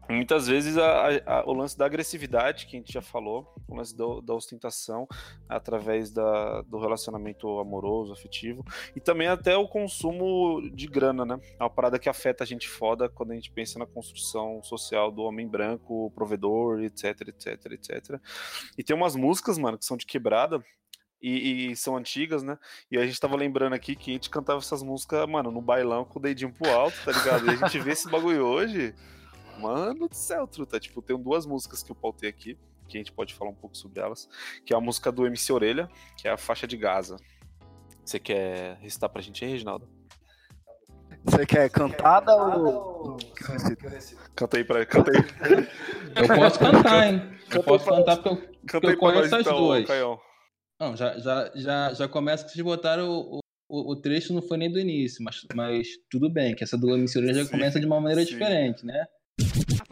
muitas 0.09 0.47
vezes 0.47 0.77
a, 0.77 1.09
a, 1.27 1.45
o 1.47 1.53
lance 1.53 1.77
da 1.77 1.87
agressividade, 1.87 2.67
que 2.67 2.77
a 2.77 2.79
gente 2.79 2.93
já 2.93 3.03
falou, 3.03 3.53
o 3.69 3.75
lance 3.75 3.97
do, 3.97 4.21
da 4.21 4.35
ostentação 4.35 5.07
através 5.49 6.11
da, 6.11 6.63
do 6.63 6.79
relacionamento 6.79 7.59
amoroso, 7.59 8.13
afetivo, 8.13 8.65
e 8.95 9.01
também 9.01 9.29
até 9.29 9.57
o 9.57 9.69
consumo 9.69 10.61
de 10.73 10.87
grana, 10.87 11.25
né? 11.25 11.41
É 11.59 11.63
uma 11.63 11.71
parada 11.71 11.99
que 11.99 12.09
afeta 12.09 12.45
a 12.45 12.47
gente 12.47 12.69
foda 12.69 13.09
quando 13.09 13.33
a 13.33 13.35
gente 13.35 13.51
pensa 13.51 13.79
na 13.79 13.87
construção 13.87 14.63
social 14.63 15.11
do 15.11 15.23
homem 15.23 15.49
branco, 15.49 16.13
provedor, 16.15 16.83
etc, 16.83 17.29
etc, 17.29 17.73
etc. 17.73 18.21
E 18.77 18.85
tem 18.85 18.95
umas 18.95 19.17
músicas, 19.17 19.59
mano, 19.59 19.79
que 19.79 19.85
são 19.85 19.97
de 19.97 20.07
quebrada, 20.07 20.63
e, 21.23 21.71
e, 21.71 21.77
são 21.77 21.97
antigas, 21.97 22.43
né? 22.43 22.59
E 22.91 22.99
a 22.99 23.07
gente 23.07 23.21
tava 23.21 23.37
lembrando 23.37 23.75
aqui 23.75 23.95
que 23.95 24.11
a 24.11 24.15
gente 24.15 24.29
cantava 24.29 24.59
essas 24.59 24.83
músicas, 24.83 25.29
mano, 25.29 25.51
no 25.51 25.63
bailão 25.63 26.05
com 26.05 26.19
o 26.19 26.23
dedinho 26.23 26.53
pro 26.53 26.69
alto, 26.69 26.97
tá 27.05 27.13
ligado? 27.13 27.47
E 27.47 27.51
a 27.51 27.57
gente 27.57 27.79
vê 27.79 27.93
esse 27.93 28.11
bagulho 28.11 28.45
hoje. 28.45 28.95
Mano 29.61 30.09
do 30.09 30.15
céu, 30.15 30.47
truta. 30.49 30.81
Tipo, 30.81 31.01
tem 31.01 31.17
duas 31.17 31.47
músicas 31.47 31.83
que 31.83 31.93
eu 31.93 31.97
pautei 31.97 32.29
aqui, 32.29 32.59
que 32.89 32.97
a 32.97 33.01
gente 33.01 33.13
pode 33.13 33.35
falar 33.35 33.51
um 33.51 33.55
pouco 33.55 33.77
sobre 33.77 34.01
elas, 34.01 34.29
que 34.67 34.75
é 34.75 34.77
a 34.77 34.81
música 34.81 35.13
do 35.13 35.27
MC 35.27 35.53
Orelha, 35.53 35.89
que 36.17 36.27
é 36.27 36.33
a 36.33 36.37
faixa 36.37 36.67
de 36.67 36.77
Gaza. 36.77 37.17
Você 38.05 38.19
quer 38.19 38.79
recitar 38.81 39.09
pra 39.09 39.23
gente 39.23 39.45
aí, 39.45 39.51
Reginaldo? 39.53 39.89
Você 41.25 41.47
quer 41.47 41.71
cantada 41.71 42.35
ou. 42.35 43.17
Canta 44.35 44.57
aí 44.57 44.65
pra 44.65 44.85
canta 44.85 45.13
aí. 45.13 45.69
Eu 46.17 46.37
posso 46.37 46.59
cantar, 46.59 47.07
hein? 47.07 47.23
Eu 47.43 47.49
Canta 47.49 47.63
posso 47.63 47.95
aí 47.95 48.05
pra 48.05 48.15
cantar 48.15 48.17
porque 48.17 48.29
eu, 48.29 48.37
Canta 48.37 48.81
porque 48.81 48.87
aí 48.87 48.93
eu 48.93 48.99
pra 48.99 49.09
nós 49.09 49.15
conheço 49.15 49.37
as 49.37 49.41
então, 49.43 49.57
duas. 49.57 49.87
Caião. 49.87 50.32
Não, 50.83 50.97
já, 50.97 51.17
já, 51.17 51.49
já, 51.55 51.95
já 51.95 52.09
começa 52.09 52.45
que 52.45 52.51
vocês 52.51 52.65
botaram 52.65 53.09
o, 53.09 53.39
o, 53.69 53.93
o 53.93 53.97
trecho, 53.97 54.35
não 54.35 54.43
foi 54.43 54.59
nem 54.59 54.69
do 54.69 54.81
início, 54.81 55.23
mas, 55.23 55.47
mas 55.55 55.87
tudo 56.11 56.29
bem, 56.29 56.57
que 56.57 56.65
essa 56.65 56.77
do 56.77 56.89
Orelha 56.89 57.35
já 57.35 57.47
começa 57.49 57.79
de 57.79 57.87
uma 57.87 58.01
maneira 58.01 58.25
sim. 58.25 58.33
diferente, 58.33 58.85
né? 58.85 59.07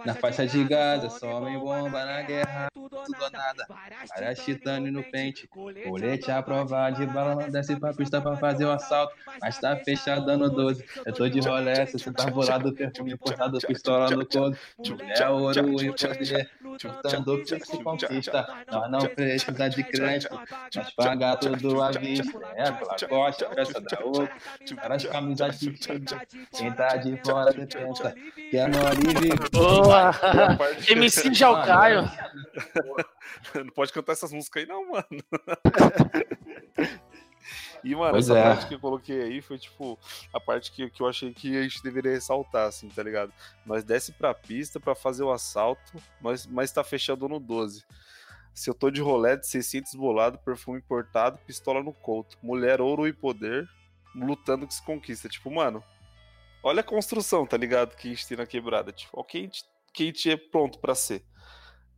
Na 0.04 0.14
faixa 0.14 0.46
de 0.46 0.64
Gaza, 0.64 1.10
só 1.10 1.38
homem 1.38 1.58
bomba 1.58 2.04
na 2.04 2.22
guerra, 2.22 2.68
tudo 2.74 2.96
ou 2.96 3.30
nada. 3.30 3.66
Várias 4.08 4.38
titânio 4.40 4.92
no 4.92 5.02
pente, 5.02 5.48
colete 5.48 6.30
aprovado, 6.30 6.96
de 6.96 7.06
bala 7.06 7.34
não 7.34 7.50
desce 7.50 7.76
pra 7.76 7.92
pista 7.92 8.20
pra 8.20 8.36
fazer 8.36 8.64
o 8.64 8.70
assalto. 8.70 9.14
Mas 9.40 9.58
tá 9.58 9.76
fechado 9.76 10.26
dando 10.26 10.50
12. 10.50 10.84
Eu 11.04 11.12
tô 11.12 11.28
de 11.28 11.40
rolé, 11.40 11.86
você 11.86 12.10
tá 12.12 12.26
bolado, 12.26 12.72
perfume 12.72 13.12
importado, 13.12 13.58
pistola 13.58 14.10
no 14.10 14.26
couro. 14.26 14.56
É 15.16 15.28
ouro 15.28 15.82
e 15.82 15.90
poder, 15.92 16.50
juntando 16.80 17.42
que 17.42 17.60
se 17.60 17.82
conquista. 17.82 18.46
Nós 18.70 18.90
não 18.90 19.00
precisa 19.00 19.68
de 19.68 19.84
crédito, 19.84 20.38
nós 20.74 20.90
paga 20.90 21.36
tudo 21.36 21.82
à 21.82 21.90
vista. 21.90 22.38
É, 22.54 22.70
pela 22.72 22.96
costa, 23.08 23.46
peça 23.46 23.80
da 23.80 24.00
outra, 24.04 24.30
várias 24.76 25.04
camisas 25.04 25.60
de. 25.60 25.70
Quem 25.70 26.72
tá 26.72 26.96
de 26.96 27.16
fora 27.24 27.52
detenta, 27.52 28.14
que 28.50 28.56
é 28.56 28.66
Norive. 28.66 29.30
Boa! 29.70 30.10
E 30.10 30.56
parte- 30.56 30.92
MC 30.92 31.34
Jalcaio. 31.34 32.02
Não 33.54 33.66
pode 33.72 33.92
cantar 33.92 34.12
essas 34.12 34.32
músicas 34.32 34.62
aí, 34.62 34.68
não, 34.68 34.90
mano. 34.90 35.06
E, 37.82 37.94
mano, 37.94 38.10
Pois 38.10 38.28
essa 38.28 38.38
é. 38.38 38.42
parte 38.42 38.66
que 38.66 38.74
eu 38.74 38.78
coloquei 38.78 39.22
aí 39.22 39.40
foi, 39.40 39.58
tipo, 39.58 39.98
a 40.34 40.38
parte 40.38 40.70
que, 40.70 40.90
que 40.90 41.02
eu 41.02 41.08
achei 41.08 41.32
que 41.32 41.56
a 41.56 41.62
gente 41.62 41.82
deveria 41.82 42.12
ressaltar, 42.12 42.68
assim, 42.68 42.88
tá 42.90 43.02
ligado? 43.02 43.32
Nós 43.64 43.82
desce 43.82 44.12
pra 44.12 44.34
pista 44.34 44.78
pra 44.78 44.94
fazer 44.94 45.22
o 45.22 45.32
assalto, 45.32 45.80
mas, 46.20 46.46
mas 46.46 46.70
tá 46.70 46.84
fechado 46.84 47.26
no 47.26 47.40
12. 47.40 47.82
Se 48.52 48.68
eu 48.68 48.74
tô 48.74 48.90
de 48.90 49.00
rolé 49.00 49.36
de 49.36 49.46
600 49.46 49.94
bolado, 49.94 50.36
perfume 50.38 50.76
importado, 50.78 51.38
pistola 51.46 51.82
no 51.82 51.94
couto. 51.94 52.36
Mulher, 52.42 52.82
ouro 52.82 53.08
e 53.08 53.14
poder, 53.14 53.66
lutando 54.14 54.66
que 54.66 54.74
se 54.74 54.84
conquista. 54.84 55.26
Tipo, 55.30 55.50
mano, 55.50 55.82
olha 56.62 56.80
a 56.80 56.84
construção, 56.84 57.46
tá 57.46 57.56
ligado? 57.56 57.96
Que 57.96 58.08
a 58.08 58.10
gente 58.10 58.26
tem 58.26 58.36
na 58.36 58.46
quebrada. 58.46 58.92
Tipo, 58.92 59.20
ó, 59.20 59.24
quem 59.24 59.50
é 60.26 60.36
pronto 60.36 60.78
pra 60.78 60.94
ser. 60.94 61.22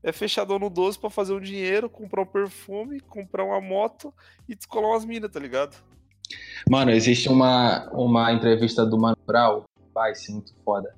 É 0.03 0.11
fechador 0.11 0.59
no 0.59 0.69
12 0.69 0.99
pra 0.99 1.11
fazer 1.11 1.33
um 1.33 1.41
dinheiro, 1.41 1.89
comprar 1.89 2.23
um 2.23 2.27
perfume, 2.27 3.01
comprar 3.01 3.45
uma 3.45 3.61
moto 3.61 4.13
e 4.49 4.55
descolar 4.55 4.89
umas 4.89 5.05
minas, 5.05 5.31
tá 5.31 5.39
ligado? 5.39 5.77
Mano, 6.69 6.91
existe 6.91 7.29
uma, 7.29 7.89
uma 7.93 8.33
entrevista 8.33 8.85
do 8.85 8.99
Mano 8.99 9.17
Brown, 9.25 9.63
vai 9.95 10.15
ser 10.15 10.33
muito 10.33 10.53
foda, 10.65 10.95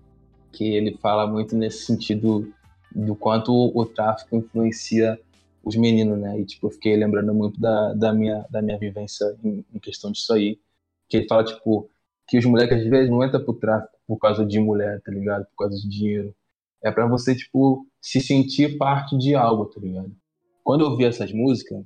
que 0.52 0.64
ele 0.64 0.96
fala 1.02 1.26
muito 1.26 1.54
nesse 1.54 1.84
sentido 1.84 2.52
do 2.94 3.14
quanto 3.14 3.52
o 3.52 3.84
tráfico 3.84 4.36
influencia 4.36 5.20
os 5.62 5.76
meninos, 5.76 6.18
né? 6.18 6.38
E, 6.38 6.44
tipo, 6.44 6.66
eu 6.66 6.70
fiquei 6.70 6.96
lembrando 6.96 7.32
muito 7.34 7.60
da, 7.60 7.94
da, 7.94 8.12
minha, 8.12 8.46
da 8.50 8.62
minha 8.62 8.78
vivência 8.78 9.36
em, 9.42 9.64
em 9.74 9.78
questão 9.78 10.12
disso 10.12 10.32
aí. 10.32 10.58
Que 11.08 11.18
ele 11.18 11.26
fala, 11.26 11.44
tipo, 11.44 11.88
que 12.26 12.38
os 12.38 12.44
moleques 12.44 12.78
às 12.82 12.88
vezes 12.88 13.10
não 13.10 13.24
entram 13.24 13.44
pro 13.44 13.54
tráfico 13.54 13.92
por 14.06 14.18
causa 14.18 14.44
de 14.44 14.58
mulher, 14.58 15.00
tá 15.02 15.12
ligado? 15.12 15.44
Por 15.46 15.64
causa 15.64 15.76
de 15.80 15.88
dinheiro. 15.88 16.34
É 16.82 16.90
pra 16.90 17.06
você, 17.06 17.34
tipo, 17.34 17.86
se 18.00 18.20
sentir 18.20 18.76
parte 18.76 19.16
de 19.16 19.34
algo, 19.34 19.66
tá 19.66 19.80
ligado? 19.80 20.12
Quando 20.62 20.82
eu 20.84 20.90
ouvi 20.90 21.04
essas 21.04 21.32
músicas, 21.32 21.82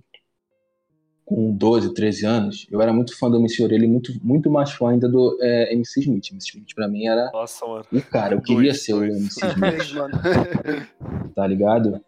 com 1.24 1.52
12, 1.52 1.92
13 1.92 2.24
anos, 2.26 2.66
eu 2.70 2.80
era 2.80 2.92
muito 2.92 3.16
fã 3.16 3.30
do 3.30 3.36
MC 3.36 3.62
Orelha 3.62 3.84
e 3.84 3.88
muito, 3.88 4.12
muito 4.24 4.50
mais 4.50 4.70
fã 4.72 4.90
ainda 4.90 5.08
do 5.08 5.36
é, 5.42 5.74
MC 5.74 6.00
Smith. 6.00 6.30
MC 6.32 6.48
Smith 6.48 6.74
pra 6.74 6.88
mim 6.88 7.06
era 7.06 7.30
Nossa, 7.32 7.66
mano. 7.66 7.84
o 7.92 8.00
cara, 8.02 8.34
eu 8.34 8.40
queria 8.40 8.70
Dois, 8.70 8.84
ser 8.84 8.94
o. 8.94 9.04
MC 9.04 9.40
Smith, 9.52 9.92
mano. 9.94 10.14
tá 11.34 11.46
ligado? 11.46 12.00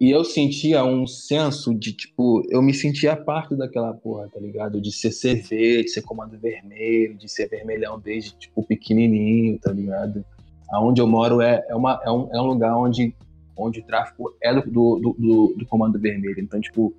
E 0.00 0.12
eu 0.12 0.22
sentia 0.22 0.84
um 0.84 1.08
senso 1.08 1.74
de, 1.74 1.92
tipo, 1.92 2.42
eu 2.48 2.62
me 2.62 2.72
sentia 2.72 3.16
parte 3.16 3.56
daquela 3.56 3.92
porra, 3.92 4.28
tá 4.32 4.38
ligado? 4.38 4.80
De 4.80 4.92
ser 4.92 5.10
CV, 5.10 5.82
de 5.82 5.88
ser 5.88 6.02
comando 6.02 6.38
vermelho, 6.38 7.16
de 7.16 7.28
ser 7.28 7.48
vermelhão 7.48 7.98
desde, 7.98 8.30
tipo, 8.36 8.62
pequenininho, 8.62 9.58
tá 9.58 9.72
ligado? 9.72 10.24
Aonde 10.70 11.00
eu 11.00 11.06
moro 11.06 11.40
é, 11.40 11.64
é, 11.68 11.74
uma, 11.74 12.00
é, 12.04 12.10
um, 12.12 12.28
é 12.32 12.40
um 12.40 12.46
lugar 12.46 12.76
onde, 12.76 13.12
onde 13.56 13.80
o 13.80 13.82
tráfico 13.84 14.32
é 14.40 14.54
do, 14.54 14.62
do, 15.00 15.16
do, 15.18 15.54
do 15.58 15.66
comando 15.66 15.98
vermelho. 15.98 16.38
Então, 16.38 16.60
tipo, 16.60 16.94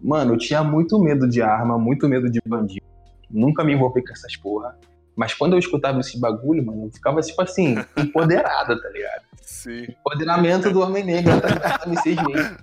mano, 0.00 0.34
eu 0.34 0.38
tinha 0.38 0.64
muito 0.64 0.98
medo 0.98 1.28
de 1.28 1.40
arma, 1.40 1.78
muito 1.78 2.08
medo 2.08 2.28
de 2.28 2.40
bandido. 2.44 2.84
Nunca 3.30 3.62
me 3.62 3.72
envolvi 3.72 4.02
com 4.02 4.12
essas 4.12 4.36
porra. 4.36 4.76
Mas 5.16 5.34
quando 5.34 5.52
eu 5.52 5.58
escutava 5.58 6.00
esse 6.00 6.18
bagulho, 6.18 6.64
mano, 6.64 6.86
eu 6.86 6.90
ficava, 6.92 7.20
tipo 7.20 7.40
assim, 7.42 7.74
empoderada, 7.96 8.80
tá 8.80 8.88
ligado? 8.88 9.22
Sim. 9.42 9.84
Empoderamento 9.88 10.70
do 10.72 10.80
homem 10.80 11.04
negro 11.04 11.32
da 11.40 11.80
MC 11.86 12.10
Smith, 12.12 12.58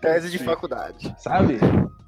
Tese 0.00 0.30
de 0.30 0.38
Sim. 0.38 0.44
faculdade. 0.44 1.14
sabe? 1.18 1.58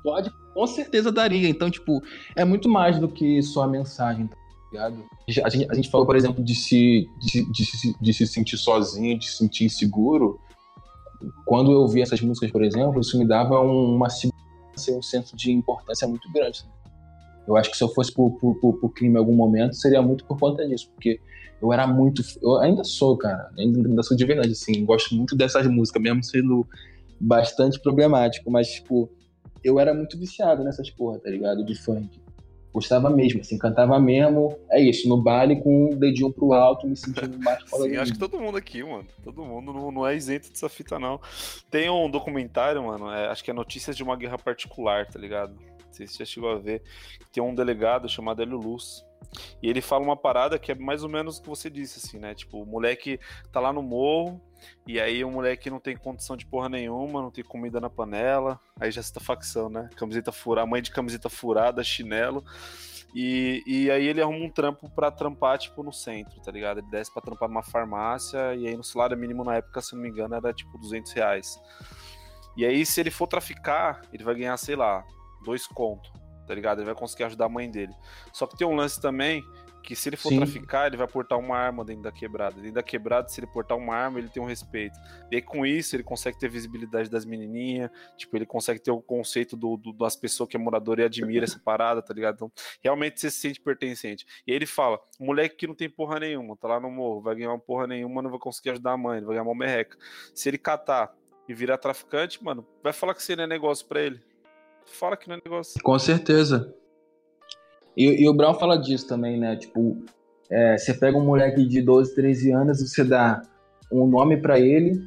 Pode, 0.03 0.31
com 0.55 0.67
certeza 0.67 1.13
daria. 1.13 1.49
Então, 1.49 1.71
tipo, 1.71 2.03
é 2.35 2.45
muito 2.45 2.69
mais 2.69 2.99
do 2.99 3.09
que 3.09 3.41
só 3.43 3.63
a 3.63 3.69
mensagem, 3.69 4.27
tá 4.27 4.37
ligado? 4.73 5.05
A 5.45 5.49
gente, 5.51 5.71
a 5.71 5.75
gente 5.75 5.91
falou, 5.91 6.07
por 6.07 6.17
exemplo, 6.17 6.43
de 6.43 6.55
se, 6.55 7.07
de, 7.21 7.53
de 7.53 7.65
se- 7.65 7.95
de 8.01 8.13
se 8.15 8.27
sentir 8.27 8.57
sozinho, 8.57 9.17
de 9.19 9.27
se 9.27 9.37
sentir 9.37 9.65
inseguro. 9.67 10.41
Quando 11.45 11.71
eu 11.71 11.81
ouvia 11.83 12.03
essas 12.03 12.21
músicas, 12.21 12.51
por 12.51 12.65
exemplo, 12.65 13.01
isso 13.01 13.17
me 13.19 13.27
dava 13.29 13.61
um- 13.61 13.95
uma 13.95 14.11
segurança 14.11 14.91
e 14.91 14.95
um 14.95 15.03
senso 15.03 15.37
de 15.37 15.53
importância 15.53 16.09
muito 16.09 16.31
grande. 16.33 16.65
Eu 17.47 17.57
acho 17.57 17.70
que 17.70 17.76
se 17.76 17.84
eu 17.84 17.88
fosse 17.88 18.12
pro, 18.12 18.30
pro, 18.38 18.55
pro, 18.55 18.72
pro 18.74 18.88
crime 18.88 19.14
em 19.14 19.18
algum 19.18 19.34
momento, 19.34 19.74
seria 19.74 20.01
muito 20.01 20.24
por 20.24 20.38
conta 20.38 20.66
disso, 20.66 20.90
porque 20.95 21.20
eu 21.61 21.72
era 21.72 21.86
muito. 21.86 22.22
Eu 22.43 22.59
ainda 22.59 22.84
sou, 22.84 23.16
cara, 23.16 23.51
ainda, 23.59 23.88
ainda 23.88 24.03
sou 24.03 24.16
de 24.16 24.24
verdade, 24.24 24.53
assim, 24.53 24.84
gosto 24.84 25.14
muito 25.14 25.36
dessas 25.36 25.66
músicas, 25.66 26.03
mesmo 26.03 26.22
sendo 26.22 26.66
bastante 27.20 27.80
problemático, 27.80 28.51
mas, 28.51 28.68
tipo, 28.68 29.09
eu 29.62 29.78
era 29.78 29.95
muito 29.95 30.18
viciado 30.18 30.64
nessas 30.64 30.90
porra, 30.90 31.18
tá 31.20 31.30
ligado? 31.30 31.64
De 31.64 31.74
funk. 31.74 32.20
Gostava 32.73 33.11
mesmo, 33.11 33.41
assim, 33.41 33.59
cantava 33.59 33.99
mesmo, 34.01 34.59
é 34.70 34.81
isso, 34.81 35.07
no 35.09 35.20
baile 35.20 35.61
com 35.61 35.91
o 35.91 35.97
dedinho 35.97 36.33
pro 36.33 36.55
alto, 36.55 36.87
me 36.87 36.97
sentindo 36.97 37.39
mais 37.39 37.62
Sim, 37.68 37.97
acho 37.97 38.12
que 38.12 38.18
todo 38.18 38.41
mundo 38.41 38.57
aqui, 38.57 38.83
mano. 38.83 39.07
Todo 39.23 39.45
mundo 39.45 39.73
não, 39.73 39.93
não 39.93 40.07
é 40.07 40.16
isento 40.16 40.49
dessa 40.49 40.68
fita, 40.68 40.99
não. 40.99 41.20
Tem 41.70 41.91
um 41.91 42.11
documentário, 42.11 42.83
mano, 42.83 43.11
é, 43.11 43.29
acho 43.29 43.45
que 43.45 43.51
é 43.51 43.55
Notícias 43.55 43.95
de 43.95 44.03
uma 44.03 44.16
Guerra 44.16 44.39
Particular, 44.39 45.07
tá 45.07 45.18
ligado? 45.18 45.55
Não 45.55 45.93
sei 45.93 46.07
se 46.07 46.14
você 46.14 46.18
já 46.20 46.25
chegou 46.25 46.51
a 46.51 46.59
ver. 46.59 46.83
Tem 47.31 47.43
um 47.43 47.55
delegado 47.55 48.09
chamado 48.09 48.41
Hélio 48.41 48.57
Luz. 48.57 49.05
E 49.62 49.68
ele 49.68 49.81
fala 49.81 50.03
uma 50.03 50.16
parada 50.16 50.59
que 50.59 50.73
é 50.73 50.75
mais 50.75 51.03
ou 51.03 51.09
menos 51.09 51.39
o 51.39 51.43
que 51.43 51.49
você 51.49 51.68
disse, 51.68 52.01
assim, 52.03 52.18
né? 52.18 52.35
Tipo, 52.35 52.62
o 52.62 52.66
moleque 52.66 53.20
tá 53.51 53.61
lá 53.61 53.73
no 53.73 53.83
morro, 53.83 54.41
e 54.87 55.01
aí 55.01 55.25
o 55.25 55.31
moleque 55.31 55.71
não 55.71 55.79
tem 55.79 55.97
condição 55.97 56.37
de 56.37 56.47
porra 56.47 56.69
nenhuma, 56.69 57.23
não 57.23 57.31
tem 57.31 57.45
comida 57.45 57.81
na 57.81 57.89
panela. 57.89 58.61
Aí 58.79 58.91
já 58.91 59.03
cita 59.03 59.21
facção, 59.21 59.69
né? 59.69 59.89
Camiseta 59.97 60.33
furada, 60.33 60.67
mãe 60.67 60.83
de 60.83 60.91
camiseta 60.91 61.29
furada, 61.29 61.85
chinelo. 61.85 62.45
E, 63.15 63.63
e 63.67 63.91
aí 63.91 64.07
ele 64.07 64.23
arruma 64.23 64.47
um 64.47 64.51
trampo 64.51 64.91
pra 64.91 65.11
trampar, 65.11 65.59
tipo, 65.59 65.83
no 65.83 65.93
centro, 65.93 66.41
tá 66.41 66.51
ligado? 66.51 66.79
Ele 66.79 66.91
desce 66.91 67.13
pra 67.13 67.21
trampar 67.21 67.49
numa 67.49 67.63
farmácia, 67.63 68.55
e 68.55 68.67
aí 68.67 68.77
no 68.77 68.83
salário 68.83 69.17
mínimo 69.17 69.45
na 69.45 69.57
época, 69.57 69.83
se 69.83 69.95
não 69.95 70.03
me 70.03 70.09
engano, 70.09 70.35
era 70.35 70.53
tipo 70.53 70.79
200 70.79 71.13
reais. 71.13 71.61
E 72.57 72.65
aí, 72.65 72.85
se 72.85 73.01
ele 73.01 73.11
for 73.11 73.27
traficar, 73.27 74.03
ele 74.13 74.25
vai 74.25 74.35
ganhar, 74.35 74.57
sei 74.57 74.77
lá, 74.77 75.05
dois 75.45 75.67
conto, 75.67 76.11
tá 76.47 76.55
ligado? 76.55 76.79
Ele 76.79 76.87
vai 76.87 76.95
conseguir 76.95 77.25
ajudar 77.25 77.47
a 77.47 77.49
mãe 77.51 77.71
dele. 77.71 77.93
Só 78.33 78.47
que 78.47 78.57
tem 78.57 78.67
um 78.67 78.75
lance 78.75 79.01
também 79.01 79.45
que 79.83 79.97
se 79.97 80.09
ele 80.09 80.16
for 80.16 80.28
Sim. 80.28 80.37
traficar, 80.37 80.87
ele 80.87 80.97
vai 80.97 81.07
portar 81.09 81.39
uma 81.39 81.57
arma 81.57 81.85
dentro 81.85 82.03
da 82.03 82.12
quebrada. 82.12 82.55
Dentro 82.57 82.72
da 82.74 82.83
quebrada, 82.83 83.28
se 83.28 83.41
ele 83.41 83.47
portar 83.49 83.76
uma 83.76 83.95
arma, 83.95 84.18
ele 84.18 84.28
tem 84.28 84.43
um 84.43 84.47
respeito. 84.47 84.97
E 85.30 85.37
aí, 85.37 85.43
com 85.43 85.66
isso, 85.66 85.97
ele 85.97 86.03
consegue 86.03 86.39
ter 86.39 86.49
visibilidade 86.49 87.11
das 87.11 87.24
menininhas, 87.24 87.91
tipo, 88.16 88.37
ele 88.37 88.47
consegue 88.47 88.78
ter 88.80 88.91
o 88.91 89.01
conceito 89.03 89.57
do, 89.57 89.76
do- 89.76 89.93
das 89.93 90.14
pessoas 90.14 90.49
que 90.49 90.57
é 90.57 90.61
morador 90.61 90.99
e 91.01 91.05
admira 91.05 91.45
essa 91.45 91.59
parada, 91.59 92.01
tá 92.01 92.14
ligado? 92.14 92.35
Então, 92.37 92.53
realmente 92.83 93.20
você 93.20 93.30
se 93.30 93.39
sente 93.41 93.61
pertencente. 93.61 94.24
E 94.47 94.53
aí 94.53 94.57
ele 94.57 94.66
fala, 94.66 95.01
moleque 95.18 95.57
que 95.57 95.66
não 95.66 95.74
tem 95.74 95.91
porra 95.91 96.20
nenhuma, 96.20 96.57
tá 96.57 96.68
lá 96.68 96.78
no 96.80 96.91
morro, 96.91 97.20
vai 97.20 97.35
ganhar 97.35 97.51
uma 97.51 97.59
porra 97.59 97.87
nenhuma, 97.87 98.22
não 98.22 98.30
vai 98.30 98.39
conseguir 98.39 98.70
ajudar 98.70 98.93
a 98.93 98.97
mãe, 98.97 99.16
ele 99.18 99.26
vai 99.26 99.35
ganhar 99.35 99.45
uma 99.49 99.55
merreca. 99.59 99.99
Se 100.35 100.49
ele 100.49 100.59
catar 100.59 101.12
e 101.49 101.55
virar 101.55 101.76
traficante, 101.78 102.43
mano, 102.43 102.66
vai 102.83 102.93
falar 102.93 103.14
que 103.14 103.20
isso 103.20 103.35
não 103.37 103.45
é 103.45 103.47
negócio 103.49 103.87
pra 103.87 104.01
ele. 104.01 104.20
Fala 104.87 105.16
que 105.16 105.28
não 105.28 105.37
é 105.37 105.41
negócio. 105.45 105.80
Com 105.83 105.99
certeza. 105.99 106.74
E, 107.97 108.22
e 108.22 108.28
o 108.28 108.34
Brown 108.34 108.55
fala 108.55 108.76
disso 108.76 109.07
também, 109.07 109.38
né? 109.38 109.57
Tipo, 109.57 109.97
é, 110.51 110.76
você 110.76 110.95
pega 110.95 111.16
um 111.16 111.24
moleque 111.24 111.64
de 111.66 111.80
12, 111.80 112.14
13 112.14 112.53
anos, 112.53 112.80
você 112.80 113.05
dá 113.05 113.43
um 113.90 114.07
nome 114.07 114.36
pra 114.36 114.59
ele, 114.59 115.03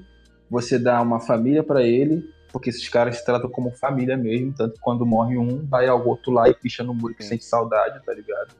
você 0.49 0.77
dá 0.77 1.01
uma 1.01 1.19
família 1.19 1.63
pra 1.63 1.83
ele, 1.83 2.23
porque 2.51 2.69
esses 2.69 2.87
caras 2.87 3.17
se 3.17 3.25
tratam 3.25 3.49
como 3.49 3.71
família 3.71 4.15
mesmo, 4.15 4.53
tanto 4.55 4.75
que 4.75 4.79
quando 4.79 5.05
morre 5.05 5.37
um, 5.37 5.65
vai 5.65 5.87
ao 5.87 6.07
outro 6.07 6.31
lá 6.31 6.47
e 6.47 6.53
picha 6.53 6.83
no 6.83 6.93
muro 6.93 7.13
que 7.13 7.23
Sim. 7.23 7.29
sente 7.29 7.45
saudade, 7.45 8.03
tá 8.05 8.13
ligado? 8.13 8.55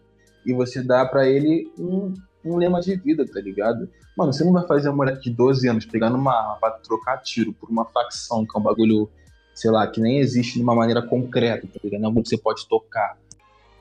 E 0.46 0.54
você 0.54 0.84
dá 0.84 1.06
pra 1.06 1.28
ele 1.28 1.72
um, 1.80 2.14
um 2.44 2.58
lema 2.58 2.82
de 2.82 2.96
vida, 2.96 3.26
tá 3.26 3.40
ligado? 3.40 3.90
Mano, 4.18 4.34
você 4.34 4.44
não 4.44 4.54
vai 4.54 4.66
fazer 4.68 4.90
uma 4.90 4.98
moleque 4.98 5.22
de 5.22 5.32
12 5.32 5.68
anos 5.68 5.86
pegar 5.86 6.10
numa 6.10 6.34
arma 6.34 6.58
pra 6.60 6.72
trocar 6.72 7.18
tiro 7.18 7.54
por 7.54 7.70
uma 7.70 7.86
facção, 7.86 8.46
que 8.46 8.56
é 8.56 8.60
um 8.60 8.64
bagulho, 8.64 9.10
sei 9.54 9.72
lá, 9.72 9.88
que 9.88 10.00
nem 10.00 10.20
existe 10.20 10.56
de 10.56 10.62
uma 10.62 10.76
maneira 10.76 11.02
concreta, 11.02 11.68
tá 11.68 11.80
ligado? 11.84 12.02
Não 12.02 12.08
é 12.08 12.10
algo 12.10 12.22
que 12.22 12.30
você 12.30 12.38
pode 12.38 12.68
tocar. 12.68 13.18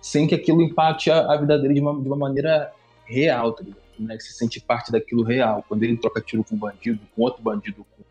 Sem 0.05 0.27
que 0.27 0.35
aquilo 0.35 0.61
impacte 0.61 1.11
a, 1.11 1.33
a 1.33 1.37
vida 1.39 1.59
dele 1.59 1.73
de 1.75 1.81
uma, 1.81 1.99
de 1.99 2.07
uma 2.07 2.17
maneira 2.17 2.71
real, 3.07 3.53
tá 3.55 3.63
ligado? 3.65 3.81
Né? 3.99 4.17
Que 4.19 4.23
se 4.23 4.35
sente 4.35 4.61
parte 4.61 4.93
daquilo 4.93 5.23
real. 5.23 5.65
Quando 5.67 5.83
ele 5.83 5.97
troca 5.97 6.21
tiro 6.21 6.45
com 6.45 6.55
um 6.57 6.59
bandido, 6.59 7.01
com 7.17 7.23
outro 7.23 7.43
bandido 7.43 7.87
com- 7.97 8.05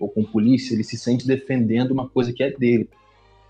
ou 0.00 0.08
com 0.08 0.24
polícia, 0.24 0.74
ele 0.74 0.82
se 0.82 0.98
sente 0.98 1.26
defendendo 1.28 1.92
uma 1.92 2.08
coisa 2.08 2.32
que 2.32 2.42
é 2.42 2.50
dele. 2.50 2.88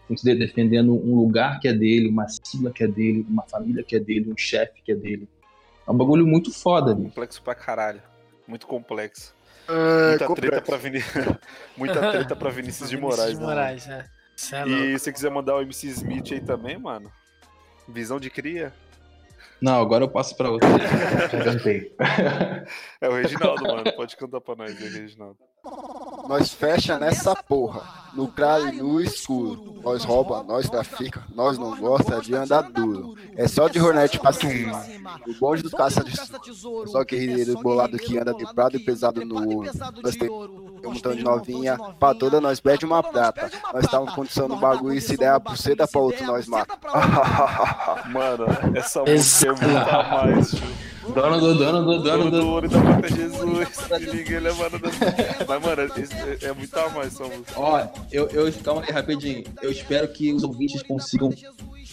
Se 0.08 0.16
sente 0.18 0.38
defendendo 0.38 0.92
um 0.94 1.14
lugar 1.16 1.60
que 1.60 1.66
é 1.68 1.72
dele, 1.72 2.08
uma 2.10 2.26
sigla 2.28 2.70
que 2.70 2.84
é 2.84 2.86
dele, 2.86 3.24
uma 3.26 3.42
família 3.44 3.82
que 3.82 3.96
é 3.96 3.98
dele, 3.98 4.30
um 4.30 4.36
chefe 4.36 4.82
que 4.84 4.92
é 4.92 4.94
dele. 4.94 5.26
É 5.86 5.90
um 5.90 5.96
bagulho 5.96 6.26
muito 6.26 6.52
foda, 6.52 6.94
bicho. 6.94 7.08
Complexo 7.08 7.42
pra 7.42 7.54
caralho. 7.54 8.02
Muito 8.46 8.66
complexo. 8.66 9.34
É, 9.66 10.08
Muita 10.10 10.26
complexo. 10.26 10.50
treta 10.50 10.66
pra 10.66 10.76
Vinícius. 10.76 11.24
Muita 11.76 12.10
treta 12.10 12.36
pra 12.36 12.50
Vinícius 12.52 12.90
de 12.90 12.96
Moraes, 12.98 13.30
de 13.34 13.40
né? 13.40 13.46
Moraes, 13.46 13.88
é. 13.88 14.04
Cê 14.36 14.56
é 14.56 14.64
louco. 14.64 14.82
E 14.84 14.98
se 14.98 15.04
você 15.04 15.12
quiser 15.12 15.30
mandar 15.30 15.56
o 15.56 15.62
MC 15.62 15.86
Smith 15.88 16.32
aí 16.32 16.40
também, 16.40 16.78
mano. 16.78 17.10
Visão 17.88 18.20
de 18.20 18.30
cria. 18.30 18.72
Não, 19.60 19.80
agora 19.80 20.04
eu 20.04 20.08
passo 20.08 20.36
pra 20.36 20.50
outro. 20.50 20.68
Já 21.32 21.44
cantei. 21.44 21.92
É 23.00 23.08
o 23.08 23.12
Reginaldo, 23.14 23.64
mano. 23.64 23.92
Pode 23.96 24.16
cantar 24.16 24.40
pra 24.40 24.54
nós 24.54 24.70
aí, 24.80 24.88
Reginaldo. 24.88 25.38
Nós 26.28 26.52
fecha 26.52 26.98
nessa 26.98 27.34
porra. 27.34 27.98
No 28.12 28.28
claro 28.28 28.68
e 28.68 28.76
no 28.76 29.00
escuro. 29.00 29.80
Nós 29.82 30.04
rouba, 30.04 30.42
nós 30.42 30.68
trafica, 30.68 31.22
nós 31.34 31.56
não 31.56 31.76
gosta 31.78 32.20
de 32.20 32.34
andar 32.34 32.62
duro. 32.62 33.16
É 33.36 33.46
só 33.46 33.68
de 33.68 33.80
Hornet 33.80 34.18
pra 34.18 34.32
cima. 34.32 34.84
O 35.26 35.34
bonde 35.34 35.62
dos 35.62 35.72
caça 35.72 36.02
de 36.02 36.14
Só 36.16 37.04
guerreiro 37.04 37.54
bolado 37.62 37.96
que 37.96 38.18
anda 38.18 38.34
de 38.34 38.44
prado 38.54 38.76
e 38.76 38.80
pesado 38.80 39.24
no 39.24 39.56
ouro. 39.56 39.70
Nós 40.02 40.16
tem 40.16 40.28
um 40.30 40.78
montão 40.82 41.14
de 41.14 41.22
novinha, 41.22 41.78
pra 41.98 42.14
toda 42.14 42.40
nós 42.40 42.60
pede 42.60 42.84
uma 42.84 43.02
prata. 43.02 43.50
Nós 43.72 43.86
tá 43.86 44.02
em 44.02 44.06
condição 44.06 44.48
no 44.48 44.56
bagulho 44.56 44.96
e 44.96 45.00
se 45.00 45.16
der 45.16 45.30
a 45.30 45.40
pulseira 45.40 45.86
pra 45.86 46.00
outro 46.00 46.26
nós 46.26 46.46
mata. 46.46 46.76
Mano, 48.10 48.46
essa 48.74 49.00
música 49.00 49.46
é 49.46 49.52
muito 49.52 49.88
a 49.88 50.24
mais. 50.24 50.54
Dono 51.14 51.40
do 51.40 51.54
dono 51.54 51.84
do 51.84 52.02
dono 52.02 52.02
Dono 52.02 52.30
do 52.30 52.46
ouro 52.48 52.68
da 52.68 52.80
Prata 52.80 53.08
Jesus. 53.08 53.90
E 54.00 54.06
ninguém 54.16 54.38
levando 54.40 54.78
da... 54.78 54.88
Mas, 55.46 55.62
mano, 55.62 55.82
esse- 55.96 56.14
é, 56.14 56.48
é 56.48 56.52
muito 56.52 56.76
a 56.78 56.88
mais 56.90 57.14
essa 57.14 57.24
música. 57.24 57.52
Ó, 57.56 57.86
eu, 58.12 58.28
eu. 58.28 58.52
Calma 58.62 58.82
aí, 58.86 58.90
rapidinho. 58.92 59.44
Eu 59.62 59.70
espero 59.70 60.06
que 60.08 60.32
os 60.32 60.42
ouvintes 60.44 60.82
consigam 60.82 61.30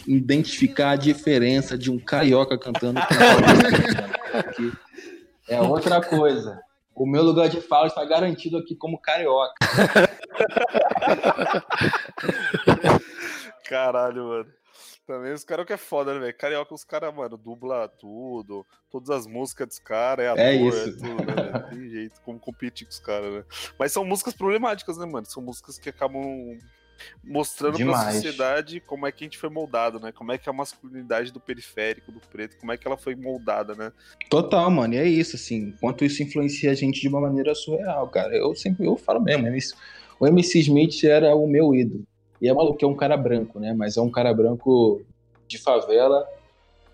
identificar 0.07 0.91
a 0.91 0.95
diferença 0.95 1.77
de 1.77 1.89
um 1.91 1.97
carioca 1.99 2.57
cantando 2.57 2.99
com 3.01 4.63
um 4.63 4.71
É 5.47 5.61
outra 5.61 6.01
coisa. 6.01 6.59
O 6.93 7.05
meu 7.05 7.23
lugar 7.23 7.49
de 7.49 7.59
fala 7.61 7.87
está 7.87 8.03
garantido 8.05 8.57
aqui 8.57 8.73
como 8.75 8.97
carioca. 8.97 9.53
Caralho, 13.67 14.23
mano. 14.25 14.45
Também 15.05 15.33
os 15.33 15.43
caras 15.43 15.65
que 15.67 15.73
é 15.73 15.77
foda, 15.77 16.13
né, 16.13 16.19
velho? 16.19 16.35
Carioca, 16.37 16.73
os 16.73 16.83
caras, 16.83 17.13
mano, 17.13 17.37
dubla 17.37 17.87
tudo. 17.87 18.65
Todas 18.89 19.09
as 19.11 19.27
músicas 19.27 19.67
dos 19.67 19.79
caras, 19.79 20.25
é 20.25 20.29
ator, 20.29 20.39
É 20.41 20.55
é, 20.55 20.55
isso. 20.55 20.97
tudo, 20.97 21.25
né? 21.25 21.59
Tem 21.69 21.89
jeito 21.89 22.21
como 22.21 22.39
competir 22.39 22.87
com 22.87 22.91
os 22.91 22.99
caras, 22.99 23.31
né? 23.33 23.43
Mas 23.77 23.91
são 23.91 24.03
músicas 24.03 24.33
problemáticas, 24.33 24.97
né, 24.97 25.05
mano? 25.05 25.25
São 25.27 25.43
músicas 25.43 25.77
que 25.77 25.89
acabam 25.89 26.57
mostrando 27.23 27.75
pra 27.75 27.85
Demais. 27.85 28.15
sociedade 28.15 28.79
como 28.79 29.05
é 29.05 29.11
que 29.11 29.23
a 29.23 29.27
gente 29.27 29.37
foi 29.37 29.49
moldado, 29.49 29.99
né? 29.99 30.11
Como 30.11 30.31
é 30.31 30.37
que 30.37 30.49
a 30.49 30.53
masculinidade 30.53 31.31
do 31.31 31.39
periférico, 31.39 32.11
do 32.11 32.19
preto, 32.19 32.57
como 32.57 32.71
é 32.71 32.77
que 32.77 32.87
ela 32.87 32.97
foi 32.97 33.15
moldada, 33.15 33.75
né? 33.75 33.91
Total, 34.29 34.71
mano. 34.71 34.93
E 34.93 34.97
é 34.97 35.05
isso, 35.05 35.35
assim. 35.35 35.73
Quanto 35.79 36.03
isso 36.05 36.23
influencia 36.23 36.71
a 36.71 36.73
gente 36.73 36.99
de 37.01 37.07
uma 37.07 37.21
maneira 37.21 37.53
surreal, 37.53 38.07
cara. 38.07 38.35
Eu 38.35 38.55
sempre 38.55 38.87
eu 38.87 38.95
falo 38.97 39.21
mesmo. 39.21 39.45
O 40.19 40.25
MC 40.25 40.59
Smith 40.61 41.03
era 41.03 41.35
o 41.35 41.45
meu 41.45 41.75
ídolo. 41.75 42.07
E 42.41 42.49
é 42.49 42.53
maluco, 42.53 42.83
é 42.83 42.87
um 42.87 42.95
cara 42.95 43.15
branco, 43.17 43.59
né? 43.59 43.73
Mas 43.73 43.97
é 43.97 44.01
um 44.01 44.11
cara 44.11 44.33
branco 44.33 45.01
de 45.47 45.57
favela 45.57 46.27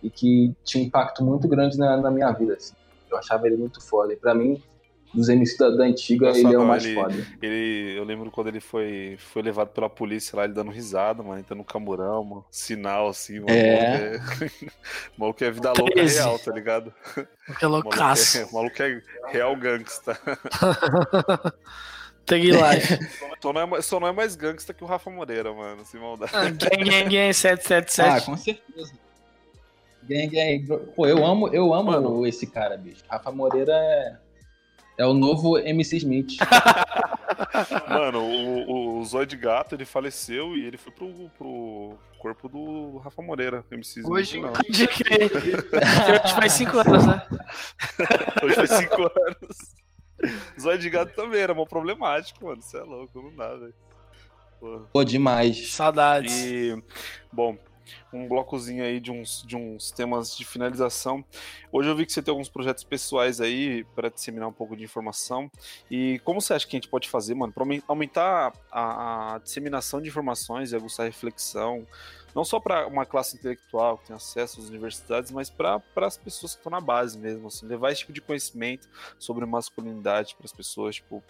e 0.03 0.09
que 0.09 0.53
tinha 0.63 0.83
um 0.83 0.87
impacto 0.87 1.23
muito 1.23 1.47
grande 1.47 1.77
na, 1.77 1.97
na 1.97 2.11
minha 2.11 2.31
vida, 2.31 2.53
assim. 2.55 2.73
Eu 3.09 3.17
achava 3.17 3.47
ele 3.47 3.57
muito 3.57 3.81
foda. 3.81 4.13
E 4.13 4.15
pra 4.15 4.33
mim, 4.33 4.61
dos 5.13 5.27
MC 5.29 5.57
da, 5.57 5.69
da 5.69 5.83
antiga, 5.83 6.27
Nossa, 6.27 6.39
ele 6.39 6.47
é 6.47 6.57
o 6.57 6.61
não, 6.61 6.65
mais 6.67 6.85
ele- 6.85 6.93
foda. 6.95 7.13
Ele, 7.41 7.97
eu 7.97 8.03
lembro 8.03 8.31
quando 8.31 8.47
ele 8.47 8.59
foi, 8.61 9.15
foi 9.19 9.41
levado 9.41 9.69
pela 9.69 9.89
polícia 9.89 10.37
lá, 10.37 10.45
ele 10.45 10.53
dando 10.53 10.71
risada, 10.71 11.21
mano, 11.21 11.39
entrando 11.39 11.57
no 11.59 11.65
camburão, 11.65 12.23
mano, 12.23 12.45
sinal 12.49 13.09
assim, 13.09 13.39
mano. 13.39 13.51
É. 13.51 14.17
O 15.17 15.21
maluco 15.21 15.43
é, 15.43 15.49
o 15.49 15.51
maluco 15.51 15.51
é 15.51 15.51
vida 15.51 15.73
louca 15.77 16.03
real, 16.03 16.39
tá 16.39 16.51
ligado? 16.53 16.93
Que 17.59 17.65
O 17.65 17.69
maluco 17.69 17.89
loucaço. 17.89 18.37
é, 18.37 18.45
o 18.45 18.53
maluco 18.53 18.81
é 18.81 19.01
real 19.27 19.55
gangsta. 19.57 20.17
Tag 22.25 22.51
life. 22.51 22.99
Só 23.41 23.51
não, 23.51 23.61
é, 23.61 23.65
mais- 23.65 23.85
só 23.87 23.99
não 23.99 24.07
é 24.07 24.11
mais 24.11 24.35
gangsta 24.35 24.71
que 24.71 24.83
o 24.83 24.87
Rafa 24.87 25.09
Moreira, 25.09 25.51
mano, 25.51 25.83
sem 25.83 25.99
maldade. 25.99 26.31
Ah, 26.35 26.43
Gang, 26.43 26.83
gang, 26.89 27.09
gang, 27.09 27.33
777. 27.33 28.07
Ah, 28.07 28.21
com 28.21 28.37
certeza. 28.37 28.93
Gang, 30.03 30.27
gang. 30.27 30.87
Pô, 30.95 31.07
eu 31.07 31.25
amo, 31.25 31.47
eu 31.47 31.73
amo 31.73 31.91
Mano. 31.91 32.27
esse 32.27 32.45
cara, 32.45 32.77
bicho. 32.77 33.03
Rafa 33.09 33.31
Moreira 33.31 33.73
é, 33.73 34.15
é 34.99 35.05
o 35.07 35.13
novo 35.15 35.57
MC 35.57 35.97
Smith. 35.97 36.33
Mano, 37.89 38.19
o, 38.23 38.99
o 38.99 39.05
Zóio 39.05 39.25
de 39.25 39.35
Gato, 39.37 39.73
ele 39.73 39.85
faleceu 39.85 40.55
e 40.55 40.63
ele 40.63 40.77
foi 40.77 40.93
pro, 40.93 41.29
pro 41.37 41.97
corpo 42.19 42.47
do 42.47 42.97
Rafa 42.99 43.23
Moreira, 43.23 43.65
MC 43.71 44.01
Smith, 44.01 44.11
Hoje- 44.11 44.39
não. 44.39 44.53
Pode 44.53 44.87
crer. 44.87 45.29
Que 45.31 45.47
Hoje 45.47 46.35
faz 46.35 46.51
5 46.53 46.77
anos, 46.77 47.07
né? 47.07 47.23
Hoje 48.43 48.55
faz 48.55 48.69
cinco 48.69 49.01
anos. 49.01 49.57
Zóio 50.59 50.79
de 50.79 50.89
Gato 50.89 51.13
também 51.13 51.41
era 51.41 51.53
mó 51.53 51.65
problemático, 51.65 52.45
mano, 52.45 52.61
você 52.61 52.77
é 52.77 52.83
louco, 52.83 53.21
não 53.21 53.35
dá, 53.35 53.55
velho. 53.55 53.73
Pô. 54.59 54.81
Pô, 54.93 55.03
demais. 55.03 55.71
Saudades. 55.71 56.33
E, 56.45 56.83
bom, 57.31 57.57
um 58.13 58.27
blocozinho 58.27 58.83
aí 58.83 58.99
de 58.99 59.11
uns, 59.11 59.43
de 59.45 59.55
uns 59.55 59.91
temas 59.91 60.35
de 60.35 60.45
finalização. 60.45 61.23
Hoje 61.71 61.89
eu 61.89 61.95
vi 61.95 62.05
que 62.05 62.13
você 62.13 62.21
tem 62.21 62.31
alguns 62.31 62.49
projetos 62.49 62.83
pessoais 62.83 63.41
aí 63.41 63.83
para 63.95 64.09
disseminar 64.09 64.47
um 64.47 64.53
pouco 64.53 64.75
de 64.75 64.83
informação. 64.83 65.49
E 65.89 66.19
como 66.23 66.41
você 66.41 66.53
acha 66.53 66.67
que 66.67 66.75
a 66.75 66.79
gente 66.79 66.89
pode 66.89 67.09
fazer, 67.09 67.33
mano, 67.33 67.53
para 67.53 67.65
aumentar 67.87 68.53
a, 68.71 69.35
a 69.35 69.39
disseminação 69.39 70.01
de 70.01 70.09
informações 70.09 70.71
e 70.71 70.75
aguçar 70.75 71.05
a 71.05 71.09
reflexão? 71.09 71.85
Não 72.33 72.43
só 72.45 72.59
para 72.59 72.87
uma 72.87 73.05
classe 73.05 73.35
intelectual 73.35 73.97
que 73.97 74.07
tem 74.07 74.15
acesso 74.15 74.59
às 74.61 74.69
universidades, 74.69 75.31
mas 75.31 75.49
para 75.49 75.81
as 75.97 76.17
pessoas 76.17 76.53
que 76.53 76.59
estão 76.59 76.71
na 76.71 76.81
base 76.81 77.17
mesmo, 77.17 77.47
assim, 77.47 77.65
levar 77.65 77.91
esse 77.91 78.01
tipo 78.01 78.13
de 78.13 78.21
conhecimento 78.21 78.89
sobre 79.19 79.45
masculinidade 79.45 80.35
para 80.35 80.45
as 80.45 80.53
pessoas, 80.53 80.95
tipo, 80.95 81.23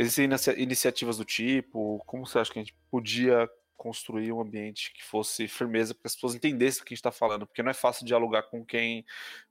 Existem 0.00 0.26
inicia- 0.26 0.56
iniciativas 0.56 1.16
do 1.18 1.24
tipo? 1.24 2.00
Como 2.06 2.24
você 2.24 2.38
acha 2.38 2.52
que 2.52 2.58
a 2.60 2.62
gente 2.62 2.76
podia 2.88 3.50
construir 3.76 4.30
um 4.30 4.40
ambiente 4.40 4.92
que 4.92 5.02
fosse 5.04 5.48
firmeza 5.48 5.92
para 5.92 6.02
que 6.02 6.06
as 6.06 6.14
pessoas 6.14 6.36
entendessem 6.36 6.82
o 6.82 6.84
que 6.84 6.92
a 6.92 6.94
gente 6.94 7.00
está 7.00 7.10
falando? 7.10 7.44
Porque 7.48 7.64
não 7.64 7.70
é 7.72 7.74
fácil 7.74 8.06
dialogar 8.06 8.42
com 8.44 8.64
quem, 8.64 9.04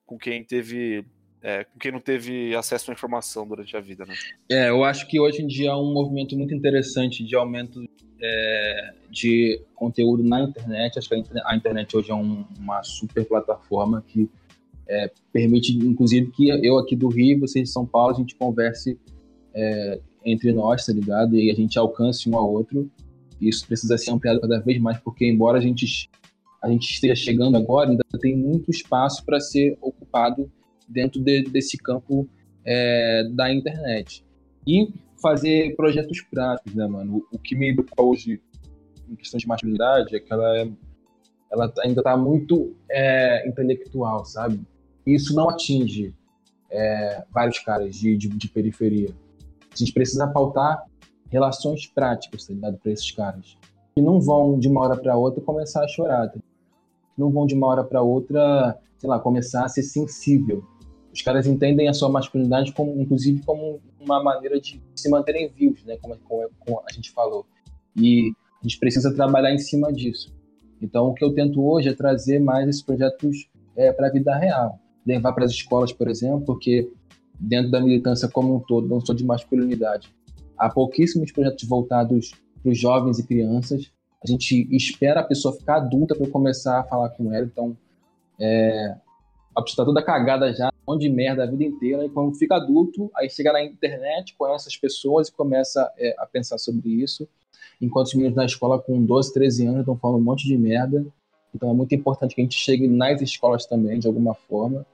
com 0.05 0.17
quem 0.17 0.45
teve, 0.45 1.05
é, 1.47 1.63
com 1.63 1.79
quem 1.79 1.93
não 1.93 2.01
teve 2.01 2.53
acesso 2.53 2.91
à 2.91 2.93
informação 2.93 3.47
durante 3.47 3.77
a 3.77 3.79
vida, 3.79 4.05
né? 4.05 4.13
É, 4.51 4.67
eu 4.69 4.83
acho 4.83 5.07
que 5.07 5.17
hoje 5.17 5.41
em 5.41 5.47
dia 5.47 5.71
há 5.71 5.81
um 5.81 5.93
movimento 5.93 6.35
muito 6.37 6.53
interessante 6.53 7.23
de 7.23 7.35
aumento 7.37 7.81
é, 8.21 8.93
de 9.09 9.61
conteúdo 9.73 10.23
na 10.23 10.41
internet. 10.41 10.99
Acho 10.99 11.07
que 11.07 11.23
a 11.45 11.55
internet 11.55 11.95
hoje 11.95 12.11
é 12.11 12.15
um- 12.15 12.43
uma 12.59 12.83
super 12.83 13.23
plataforma 13.23 14.03
que 14.05 14.29
é, 14.89 15.09
permite, 15.31 15.77
inclusive, 15.77 16.31
que 16.31 16.49
eu 16.49 16.77
aqui 16.77 16.95
do 16.97 17.07
Rio, 17.07 17.39
vocês 17.39 17.65
de 17.67 17.71
São 17.71 17.85
Paulo, 17.85 18.13
a 18.15 18.17
gente 18.17 18.35
converse 18.35 18.99
é, 19.53 19.99
entre 20.25 20.51
nós, 20.51 20.85
tá 20.85 20.91
ligado? 20.91 21.35
E 21.37 21.49
a 21.49 21.53
gente 21.55 21.79
alcance 21.79 22.29
um 22.29 22.35
ao 22.35 22.51
outro. 22.51 22.91
Isso 23.39 23.65
precisa 23.65 23.97
ser 23.97 24.11
ampliado 24.11 24.41
cada 24.41 24.59
vez 24.59 24.79
mais, 24.81 24.97
porque 24.99 25.25
embora 25.25 25.57
a 25.57 25.61
gente, 25.61 26.09
a 26.61 26.69
gente 26.69 26.91
esteja 26.91 27.15
chegando 27.15 27.55
agora, 27.55 27.89
ainda 27.89 28.03
tem 28.19 28.35
muito 28.35 28.69
espaço 28.69 29.23
para 29.25 29.39
ser 29.39 29.77
ocupado 29.81 30.51
dentro 30.87 31.21
de- 31.21 31.43
desse 31.43 31.77
campo 31.77 32.27
é, 32.65 33.23
da 33.33 33.51
internet. 33.53 34.25
E 34.65 34.93
fazer 35.21 35.75
projetos 35.75 36.21
práticos, 36.21 36.75
né, 36.75 36.85
mano? 36.87 37.17
O, 37.31 37.35
o 37.37 37.39
que 37.39 37.55
me 37.55 37.73
preocupa 37.73 38.03
hoje 38.03 38.41
em 39.09 39.15
questão 39.15 39.37
de 39.37 39.47
masculinidade 39.47 40.15
é 40.15 40.19
que 40.19 40.31
ela, 40.31 40.57
é- 40.59 40.69
ela 41.51 41.69
tá- 41.69 41.81
ainda 41.85 42.01
está 42.01 42.15
muito 42.17 42.75
é, 42.91 43.47
intelectual, 43.47 44.25
sabe? 44.25 44.59
E 45.05 45.15
isso 45.15 45.33
não 45.35 45.49
atinge 45.49 46.13
é, 46.69 47.23
vários 47.31 47.59
caras 47.59 47.95
de, 47.95 48.17
de, 48.17 48.27
de 48.27 48.49
periferia. 48.49 49.09
A 49.73 49.77
gente 49.77 49.93
precisa 49.93 50.27
pautar 50.27 50.83
relações 51.31 51.87
práticas, 51.87 52.45
tá 52.45 52.53
ligado? 52.53 52.77
Para 52.77 52.91
esses 52.91 53.09
caras. 53.11 53.57
Que 53.95 54.01
não 54.01 54.19
vão 54.19 54.59
de 54.59 54.67
uma 54.67 54.81
hora 54.81 54.97
para 54.97 55.15
outra 55.15 55.41
começar 55.41 55.83
a 55.83 55.87
chorar, 55.87 56.27
tá? 56.29 56.39
Não 57.17 57.31
vão 57.31 57.45
de 57.47 57.55
uma 57.55 57.67
hora 57.67 57.83
para 57.83 58.01
outra, 58.01 58.77
sei 58.97 59.09
lá, 59.09 59.17
começar 59.19 59.63
a 59.63 59.69
ser 59.69 59.83
sensível. 59.83 60.63
Os 61.17 61.23
caras 61.23 61.47
entendem 61.47 61.89
a 61.89 61.93
sua 61.95 62.09
masculinidade 62.09 62.71
como, 62.73 63.01
inclusive, 63.01 63.41
como 63.43 63.81
uma 63.99 64.21
maneira 64.21 64.61
de 64.61 64.79
se 64.95 65.09
manterem 65.09 65.49
vivos, 65.49 65.83
né? 65.83 65.97
Como, 65.99 66.15
como, 66.59 66.83
a 66.87 66.93
gente 66.93 67.09
falou. 67.09 67.43
E 67.95 68.31
a 68.61 68.67
gente 68.67 68.77
precisa 68.77 69.11
trabalhar 69.11 69.51
em 69.51 69.57
cima 69.57 69.91
disso. 69.91 70.31
Então, 70.79 71.07
o 71.07 71.15
que 71.15 71.25
eu 71.25 71.33
tento 71.33 71.67
hoje 71.67 71.89
é 71.89 71.93
trazer 71.93 72.37
mais 72.37 72.69
esses 72.69 72.83
projetos 72.83 73.49
para 73.95 74.07
a 74.07 74.11
vida 74.11 74.35
real. 74.37 74.79
levar 75.03 75.33
para 75.33 75.45
as 75.45 75.51
escolas, 75.51 75.91
por 75.91 76.07
exemplo, 76.07 76.41
porque 76.41 76.87
dentro 77.39 77.71
da 77.71 77.81
militância 77.81 78.27
como 78.27 78.55
um 78.55 78.59
todo, 78.59 78.87
não 78.87 79.03
sou 79.03 79.15
de 79.15 79.25
masculinidade, 79.25 80.13
há 80.55 80.69
pouquíssimos 80.69 81.31
projetos 81.31 81.67
voltados 81.67 82.31
para 82.61 82.71
os 82.71 82.77
jovens 82.77 83.17
e 83.17 83.25
crianças. 83.25 83.91
A 84.23 84.27
gente 84.29 84.67
espera 84.75 85.21
a 85.21 85.23
pessoa 85.23 85.55
ficar 85.55 85.77
adulta 85.77 86.13
para 86.13 86.29
começar 86.29 86.79
a 86.79 86.83
falar 86.83 87.09
com 87.09 87.33
ela, 87.33 87.45
então 87.45 87.75
é, 88.39 88.95
a 89.55 89.61
pessoa 89.63 89.73
está 89.73 89.85
toda 89.85 90.03
cagada 90.03 90.53
já, 90.53 90.71
monte 90.87 91.01
de 91.01 91.09
merda 91.09 91.43
a 91.43 91.45
vida 91.45 91.63
inteira, 91.63 92.05
e 92.05 92.09
quando 92.09 92.35
fica 92.35 92.55
adulto, 92.55 93.11
aí 93.15 93.29
chega 93.29 93.51
na 93.51 93.63
internet, 93.63 94.35
conhece 94.37 94.67
as 94.67 94.77
pessoas 94.77 95.27
e 95.27 95.33
começa 95.33 95.91
é, 95.97 96.15
a 96.17 96.25
pensar 96.25 96.57
sobre 96.57 96.89
isso, 96.89 97.27
enquanto 97.81 98.07
os 98.07 98.13
meninos 98.13 98.35
na 98.35 98.45
escola 98.45 98.79
com 98.79 99.03
12, 99.03 99.33
13 99.33 99.67
anos 99.67 99.79
estão 99.81 99.97
falando 99.97 100.19
um 100.19 100.23
monte 100.23 100.47
de 100.47 100.57
merda, 100.57 101.05
então 101.53 101.69
é 101.69 101.73
muito 101.73 101.93
importante 101.93 102.35
que 102.35 102.41
a 102.41 102.43
gente 102.43 102.57
chegue 102.57 102.87
nas 102.87 103.21
escolas 103.21 103.65
também, 103.65 103.99
de 103.99 104.07
alguma 104.07 104.33
forma, 104.33 104.85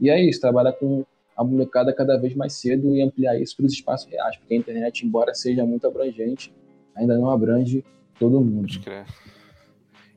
e 0.00 0.10
é 0.10 0.20
isso, 0.20 0.40
trabalhar 0.40 0.72
com 0.72 1.04
a 1.36 1.44
molecada 1.44 1.92
cada 1.92 2.16
vez 2.16 2.34
mais 2.34 2.54
cedo 2.54 2.94
e 2.94 3.02
ampliar 3.02 3.40
isso 3.40 3.56
para 3.56 3.66
os 3.66 3.72
espaços 3.72 4.10
reais, 4.10 4.36
porque 4.36 4.54
a 4.54 4.56
internet, 4.56 5.04
embora 5.04 5.34
seja 5.34 5.64
muito 5.66 5.86
abrangente, 5.86 6.52
ainda 6.94 7.16
não 7.16 7.30
abrange 7.30 7.84
todo 8.18 8.40
mundo. 8.40 8.62
Pode 8.62 8.78
crer. 8.80 9.06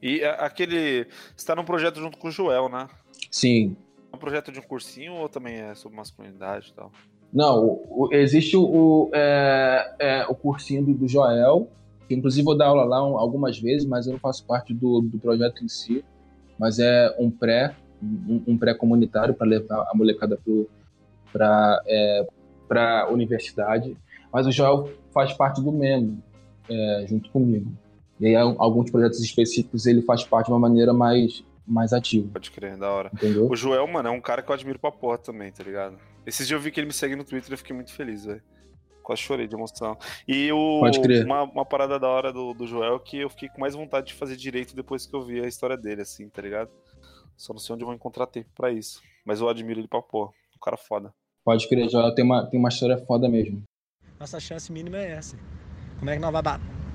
E 0.01 0.23
aquele. 0.23 1.05
Você 1.05 1.37
está 1.37 1.55
num 1.55 1.65
projeto 1.65 1.99
junto 1.99 2.19
com 2.19 2.27
o 2.27 2.31
Joel, 2.31 2.69
né? 2.69 2.87
Sim, 3.31 3.75
um 4.17 4.19
projeto 4.19 4.51
de 4.51 4.59
um 4.59 4.63
cursinho 4.63 5.13
ou 5.13 5.29
também 5.29 5.55
é 5.55 5.73
sobre 5.75 5.97
masculinidade 5.97 6.69
e 6.69 6.73
tal? 6.73 6.91
Não, 7.31 7.63
o- 7.65 8.05
o- 8.05 8.13
existe 8.13 8.55
o, 8.57 9.09
é, 9.13 9.95
é, 9.99 10.25
o 10.27 10.35
cursinho 10.35 10.83
do, 10.85 10.93
do 10.93 11.07
Joel, 11.07 11.67
que 12.07 12.15
inclusive 12.15 12.43
vou 12.43 12.57
dar 12.57 12.67
aula 12.67 12.83
lá 12.83 13.05
um- 13.05 13.17
algumas 13.17 13.59
vezes, 13.59 13.85
mas 13.87 14.07
eu 14.07 14.13
não 14.13 14.19
faço 14.19 14.45
parte 14.45 14.73
do, 14.73 15.01
do 15.01 15.17
projeto 15.19 15.63
em 15.63 15.67
si. 15.67 16.03
Mas 16.59 16.79
é 16.79 17.15
um 17.19 17.29
pré, 17.29 17.75
um, 18.01 18.41
um 18.47 18.57
pré-comunitário 18.57 19.33
para 19.33 19.45
levar 19.47 19.87
a 19.89 19.91
molecada 19.95 20.39
para 21.31 21.81
é, 21.85 22.25
a 22.75 23.07
universidade. 23.09 23.95
Mas 24.33 24.47
o 24.47 24.51
Joel 24.51 24.89
faz 25.13 25.33
parte 25.33 25.61
do 25.61 25.71
MEM, 25.71 26.17
é, 26.69 27.05
junto 27.07 27.29
comigo. 27.29 27.71
E 28.19 28.25
aí, 28.25 28.35
alguns 28.35 28.89
projetos 28.89 29.19
específicos 29.19 29.85
ele 29.85 30.01
faz 30.01 30.23
parte 30.23 30.47
de 30.47 30.53
uma 30.53 30.59
maneira 30.59 30.91
mais, 30.93 31.43
mais 31.67 31.91
ativa, 31.93 32.29
Pode 32.31 32.49
crer, 32.51 32.77
da 32.77 32.89
hora. 32.89 33.11
entendeu? 33.13 33.47
O 33.49 33.55
Joel, 33.55 33.85
mano, 33.87 34.07
é 34.09 34.11
um 34.11 34.21
cara 34.21 34.41
que 34.41 34.49
eu 34.49 34.53
admiro 34.55 34.79
pra 34.79 34.91
porra 34.91 35.17
também, 35.17 35.51
tá 35.51 35.63
ligado? 35.63 35.97
Esses 36.25 36.47
dias 36.47 36.57
eu 36.57 36.63
vi 36.63 36.71
que 36.71 36.79
ele 36.79 36.87
me 36.87 36.93
segue 36.93 37.15
no 37.15 37.23
Twitter 37.23 37.51
e 37.51 37.53
eu 37.53 37.57
fiquei 37.57 37.75
muito 37.75 37.93
feliz, 37.93 38.25
velho. 38.25 38.41
Quase 39.03 39.21
chorei 39.21 39.47
de 39.47 39.55
emoção. 39.55 39.97
E 40.27 40.51
o, 40.51 40.81
Pode 40.81 40.99
crer. 41.01 41.25
Uma, 41.25 41.43
uma 41.43 41.65
parada 41.65 41.97
da 41.97 42.07
hora 42.07 42.33
do, 42.33 42.53
do 42.53 42.67
Joel 42.67 42.99
que 42.99 43.17
eu 43.17 43.29
fiquei 43.29 43.47
com 43.49 43.61
mais 43.61 43.73
vontade 43.73 44.07
de 44.07 44.13
fazer 44.13 44.35
direito 44.35 44.75
depois 44.75 45.05
que 45.05 45.15
eu 45.15 45.23
vi 45.25 45.39
a 45.41 45.47
história 45.47 45.77
dele, 45.77 46.01
assim, 46.01 46.27
tá 46.29 46.41
ligado? 46.41 46.69
Só 47.37 47.53
não 47.53 47.59
sei 47.59 47.73
onde 47.73 47.83
eu 47.83 47.87
vou 47.87 47.95
encontrar 47.95 48.27
tempo 48.27 48.49
pra 48.55 48.71
isso. 48.71 49.01
Mas 49.25 49.39
eu 49.39 49.47
admiro 49.47 49.79
ele 49.79 49.87
pra 49.87 50.01
porra. 50.01 50.31
Um 50.55 50.59
cara 50.61 50.75
foda. 50.75 51.13
Pode 51.45 51.69
crer, 51.69 51.89
Joel 51.89 52.13
tem 52.13 52.25
uma, 52.25 52.45
tem 52.49 52.59
uma 52.59 52.67
história 52.69 52.97
foda 52.97 53.29
mesmo. 53.29 53.63
Nossa 54.19 54.39
chance 54.39 54.69
mínima 54.71 54.97
é 54.97 55.11
essa. 55.11 55.37
Como 55.99 56.09
é 56.09 56.15
que 56.15 56.21
nós 56.21 56.31
vai 56.33 56.41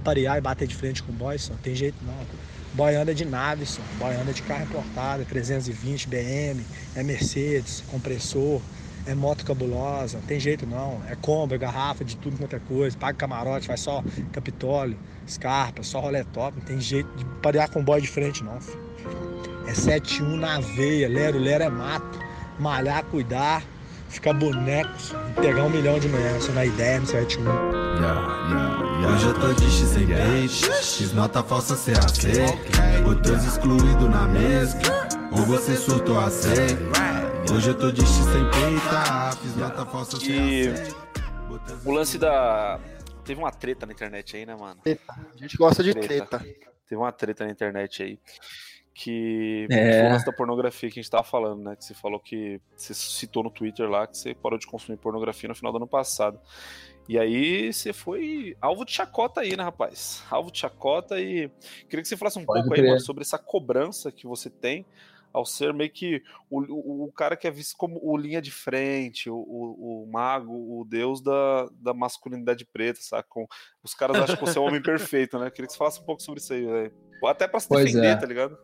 parear 0.05 0.37
e 0.37 0.41
bater 0.41 0.69
de 0.69 0.75
frente 0.75 1.03
com 1.03 1.13
o 1.13 1.15
boy, 1.15 1.39
só? 1.39 1.55
Tem 1.63 1.75
jeito 1.75 1.97
não. 2.05 2.15
O 2.73 2.77
boy 2.77 2.95
anda 2.95 3.15
de 3.15 3.25
nave, 3.25 3.67
só. 3.67 3.83
O 3.83 3.99
boy 3.99 4.15
anda 4.15 4.33
de 4.33 4.43
carro 4.43 4.65
importado, 4.65 5.25
320 5.27 6.09
BM, 6.09 6.65
é 6.95 7.03
Mercedes, 7.03 7.85
compressor, 7.91 8.63
é 9.07 9.15
moto 9.15 9.45
cabulosa, 9.45 10.19
não 10.19 10.25
tem 10.27 10.41
jeito 10.41 10.67
não. 10.67 11.03
É 11.09 11.15
combo, 11.15 11.55
é 11.55 11.59
garrafa 11.59 12.05
de 12.05 12.17
tudo 12.17 12.39
quanto 12.39 12.57
é 12.57 12.59
coisa, 12.61 12.97
paga 12.97 13.19
camarote, 13.19 13.67
faz 13.67 13.81
só 13.81 14.03
Capitólio, 14.33 14.97
Scarpa, 15.29 15.83
só 15.83 16.01
rolê 16.01 16.25
top, 16.25 16.59
não 16.59 16.65
tem 16.65 16.81
jeito 16.81 17.09
de 17.17 17.25
parear 17.43 17.71
com 17.71 17.85
boy 17.85 18.01
de 18.01 18.09
frente 18.09 18.43
não, 18.43 18.61
filho. 18.61 18.81
É 19.67 19.73
7-1 19.73 20.37
na 20.37 20.61
veia, 20.61 21.09
lero, 21.09 21.39
lero 21.39 21.65
é 21.65 21.69
mato, 21.69 22.19
malhar, 22.59 23.05
cuidar, 23.05 23.63
ficar 24.09 24.33
boneco, 24.33 24.91
pegar 25.41 25.65
um 25.65 25.71
milhão 25.71 25.99
de 25.99 26.09
manhã, 26.09 26.41
só 26.41 26.53
na 26.53 26.65
ideia 26.65 26.99
no 27.01 27.07
7-1. 27.07 28.72
Hoje 29.07 29.27
eu 29.27 29.35
tô 29.41 29.53
de 29.53 29.65
X 29.65 29.89
sem 29.89 30.07
bait, 30.07 30.51
X 30.83 31.13
nota 31.13 31.43
falsa 31.43 31.75
CAC. 31.77 32.27
O 33.09 33.15
Deus 33.15 33.45
excluído 33.45 34.09
na 34.09 34.27
mesa, 34.29 34.79
ou 35.33 35.45
você 35.45 35.77
surtou 35.77 36.19
a 36.19 36.31
C. 36.31 36.49
Hoje 37.55 37.71
eu 37.71 37.79
tô 37.79 37.91
de 37.91 38.01
X 38.01 38.09
sem 38.11 38.45
peita, 38.51 39.37
fiz 39.41 39.57
nota 39.57 39.85
falsa 39.87 40.17
E 40.25 40.73
CAC. 40.73 40.95
o 41.85 41.91
lance 41.93 42.19
da. 42.19 42.79
Teve 43.25 43.41
uma 43.41 43.51
treta 43.53 43.87
na 43.87 43.93
internet 43.93 44.37
aí, 44.37 44.47
né, 44.47 44.57
mano? 44.57 44.81
A 44.85 45.37
gente 45.37 45.57
gosta 45.57 45.83
de 45.83 45.93
Treta. 45.95 46.39
treta. 46.39 46.57
Teve 46.89 47.01
uma 47.01 47.13
treta 47.13 47.45
na 47.45 47.51
internet 47.53 48.03
aí. 48.03 48.19
Que 48.95 49.67
É. 49.71 50.01
foi 50.01 50.09
o 50.09 50.13
lance 50.13 50.27
da 50.27 50.33
pornografia 50.33 50.91
que 50.91 50.99
a 51.01 51.03
gente 51.03 51.11
tava 51.11 51.25
falando, 51.25 51.63
né? 51.63 51.77
Que 51.77 51.85
você 51.85 51.95
falou 51.95 52.21
que. 52.21 52.61
Você 52.77 52.93
citou 52.93 53.43
no 53.43 53.51
Twitter 53.51 53.89
lá 53.89 54.07
que 54.07 54.19
você 54.19 54.35
parou 54.35 54.59
de 54.59 54.67
consumir 54.67 54.99
pornografia 54.99 55.49
no 55.49 55.55
final 55.55 55.73
do 55.73 55.77
ano 55.77 55.87
passado. 55.89 56.39
E 57.09 57.19
aí 57.19 57.73
você 57.73 57.93
foi 57.93 58.57
alvo 58.61 58.85
de 58.85 58.93
chacota 58.93 59.41
aí, 59.41 59.57
né, 59.57 59.63
rapaz? 59.63 60.23
Alvo 60.31 60.51
de 60.51 60.59
chacota 60.59 61.21
e. 61.21 61.51
Queria 61.89 62.03
que 62.03 62.09
você 62.09 62.17
falasse 62.17 62.39
um 62.39 62.45
Pode 62.45 62.61
pouco 62.61 62.81
aí, 62.81 62.87
mano, 62.87 63.01
sobre 63.01 63.23
essa 63.23 63.39
cobrança 63.39 64.13
que 64.13 64.27
você 64.27 64.49
tem 64.49 64.87
ao 65.33 65.47
ser 65.47 65.73
meio 65.73 65.91
que 65.91 66.23
o, 66.51 66.61
o, 66.61 67.05
o 67.05 67.13
cara 67.13 67.37
que 67.37 67.47
é 67.47 67.51
visto 67.51 67.77
como 67.77 67.99
o 68.03 68.17
linha 68.17 68.41
de 68.43 68.51
frente, 68.51 69.31
o, 69.31 69.37
o, 69.37 70.05
o 70.05 70.13
mago, 70.13 70.53
o 70.53 70.85
deus 70.85 71.23
da, 71.23 71.69
da 71.81 71.95
masculinidade 71.95 72.67
preta, 72.67 73.01
sabe? 73.01 73.25
Com, 73.29 73.47
os 73.83 73.95
caras 73.95 74.17
acham 74.19 74.37
que 74.37 74.45
você 74.45 74.59
é 74.59 74.61
o 74.61 74.65
homem 74.65 74.83
perfeito, 74.83 75.39
né? 75.39 75.51
Queria 75.51 75.67
que 75.67 75.73
você 75.73 75.79
falasse 75.79 76.01
um 76.01 76.05
pouco 76.05 76.23
sobre 76.23 76.41
isso 76.41 76.53
aí, 76.53 76.65
velho. 76.65 76.93
Até 77.25 77.49
pra 77.49 77.61
se 77.61 77.69
Pois 77.69 77.85
defender, 77.85 78.09
é. 78.09 78.17
tá 78.17 78.27
ligado? 78.27 78.59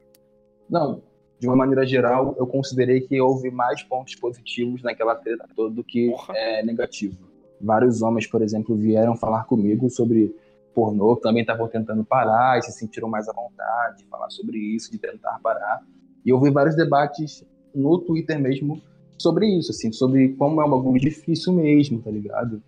Não, 0.68 1.02
de 1.38 1.46
uma 1.46 1.56
maneira 1.56 1.86
geral, 1.86 2.34
eu 2.38 2.46
considerei 2.46 3.00
que 3.00 3.20
houve 3.20 3.50
mais 3.50 3.82
pontos 3.82 4.14
positivos 4.16 4.82
naquela 4.82 5.14
treta 5.14 5.46
toda 5.54 5.74
do 5.74 5.84
que 5.84 6.10
Porra. 6.10 6.36
é, 6.36 6.62
negativo. 6.62 7.27
Vários 7.60 8.02
homens, 8.02 8.26
por 8.26 8.42
exemplo, 8.42 8.76
vieram 8.76 9.16
falar 9.16 9.44
comigo 9.44 9.88
sobre 9.90 10.34
pornô, 10.74 11.16
também 11.16 11.40
estavam 11.40 11.66
tentando 11.66 12.04
parar 12.04 12.58
e 12.58 12.62
se 12.62 12.72
sentiram 12.72 13.08
mais 13.08 13.28
à 13.28 13.32
vontade 13.32 13.98
de 13.98 14.04
falar 14.04 14.30
sobre 14.30 14.58
isso, 14.58 14.92
de 14.92 14.98
tentar 14.98 15.40
parar. 15.42 15.82
E 16.24 16.32
houve 16.32 16.50
vários 16.50 16.76
debates 16.76 17.44
no 17.74 17.98
Twitter 17.98 18.38
mesmo 18.38 18.80
sobre 19.18 19.46
isso, 19.46 19.72
assim, 19.72 19.90
sobre 19.90 20.30
como 20.34 20.60
é 20.62 20.64
um 20.64 20.70
bagulho 20.70 21.00
difícil 21.00 21.52
mesmo, 21.52 22.00
tá 22.00 22.10
ligado? 22.10 22.62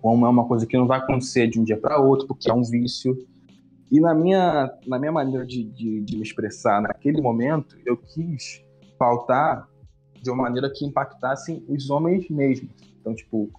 Como 0.00 0.24
é 0.24 0.28
uma 0.28 0.46
coisa 0.46 0.66
que 0.66 0.76
não 0.76 0.86
vai 0.86 0.98
acontecer 0.98 1.46
de 1.46 1.60
um 1.60 1.64
dia 1.64 1.76
para 1.76 2.00
outro, 2.00 2.26
porque 2.26 2.50
é 2.50 2.54
um 2.54 2.62
vício. 2.62 3.18
E 3.90 4.00
na 4.00 4.14
minha, 4.14 4.72
na 4.86 4.98
minha 4.98 5.12
maneira 5.12 5.44
de, 5.44 5.64
de, 5.64 6.00
de 6.00 6.16
me 6.16 6.22
expressar 6.22 6.80
naquele 6.80 7.20
momento, 7.20 7.76
eu 7.84 7.98
quis 7.98 8.64
pautar 8.98 9.68
de 10.22 10.30
uma 10.30 10.44
maneira 10.44 10.70
que 10.70 10.86
impactasse 10.86 11.62
os 11.68 11.90
homens 11.90 12.30
mesmos. 12.30 12.70
Então, 12.98 13.14
tipo, 13.14 13.50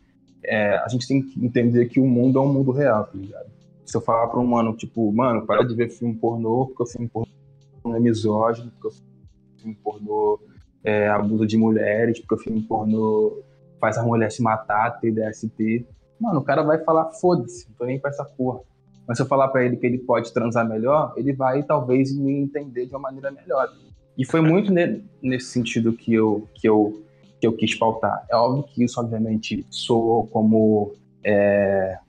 é, 0.46 0.76
a 0.78 0.88
gente 0.88 1.08
tem 1.08 1.22
que 1.22 1.44
entender 1.44 1.88
que 1.88 2.00
o 2.00 2.06
mundo 2.08 2.40
é 2.40 2.42
um 2.42 2.52
mundo 2.52 2.72
real, 2.72 3.06
tá 3.06 3.12
ligado? 3.18 3.48
Se 3.86 3.96
eu 3.98 4.02
falar 4.02 4.28
pra 4.28 4.40
um 4.40 4.46
mano, 4.48 4.76
tipo, 4.76 5.12
mano, 5.12 5.46
para 5.46 5.64
de 5.64 5.76
ver 5.76 5.90
filme 5.90 6.16
pornô, 6.16 6.68
porque 6.68 6.84
o 6.84 6.86
filme 6.86 7.10
pornô 7.10 7.96
é 7.96 8.00
misógino, 8.00 8.72
porque 8.72 8.88
o 8.88 9.60
filme 9.62 9.78
pornô 9.84 10.40
é, 10.84 11.08
abusa 11.10 11.46
de 11.46 11.58
mulheres, 11.58 12.20
porque 12.20 12.36
o 12.36 12.38
filme 12.38 12.62
pornô 12.62 13.42
faz 13.80 13.98
a 13.98 14.04
mulher 14.04 14.32
se 14.32 14.42
matar, 14.42 15.00
ter 15.00 15.12
DST. 15.12 15.86
Mano, 16.20 16.40
o 16.40 16.44
cara 16.44 16.64
vai 16.64 16.80
falar, 16.84 17.12
foda-se, 17.12 17.68
não 17.70 17.76
tô 17.76 17.86
nem 17.86 18.00
pra 18.00 18.10
essa 18.10 18.24
porra. 18.24 18.60
Mas 19.06 19.18
se 19.18 19.24
eu 19.24 19.28
falar 19.28 19.50
pra 19.50 19.66
ele 19.66 19.76
que 19.76 19.86
ele 19.86 19.98
pode 19.98 20.32
transar 20.34 20.68
melhor, 20.68 21.14
ele 21.18 21.34
vai 21.34 21.62
talvez 21.64 22.16
me 22.16 22.32
entender 22.32 22.86
de 22.86 22.94
uma 22.94 23.00
maneira 23.00 23.30
melhor. 23.32 23.70
E 24.18 24.26
foi 24.26 24.40
muito 24.40 24.72
ne- 24.72 25.04
nesse 25.22 25.48
sentido 25.48 25.92
que 25.92 26.14
eu, 26.14 26.48
que, 26.54 26.68
eu, 26.68 27.03
que 27.44 27.48
eu 27.48 27.52
quis 27.52 27.76
pautar. 27.76 28.26
É 28.32 28.38
óbvio 28.38 28.64
que 28.64 28.82
isso, 28.86 28.98
obviamente, 29.02 29.66
soou 29.70 30.26
como 30.28 30.94
é, 31.22 32.00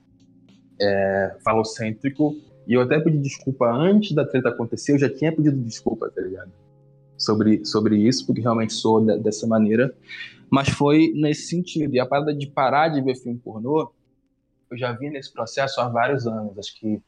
é, 0.79 1.35
falocêntrico. 1.43 2.37
E 2.65 2.73
eu 2.73 2.81
até 2.81 2.97
pedi 3.01 3.17
desculpa 3.17 3.69
antes 3.69 4.13
da 4.13 4.25
treta 4.25 4.47
acontecer, 4.47 4.93
eu 4.93 4.99
já 4.99 5.13
tinha 5.13 5.35
pedido 5.35 5.57
desculpa, 5.57 6.09
tá 6.09 6.21
ligado? 6.21 6.51
Sobre, 7.17 7.65
sobre 7.65 7.97
isso, 7.97 8.25
porque 8.25 8.39
realmente 8.39 8.71
soou 8.71 9.05
de- 9.05 9.17
dessa 9.19 9.45
maneira. 9.45 9.93
Mas 10.49 10.69
foi 10.69 11.11
nesse 11.13 11.47
sentido. 11.47 11.93
E 11.93 11.99
a 11.99 12.05
parada 12.05 12.33
de 12.33 12.47
parar 12.47 12.87
de 12.87 13.01
ver 13.01 13.17
filme 13.17 13.37
pornô, 13.37 13.91
eu 14.71 14.77
já 14.77 14.93
vi 14.93 15.09
nesse 15.09 15.33
processo 15.33 15.81
há 15.81 15.89
vários 15.89 16.25
anos. 16.25 16.57
Acho 16.57 16.79
que 16.79 17.01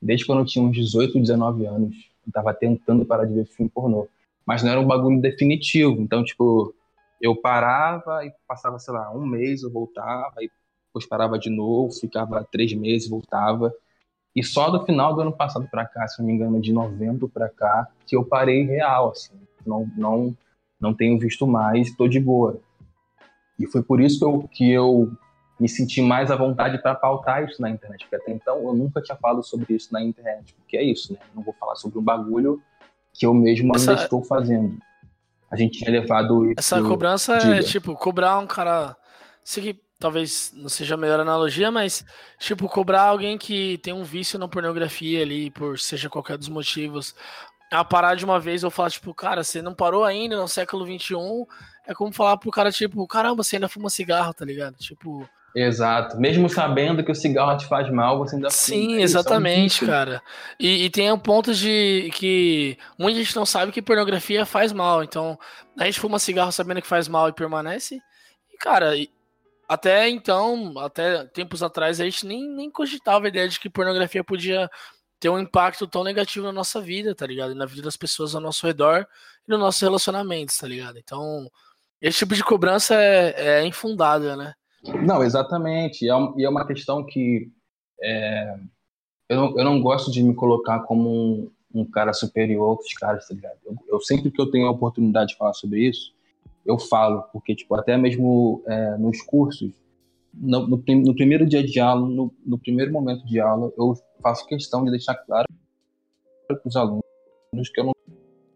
desde 0.00 0.24
quando 0.24 0.38
eu 0.38 0.46
tinha 0.46 0.64
uns 0.64 0.74
18, 0.74 1.20
19 1.20 1.66
anos, 1.66 1.94
eu 2.26 2.32
tava 2.32 2.54
tentando 2.54 3.04
parar 3.04 3.26
de 3.26 3.34
ver 3.34 3.44
filme 3.44 3.70
pornô. 3.70 4.08
Mas 4.46 4.62
não 4.62 4.70
era 4.70 4.80
um 4.80 4.86
bagulho 4.86 5.20
definitivo. 5.20 6.00
Então, 6.00 6.24
tipo, 6.24 6.74
eu 7.20 7.34
parava 7.36 8.24
e 8.24 8.32
passava, 8.46 8.78
sei 8.78 8.94
lá, 8.94 9.10
um 9.12 9.24
mês, 9.26 9.62
eu 9.62 9.70
voltava, 9.70 10.34
e 10.42 10.50
depois 10.88 11.06
parava 11.08 11.38
de 11.38 11.50
novo, 11.50 11.92
ficava 11.92 12.46
três 12.50 12.72
meses, 12.74 13.08
voltava. 13.08 13.72
E 14.34 14.42
só 14.42 14.68
do 14.70 14.84
final 14.84 15.14
do 15.14 15.20
ano 15.20 15.32
passado 15.32 15.68
pra 15.70 15.86
cá, 15.86 16.06
se 16.08 16.18
não 16.18 16.26
me 16.26 16.32
engano, 16.32 16.60
de 16.60 16.72
novembro 16.72 17.28
pra 17.28 17.48
cá, 17.48 17.88
que 18.06 18.16
eu 18.16 18.24
parei 18.24 18.64
real, 18.64 19.10
assim. 19.10 19.34
Não, 19.64 19.88
não, 19.96 20.36
não 20.80 20.92
tenho 20.94 21.18
visto 21.18 21.46
mais, 21.46 21.94
tô 21.96 22.08
de 22.08 22.18
boa. 22.20 22.60
E 23.58 23.66
foi 23.66 23.82
por 23.82 24.00
isso 24.00 24.18
que 24.18 24.24
eu, 24.24 24.48
que 24.48 24.70
eu 24.70 25.12
me 25.58 25.68
senti 25.68 26.02
mais 26.02 26.30
à 26.30 26.36
vontade 26.36 26.78
para 26.82 26.94
pautar 26.96 27.44
isso 27.44 27.62
na 27.62 27.70
internet, 27.70 28.00
porque 28.04 28.16
até 28.16 28.32
então 28.32 28.58
eu 28.58 28.74
nunca 28.74 29.00
tinha 29.00 29.16
falado 29.16 29.42
sobre 29.44 29.74
isso 29.74 29.92
na 29.92 30.02
internet, 30.02 30.52
porque 30.54 30.76
é 30.76 30.82
isso, 30.82 31.12
né? 31.12 31.18
Eu 31.30 31.36
não 31.36 31.42
vou 31.42 31.54
falar 31.54 31.76
sobre 31.76 31.98
um 31.98 32.02
bagulho 32.02 32.60
que 33.12 33.24
eu 33.24 33.32
mesmo 33.32 33.72
ainda 33.76 33.92
Essa- 33.92 34.02
estou 34.04 34.22
fazendo. 34.24 34.76
A 35.54 35.56
gente 35.56 35.78
tinha 35.78 35.90
levado 35.90 36.46
isso. 36.46 36.54
Essa 36.58 36.82
cobrança 36.82 37.34
é 37.36 37.62
tipo, 37.62 37.94
cobrar 37.94 38.38
um 38.38 38.46
cara. 38.46 38.96
Sei 39.42 39.62
que 39.62 39.80
talvez 39.98 40.52
não 40.54 40.68
seja 40.68 40.94
a 40.94 40.98
melhor 40.98 41.20
analogia, 41.20 41.70
mas 41.70 42.04
tipo, 42.38 42.68
cobrar 42.68 43.02
alguém 43.02 43.38
que 43.38 43.78
tem 43.78 43.94
um 43.94 44.02
vício 44.02 44.38
na 44.38 44.48
pornografia 44.48 45.22
ali, 45.22 45.50
por 45.50 45.78
seja 45.78 46.10
qualquer 46.10 46.36
dos 46.36 46.48
motivos, 46.48 47.14
a 47.70 47.84
parar 47.84 48.16
de 48.16 48.24
uma 48.24 48.40
vez 48.40 48.64
ou 48.64 48.70
falar, 48.70 48.90
tipo, 48.90 49.14
cara, 49.14 49.44
você 49.44 49.62
não 49.62 49.74
parou 49.74 50.04
ainda 50.04 50.36
no 50.36 50.48
século 50.48 50.84
XXI, 50.84 51.14
é 51.86 51.94
como 51.94 52.12
falar 52.12 52.36
pro 52.36 52.50
cara, 52.50 52.72
tipo, 52.72 53.06
caramba, 53.06 53.42
você 53.42 53.56
ainda 53.56 53.68
fuma 53.68 53.88
cigarro, 53.88 54.34
tá 54.34 54.44
ligado? 54.44 54.76
Tipo. 54.76 55.28
Exato. 55.54 56.18
Mesmo 56.18 56.48
sabendo 56.48 57.04
que 57.04 57.12
o 57.12 57.14
cigarro 57.14 57.56
te 57.56 57.66
faz 57.66 57.88
mal, 57.88 58.18
você 58.18 58.34
ainda 58.34 58.50
fuma. 58.50 58.58
Sim, 58.58 58.98
é 58.98 59.02
exatamente, 59.02 59.86
cara. 59.86 60.20
E, 60.58 60.84
e 60.84 60.90
tem 60.90 61.12
um 61.12 61.18
ponto 61.18 61.54
de 61.54 62.10
que 62.14 62.76
muita 62.98 63.18
gente 63.20 63.36
não 63.36 63.46
sabe 63.46 63.70
que 63.70 63.80
pornografia 63.80 64.44
faz 64.44 64.72
mal. 64.72 65.04
Então, 65.04 65.38
a 65.78 65.84
gente 65.84 66.00
fuma 66.00 66.18
cigarro 66.18 66.50
sabendo 66.50 66.82
que 66.82 66.88
faz 66.88 67.06
mal 67.06 67.28
e 67.28 67.32
permanece. 67.32 68.00
E, 68.52 68.56
cara, 68.56 68.94
até 69.68 70.08
então, 70.08 70.74
até 70.78 71.24
tempos 71.26 71.62
atrás, 71.62 72.00
a 72.00 72.04
gente 72.04 72.26
nem, 72.26 72.48
nem 72.48 72.68
cogitava 72.68 73.26
a 73.26 73.28
ideia 73.28 73.48
de 73.48 73.60
que 73.60 73.70
pornografia 73.70 74.24
podia 74.24 74.68
ter 75.20 75.28
um 75.28 75.38
impacto 75.38 75.86
tão 75.86 76.02
negativo 76.02 76.46
na 76.46 76.52
nossa 76.52 76.80
vida, 76.80 77.14
tá 77.14 77.26
ligado? 77.26 77.52
E 77.52 77.54
na 77.54 77.64
vida 77.64 77.82
das 77.82 77.96
pessoas 77.96 78.34
ao 78.34 78.40
nosso 78.40 78.66
redor 78.66 79.06
e 79.46 79.50
nos 79.50 79.60
nossos 79.60 79.80
relacionamentos, 79.80 80.56
tá 80.56 80.66
ligado? 80.66 80.98
Então, 80.98 81.48
esse 82.00 82.18
tipo 82.18 82.34
de 82.34 82.42
cobrança 82.42 82.96
é, 82.96 83.60
é 83.60 83.64
infundada, 83.64 84.36
né? 84.36 84.52
Não, 85.04 85.22
exatamente. 85.22 86.04
E 86.04 86.10
é, 86.10 86.14
e 86.36 86.44
é 86.44 86.48
uma 86.48 86.66
questão 86.66 87.04
que 87.04 87.50
é, 88.02 88.58
eu, 89.28 89.36
não, 89.36 89.58
eu 89.58 89.64
não 89.64 89.80
gosto 89.80 90.10
de 90.10 90.22
me 90.22 90.34
colocar 90.34 90.80
como 90.80 91.10
um, 91.10 91.50
um 91.74 91.84
cara 91.84 92.12
superior 92.12 92.64
a 92.64 92.70
outros 92.70 92.92
caras, 92.94 93.26
tá 93.26 93.34
ligado? 93.34 93.58
Eu, 93.64 93.76
eu 93.88 94.00
sempre 94.00 94.30
que 94.30 94.40
eu 94.40 94.50
tenho 94.50 94.66
a 94.66 94.70
oportunidade 94.70 95.30
de 95.30 95.36
falar 95.36 95.54
sobre 95.54 95.88
isso, 95.88 96.12
eu 96.64 96.78
falo, 96.78 97.22
porque, 97.32 97.54
tipo, 97.54 97.74
até 97.74 97.96
mesmo 97.96 98.62
é, 98.66 98.96
nos 98.96 99.20
cursos, 99.22 99.72
no, 100.32 100.66
no 100.66 100.76
no 100.76 101.14
primeiro 101.14 101.46
dia 101.46 101.62
de 101.62 101.78
aula, 101.78 102.08
no, 102.08 102.34
no 102.44 102.58
primeiro 102.58 102.92
momento 102.92 103.24
de 103.26 103.38
aula, 103.38 103.72
eu 103.76 103.94
faço 104.22 104.46
questão 104.46 104.84
de 104.84 104.90
deixar 104.90 105.14
claro 105.14 105.46
para 106.46 106.60
os 106.64 106.76
alunos 106.76 107.02
que 107.72 107.80
eu 107.80 107.84
não 107.84 107.92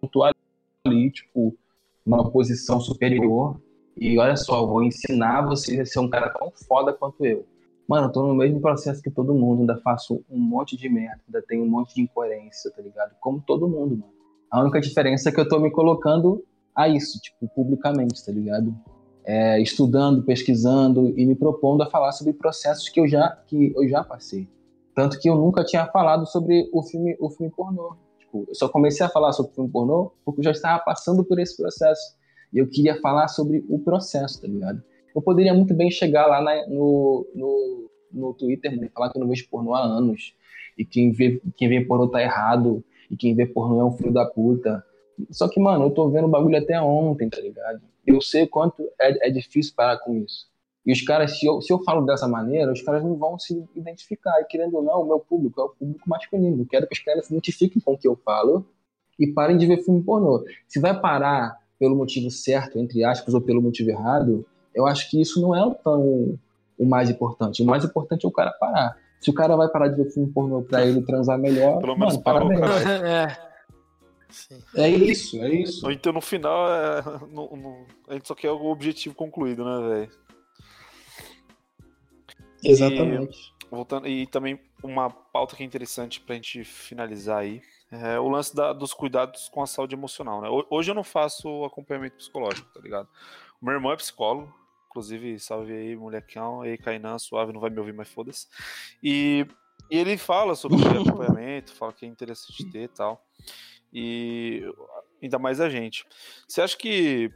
estou 0.02 0.24
ali, 0.24 1.10
tipo, 1.10 1.56
numa 2.04 2.30
posição 2.30 2.80
superior 2.80 3.60
e 4.00 4.18
olha 4.18 4.36
só, 4.36 4.60
eu 4.60 4.66
vou 4.66 4.82
ensinar 4.82 5.42
você 5.42 5.80
a 5.80 5.86
ser 5.86 5.98
um 5.98 6.08
cara 6.08 6.30
tão 6.30 6.52
foda 6.66 6.92
quanto 6.92 7.24
eu. 7.24 7.44
Mano, 7.88 8.08
eu 8.08 8.12
tô 8.12 8.26
no 8.26 8.34
mesmo 8.34 8.60
processo 8.60 9.02
que 9.02 9.10
todo 9.10 9.34
mundo, 9.34 9.60
ainda 9.60 9.78
faço 9.78 10.22
um 10.30 10.38
monte 10.38 10.76
de 10.76 10.88
merda, 10.88 11.20
ainda 11.26 11.42
tenho 11.46 11.64
um 11.64 11.68
monte 11.68 11.94
de 11.94 12.02
incoerência, 12.02 12.70
tá 12.70 12.82
ligado? 12.82 13.14
Como 13.18 13.42
todo 13.46 13.66
mundo, 13.66 13.96
mano. 13.96 14.12
A 14.50 14.60
única 14.60 14.80
diferença 14.80 15.28
é 15.28 15.32
que 15.32 15.40
eu 15.40 15.48
tô 15.48 15.58
me 15.58 15.70
colocando 15.70 16.44
a 16.74 16.88
isso, 16.88 17.18
tipo, 17.20 17.48
publicamente, 17.48 18.24
tá 18.24 18.30
ligado? 18.30 18.74
É, 19.24 19.60
estudando, 19.60 20.22
pesquisando 20.22 21.18
e 21.18 21.26
me 21.26 21.34
propondo 21.34 21.82
a 21.82 21.90
falar 21.90 22.12
sobre 22.12 22.32
processos 22.32 22.88
que 22.88 23.00
eu 23.00 23.08
já, 23.08 23.30
que 23.46 23.72
eu 23.74 23.88
já 23.88 24.04
passei. 24.04 24.48
Tanto 24.94 25.18
que 25.18 25.28
eu 25.28 25.36
nunca 25.36 25.64
tinha 25.64 25.86
falado 25.86 26.26
sobre 26.26 26.68
o 26.72 26.82
filme, 26.82 27.16
o 27.20 27.30
filme 27.30 27.52
pornô. 27.54 27.96
Tipo, 28.18 28.44
eu 28.48 28.54
só 28.54 28.68
comecei 28.68 29.04
a 29.04 29.08
falar 29.08 29.32
sobre 29.32 29.52
o 29.52 29.54
filme 29.54 29.70
pornô 29.70 30.12
porque 30.24 30.40
eu 30.40 30.44
já 30.44 30.50
estava 30.50 30.82
passando 30.82 31.24
por 31.24 31.38
esse 31.38 31.56
processo. 31.56 32.17
E 32.52 32.58
eu 32.58 32.66
queria 32.68 33.00
falar 33.00 33.28
sobre 33.28 33.64
o 33.68 33.78
processo, 33.78 34.40
tá 34.40 34.48
ligado? 34.48 34.82
Eu 35.14 35.22
poderia 35.22 35.52
muito 35.54 35.74
bem 35.74 35.90
chegar 35.90 36.26
lá 36.26 36.40
na- 36.40 36.66
no, 36.68 37.26
no, 37.34 37.90
no 38.12 38.34
Twitter 38.34 38.72
e 38.72 38.88
falar 38.88 39.10
que 39.10 39.18
eu 39.18 39.20
não 39.20 39.28
vejo 39.28 39.48
pornô 39.50 39.74
há 39.74 39.82
anos. 39.82 40.34
E 40.76 40.84
quem 40.84 41.10
vê, 41.12 41.40
quem 41.56 41.68
vê 41.68 41.80
pornô 41.84 42.08
tá 42.08 42.22
errado. 42.22 42.84
E 43.10 43.16
quem 43.16 43.34
vê 43.34 43.46
pornô 43.46 43.80
é 43.80 43.84
um 43.84 43.92
filho 43.92 44.12
da 44.12 44.24
puta. 44.26 44.84
Só 45.30 45.48
que, 45.48 45.58
mano, 45.58 45.86
eu 45.86 45.90
tô 45.90 46.08
vendo 46.08 46.26
o 46.26 46.28
bagulho 46.30 46.56
até 46.56 46.80
ontem, 46.80 47.28
tá 47.28 47.40
ligado? 47.40 47.80
Eu 48.06 48.20
sei 48.20 48.46
quanto 48.46 48.82
é, 49.00 49.28
é 49.28 49.30
difícil 49.30 49.74
parar 49.76 49.98
com 49.98 50.14
isso. 50.16 50.46
E 50.86 50.92
os 50.92 51.02
caras, 51.02 51.38
se 51.38 51.44
eu, 51.44 51.60
se 51.60 51.70
eu 51.72 51.82
falo 51.82 52.06
dessa 52.06 52.26
maneira, 52.28 52.72
os 52.72 52.80
caras 52.80 53.02
não 53.02 53.16
vão 53.16 53.38
se 53.38 53.62
identificar. 53.74 54.40
E 54.40 54.44
querendo 54.44 54.76
ou 54.76 54.82
não, 54.82 55.02
o 55.02 55.06
meu 55.06 55.18
público 55.20 55.60
é 55.60 55.64
o 55.64 55.68
público 55.70 56.08
masculino. 56.08 56.62
Eu 56.62 56.66
quero 56.66 56.86
que 56.86 56.94
os 56.94 57.00
caras 57.00 57.26
se 57.26 57.32
identifiquem 57.32 57.82
com 57.82 57.92
o 57.94 57.98
que 57.98 58.06
eu 58.08 58.16
falo 58.24 58.64
e 59.18 59.26
parem 59.26 59.58
de 59.58 59.66
ver 59.66 59.82
filme 59.82 60.02
pornô. 60.02 60.44
Se 60.66 60.78
vai 60.80 60.98
parar 60.98 61.57
pelo 61.78 61.94
motivo 61.96 62.30
certo, 62.30 62.78
entre 62.78 63.04
aspas, 63.04 63.34
ou 63.34 63.40
pelo 63.40 63.62
motivo 63.62 63.90
errado, 63.90 64.44
eu 64.74 64.86
acho 64.86 65.10
que 65.10 65.20
isso 65.20 65.40
não 65.40 65.54
é 65.54 65.74
tão 65.82 66.38
o 66.78 66.86
mais 66.86 67.10
importante. 67.10 67.62
O 67.62 67.66
mais 67.66 67.84
importante 67.84 68.24
é 68.24 68.28
o 68.28 68.32
cara 68.32 68.52
parar. 68.52 68.96
Se 69.20 69.30
o 69.30 69.34
cara 69.34 69.56
vai 69.56 69.68
parar 69.68 69.88
de 69.88 69.96
ver 69.96 70.10
filme 70.10 70.30
pornô 70.32 70.62
pra 70.62 70.84
ele 70.84 71.02
transar 71.02 71.36
melhor, 71.38 71.80
Pelo 71.80 71.96
menos 71.96 72.14
mano, 72.14 72.24
parou, 72.24 72.48
parabéns. 72.48 72.82
cara. 72.84 73.08
é. 73.08 73.48
Sim. 74.30 74.58
É 74.76 74.88
isso, 74.88 75.42
é 75.42 75.48
isso. 75.54 75.90
Então 75.90 76.12
no 76.12 76.20
final 76.20 76.68
é, 76.70 77.02
no- 77.32 77.56
no- 77.56 77.86
a 78.08 78.12
gente 78.14 78.28
só 78.28 78.34
quer 78.34 78.50
o 78.52 78.66
objetivo 78.66 79.14
concluído, 79.14 79.64
né, 79.64 79.88
velho? 79.88 80.10
Exatamente. 82.62 83.54
Voltando, 83.70 84.06
e 84.08 84.26
também 84.26 84.58
uma 84.82 85.10
pauta 85.10 85.54
que 85.56 85.62
é 85.62 85.66
interessante 85.66 86.20
pra 86.20 86.34
gente 86.34 86.64
finalizar 86.64 87.38
aí 87.38 87.60
é 87.90 88.18
o 88.20 88.28
lance 88.28 88.54
da- 88.54 88.72
dos 88.72 88.92
cuidados 88.92 89.48
com 89.48 89.62
a 89.62 89.66
saúde 89.66 89.94
emocional, 89.94 90.40
né? 90.40 90.48
Ho- 90.48 90.66
Hoje 90.70 90.90
eu 90.90 90.94
não 90.94 91.04
faço 91.04 91.64
acompanhamento 91.64 92.16
psicológico, 92.16 92.68
tá 92.72 92.80
ligado? 92.80 93.08
O 93.60 93.64
meu 93.64 93.74
irmão 93.74 93.92
é 93.92 93.96
psicólogo, 93.96 94.52
inclusive, 94.88 95.38
salve 95.38 95.72
aí, 95.72 95.96
molecão, 95.96 96.60
aí, 96.62 96.76
Kainan, 96.78 97.18
suave, 97.18 97.52
não 97.52 97.60
vai 97.60 97.70
me 97.70 97.78
ouvir, 97.78 97.92
mas 97.94 98.08
foda-se. 98.08 98.46
E, 99.02 99.46
e 99.90 99.98
ele 99.98 100.16
fala 100.18 100.54
sobre 100.54 100.76
acompanhamento, 101.26 101.74
fala 101.74 101.92
que 101.92 102.04
é 102.04 102.08
interessante 102.08 102.64
ter 102.70 102.82
e 102.82 102.88
tal. 102.88 103.24
E 103.92 104.62
ainda 105.22 105.38
mais 105.38 105.60
a 105.60 105.68
gente. 105.68 106.04
Você 106.46 106.60
acha 106.60 106.76
que 106.76 107.30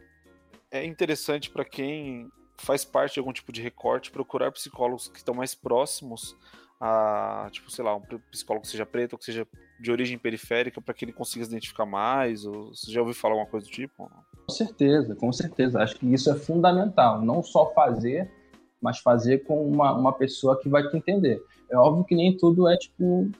é 0.70 0.84
interessante 0.84 1.50
pra 1.50 1.64
quem 1.64 2.30
faz 2.58 2.84
parte 2.84 3.14
de 3.14 3.20
algum 3.20 3.32
tipo 3.32 3.50
de 3.52 3.60
recorte 3.62 4.10
procurar 4.10 4.52
psicólogos 4.52 5.08
que 5.08 5.18
estão 5.18 5.34
mais 5.34 5.54
próximos 5.54 6.36
a, 6.80 7.48
tipo, 7.50 7.70
sei 7.70 7.84
lá, 7.84 7.96
um 7.96 8.02
psicólogo 8.30 8.64
que 8.64 8.70
seja 8.70 8.84
preto 8.86 9.14
ou 9.14 9.18
que 9.18 9.24
seja 9.24 9.46
de 9.82 9.90
origem 9.90 10.16
periférica 10.16 10.80
para 10.80 10.94
que 10.94 11.04
ele 11.04 11.12
consiga 11.12 11.44
se 11.44 11.50
identificar 11.50 11.84
mais? 11.84 12.46
Ou 12.46 12.74
você 12.74 12.90
já 12.90 13.00
ouviu 13.00 13.14
falar 13.14 13.34
alguma 13.34 13.50
coisa 13.50 13.66
do 13.66 13.72
tipo? 13.72 14.10
Com 14.46 14.52
certeza, 14.52 15.14
com 15.14 15.32
certeza. 15.32 15.80
Acho 15.80 15.98
que 15.98 16.06
isso 16.06 16.30
é 16.30 16.34
fundamental. 16.34 17.20
Não 17.20 17.42
só 17.42 17.72
fazer, 17.74 18.30
mas 18.80 18.98
fazer 18.98 19.44
com 19.44 19.66
uma, 19.66 19.92
uma 19.92 20.12
pessoa 20.12 20.58
que 20.58 20.68
vai 20.68 20.88
te 20.88 20.96
entender. 20.96 21.42
É 21.70 21.76
óbvio 21.76 22.04
que 22.04 22.14
nem 22.14 22.36
tudo 22.36 22.68
é, 22.68 22.76
tipo, 22.76 23.30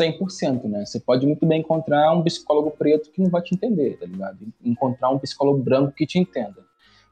100%, 0.00 0.64
né? 0.64 0.84
Você 0.84 1.00
pode 1.00 1.26
muito 1.26 1.46
bem 1.46 1.60
encontrar 1.60 2.12
um 2.12 2.22
psicólogo 2.22 2.70
preto 2.70 3.10
que 3.10 3.20
não 3.20 3.30
vai 3.30 3.42
te 3.42 3.54
entender, 3.54 3.98
tá 3.98 4.06
ligado? 4.06 4.38
Encontrar 4.64 5.10
um 5.10 5.18
psicólogo 5.18 5.62
branco 5.62 5.92
que 5.92 6.06
te 6.06 6.18
entenda. 6.18 6.64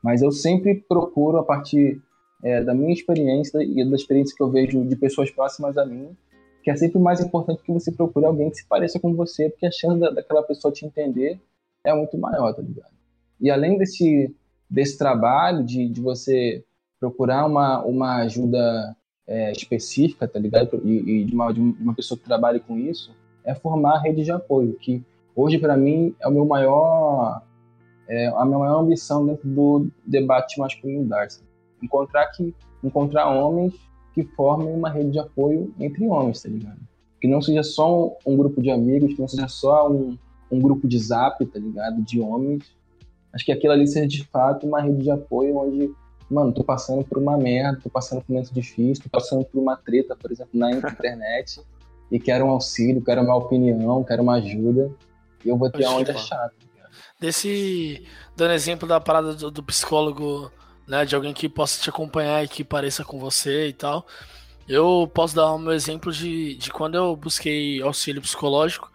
Mas 0.02 0.22
eu 0.22 0.30
sempre 0.30 0.74
procuro, 0.88 1.38
a 1.38 1.44
partir 1.44 2.00
é, 2.42 2.62
da 2.62 2.74
minha 2.74 2.92
experiência 2.92 3.62
e 3.62 3.84
da 3.88 3.94
experiência 3.96 4.34
que 4.34 4.42
eu 4.42 4.50
vejo 4.50 4.84
de 4.84 4.96
pessoas 4.96 5.30
próximas 5.30 5.76
a 5.76 5.84
mim, 5.84 6.16
que 6.62 6.70
é 6.70 6.76
sempre 6.76 6.98
mais 6.98 7.20
importante 7.20 7.62
que 7.62 7.72
você 7.72 7.90
procure 7.90 8.26
alguém 8.26 8.50
que 8.50 8.56
se 8.56 8.66
pareça 8.66 8.98
com 9.00 9.14
você, 9.14 9.48
porque 9.48 9.66
a 9.66 9.70
chance 9.70 9.98
da, 9.98 10.10
daquela 10.10 10.42
pessoa 10.42 10.72
te 10.72 10.84
entender 10.84 11.40
é 11.84 11.94
muito 11.94 12.18
maior, 12.18 12.52
tá 12.52 12.62
ligado? 12.62 12.92
E 13.40 13.50
além 13.50 13.78
desse, 13.78 14.34
desse 14.68 14.98
trabalho 14.98 15.64
de, 15.64 15.88
de 15.88 16.00
você 16.00 16.62
procurar 16.98 17.46
uma, 17.46 17.82
uma 17.82 18.16
ajuda 18.16 18.94
é, 19.26 19.52
específica, 19.52 20.28
tá 20.28 20.38
ligado? 20.38 20.80
E, 20.84 21.22
e 21.22 21.24
de, 21.24 21.34
uma, 21.34 21.52
de 21.52 21.60
uma 21.60 21.94
pessoa 21.94 22.18
que 22.18 22.24
trabalhe 22.24 22.60
com 22.60 22.76
isso, 22.76 23.14
é 23.44 23.54
formar 23.54 23.96
a 23.96 24.00
rede 24.00 24.22
de 24.22 24.30
apoio, 24.30 24.74
que 24.74 25.02
hoje 25.34 25.58
para 25.58 25.76
mim 25.76 26.14
é 26.20 26.28
o 26.28 26.30
meu 26.30 26.44
maior 26.44 27.42
é 28.06 28.26
a 28.26 28.44
minha 28.44 28.58
maior 28.58 28.80
ambição 28.80 29.24
dentro 29.24 29.48
do 29.48 29.88
debate 30.04 30.56
de 30.56 30.60
masculinidade. 30.60 31.36
Encontrar 31.80 32.26
que 32.26 32.52
encontrar 32.82 33.28
homens 33.30 33.72
que 34.14 34.24
formem 34.24 34.72
uma 34.72 34.90
rede 34.90 35.10
de 35.10 35.18
apoio 35.18 35.72
entre 35.78 36.06
homens, 36.06 36.42
tá 36.42 36.48
ligado? 36.48 36.78
Que 37.20 37.28
não 37.28 37.40
seja 37.40 37.62
só 37.62 38.16
um, 38.26 38.36
grupo 38.36 38.62
de 38.62 38.70
amigos, 38.70 39.14
que 39.14 39.20
não 39.20 39.28
seja 39.28 39.48
só 39.48 39.90
um, 39.90 40.16
um 40.50 40.58
grupo 40.58 40.88
de 40.88 40.98
zap, 40.98 41.44
tá 41.46 41.58
ligado? 41.58 42.02
De 42.02 42.20
homens. 42.20 42.64
Acho 43.32 43.44
que 43.44 43.52
aquilo 43.52 43.72
ali 43.72 43.86
seja 43.86 44.06
de 44.06 44.24
fato 44.24 44.66
uma 44.66 44.80
rede 44.80 45.02
de 45.02 45.10
apoio 45.10 45.56
onde, 45.56 45.92
mano, 46.30 46.52
tô 46.52 46.64
passando 46.64 47.04
por 47.04 47.18
uma 47.18 47.36
merda, 47.36 47.78
tô 47.82 47.90
passando 47.90 48.22
por 48.22 48.32
um 48.32 48.34
momento 48.34 48.52
difícil, 48.52 49.04
tô 49.04 49.10
passando 49.10 49.44
por 49.44 49.60
uma 49.60 49.76
treta, 49.76 50.16
por 50.16 50.32
exemplo, 50.32 50.58
na 50.58 50.72
internet, 50.72 51.60
e 52.10 52.18
quero 52.18 52.46
um 52.46 52.50
auxílio, 52.50 53.02
quero 53.02 53.22
uma 53.22 53.36
opinião, 53.36 54.02
quero 54.02 54.22
uma 54.22 54.34
ajuda, 54.34 54.90
e 55.44 55.48
eu 55.48 55.56
vou 55.56 55.70
ter 55.70 55.78
Pode 55.78 55.84
aonde 55.84 56.12
falar. 56.12 56.24
chato. 56.24 56.70
Desse. 57.20 58.02
Dando 58.34 58.54
exemplo 58.54 58.88
da 58.88 58.98
parada 58.98 59.34
do, 59.34 59.50
do 59.50 59.62
psicólogo, 59.62 60.50
né? 60.90 61.04
De 61.04 61.14
alguém 61.14 61.32
que 61.32 61.48
possa 61.48 61.80
te 61.80 61.88
acompanhar 61.88 62.44
e 62.44 62.48
que 62.48 62.64
pareça 62.64 63.04
com 63.04 63.18
você 63.18 63.68
e 63.68 63.72
tal. 63.72 64.04
Eu 64.68 65.10
posso 65.14 65.36
dar 65.36 65.52
o 65.52 65.58
meu 65.58 65.72
exemplo 65.72 66.12
de, 66.12 66.56
de 66.56 66.70
quando 66.72 66.96
eu 66.96 67.16
busquei 67.16 67.80
auxílio 67.80 68.20
psicológico. 68.20 68.90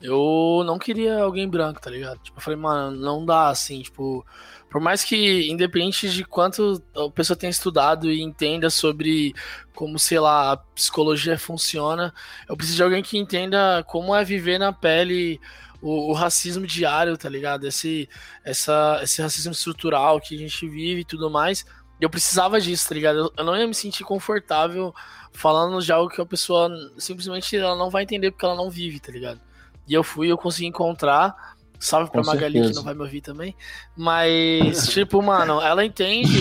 eu 0.00 0.62
não 0.66 0.78
queria 0.78 1.22
alguém 1.22 1.48
branco, 1.48 1.80
tá 1.80 1.90
ligado? 1.90 2.18
Tipo, 2.22 2.38
eu 2.38 2.42
falei, 2.42 2.58
mano, 2.60 2.96
não 2.96 3.24
dá 3.24 3.48
assim, 3.48 3.82
tipo. 3.82 4.24
Por 4.70 4.80
mais 4.80 5.04
que, 5.04 5.50
independente 5.50 6.10
de 6.10 6.24
quanto 6.24 6.82
a 6.96 7.08
pessoa 7.10 7.36
tenha 7.36 7.50
estudado 7.50 8.10
e 8.10 8.20
entenda 8.20 8.68
sobre 8.70 9.34
como, 9.74 9.98
sei 9.98 10.18
lá, 10.20 10.52
a 10.52 10.56
psicologia 10.56 11.38
funciona, 11.38 12.12
eu 12.48 12.56
preciso 12.56 12.76
de 12.78 12.82
alguém 12.82 13.02
que 13.02 13.16
entenda 13.16 13.84
como 13.84 14.14
é 14.14 14.24
viver 14.24 14.58
na 14.58 14.72
pele 14.72 15.40
o, 15.84 16.10
o 16.10 16.12
racismo 16.14 16.66
diário, 16.66 17.16
tá 17.18 17.28
ligado? 17.28 17.68
Esse, 17.68 18.08
essa, 18.42 19.00
esse 19.02 19.20
racismo 19.20 19.52
estrutural 19.52 20.18
que 20.18 20.34
a 20.34 20.38
gente 20.38 20.66
vive 20.66 21.02
e 21.02 21.04
tudo 21.04 21.30
mais. 21.30 21.66
Eu 22.00 22.08
precisava 22.08 22.58
disso, 22.58 22.88
tá 22.88 22.94
ligado? 22.94 23.18
Eu, 23.18 23.32
eu 23.36 23.44
não 23.44 23.54
ia 23.54 23.66
me 23.66 23.74
sentir 23.74 24.02
confortável 24.02 24.94
falando 25.30 25.80
de 25.82 25.92
algo 25.92 26.08
que 26.08 26.20
a 26.20 26.26
pessoa 26.26 26.70
simplesmente 26.96 27.54
ela 27.54 27.76
não 27.76 27.90
vai 27.90 28.02
entender 28.02 28.30
porque 28.30 28.46
ela 28.46 28.56
não 28.56 28.70
vive, 28.70 28.98
tá 28.98 29.12
ligado? 29.12 29.38
E 29.86 29.92
eu 29.92 30.02
fui, 30.02 30.32
eu 30.32 30.38
consegui 30.38 30.66
encontrar. 30.66 31.54
Salve 31.78 32.10
pra 32.10 32.22
Com 32.22 32.28
Magali 32.28 32.54
certeza. 32.54 32.70
que 32.70 32.76
não 32.76 32.84
vai 32.84 32.94
me 32.94 33.02
ouvir 33.02 33.20
também. 33.20 33.54
Mas, 33.94 34.88
tipo, 34.94 35.20
mano, 35.20 35.60
ela 35.60 35.84
entende 35.84 36.32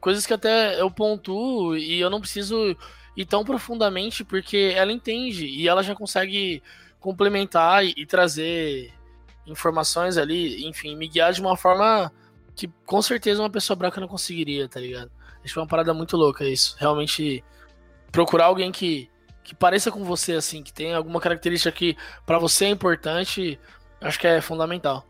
coisas 0.00 0.26
que 0.26 0.34
até 0.34 0.80
eu 0.80 0.90
pontuo 0.90 1.76
e 1.76 2.00
eu 2.00 2.10
não 2.10 2.20
preciso 2.20 2.76
ir 3.16 3.24
tão 3.24 3.44
profundamente 3.44 4.24
porque 4.24 4.72
ela 4.74 4.92
entende 4.92 5.46
e 5.46 5.68
ela 5.68 5.82
já 5.82 5.94
consegue 5.94 6.60
complementar 7.00 7.84
e, 7.84 7.94
e 7.96 8.06
trazer 8.06 8.92
informações 9.46 10.16
ali, 10.18 10.66
enfim, 10.66 10.96
me 10.96 11.08
guiar 11.08 11.32
de 11.32 11.40
uma 11.40 11.56
forma 11.56 12.12
que 12.54 12.68
com 12.84 13.00
certeza 13.00 13.40
uma 13.40 13.50
pessoa 13.50 13.76
branca 13.76 14.00
não 14.00 14.08
conseguiria, 14.08 14.68
tá 14.68 14.80
ligado? 14.80 15.10
Acho 15.44 15.54
que 15.54 15.58
é 15.58 15.62
uma 15.62 15.68
parada 15.68 15.94
muito 15.94 16.16
louca 16.16 16.44
isso. 16.44 16.76
Realmente 16.78 17.42
procurar 18.12 18.46
alguém 18.46 18.70
que, 18.72 19.08
que 19.44 19.54
pareça 19.54 19.90
com 19.90 20.04
você, 20.04 20.34
assim, 20.34 20.62
que 20.62 20.72
tenha 20.72 20.96
alguma 20.96 21.20
característica 21.20 21.70
que 21.72 21.96
pra 22.26 22.38
você 22.38 22.66
é 22.66 22.68
importante, 22.68 23.58
acho 24.00 24.18
que 24.18 24.26
é 24.26 24.40
fundamental. 24.40 25.06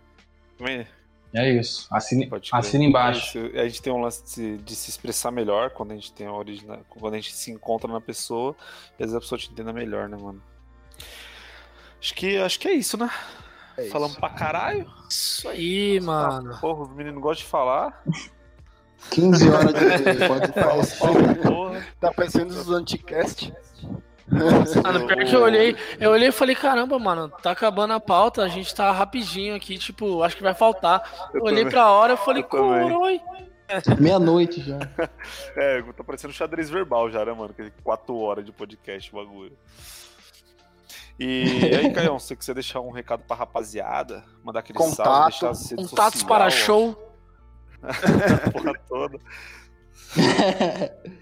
Também 0.56 0.86
É 1.34 1.50
isso. 1.50 1.86
Assine, 1.90 2.30
assine 2.52 2.86
embaixo. 2.86 3.38
Isso, 3.38 3.58
A 3.58 3.66
gente 3.66 3.82
tem 3.82 3.92
um 3.92 4.00
lance 4.00 4.22
de, 4.22 4.30
se- 4.30 4.56
de 4.58 4.76
se 4.76 4.90
expressar 4.90 5.30
melhor 5.30 5.70
quando 5.70 5.92
a 5.92 5.94
gente 5.94 6.12
tem 6.12 6.26
a 6.26 6.32
origina, 6.32 6.80
quando 6.88 7.14
a 7.14 7.16
gente 7.16 7.34
se 7.34 7.50
encontra 7.50 7.90
na 7.92 8.00
pessoa 8.00 8.54
e 8.98 9.02
às 9.02 9.10
vezes 9.10 9.14
a 9.14 9.20
pessoa 9.20 9.38
te 9.38 9.50
entenda 9.50 9.72
melhor, 9.72 10.08
né, 10.08 10.16
mano? 10.16 10.42
Acho 12.00 12.14
que, 12.14 12.36
acho 12.36 12.60
que 12.60 12.68
é 12.68 12.72
isso, 12.72 12.96
né? 12.96 13.10
É 13.76 13.82
isso. 13.82 13.92
Falamos 13.92 14.16
pra 14.16 14.30
caralho. 14.30 14.90
Isso 15.08 15.48
aí, 15.48 16.00
mano. 16.00 16.52
Ah, 16.54 16.58
porra, 16.60 16.82
os 16.82 16.94
meninos 16.94 17.20
gostam 17.20 17.44
de 17.44 17.50
falar. 17.50 18.02
15 19.10 19.48
horas 19.48 19.74
de 19.74 20.26
pode 20.26 20.52
falar. 20.52 21.36
Porra. 21.36 21.86
Tá 22.00 22.12
parecendo 22.12 22.52
os 22.52 22.68
anticast. 22.70 23.52
Mano, 24.30 25.06
pior 25.06 25.24
que 25.24 25.34
eu 25.34 25.42
olhei, 25.42 25.76
eu 25.98 26.10
olhei 26.10 26.28
e 26.28 26.32
falei, 26.32 26.54
caramba, 26.54 26.98
mano, 26.98 27.30
tá 27.42 27.50
acabando 27.50 27.94
a 27.94 28.00
pauta, 28.00 28.42
a 28.42 28.48
gente 28.48 28.74
tá 28.74 28.92
rapidinho 28.92 29.54
aqui, 29.54 29.78
tipo, 29.78 30.22
acho 30.22 30.36
que 30.36 30.42
vai 30.42 30.52
faltar. 30.52 31.30
Eu 31.32 31.42
olhei 31.44 31.60
também. 31.60 31.70
pra 31.70 31.90
hora 31.90 32.12
e 32.12 32.16
falei, 32.18 32.42
coroi. 32.42 33.20
Meia-noite 33.98 34.60
já. 34.62 34.78
É, 35.56 35.82
tá 35.82 36.04
parecendo 36.04 36.32
xadrez 36.32 36.68
verbal 36.68 37.10
já, 37.10 37.24
né, 37.24 37.32
mano? 37.32 37.54
Quatro 37.82 38.16
horas 38.18 38.44
de 38.44 38.52
podcast, 38.52 39.10
o 39.12 39.16
bagulho. 39.16 39.56
E, 41.18 41.42
aí, 41.74 41.90
Caião, 41.92 42.18
você 42.18 42.36
quiser 42.36 42.54
deixar 42.54 42.80
um 42.80 42.90
recado 42.90 43.24
pra 43.26 43.36
rapaziada, 43.36 44.24
mandar 44.44 44.60
aquele 44.60 44.78
Contato. 44.78 44.96
salve, 44.96 45.30
deixar 45.30 45.50
as 45.50 45.70
redes 45.70 45.90
Contatos 45.90 46.20
social, 46.20 46.38
para 46.38 46.50
show. 46.50 47.12
porra 48.52 48.72
toda. 48.88 49.18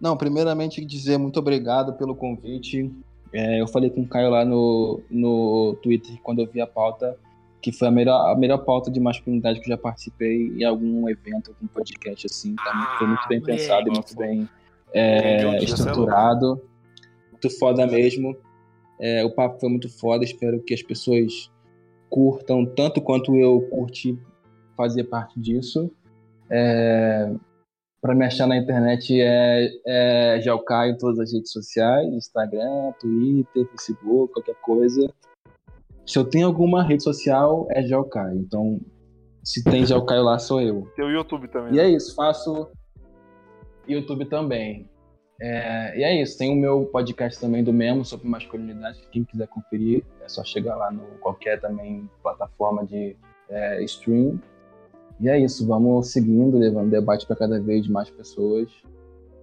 Não, 0.00 0.16
primeiramente 0.16 0.84
dizer 0.84 1.18
muito 1.18 1.38
obrigado 1.38 1.94
pelo 1.94 2.14
convite. 2.14 2.90
É, 3.32 3.60
eu 3.60 3.66
falei 3.66 3.90
com 3.90 4.02
o 4.02 4.06
Caio 4.06 4.30
lá 4.30 4.44
no, 4.44 5.00
no 5.10 5.76
Twitter 5.82 6.16
quando 6.22 6.40
eu 6.40 6.46
vi 6.46 6.60
a 6.60 6.66
pauta, 6.66 7.18
que 7.60 7.72
foi 7.72 7.88
a 7.88 7.90
melhor, 7.90 8.30
a 8.30 8.36
melhor 8.36 8.58
pauta 8.58 8.90
de 8.90 9.00
masculinidade 9.00 9.60
que 9.60 9.66
eu 9.66 9.70
já 9.70 9.78
participei 9.78 10.48
em 10.48 10.64
algum 10.64 11.08
evento, 11.08 11.50
algum 11.50 11.66
podcast 11.66 12.26
assim. 12.26 12.54
Tá? 12.54 12.96
Foi 12.98 13.06
muito 13.06 13.26
bem 13.28 13.40
pensado 13.40 13.88
e 13.88 13.90
muito 13.90 14.14
bem 14.16 14.48
é, 14.92 15.42
é 15.42 15.64
estruturado. 15.64 16.62
Muito 17.32 17.50
foda 17.58 17.86
mesmo. 17.86 18.36
É, 19.00 19.24
o 19.24 19.30
papo 19.30 19.58
foi 19.60 19.68
muito 19.68 19.88
foda. 19.88 20.24
Espero 20.24 20.62
que 20.62 20.74
as 20.74 20.82
pessoas 20.82 21.50
curtam 22.08 22.64
tanto 22.64 23.00
quanto 23.00 23.34
eu 23.36 23.60
curti 23.70 24.18
fazer 24.76 25.04
parte 25.04 25.38
disso. 25.40 25.90
É, 26.50 27.32
para 28.00 28.14
me 28.14 28.24
achar 28.24 28.46
na 28.46 28.56
internet 28.56 29.18
é, 29.18 29.70
é 29.86 30.40
Gelcaio 30.42 30.92
em 30.92 30.98
todas 30.98 31.18
as 31.18 31.32
redes 31.32 31.50
sociais, 31.50 32.06
Instagram, 32.12 32.92
Twitter, 33.00 33.66
Facebook, 33.70 34.34
qualquer 34.34 34.56
coisa. 34.56 35.10
Se 36.06 36.18
eu 36.18 36.24
tenho 36.24 36.46
alguma 36.46 36.82
rede 36.82 37.02
social, 37.02 37.66
é 37.70 37.82
Gelcaio. 37.82 38.38
Então, 38.40 38.78
se 39.42 39.64
tem 39.64 39.86
Gelcaio 39.86 40.22
lá, 40.22 40.38
sou 40.38 40.60
eu. 40.60 40.86
Tem 40.94 41.04
o 41.04 41.10
YouTube 41.10 41.48
também. 41.48 41.72
E 41.72 41.76
né? 41.76 41.84
é 41.84 41.88
isso, 41.88 42.14
faço 42.14 42.68
YouTube 43.88 44.26
também. 44.26 44.88
É, 45.40 45.98
e 45.98 46.02
é 46.04 46.22
isso, 46.22 46.38
tem 46.38 46.52
o 46.52 46.56
meu 46.56 46.86
podcast 46.86 47.40
também 47.40 47.64
do 47.64 47.72
mesmo 47.72 48.04
sobre 48.04 48.28
masculinidade. 48.28 49.00
Quem 49.10 49.24
quiser 49.24 49.48
conferir, 49.48 50.04
é 50.24 50.28
só 50.28 50.44
chegar 50.44 50.76
lá 50.76 50.90
no 50.90 51.02
qualquer 51.20 51.60
também 51.60 52.08
plataforma 52.22 52.84
de 52.86 53.16
é, 53.48 53.82
stream. 53.84 54.40
E 55.20 55.28
é 55.28 55.38
isso, 55.38 55.66
vamos 55.66 56.08
seguindo, 56.08 56.58
levando 56.58 56.90
debate 56.90 57.26
para 57.26 57.36
cada 57.36 57.60
vez 57.60 57.88
mais 57.88 58.10
pessoas. 58.10 58.68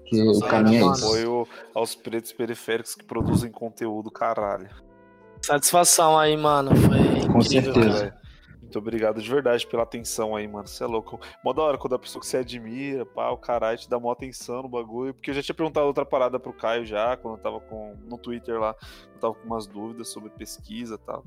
Que 0.06 0.22
o 0.22 0.26
Nossa, 0.26 0.48
caminho 0.48 0.90
é 0.90 0.94
isso. 0.94 1.06
Apoio 1.06 1.48
aos 1.74 1.96
pretos 1.96 2.34
periféricos 2.34 2.96
que 2.96 3.04
produzem 3.04 3.50
conteúdo, 3.50 4.12
caralho. 4.12 4.70
Satisfação 5.42 6.18
aí, 6.18 6.36
mano. 6.36 6.76
Foi 6.76 7.28
Com 7.28 7.40
incrível, 7.40 7.74
certeza. 7.74 8.00
cara. 8.00 8.20
Muito 8.72 8.80
obrigado 8.80 9.22
de 9.22 9.30
verdade 9.30 9.68
pela 9.68 9.84
atenção 9.84 10.34
aí, 10.34 10.48
mano. 10.48 10.65
Você 10.65 10.81
é 10.81 10.88
louco. 10.88 11.19
Mó 11.43 11.52
da 11.52 11.61
hora 11.61 11.77
quando 11.77 11.95
a 11.95 11.99
pessoa 11.99 12.22
que 12.22 12.26
você 12.26 12.38
admira, 12.38 13.06
pá, 13.06 13.30
o 13.30 13.38
caralho 13.38 13.77
te 13.77 13.89
dá 13.89 13.99
mó 13.99 14.10
atenção 14.14 14.64
no 14.64 14.69
bagulho. 14.69 15.14
Porque 15.14 15.31
eu 15.31 15.34
já 15.34 15.43
tinha 15.43 15.53
perguntado 15.53 15.88
outra 15.88 16.06
parada 16.06 16.39
pro 16.39 16.53
Caio 16.53 16.85
já, 16.85 17.18
quando 17.18 17.35
eu 17.35 17.43
tava 17.43 17.60
com, 17.60 17.98
no 18.10 18.18
Twitter 18.18 18.57
lá. 18.57 18.73
Eu 19.14 19.19
tava 19.19 19.34
com 19.34 19.45
umas 19.45 19.68
dúvidas 19.68 20.07
sobre 20.07 20.30
pesquisa 20.30 20.95
e 20.95 20.98
tal. 20.99 21.26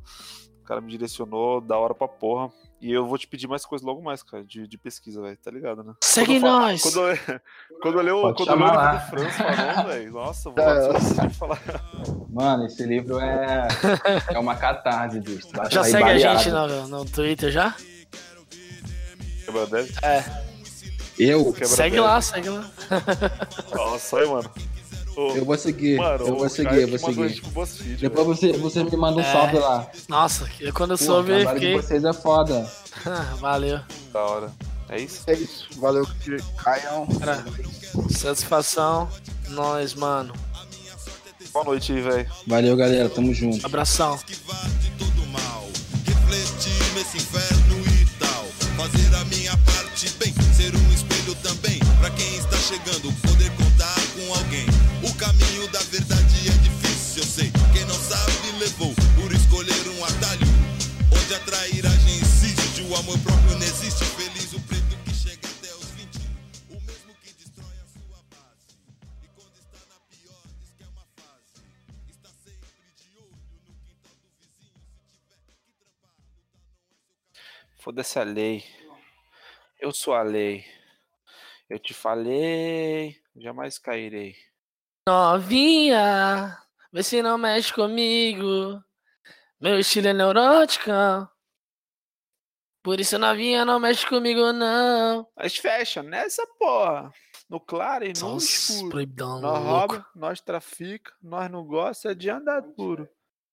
O 0.62 0.64
cara 0.64 0.80
me 0.80 0.90
direcionou, 0.90 1.60
da 1.60 1.76
hora 1.76 1.94
pra 1.94 2.08
porra. 2.08 2.50
E 2.80 2.92
eu 2.92 3.06
vou 3.06 3.16
te 3.16 3.26
pedir 3.26 3.46
mais 3.48 3.64
coisas 3.64 3.86
logo 3.86 4.02
mais, 4.02 4.22
cara, 4.22 4.44
de, 4.44 4.66
de 4.68 4.76
pesquisa, 4.76 5.22
velho. 5.22 5.36
Tá 5.38 5.50
ligado, 5.50 5.82
né? 5.82 5.94
Segue 6.02 6.38
Quando 6.40 6.46
eu 6.46 6.52
nós. 6.52 6.82
Quando 6.82 7.00
eu, 7.00 7.16
quando 7.16 7.30
eu 7.30 7.40
quando 7.80 7.98
eu 7.98 8.02
leio 8.02 8.16
o 8.16 8.28
livro 8.28 8.44
do 8.44 9.00
Franz 9.08 9.36
falando, 9.36 9.86
velho, 9.88 10.12
nossa, 10.12 10.50
vou 10.50 10.64
lá 10.64 11.26
de 11.26 11.34
falar. 11.34 11.60
Mano, 12.30 12.66
esse 12.66 12.84
livro 12.84 13.18
é, 13.20 13.68
é 14.28 14.38
uma 14.38 14.54
catarse, 14.56 15.20
bicho. 15.20 15.48
Vai 15.54 15.70
Já 15.70 15.82
segue 15.84 15.96
a 15.96 16.06
baleado. 16.06 16.38
gente 16.42 16.50
no, 16.52 16.88
no 16.88 17.04
Twitter 17.06 17.50
já? 17.50 17.74
Quebra 19.44 19.66
deve. 19.66 19.92
Eu? 21.18 21.52
Quebra 21.52 21.68
Segue 21.68 21.90
deve. 21.96 22.00
lá, 22.00 22.20
segue 22.20 22.48
lá. 22.48 22.70
Nossa, 23.74 24.18
aí, 24.18 24.26
mano. 24.28 24.50
Eu 25.16 25.44
vou 25.44 25.56
seguir, 25.56 25.96
Mano, 25.98 26.26
eu 26.26 26.36
vou 26.36 26.46
o 26.46 26.48
seguir, 26.48 26.80
eu 26.80 26.88
vou 26.88 26.98
seguir. 26.98 27.40
BuzzFeed, 27.42 27.96
Depois 27.96 28.26
você, 28.26 28.52
você 28.52 28.82
me 28.84 28.96
manda 28.96 29.18
um 29.18 29.20
É. 29.20 29.32
salve 29.32 29.58
lá. 29.58 29.86
Nossa, 30.08 30.48
eu- 30.60 30.72
quando 30.72 30.92
eu 30.92 30.98
Pô, 30.98 31.04
o 31.04 31.06
soube, 31.06 31.30
eu 31.32 31.36
trabalho 31.40 31.60
de 31.60 31.66
fiquei. 31.66 31.80
vocês 31.82 32.04
é 32.04 32.12
foda. 32.12 32.70
Valeu. 33.40 33.80
Da 34.12 34.20
hora. 34.22 34.52
É 34.88 35.00
isso? 35.00 35.22
É 35.26 35.34
isso. 35.34 35.66
Valeu, 35.78 36.06
Caião. 36.62 37.06
Cara, 37.18 37.44
satisfação. 38.10 39.08
Nós, 39.48 39.94
mano. 39.94 40.32
Boa 41.52 41.64
noite 41.64 41.92
aí, 41.92 42.00
velho. 42.00 42.28
Valeu, 42.46 42.76
galera. 42.76 43.08
Tamo 43.08 43.32
junto. 43.32 43.64
Abração. 43.64 44.14
esquivar 44.16 44.68
de 44.80 44.90
todo 44.92 45.26
mal. 45.28 45.64
Refletir 46.04 46.94
nesse 46.94 47.16
inferno 47.18 47.76
e 47.86 48.06
tal. 48.18 48.44
Fazer 48.76 49.14
a 49.14 49.24
minha 49.26 49.56
parte 49.58 50.10
bem, 50.18 50.32
ser 50.52 50.74
um 50.74 50.92
espelho 50.92 51.34
também. 51.36 51.78
Pra 52.00 52.10
quem 52.10 52.36
está 52.36 52.56
chegando, 52.56 53.12
poder 53.22 53.50
contar 53.52 53.94
com 54.14 54.34
alguém. 54.34 54.66
O 55.14 55.16
caminho 55.16 55.68
da 55.68 55.78
verdade 55.78 56.48
é 56.48 56.52
difícil, 56.58 57.22
eu 57.22 57.28
sei. 57.28 57.52
Quem 57.72 57.84
não 57.84 57.94
sabe 57.94 58.50
levou 58.58 58.92
por 59.14 59.30
escolher 59.30 59.88
um 59.94 60.04
atalho. 60.04 60.42
Onde 61.06 61.34
a 61.36 61.38
trairagem 61.38 62.18
insiste, 62.18 62.82
o 62.82 62.96
amor 62.96 63.16
próprio 63.20 63.52
não 63.52 63.62
existe. 63.62 64.04
Feliz 64.04 64.52
o 64.52 64.60
preto 64.66 64.96
que 65.04 65.14
chega 65.14 65.46
até 65.46 65.72
os 65.72 65.86
21. 65.92 66.18
O 66.74 66.80
mesmo 66.82 67.14
que 67.22 67.32
destrói 67.32 67.76
a 67.78 67.86
sua 67.94 68.18
base. 68.26 68.74
E 69.22 69.28
quando 69.38 69.54
está 69.54 69.78
na 69.86 70.00
pior, 70.10 70.42
diz 70.58 70.74
que 70.74 70.82
é 70.82 70.86
uma 70.88 71.06
fase. 71.14 71.62
Está 72.10 72.30
sempre 72.42 72.74
de 72.98 73.16
olho 73.16 73.38
no 73.38 73.70
quintal 73.70 74.18
do 74.18 74.26
vizinho. 74.34 74.82
Se 74.98 75.14
tiver 75.14 75.38
que 75.46 75.54
trampar, 75.78 76.10
lutar 76.10 76.10
não 76.18 76.42
é 76.42 76.42
seu 76.42 77.78
Foda-se 77.78 78.18
a 78.18 78.24
lei. 78.24 78.64
Eu 79.78 79.92
sou 79.92 80.12
a 80.12 80.24
lei. 80.24 80.66
Eu 81.70 81.78
te 81.78 81.94
falei, 81.94 83.16
jamais 83.36 83.78
cairei. 83.78 84.43
Novinha, 85.06 86.56
vê 86.90 87.02
se 87.02 87.20
não 87.20 87.36
mexe 87.36 87.70
comigo. 87.74 88.82
Meu 89.60 89.78
estilo 89.78 90.08
é 90.08 90.12
neurótica. 90.14 91.30
Por 92.82 92.98
isso, 92.98 93.18
novinha, 93.18 93.66
não 93.66 93.78
mexe 93.78 94.06
comigo, 94.06 94.50
não. 94.52 95.28
Nós 95.36 95.58
fecha 95.58 96.02
nessa 96.02 96.46
porra. 96.58 97.12
No 97.50 97.60
claro 97.60 98.04
e 98.06 98.14
no 98.14 98.20
Nossa, 98.32 98.46
escuro. 98.46 98.88
proibidão 98.88 99.40
Nós 99.42 99.62
louco. 99.62 99.92
rouba, 99.94 100.06
nós 100.14 100.40
trafica, 100.40 101.12
nós 101.22 101.50
não 101.50 101.64
gosta 101.66 102.14
de 102.14 102.30
andar 102.30 102.62
puro. 102.62 103.06